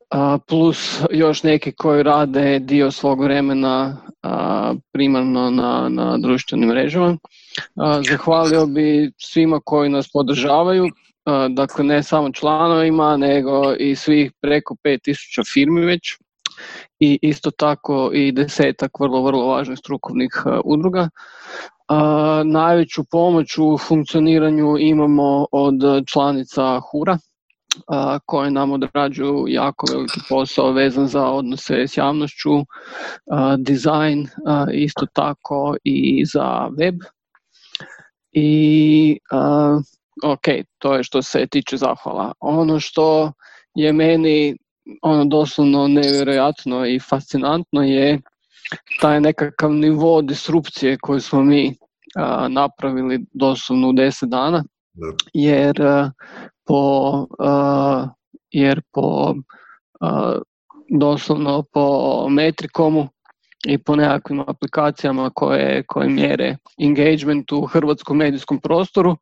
A, 0.09 0.37
plus 0.47 1.01
još 1.11 1.43
neki 1.43 1.71
koji 1.71 2.03
rade 2.03 2.59
dio 2.59 2.91
svog 2.91 3.23
vremena 3.23 3.97
a, 4.23 4.73
primarno 4.91 5.49
na, 5.49 5.89
na 5.89 6.17
društvenim 6.17 6.69
mrežama. 6.69 7.17
A, 7.75 8.01
zahvalio 8.09 8.65
bi 8.65 9.11
svima 9.17 9.59
koji 9.65 9.89
nas 9.89 10.11
podržavaju, 10.13 10.87
dakle 11.49 11.83
ne 11.83 12.03
samo 12.03 12.31
članovima, 12.31 13.17
nego 13.17 13.73
i 13.79 13.95
svih 13.95 14.31
preko 14.41 14.75
5000 14.83 15.53
firmi 15.53 15.81
već 15.81 16.17
i 16.99 17.19
isto 17.21 17.51
tako 17.51 18.11
i 18.13 18.31
desetak 18.31 18.99
vrlo, 18.99 19.23
vrlo 19.23 19.45
važnih 19.45 19.79
strukovnih 19.79 20.43
a, 20.45 20.61
udruga. 20.65 21.09
A, 21.87 22.43
najveću 22.45 23.03
pomoć 23.11 23.57
u 23.57 23.77
funkcioniranju 23.77 24.77
imamo 24.79 25.45
od 25.51 25.75
članica 26.07 26.79
HURA, 26.79 27.17
koje 28.25 28.51
nam 28.51 28.71
odrađuju 28.71 29.45
jako 29.47 29.85
veliki 29.91 30.19
posao 30.29 30.71
vezan 30.71 31.07
za 31.07 31.25
odnose 31.25 31.87
s 31.87 31.97
javnošću, 31.97 32.49
dizajn, 33.57 34.27
isto 34.73 35.05
tako 35.13 35.75
i 35.83 36.25
za 36.25 36.69
web. 36.77 36.95
I 38.31 39.17
ok, 40.23 40.47
to 40.77 40.95
je 40.95 41.03
što 41.03 41.21
se 41.21 41.47
tiče 41.47 41.77
zahvala. 41.77 42.33
Ono 42.39 42.79
što 42.79 43.31
je 43.75 43.93
meni 43.93 44.57
ono 45.01 45.25
doslovno 45.25 45.87
nevjerojatno 45.87 46.85
i 46.85 46.99
fascinantno 46.99 47.83
je 47.83 48.19
taj 49.01 49.21
nekakav 49.21 49.73
nivo 49.73 50.21
disrupcije 50.21 50.97
koju 51.01 51.21
smo 51.21 51.43
mi 51.43 51.75
napravili 52.49 53.25
doslovno 53.33 53.89
u 53.89 53.93
deset 53.93 54.29
dana, 54.29 54.63
jer 55.33 55.75
po, 56.65 57.27
jer 58.51 58.81
po 58.93 59.35
doslovno 60.99 61.63
po 61.73 62.27
Metrikomu 62.29 63.07
i 63.67 63.77
po 63.77 63.95
nekakvim 63.95 64.39
aplikacijama 64.39 65.29
koje, 65.35 65.83
koje 65.83 66.09
mjere 66.09 66.57
engagement 66.77 67.51
u 67.51 67.65
hrvatskom 67.65 68.17
medijskom 68.17 68.59
prostoru, 68.59 69.17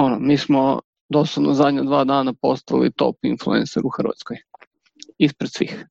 ono, 0.00 0.18
mi 0.18 0.36
smo 0.36 0.80
doslovno 1.08 1.54
zadnja 1.54 1.82
dva 1.82 2.04
dana 2.04 2.32
postali 2.42 2.92
top 2.92 3.16
influencer 3.22 3.82
u 3.86 3.88
Hrvatskoj. 3.88 4.36
Ispred 5.18 5.50
svih. 5.52 5.86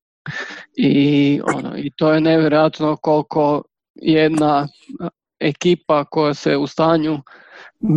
I, 0.78 1.42
ono, 1.56 1.78
I 1.78 1.92
to 1.96 2.14
je 2.14 2.22
nevjerojatno 2.22 2.96
koliko 2.96 3.64
jedna 3.96 4.68
ekipa 5.40 6.06
koja 6.06 6.34
se 6.34 6.58
u 6.58 6.68
stanju 6.68 7.22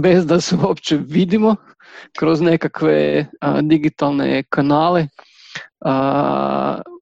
bez 0.03 0.27
da 0.27 0.41
se 0.41 0.57
uopće 0.65 0.97
vidimo 0.97 1.57
kroz 2.19 2.41
nekakve 2.41 3.27
digitalne 3.63 4.43
kanale 4.49 5.07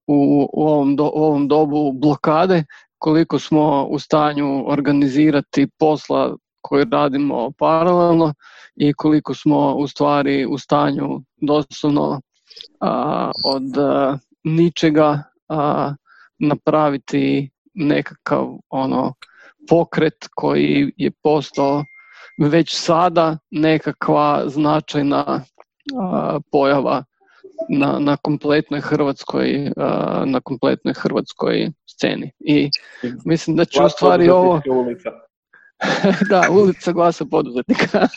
u, 0.07 0.49
u, 0.53 0.67
ovom 0.67 0.97
do, 0.97 1.05
u 1.05 1.25
ovom 1.25 1.49
dobu 1.49 1.93
blokade 1.93 2.65
koliko 2.99 3.39
smo 3.39 3.85
u 3.85 3.99
stanju 3.99 4.65
organizirati 4.71 5.69
posla 5.79 6.37
koji 6.61 6.87
radimo 6.93 7.53
paralelno 7.59 8.35
i 8.77 8.93
koliko 8.93 9.35
smo 9.35 9.75
u 9.75 9.89
stvari 9.89 10.47
u 10.47 10.59
stanju 10.59 11.21
doslovno 11.37 12.21
od 13.55 13.63
ničega 14.45 15.23
napraviti 16.39 17.51
nekakav 17.75 18.47
ono 18.69 19.15
pokret 19.69 20.29
koji 20.35 20.93
je 20.97 21.11
postao 21.23 21.85
već 22.39 22.77
sada 22.77 23.39
nekakva 23.51 24.43
značajna 24.47 25.45
pojava 26.53 27.05
na, 27.69 27.99
na 27.99 28.17
kompletnoj 28.17 28.81
hrvatskoj 28.81 29.73
na 30.25 30.41
kompletnoj 30.45 30.95
hrvatskoj 30.95 31.71
sceni. 31.87 32.31
I 32.41 32.71
mislim 33.25 33.57
da 33.57 33.65
će 33.65 33.83
u 33.83 33.89
stvari 33.89 34.31
ovo 34.31 34.61
da, 36.31 36.49
ulica 36.51 36.93
glasa 36.93 37.25
poduzetnika. 37.25 38.09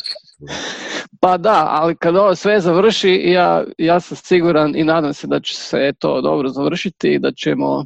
pa 1.20 1.36
da, 1.36 1.66
ali 1.70 1.96
kad 1.96 2.16
ovo 2.16 2.34
sve 2.34 2.60
završi, 2.60 3.22
ja, 3.24 3.64
ja 3.78 4.00
sam 4.00 4.16
siguran 4.16 4.76
i 4.76 4.84
nadam 4.84 5.14
se 5.14 5.26
da 5.26 5.40
će 5.40 5.54
se 5.54 5.92
to 5.98 6.20
dobro 6.20 6.48
završiti 6.48 7.08
i 7.08 7.18
da 7.18 7.32
ćemo 7.32 7.84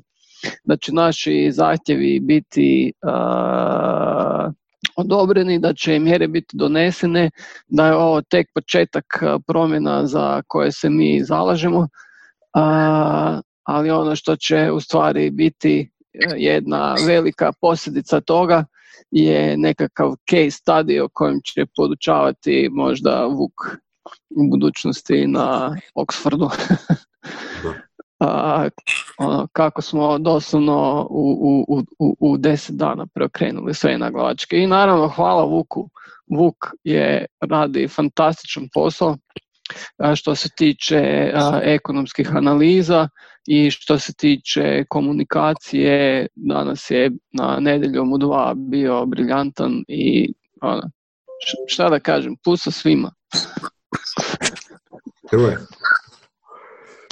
da 0.65 0.77
će 0.77 0.93
naši 0.93 1.51
zahtjevi 1.53 2.21
biti 2.21 2.93
uh, 3.03 4.53
odobreni, 4.97 5.59
da 5.59 5.73
će 5.75 5.99
mjere 5.99 6.29
biti 6.29 6.57
donesene, 6.57 7.31
da 7.69 7.87
je 7.87 7.95
ovo 7.95 8.23
tek 8.23 8.47
početak 8.55 9.05
promjena 9.47 10.07
za 10.07 10.43
koje 10.47 10.73
se 10.73 10.91
mi 10.91 11.25
zalažemo, 11.25 11.89
ali 13.63 13.91
ono 13.91 14.17
što 14.17 14.37
će 14.37 14.71
u 14.71 14.81
stvari 14.81 15.31
biti 15.31 15.91
jedna 16.37 16.95
velika 17.07 17.53
posljedica 17.61 18.21
toga 18.21 18.65
je 19.11 19.57
nekakav 19.57 20.15
case 20.31 20.63
study 20.63 21.01
o 21.01 21.09
kojem 21.13 21.41
će 21.45 21.67
podučavati 21.77 22.69
možda 22.73 23.27
Vuk 23.27 23.53
u 24.31 24.51
budućnosti 24.51 25.27
na 25.27 25.77
Oxfordu. 25.95 26.49
A, 28.21 28.69
ono, 29.19 29.49
kako 29.53 29.83
smo 29.83 30.19
doslovno 30.19 31.07
u, 31.11 31.65
u, 31.69 31.83
u, 31.99 32.17
u 32.21 32.37
deset 32.37 32.77
dana 32.77 33.07
preokrenuli 33.15 33.75
sve 33.75 33.99
naglavačke. 33.99 34.57
I 34.57 34.67
naravno 34.67 35.09
hvala 35.09 35.45
Vuku. 35.45 35.89
Vuk 36.39 36.57
je 36.85 37.27
radi 37.41 37.89
fantastičan 37.89 38.69
posao 38.75 39.17
što 40.17 40.35
se 40.35 40.49
tiče 40.57 41.33
ekonomskih 41.63 42.37
analiza 42.37 43.09
i 43.47 43.71
što 43.71 43.99
se 43.99 44.13
tiče 44.15 44.85
komunikacije, 44.89 46.27
danas 46.35 46.91
je 46.91 47.11
na 47.33 47.59
nedeljom 47.61 48.13
u 48.13 48.19
dva 48.19 48.55
bio 48.57 49.07
briljantan 49.07 49.85
i 49.89 50.33
ono, 50.63 50.83
šta 51.67 51.91
da 51.91 52.01
kažem, 52.01 52.37
pusa 52.45 52.71
svima. 52.71 53.13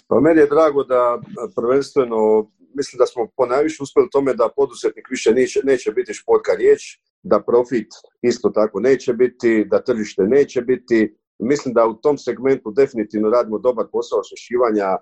Pa 0.08 0.20
meni 0.20 0.40
je 0.40 0.46
drago 0.46 0.84
da 0.84 1.18
prvenstveno, 1.56 2.50
mislim 2.74 2.98
da 2.98 3.06
smo 3.06 3.28
ponajviše 3.36 3.82
uspjeli 3.82 4.08
tome 4.12 4.34
da 4.34 4.48
poduzetnik 4.56 5.06
više 5.10 5.32
neće, 5.32 5.60
neće 5.64 5.92
biti 5.92 6.14
šporka 6.14 6.52
riječ, 6.52 6.80
da 7.22 7.42
profit 7.42 7.88
isto 8.22 8.50
tako 8.50 8.80
neće 8.80 9.12
biti, 9.12 9.64
da 9.70 9.84
tržište 9.84 10.22
neće 10.22 10.62
biti. 10.62 11.16
Mislim 11.38 11.74
da 11.74 11.86
u 11.86 11.94
tom 11.94 12.18
segmentu 12.18 12.70
definitivno 12.70 13.30
radimo 13.30 13.58
dobar 13.58 13.86
posao 13.92 14.18
osvješćivanja 14.18 14.88
e, 14.94 14.98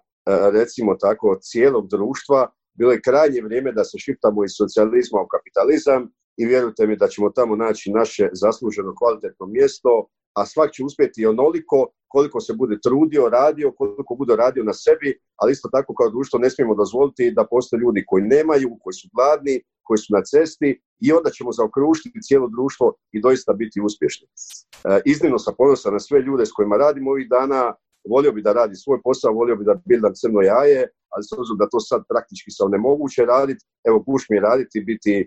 recimo 0.53 0.95
tako 0.95 1.39
cijelog 1.41 1.89
društva. 1.89 2.51
Bilo 2.75 2.93
je 2.93 3.01
krajnje 3.01 3.41
vrijeme 3.43 3.73
da 3.73 3.85
se 3.85 3.99
šiptamo 3.99 4.45
iz 4.45 4.51
socijalizma 4.59 5.21
u 5.21 5.29
kapitalizam 5.35 6.09
i 6.37 6.47
vjerujte 6.47 6.87
mi 6.87 6.97
da 6.97 7.09
ćemo 7.09 7.31
tamo 7.31 7.57
naći 7.57 7.91
naše 7.91 8.29
zasluženo 8.33 8.95
kvalitetno 8.99 9.47
mjesto, 9.47 10.07
a 10.35 10.47
svak 10.47 10.73
će 10.73 10.85
uspjeti 10.85 11.27
onoliko 11.27 11.87
koliko 12.09 12.41
se 12.41 12.53
bude 12.53 12.77
trudio, 12.83 13.29
radio, 13.29 13.73
koliko 13.73 14.15
bude 14.15 14.37
radio 14.37 14.65
na 14.65 14.73
sebi, 14.73 15.19
ali 15.37 15.53
isto 15.53 15.69
tako 15.73 15.95
kao 15.95 16.11
društvo 16.11 16.39
ne 16.39 16.51
smijemo 16.51 16.75
dozvoliti 16.75 17.35
da 17.37 17.47
postoje 17.51 17.81
ljudi 17.81 18.05
koji 18.07 18.23
nemaju, 18.23 18.77
koji 18.83 18.95
su 18.95 19.09
gladni, 19.15 19.63
koji 19.83 19.99
su 19.99 20.09
na 20.17 20.23
cesti 20.31 20.81
i 21.07 21.13
onda 21.13 21.31
ćemo 21.31 21.53
zaokružiti 21.53 22.23
cijelo 22.23 22.49
društvo 22.49 22.95
i 23.13 23.21
doista 23.21 23.53
biti 23.53 23.81
uspješni. 23.81 24.27
E, 24.29 25.01
iznimno 25.05 25.39
sam 25.39 25.55
ponosan 25.59 25.93
na 25.93 26.01
sve 26.01 26.21
ljude 26.21 26.47
s 26.47 26.53
kojima 26.53 26.77
radimo 26.77 27.11
ovih 27.11 27.29
dana, 27.29 27.75
volio 28.09 28.33
bi 28.33 28.43
da 28.43 28.53
radi 28.53 28.77
svoj 28.77 29.01
posao, 29.05 29.33
volio 29.33 29.57
bi 29.57 29.65
da 29.65 29.75
bildam 29.85 30.13
crno 30.15 30.41
jaje, 30.43 30.89
ali 31.13 31.25
s 31.25 31.33
obzirom 31.33 31.59
da 31.59 31.69
to 31.69 31.81
sad 31.81 32.03
praktički 32.09 32.51
sam 32.51 32.71
nemoguće 32.71 33.23
raditi, 33.25 33.65
evo 33.89 33.99
buš 34.07 34.23
mi 34.31 34.41
raditi, 34.41 34.81
biti 34.81 35.15
e, 35.19 35.27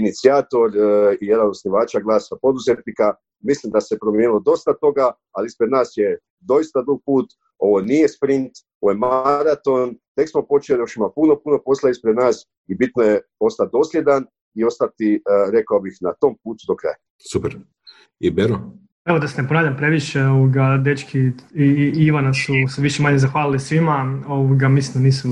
inicijator 0.00 0.68
e, 0.76 1.16
i 1.20 1.26
jedan 1.26 1.48
osnivača 1.48 2.00
glasa 2.00 2.36
poduzetnika, 2.42 3.14
Mislim 3.40 3.72
da 3.72 3.80
se 3.80 3.98
promijenilo 3.98 4.40
dosta 4.40 4.74
toga, 4.74 5.12
ali 5.32 5.46
ispred 5.46 5.70
nas 5.70 5.92
je 5.96 6.18
doista 6.40 6.82
dug 6.82 7.02
put. 7.06 7.26
Ovo 7.58 7.80
nije 7.80 8.08
sprint, 8.08 8.52
ovo 8.80 8.90
je 8.90 8.96
maraton. 8.96 9.96
Tek 10.16 10.30
smo 10.30 10.42
počeli, 10.42 10.80
još 10.80 10.96
ima 10.96 11.10
puno, 11.14 11.40
puno 11.44 11.58
posla 11.64 11.90
ispred 11.90 12.16
nas 12.16 12.46
i 12.66 12.74
bitno 12.74 13.02
je 13.02 13.20
ostati 13.38 13.70
dosljedan 13.72 14.26
i 14.54 14.64
ostati, 14.64 15.14
e, 15.14 15.20
rekao 15.52 15.80
bih, 15.80 15.96
na 16.00 16.12
tom 16.20 16.36
putu 16.44 16.64
do 16.68 16.76
kraja. 16.76 16.96
Super. 17.32 17.56
I 18.20 18.30
Bero? 18.30 18.58
Evo 19.08 19.18
da 19.18 19.28
se 19.28 19.42
ne 19.42 19.48
ponavljam 19.48 19.76
previše, 19.76 20.22
ovoga, 20.22 20.80
dečki 20.84 21.18
i, 21.54 21.64
i 21.64 22.04
Ivana 22.06 22.34
su 22.34 22.52
se 22.74 22.82
više 22.82 23.02
manje 23.02 23.18
zahvalili 23.18 23.58
svima, 23.58 24.22
ovoga, 24.26 24.68
mislim 24.68 25.02
da 25.02 25.06
nisu 25.06 25.28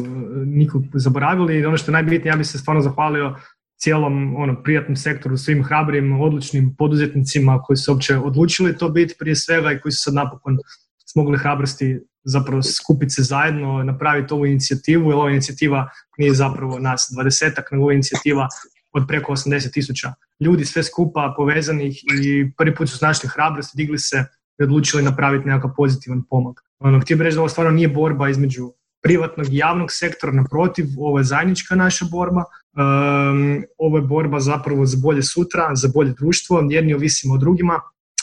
nikog 0.46 0.82
zaboravili. 0.94 1.66
Ono 1.66 1.76
što 1.76 1.90
je 1.90 1.92
najbitnije, 1.92 2.30
ja 2.30 2.36
bih 2.36 2.46
se 2.46 2.58
stvarno 2.58 2.82
zahvalio 2.82 3.34
cijelom 3.78 4.36
ono, 4.36 4.62
prijatnom 4.62 4.96
sektoru, 4.96 5.36
svim 5.36 5.64
hrabrim, 5.64 6.20
odlučnim 6.20 6.74
poduzetnicima 6.78 7.62
koji 7.62 7.76
su 7.76 7.92
uopće 7.92 8.16
odlučili 8.16 8.78
to 8.78 8.88
biti 8.88 9.14
prije 9.18 9.36
svega 9.36 9.72
i 9.72 9.80
koji 9.80 9.92
su 9.92 10.02
sad 10.02 10.14
napokon 10.14 10.58
smogli 11.06 11.38
hrabrosti 11.38 12.00
zapravo 12.24 12.62
skupiti 12.62 13.10
se 13.10 13.22
zajedno, 13.22 13.82
napraviti 13.82 14.34
ovu 14.34 14.46
inicijativu, 14.46 15.10
jer 15.10 15.14
ova 15.14 15.30
inicijativa 15.30 15.88
nije 16.18 16.34
zapravo 16.34 16.78
nas 16.78 17.08
dvadesetak, 17.14 17.70
nego 17.70 17.84
ova 17.84 17.92
inicijativa 17.92 18.48
od 18.96 19.04
preko 19.08 19.32
80 19.32 19.72
tisuća 19.72 20.12
ljudi, 20.40 20.64
sve 20.64 20.82
skupa 20.82 21.34
povezanih 21.36 22.04
i 22.22 22.50
prvi 22.56 22.74
put 22.74 22.90
su 22.90 22.98
našli 23.02 23.28
hrabrosti, 23.28 23.76
digli 23.76 23.98
se 23.98 24.24
i 24.60 24.62
odlučili 24.62 25.02
napraviti 25.02 25.48
nekakav 25.48 25.70
pozitivan 25.76 26.22
pomak. 26.30 26.60
Ono, 26.78 27.00
htio 27.00 27.16
bih 27.16 27.24
reći 27.24 27.34
da 27.34 27.40
ovo 27.40 27.48
stvarno 27.48 27.72
nije 27.72 27.88
borba 27.88 28.28
između 28.28 28.72
privatnog 29.02 29.52
i 29.52 29.56
javnog 29.56 29.92
sektora, 29.92 30.32
naprotiv, 30.32 30.86
ovo 30.98 31.18
je 31.18 31.24
zajednička 31.24 31.74
naša 31.74 32.06
borba, 32.10 32.44
um, 32.44 33.62
ovo 33.78 33.98
je 33.98 34.02
borba 34.02 34.40
zapravo 34.40 34.86
za 34.86 34.96
bolje 35.02 35.22
sutra, 35.22 35.70
za 35.74 35.88
bolje 35.94 36.14
društvo, 36.18 36.66
jedni 36.70 36.94
ovisimo 36.94 37.34
o 37.34 37.38
drugima, 37.38 37.80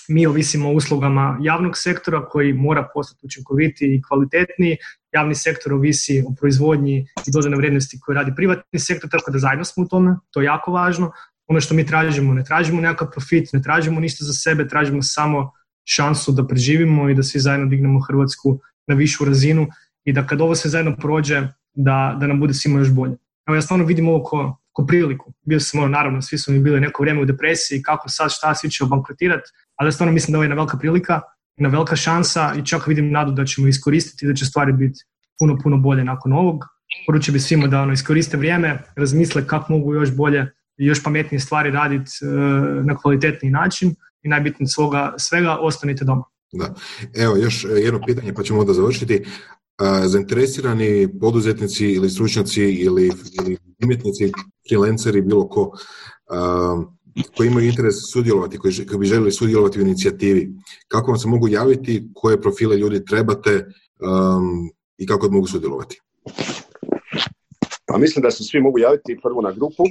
mi 0.08 0.26
ovisimo 0.28 0.70
o 0.70 0.74
uslugama 0.74 1.38
javnog 1.42 1.78
sektora 1.78 2.26
koji 2.26 2.54
mora 2.54 2.90
postati 2.94 3.26
učinkovitiji 3.26 3.96
i 3.96 4.02
kvalitetniji, 4.02 4.78
javni 5.14 5.36
sektor 5.36 5.74
ovisi 5.74 6.24
o 6.28 6.34
proizvodnji 6.40 7.08
i 7.28 7.32
dodane 7.32 7.58
vrijednosti 7.58 8.00
koje 8.00 8.16
radi 8.16 8.34
privatni 8.36 8.80
sektor, 8.80 9.10
tako 9.10 9.32
da 9.32 9.40
zajedno 9.40 9.66
smo 9.66 9.84
u 9.84 9.88
tome, 9.88 10.16
to 10.32 10.42
je 10.42 10.46
jako 10.46 10.72
važno. 10.72 11.12
Ono 11.48 11.62
što 11.62 11.74
mi 11.76 11.86
tražimo, 11.86 12.34
ne 12.34 12.44
tražimo 12.44 12.82
nekakav 12.82 13.12
profit, 13.12 13.54
ne 13.54 13.62
tražimo 13.62 14.00
ništa 14.00 14.26
za 14.26 14.34
sebe, 14.34 14.68
tražimo 14.68 15.02
samo 15.02 15.52
šansu 15.86 16.32
da 16.32 16.48
preživimo 16.48 17.10
i 17.10 17.16
da 17.16 17.24
svi 17.24 17.40
zajedno 17.40 17.66
dignemo 17.68 18.00
Hrvatsku 18.00 18.60
na 18.88 18.96
višu 18.96 19.26
razinu 19.26 19.68
i 20.06 20.14
da 20.14 20.28
kad 20.28 20.42
ovo 20.42 20.56
sve 20.56 20.70
zajedno 20.70 20.96
prođe, 20.96 21.48
da, 21.74 22.18
da 22.20 22.28
nam 22.28 22.40
bude 22.40 22.54
svima 22.54 22.80
još 22.80 22.92
bolje. 22.92 23.18
Evo 23.48 23.56
ja 23.56 23.62
stvarno 23.62 23.86
vidim 23.86 24.08
ovo 24.08 24.24
ko, 24.24 24.58
ko 24.72 24.86
priliku. 24.86 25.34
Bio 25.42 25.60
sam 25.60 25.80
ono, 25.80 25.90
naravno, 25.90 26.22
svi 26.22 26.38
smo 26.38 26.54
mi 26.54 26.60
bili 26.60 26.80
neko 26.80 27.04
vrijeme 27.04 27.22
u 27.22 27.26
depresiji, 27.26 27.82
kako 27.82 28.10
sad, 28.10 28.32
šta, 28.32 28.56
svi 28.56 28.70
će 28.70 28.84
obankrotirati, 28.84 29.52
ali 29.76 29.88
ja 29.88 29.92
stvarno 29.92 30.14
mislim 30.14 30.32
da 30.32 30.38
ovo 30.38 30.44
je 30.44 30.46
jedna 30.46 30.56
velika 30.56 30.78
prilika, 30.78 31.22
jedna 31.58 31.70
velika 31.70 31.96
šansa 31.96 32.54
i 32.60 32.66
čak 32.66 32.88
vidim 32.88 33.12
nadu 33.12 33.32
da 33.32 33.46
ćemo 33.46 33.68
iskoristiti 33.68 34.28
da 34.28 34.34
će 34.34 34.46
stvari 34.46 34.74
biti 34.74 35.00
puno, 35.40 35.58
puno 35.64 35.78
bolje 35.78 36.04
nakon 36.04 36.34
ovog 36.34 36.64
poručio 37.08 37.32
bi 37.32 37.40
svima 37.40 37.68
da 37.68 37.82
ono, 37.82 37.94
iskoriste 37.94 38.38
vrijeme, 38.38 38.84
razmisle 38.96 39.48
kako 39.48 39.74
mogu 39.74 39.94
još 39.94 40.16
bolje 40.16 40.52
i 40.78 40.86
još 40.86 41.04
pametnije 41.04 41.40
stvari 41.40 41.72
raditi 41.72 42.12
na 42.84 42.98
kvalitetni 42.98 43.50
način 43.50 43.96
i 44.22 44.30
najbitnije 44.30 44.68
svoga, 44.68 45.14
svega 45.18 45.58
ostanite 45.62 46.06
doma. 46.06 46.24
Da. 46.52 46.74
Evo, 47.16 47.38
još 47.38 47.66
jedno 47.84 48.00
pitanje 48.06 48.34
pa 48.34 48.44
ćemo 48.44 48.60
onda 48.60 48.74
završiti. 48.74 49.26
Zainteresirani 50.06 51.20
poduzetnici 51.20 51.86
ili 51.86 52.10
stručnjaci 52.10 52.64
ili, 52.64 53.12
ili 53.42 53.58
umjetnici, 53.84 54.32
freelanceri, 54.70 55.22
bilo 55.22 55.48
ko, 55.48 55.72
koji 57.38 57.48
imaju 57.48 57.68
interes 57.68 57.96
sudjelovati, 58.14 58.58
koji, 58.58 58.74
bi 59.00 59.06
željeli 59.06 59.32
sudjelovati 59.32 59.80
u 59.80 59.82
inicijativi, 59.82 60.50
kako 60.88 61.12
vam 61.12 61.20
se 61.20 61.28
mogu 61.28 61.48
javiti, 61.48 62.10
koje 62.14 62.42
profile 62.42 62.78
ljudi 62.78 63.06
trebate 63.06 63.66
i 64.98 65.06
kako 65.06 65.32
mogu 65.32 65.48
sudjelovati? 65.48 66.02
Pa 67.86 67.98
mislim 67.98 68.24
da 68.24 68.32
se 68.32 68.44
svi 68.44 68.62
mogu 68.62 68.80
javiti 68.80 69.20
prvo 69.24 69.42
na 69.42 69.52
grupu, 69.52 69.84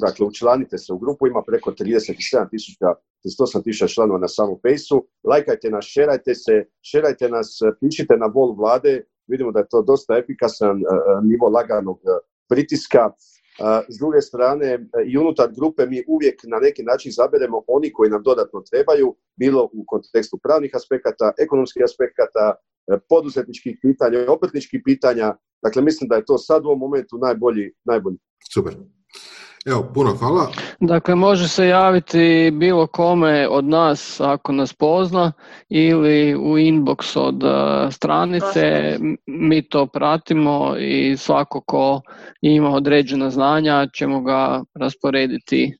dakle 0.00 0.26
učlanite 0.26 0.78
se 0.78 0.92
u 0.92 0.98
grupu, 0.98 1.26
ima 1.26 1.42
preko 1.46 1.70
37 1.70 2.50
tisuća, 2.50 2.86
38 3.24 3.64
tisuća 3.64 3.88
članova 3.88 4.18
na 4.18 4.28
samom 4.28 4.58
fejsu, 4.62 5.06
lajkajte 5.24 5.70
nas, 5.70 5.84
šerajte 5.84 6.34
se, 6.34 6.64
šerajte 6.82 7.28
nas, 7.28 7.58
pišite 7.80 8.16
na 8.16 8.26
vol 8.26 8.54
vlade, 8.54 9.04
vidimo 9.26 9.52
da 9.52 9.58
je 9.58 9.68
to 9.70 9.82
dosta 9.82 10.18
efikasan 10.18 10.76
e, 10.78 10.80
e, 10.80 10.86
nivo 11.22 11.48
laganog 11.48 11.98
e, 11.98 12.10
pritiska. 12.48 13.10
S 13.88 13.98
druge 13.98 14.20
strane, 14.20 14.86
i 15.06 15.18
unutar 15.18 15.52
grupe 15.56 15.86
mi 15.86 16.04
uvijek 16.08 16.40
na 16.44 16.58
neki 16.58 16.82
način 16.82 17.12
zaberemo 17.12 17.62
oni 17.66 17.92
koji 17.92 18.10
nam 18.10 18.22
dodatno 18.22 18.62
trebaju, 18.70 19.16
bilo 19.36 19.70
u 19.72 19.84
kontekstu 19.86 20.38
pravnih 20.42 20.70
aspekata, 20.74 21.32
ekonomskih 21.38 21.82
aspekata, 21.84 22.54
poduzetničkih 23.08 23.78
pitanja, 23.82 24.18
opetničkih 24.28 24.80
pitanja. 24.84 25.36
Dakle, 25.62 25.82
mislim 25.82 26.08
da 26.08 26.16
je 26.16 26.24
to 26.24 26.38
sad 26.38 26.64
u 26.64 26.68
ovom 26.68 26.78
momentu 26.78 27.18
najbolji. 27.18 27.72
najbolji. 27.84 28.16
Super. 28.54 28.74
Evo, 29.66 29.90
puno 29.94 30.14
hvala. 30.14 30.52
Dakle, 30.80 31.14
može 31.14 31.48
se 31.48 31.66
javiti 31.66 32.50
bilo 32.54 32.86
kome 32.86 33.48
od 33.48 33.64
nas 33.64 34.20
ako 34.20 34.52
nas 34.52 34.72
pozna 34.72 35.32
ili 35.68 36.34
u 36.34 36.58
inbox 36.58 37.18
od 37.18 37.42
uh, 37.42 37.94
stranice. 37.94 38.96
Mi 39.26 39.68
to 39.68 39.86
pratimo 39.86 40.76
i 40.78 41.16
svako 41.16 41.60
ko 41.60 42.00
ima 42.40 42.70
određena 42.70 43.30
znanja 43.30 43.86
ćemo 43.94 44.22
ga 44.22 44.62
rasporediti 44.74 45.74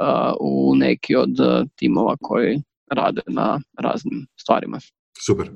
uh, 0.00 0.34
u 0.40 0.74
neki 0.76 1.16
od 1.16 1.40
uh, 1.40 1.68
timova 1.76 2.16
koji 2.22 2.62
rade 2.90 3.22
na 3.26 3.60
raznim 3.78 4.26
stvarima. 4.40 4.78
Super. 5.26 5.50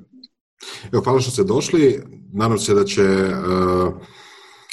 Evo, 0.92 1.02
hvala 1.02 1.20
što 1.20 1.30
ste 1.30 1.44
došli. 1.44 2.02
Nadam 2.32 2.58
se 2.58 2.74
da 2.74 2.84
će 2.84 3.02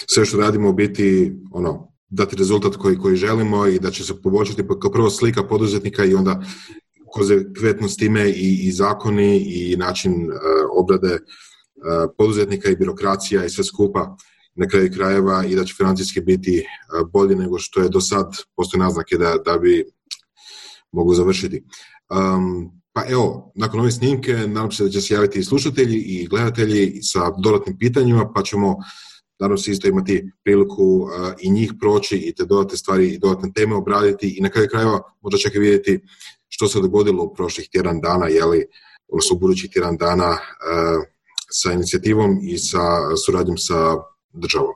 sve 0.07 0.25
što 0.25 0.37
radimo 0.37 0.73
biti 0.73 1.33
ono, 1.51 1.90
dati 2.11 2.35
rezultat 2.35 2.75
koji, 2.75 2.97
koji 2.97 3.15
želimo 3.15 3.67
i 3.67 3.79
da 3.79 3.91
će 3.91 4.03
se 4.03 4.21
poboljšati 4.21 4.63
kao 4.81 4.91
prvo 4.91 5.09
slika 5.09 5.43
poduzetnika 5.43 6.05
i 6.05 6.13
onda 6.13 6.41
konzekventno 7.11 7.89
s 7.89 7.97
time 7.97 8.29
i, 8.29 8.67
i 8.67 8.71
zakoni 8.71 9.37
i 9.37 9.77
način 9.77 10.13
uh, 10.13 10.39
obrade 10.75 11.13
uh, 11.13 12.11
poduzetnika 12.17 12.69
i 12.69 12.75
birokracija 12.75 13.45
i 13.45 13.49
sve 13.49 13.63
skupa 13.63 14.17
na 14.55 14.67
kraju 14.67 14.91
krajeva 14.93 15.45
i 15.45 15.55
da 15.55 15.65
će 15.65 15.73
financijski 15.77 16.21
biti 16.21 16.59
uh, 16.59 17.09
bolji 17.11 17.35
nego 17.35 17.59
što 17.59 17.81
je 17.81 17.89
do 17.89 18.01
sad 18.01 18.37
postoje 18.55 18.83
naznake 18.83 19.17
da, 19.17 19.35
da 19.45 19.57
bi 19.57 19.85
mogu 20.91 21.13
završiti. 21.13 21.63
Um, 22.09 22.71
pa 22.93 23.03
evo, 23.09 23.51
nakon 23.55 23.79
ove 23.79 23.91
snimke 23.91 24.33
nadam 24.33 24.71
se 24.71 24.83
da 24.83 24.89
će 24.89 25.01
se 25.01 25.13
javiti 25.13 25.39
i 25.39 25.43
slušatelji 25.43 25.97
i 25.97 26.27
gledatelji 26.27 26.99
sa 27.01 27.31
dodatnim 27.43 27.77
pitanjima 27.77 28.31
pa 28.35 28.43
ćemo 28.43 28.75
nadam 29.41 29.57
se 29.57 29.71
isto 29.71 29.87
imati 29.87 30.31
priliku 30.43 31.07
i 31.39 31.51
njih 31.51 31.73
proći 31.79 32.15
i 32.15 32.33
te 32.35 32.45
dodatne 32.45 32.77
stvari 32.77 33.07
i 33.07 33.19
dodatne 33.19 33.51
teme 33.55 33.75
obraditi 33.75 34.35
i 34.37 34.41
na 34.41 34.49
kraju 34.49 34.67
krajeva 34.71 35.01
možda 35.21 35.37
čak 35.37 35.55
i 35.55 35.59
vidjeti 35.59 35.99
što 36.47 36.67
se 36.67 36.81
dogodilo 36.81 37.23
u 37.23 37.33
prošlih 37.33 37.69
tjedan 37.71 38.01
dana, 38.01 38.27
jeli, 38.27 38.65
odnosno 39.07 39.35
u 39.35 39.39
budućih 39.39 39.71
tjedan 39.73 39.97
dana 39.97 40.37
sa 41.49 41.71
inicijativom 41.71 42.39
i 42.41 42.57
sa 42.57 43.15
suradnjom 43.25 43.57
sa 43.57 43.95
državom. 44.33 44.75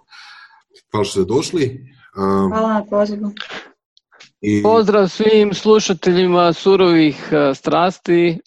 Hvala 0.91 1.05
što 1.05 1.21
ste 1.21 1.33
došli. 1.33 1.93
Hvala 2.49 2.73
na 2.73 2.85
pozivu. 2.89 3.31
I... 4.41 4.63
Pozdrav 4.63 5.07
svim 5.07 5.53
slušateljima 5.53 6.53
surovih 6.53 7.29
strasti, 7.55 8.37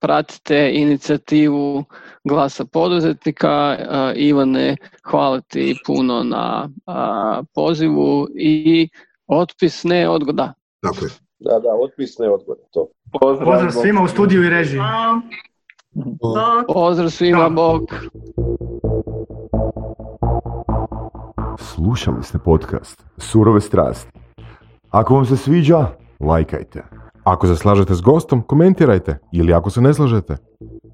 pratite 0.00 0.70
inicijativu 0.74 1.84
glasa 2.28 2.64
poduzetnika. 2.64 3.76
Ivane, 4.16 4.76
hvala 5.04 5.40
ti 5.40 5.76
puno 5.86 6.22
na 6.24 6.68
pozivu 7.54 8.28
i 8.34 8.88
otpis 9.26 9.84
ne 9.84 10.08
odgoda. 10.08 10.52
Dakle. 10.82 11.08
Da, 11.38 11.58
da, 11.58 11.68
otpis 11.84 12.18
ne 12.18 12.30
odgoda. 12.30 12.60
To. 12.72 12.88
Pozdrav, 13.20 13.46
Pozdrav 13.46 13.70
svima 13.70 14.02
u 14.02 14.08
studiju 14.08 14.44
i 14.44 14.50
režiji. 14.50 14.80
Pozdrav 16.74 17.10
svima, 17.10 17.48
Bog. 17.48 17.82
Slušali 21.58 22.22
ste 22.22 22.38
podcast 22.38 23.04
Surove 23.16 23.60
strasti. 23.60 24.10
Ako 24.90 25.14
vam 25.14 25.24
se 25.24 25.36
sviđa, 25.36 25.86
lajkajte. 26.20 26.84
Ako 27.24 27.46
se 27.46 27.56
slažete 27.56 27.94
s 27.94 28.00
gostom, 28.00 28.42
komentirajte 28.42 29.18
ili 29.32 29.52
ako 29.52 29.70
se 29.70 29.80
ne 29.80 29.94
slažete. 29.94 30.36